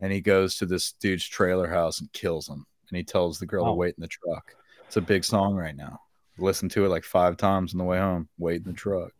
and 0.00 0.12
he 0.12 0.20
goes 0.20 0.56
to 0.56 0.66
this 0.66 0.92
dude's 0.92 1.26
trailer 1.26 1.68
house 1.68 2.00
and 2.00 2.12
kills 2.12 2.48
him, 2.48 2.66
and 2.88 2.96
he 2.96 3.02
tells 3.04 3.38
the 3.38 3.46
girl 3.46 3.64
Oh. 3.64 3.68
to 3.68 3.74
wait 3.74 3.94
in 3.96 4.00
the 4.02 4.08
truck. 4.08 4.54
It's 4.86 4.96
a 4.96 5.00
big 5.00 5.24
song 5.24 5.54
right 5.54 5.74
now. 5.76 6.00
Listen 6.38 6.68
to 6.70 6.84
it 6.84 6.88
like 6.88 7.04
five 7.04 7.36
times 7.36 7.72
on 7.74 7.78
the 7.78 7.84
way 7.84 7.98
home. 7.98 8.28
Wait 8.38 8.58
in 8.58 8.64
the 8.64 8.72
truck. 8.72 9.12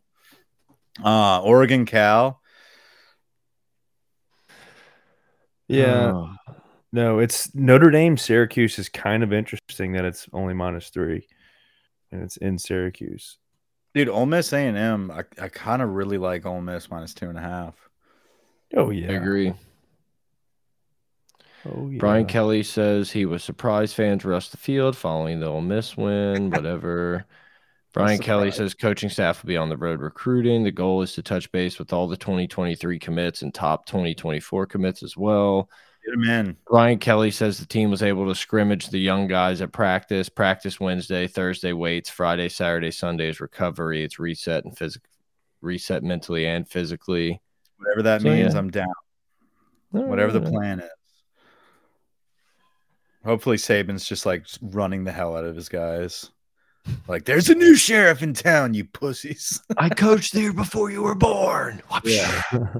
Uh 1.03 1.41
Oregon 1.41 1.85
Cal. 1.85 2.41
Yeah. 5.67 6.11
Oh, 6.13 6.35
No, 6.91 7.19
it's 7.19 7.53
Notre 7.55 7.91
Dame 7.91 8.17
Syracuse 8.17 8.79
is 8.79 8.89
kind 8.89 9.23
of 9.23 9.33
interesting 9.33 9.93
that 9.93 10.05
it's 10.05 10.27
only 10.33 10.53
minus 10.53 10.89
three, 10.89 11.27
and 12.11 12.21
it's 12.23 12.37
in 12.37 12.57
Syracuse. 12.57 13.37
Dude, 13.93 14.09
Ole 14.09 14.25
Miss 14.25 14.51
A 14.53 14.57
and 14.57 14.77
M. 14.77 15.11
I, 15.11 15.23
I 15.41 15.47
kind 15.49 15.81
of 15.81 15.89
really 15.89 16.17
like 16.17 16.45
Ole 16.45 16.61
Miss 16.61 16.89
minus 16.89 17.13
two 17.13 17.29
and 17.29 17.37
a 17.37 17.41
half. 17.41 17.75
Oh 18.75 18.89
yeah, 18.89 19.09
I 19.09 19.11
yeah, 19.11 19.17
agree. 19.17 19.53
Oh 21.67 21.89
yeah. 21.89 21.97
Brian 21.97 22.25
Kelly 22.25 22.61
says 22.61 23.09
he 23.09 23.25
was 23.25 23.43
surprised 23.43 23.95
fans 23.95 24.25
rushed 24.25 24.51
the 24.51 24.57
field 24.57 24.95
following 24.95 25.39
the 25.39 25.47
Ole 25.47 25.61
Miss 25.61 25.97
win, 25.97 26.49
whatever. 26.49 27.25
Brian 27.95 28.19
Kelly 28.19 28.51
says 28.51 28.73
coaching 28.73 29.09
staff 29.09 29.41
will 29.41 29.47
be 29.47 29.57
on 29.57 29.69
the 29.69 29.77
road 29.77 30.01
recruiting. 30.01 30.63
The 30.63 30.71
goal 30.71 31.01
is 31.01 31.13
to 31.13 31.23
touch 31.23 31.49
base 31.51 31.79
with 31.79 31.93
all 31.93 32.07
the 32.07 32.17
2023 32.17 32.99
commits 32.99 33.41
and 33.41 33.53
top 33.53 33.85
2024 33.85 34.65
commits 34.65 35.01
as 35.01 35.15
well. 35.15 35.69
Get 36.05 36.13
him 36.13 36.23
in. 36.25 36.57
Brian 36.67 36.99
Kelly 36.99 37.31
says 37.31 37.57
the 37.57 37.65
team 37.65 37.89
was 37.89 38.03
able 38.03 38.27
to 38.27 38.35
scrimmage 38.35 38.89
the 38.89 38.99
young 38.99 39.27
guys 39.27 39.61
at 39.61 39.71
practice. 39.71 40.27
Practice 40.27 40.79
Wednesday, 40.79 41.25
Thursday 41.25 41.71
weights, 41.73 42.09
Friday, 42.09 42.49
Saturday, 42.49 42.91
Sunday 42.91 43.29
is 43.29 43.39
recovery. 43.39 44.03
It's 44.03 44.19
reset 44.19 44.65
and 44.65 44.77
physical, 44.77 45.09
reset 45.61 46.03
mentally 46.03 46.45
and 46.45 46.67
physically. 46.67 47.41
Whatever 47.77 48.03
that 48.03 48.21
So, 48.21 48.29
means, 48.29 48.53
yeah. 48.53 48.59
I'm 48.59 48.69
down. 48.69 48.93
Whatever 49.91 50.33
the 50.33 50.41
plan 50.41 50.81
is. 50.81 50.89
Hopefully 53.23 53.57
Saban's 53.57 54.05
just 54.05 54.25
like 54.25 54.45
running 54.61 55.05
the 55.05 55.11
hell 55.11 55.35
out 55.35 55.45
of 55.45 55.55
his 55.55 55.69
guys. 55.69 56.29
Like, 57.07 57.25
there's 57.25 57.49
a 57.49 57.55
new 57.55 57.75
sheriff 57.75 58.21
in 58.21 58.33
town, 58.33 58.73
you 58.73 58.85
pussies. 58.85 59.61
I 59.77 59.89
coached 59.89 60.33
there 60.33 60.53
before 60.53 60.91
you 60.91 61.03
were 61.03 61.15
born. 61.15 61.81
Yeah. 62.03 62.41
How 62.51 62.71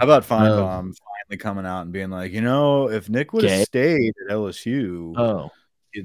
about 0.00 0.24
Finebaum 0.24 0.78
Um, 0.78 0.94
finally 0.94 1.38
coming 1.38 1.66
out 1.66 1.82
and 1.82 1.92
being 1.92 2.10
like, 2.10 2.32
you 2.32 2.40
know, 2.40 2.88
if 2.90 3.08
Nick 3.08 3.32
would 3.32 3.44
have 3.44 3.66
stayed 3.66 4.14
at 4.24 4.32
LSU, 4.34 5.14
Oh, 5.16 5.50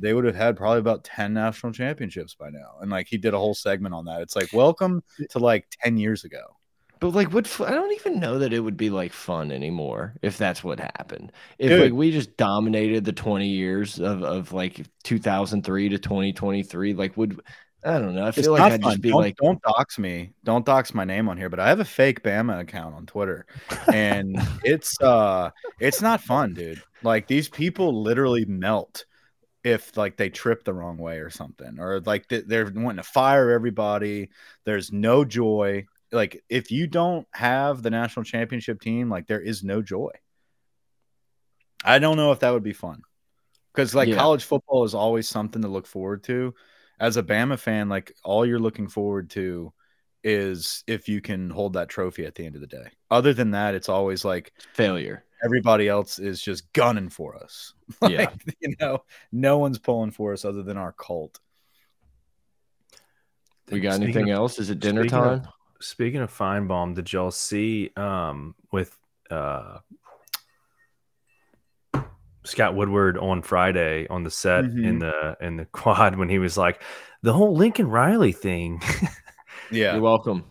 they 0.02 0.14
would 0.14 0.26
have 0.26 0.36
had 0.36 0.58
probably 0.58 0.80
about 0.80 1.04
10 1.04 1.34
national 1.34 1.72
championships 1.72 2.34
by 2.36 2.50
now. 2.50 2.78
And 2.82 2.90
like 2.90 3.08
he 3.08 3.18
did 3.18 3.34
a 3.34 3.38
whole 3.38 3.54
segment 3.54 3.94
on 3.94 4.06
that. 4.06 4.22
It's 4.22 4.36
like, 4.36 4.52
welcome 4.54 5.04
to 5.30 5.40
like 5.40 5.68
10 5.84 5.98
years 5.98 6.24
ago. 6.24 6.56
But 7.04 7.16
like, 7.16 7.34
what? 7.34 7.60
I 7.62 7.72
don't 7.72 7.92
even 7.94 8.20
know 8.20 8.40
that 8.40 8.54
it 8.54 8.60
would 8.62 8.78
be 8.78 8.90
like 8.90 9.12
fun 9.14 9.52
anymore 9.52 10.16
if 10.22 10.38
that's 10.38 10.64
what 10.64 10.80
happened. 10.80 11.32
If 11.60 11.70
Dude. 11.70 11.80
like 11.80 11.94
we 11.94 12.12
just 12.12 12.38
dominated 12.38 13.04
the 13.06 13.12
20 13.14 13.48
years 13.48 14.00
of, 14.00 14.24
of 14.24 14.54
like 14.54 14.86
2003 15.04 15.90
to 15.90 15.98
2023, 16.00 16.94
like 16.94 17.18
would 17.18 17.42
I 17.86 18.00
don't 18.00 18.16
know. 18.16 18.26
I 18.26 18.32
It's 18.36 18.48
feel 18.48 18.54
like 18.54 18.70
I'd 18.70 18.82
fun. 18.82 18.92
just 18.92 19.02
be 19.02 19.10
don't, 19.10 19.22
like, 19.22 19.36
don't 19.36 19.62
dox 19.62 20.00
me. 20.00 20.34
Don't 20.46 20.66
dox 20.66 20.94
my 20.94 21.04
name 21.04 21.28
on 21.28 21.38
here, 21.38 21.50
but 21.50 21.60
I 21.60 21.68
have 21.68 21.82
a 21.82 21.86
fake 21.86 22.24
Bama 22.24 22.60
account 22.62 22.96
on 22.96 23.06
Twitter. 23.06 23.46
And 23.92 24.38
it's 24.64 25.00
uh 25.02 25.50
it's 25.80 26.02
not 26.02 26.22
fun, 26.22 26.54
dude. 26.54 26.82
Like 27.02 27.28
these 27.28 27.50
people 27.50 28.02
literally 28.02 28.46
melt 28.46 29.06
if 29.64 29.98
like 29.98 30.18
they 30.18 30.30
trip 30.30 30.64
the 30.64 30.74
wrong 30.74 30.98
way 30.98 31.20
or 31.20 31.30
something. 31.30 31.80
Or 31.80 32.00
like 32.02 32.28
they're 32.30 32.72
wanting 32.74 32.98
to 32.98 33.04
fire 33.04 33.52
everybody. 33.52 34.30
There's 34.64 34.92
no 34.92 35.26
joy. 35.26 35.86
Like 36.14 36.44
if 36.48 36.72
you 36.72 36.88
don't 36.88 37.28
have 37.34 37.82
the 37.82 37.90
national 37.90 38.24
championship 38.24 38.80
team, 38.80 39.10
like 39.10 39.28
there 39.28 39.42
is 39.42 39.64
no 39.64 39.82
joy. 39.82 40.12
I 41.84 42.00
don't 42.00 42.16
know 42.16 42.32
if 42.32 42.40
that 42.40 42.52
would 42.52 42.64
be 42.64 42.72
fun. 42.74 43.02
Because 43.74 43.94
like 43.96 44.08
Yeah. 44.08 44.16
college 44.18 44.46
football 44.46 44.84
is 44.86 44.94
always 44.94 45.28
something 45.28 45.62
to 45.64 45.68
look 45.68 45.88
forward 45.88 46.24
to 46.26 46.54
as 47.00 47.18
a 47.18 47.24
Bama 47.24 47.58
fan, 47.60 47.90
like 47.90 48.14
all 48.24 48.46
you're 48.46 48.60
looking 48.60 48.88
forward 48.88 49.32
to 49.32 49.74
is 50.24 50.84
if 50.88 51.10
you 51.10 51.20
can 51.20 51.50
hold 51.50 51.74
that 51.74 51.90
trophy 51.90 52.26
at 52.26 52.36
the 52.36 52.46
end 52.46 52.56
of 52.56 52.62
the 52.62 52.68
day. 52.68 52.88
Other 53.12 53.34
than 53.34 53.52
that, 53.52 53.76
it's 53.76 53.90
always 53.90 54.24
like 54.24 54.54
failure. 54.74 55.26
everybody 55.44 55.90
else 55.90 56.20
is 56.20 56.42
just 56.42 56.72
gunning 56.72 57.10
for 57.10 57.36
us. 57.36 57.74
Yeah. 58.08 58.30
You 58.62 58.76
know, 58.80 59.00
no 59.34 59.58
one's 59.58 59.80
pulling 59.80 60.12
for 60.12 60.32
us 60.32 60.46
other 60.46 60.64
than 60.64 60.78
our 60.78 60.94
cult. 60.94 61.40
We 63.70 63.80
got 63.82 64.02
anything 64.02 64.30
else? 64.30 64.60
Is 64.60 64.70
it 64.70 64.80
dinner 64.80 65.02
speaking 65.04 65.18
of- 65.18 65.42
time? 65.44 65.52
Speaking 65.84 66.22
of 66.22 66.32
Finebaum, 66.32 66.96
did 66.96 67.12
y'all 67.12 67.30
see 67.32 67.92
um, 67.98 68.56
with 68.72 68.98
uh, 69.30 69.80
Scott 72.46 72.76
Woodward 72.76 73.18
on 73.18 73.42
Friday 73.42 74.08
on 74.08 74.24
the 74.24 74.32
set 74.32 74.66
in 74.66 75.00
Mhm. 75.00 75.00
the 75.02 75.46
in 75.46 75.58
the 75.58 75.66
quad 75.72 76.16
when 76.18 76.30
he 76.30 76.40
was 76.40 76.58
like 76.58 76.82
the 77.22 77.34
whole 77.34 77.56
Lincoln 77.56 77.88
Riley 77.90 78.32
thing? 78.32 78.82
Yeah. 79.72 79.94
You're 79.94 80.02
welcome. 80.04 80.44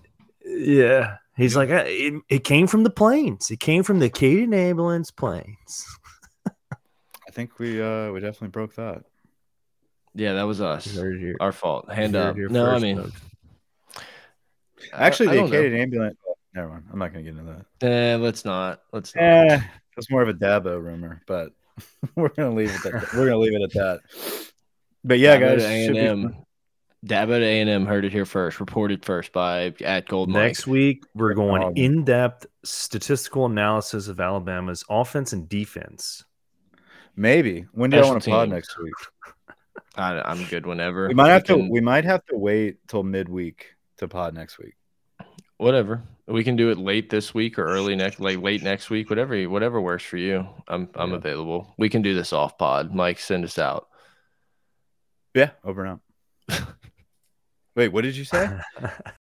yeah, 0.44 1.18
he's 1.36 1.54
like 1.54 1.70
"Uh, 1.70 1.84
it, 1.86 2.14
it 2.28 2.44
came 2.44 2.66
from 2.66 2.82
the 2.82 2.90
planes. 2.90 3.50
It 3.52 3.60
came 3.60 3.84
from 3.84 4.00
the 4.00 4.10
Canadian 4.10 4.52
ambulance 4.52 5.12
planes. 5.12 5.86
I 6.46 7.30
think 7.30 7.58
we 7.60 7.80
uh 7.80 8.10
we 8.10 8.18
definitely 8.20 8.48
broke 8.48 8.74
that. 8.76 9.04
Yeah, 10.14 10.32
that 10.32 10.42
was 10.42 10.60
us. 10.60 10.86
You 10.92 11.00
heard 11.00 11.20
your- 11.20 11.36
Our 11.40 11.52
fault. 11.52 11.92
Hand 11.92 12.16
up. 12.16 12.36
No, 12.36 12.66
I 12.66 12.78
mean, 12.80 12.96
folks. 13.02 13.20
I- 14.92 15.06
Actually, 15.06 15.28
I 15.28 15.32
the 15.32 15.36
don't 15.38 15.50
know. 15.50 15.58
Acadian 15.58 15.80
ambulance. 15.82 16.16
oh, 16.28 16.34
never 16.54 16.68
mind. 16.68 16.84
I'm 16.92 16.98
not 16.98 17.12
gonna 17.12 17.22
get 17.24 17.36
into 17.36 17.64
that. 17.80 17.86
Eh, 17.86 18.16
let's 18.16 18.44
not. 18.44 18.82
Let's 18.92 19.14
not. 19.14 19.22
Eh, 19.24 19.60
it's 19.96 20.10
more 20.10 20.22
of 20.22 20.28
a 20.28 20.34
Dabo 20.34 20.82
rumor, 20.82 21.20
but 21.26 21.50
we're 22.16 22.28
gonna 22.30 22.54
leave 22.54 22.70
it. 22.74 22.86
At, 22.86 23.12
we're 23.14 23.26
gonna 23.26 23.38
leave 23.38 23.54
it 23.54 23.62
at 23.62 23.72
that. 23.72 24.00
But 25.04 25.18
yeah, 25.18 25.36
Dabo 25.38 25.58
guys, 25.58 25.62
to 25.62 25.96
A&M. 25.98 26.36
Dabo 27.04 27.38
to 27.40 27.44
A&M 27.44 27.84
heard 27.86 28.04
it 28.04 28.12
here 28.12 28.24
first. 28.24 28.60
Reported 28.60 29.04
first 29.04 29.32
by 29.32 29.74
at 29.84 30.06
Gold 30.06 30.28
Mike. 30.28 30.42
Next 30.42 30.66
week, 30.68 31.04
we're 31.14 31.34
going 31.34 31.62
Um, 31.62 31.72
in 31.74 32.04
depth 32.04 32.46
statistical 32.64 33.46
analysis 33.46 34.06
of 34.06 34.20
Alabama's 34.20 34.84
offense 34.88 35.32
and 35.32 35.48
defense. 35.48 36.24
maybe. 37.16 37.66
When 37.72 37.90
do 37.90 37.96
you 37.96 38.02
Special 38.04 38.12
want 38.14 38.22
to 38.24 38.30
pod 38.30 38.48
next 38.50 38.78
week? 38.78 38.94
I, 39.96 40.20
I'm 40.22 40.44
good 40.44 40.64
whenever. 40.64 41.08
We 41.08 41.14
might 41.14 41.30
have 41.30 41.44
to. 41.44 41.56
We 41.56 41.80
might 41.80 42.04
have 42.04 42.24
to 42.26 42.36
wait 42.36 42.76
till 42.88 43.02
midweek 43.02 43.74
to 44.02 44.08
pod 44.08 44.34
next 44.34 44.58
week. 44.58 44.74
whatever. 45.56 46.02
We 46.26 46.44
can 46.44 46.56
do 46.56 46.70
it 46.70 46.78
late 46.78 47.08
this 47.10 47.32
week 47.34 47.58
or 47.58 47.64
early 47.66 47.94
next, 47.96 48.18
like 48.20 48.38
late 48.38 48.62
next 48.62 48.90
week. 48.90 49.10
Whatever, 49.10 49.42
whatever 49.48 49.80
works 49.80 50.04
for 50.04 50.16
you. 50.16 50.46
I'm 50.68 50.88
I'm 50.94 51.10
Yeah. 51.10 51.16
available. 51.16 51.74
We 51.78 51.88
can 51.88 52.02
do 52.02 52.14
this 52.14 52.32
off 52.32 52.58
pod. 52.58 52.94
Mike, 52.94 53.18
send 53.18 53.44
us 53.44 53.58
out. 53.58 53.88
Yeah, 55.34 55.50
over 55.64 55.84
and 55.84 56.00
out. 56.50 56.62
Wait, 57.76 57.88
what 57.88 58.02
did 58.02 58.16
you 58.16 58.24
say? 58.24 58.48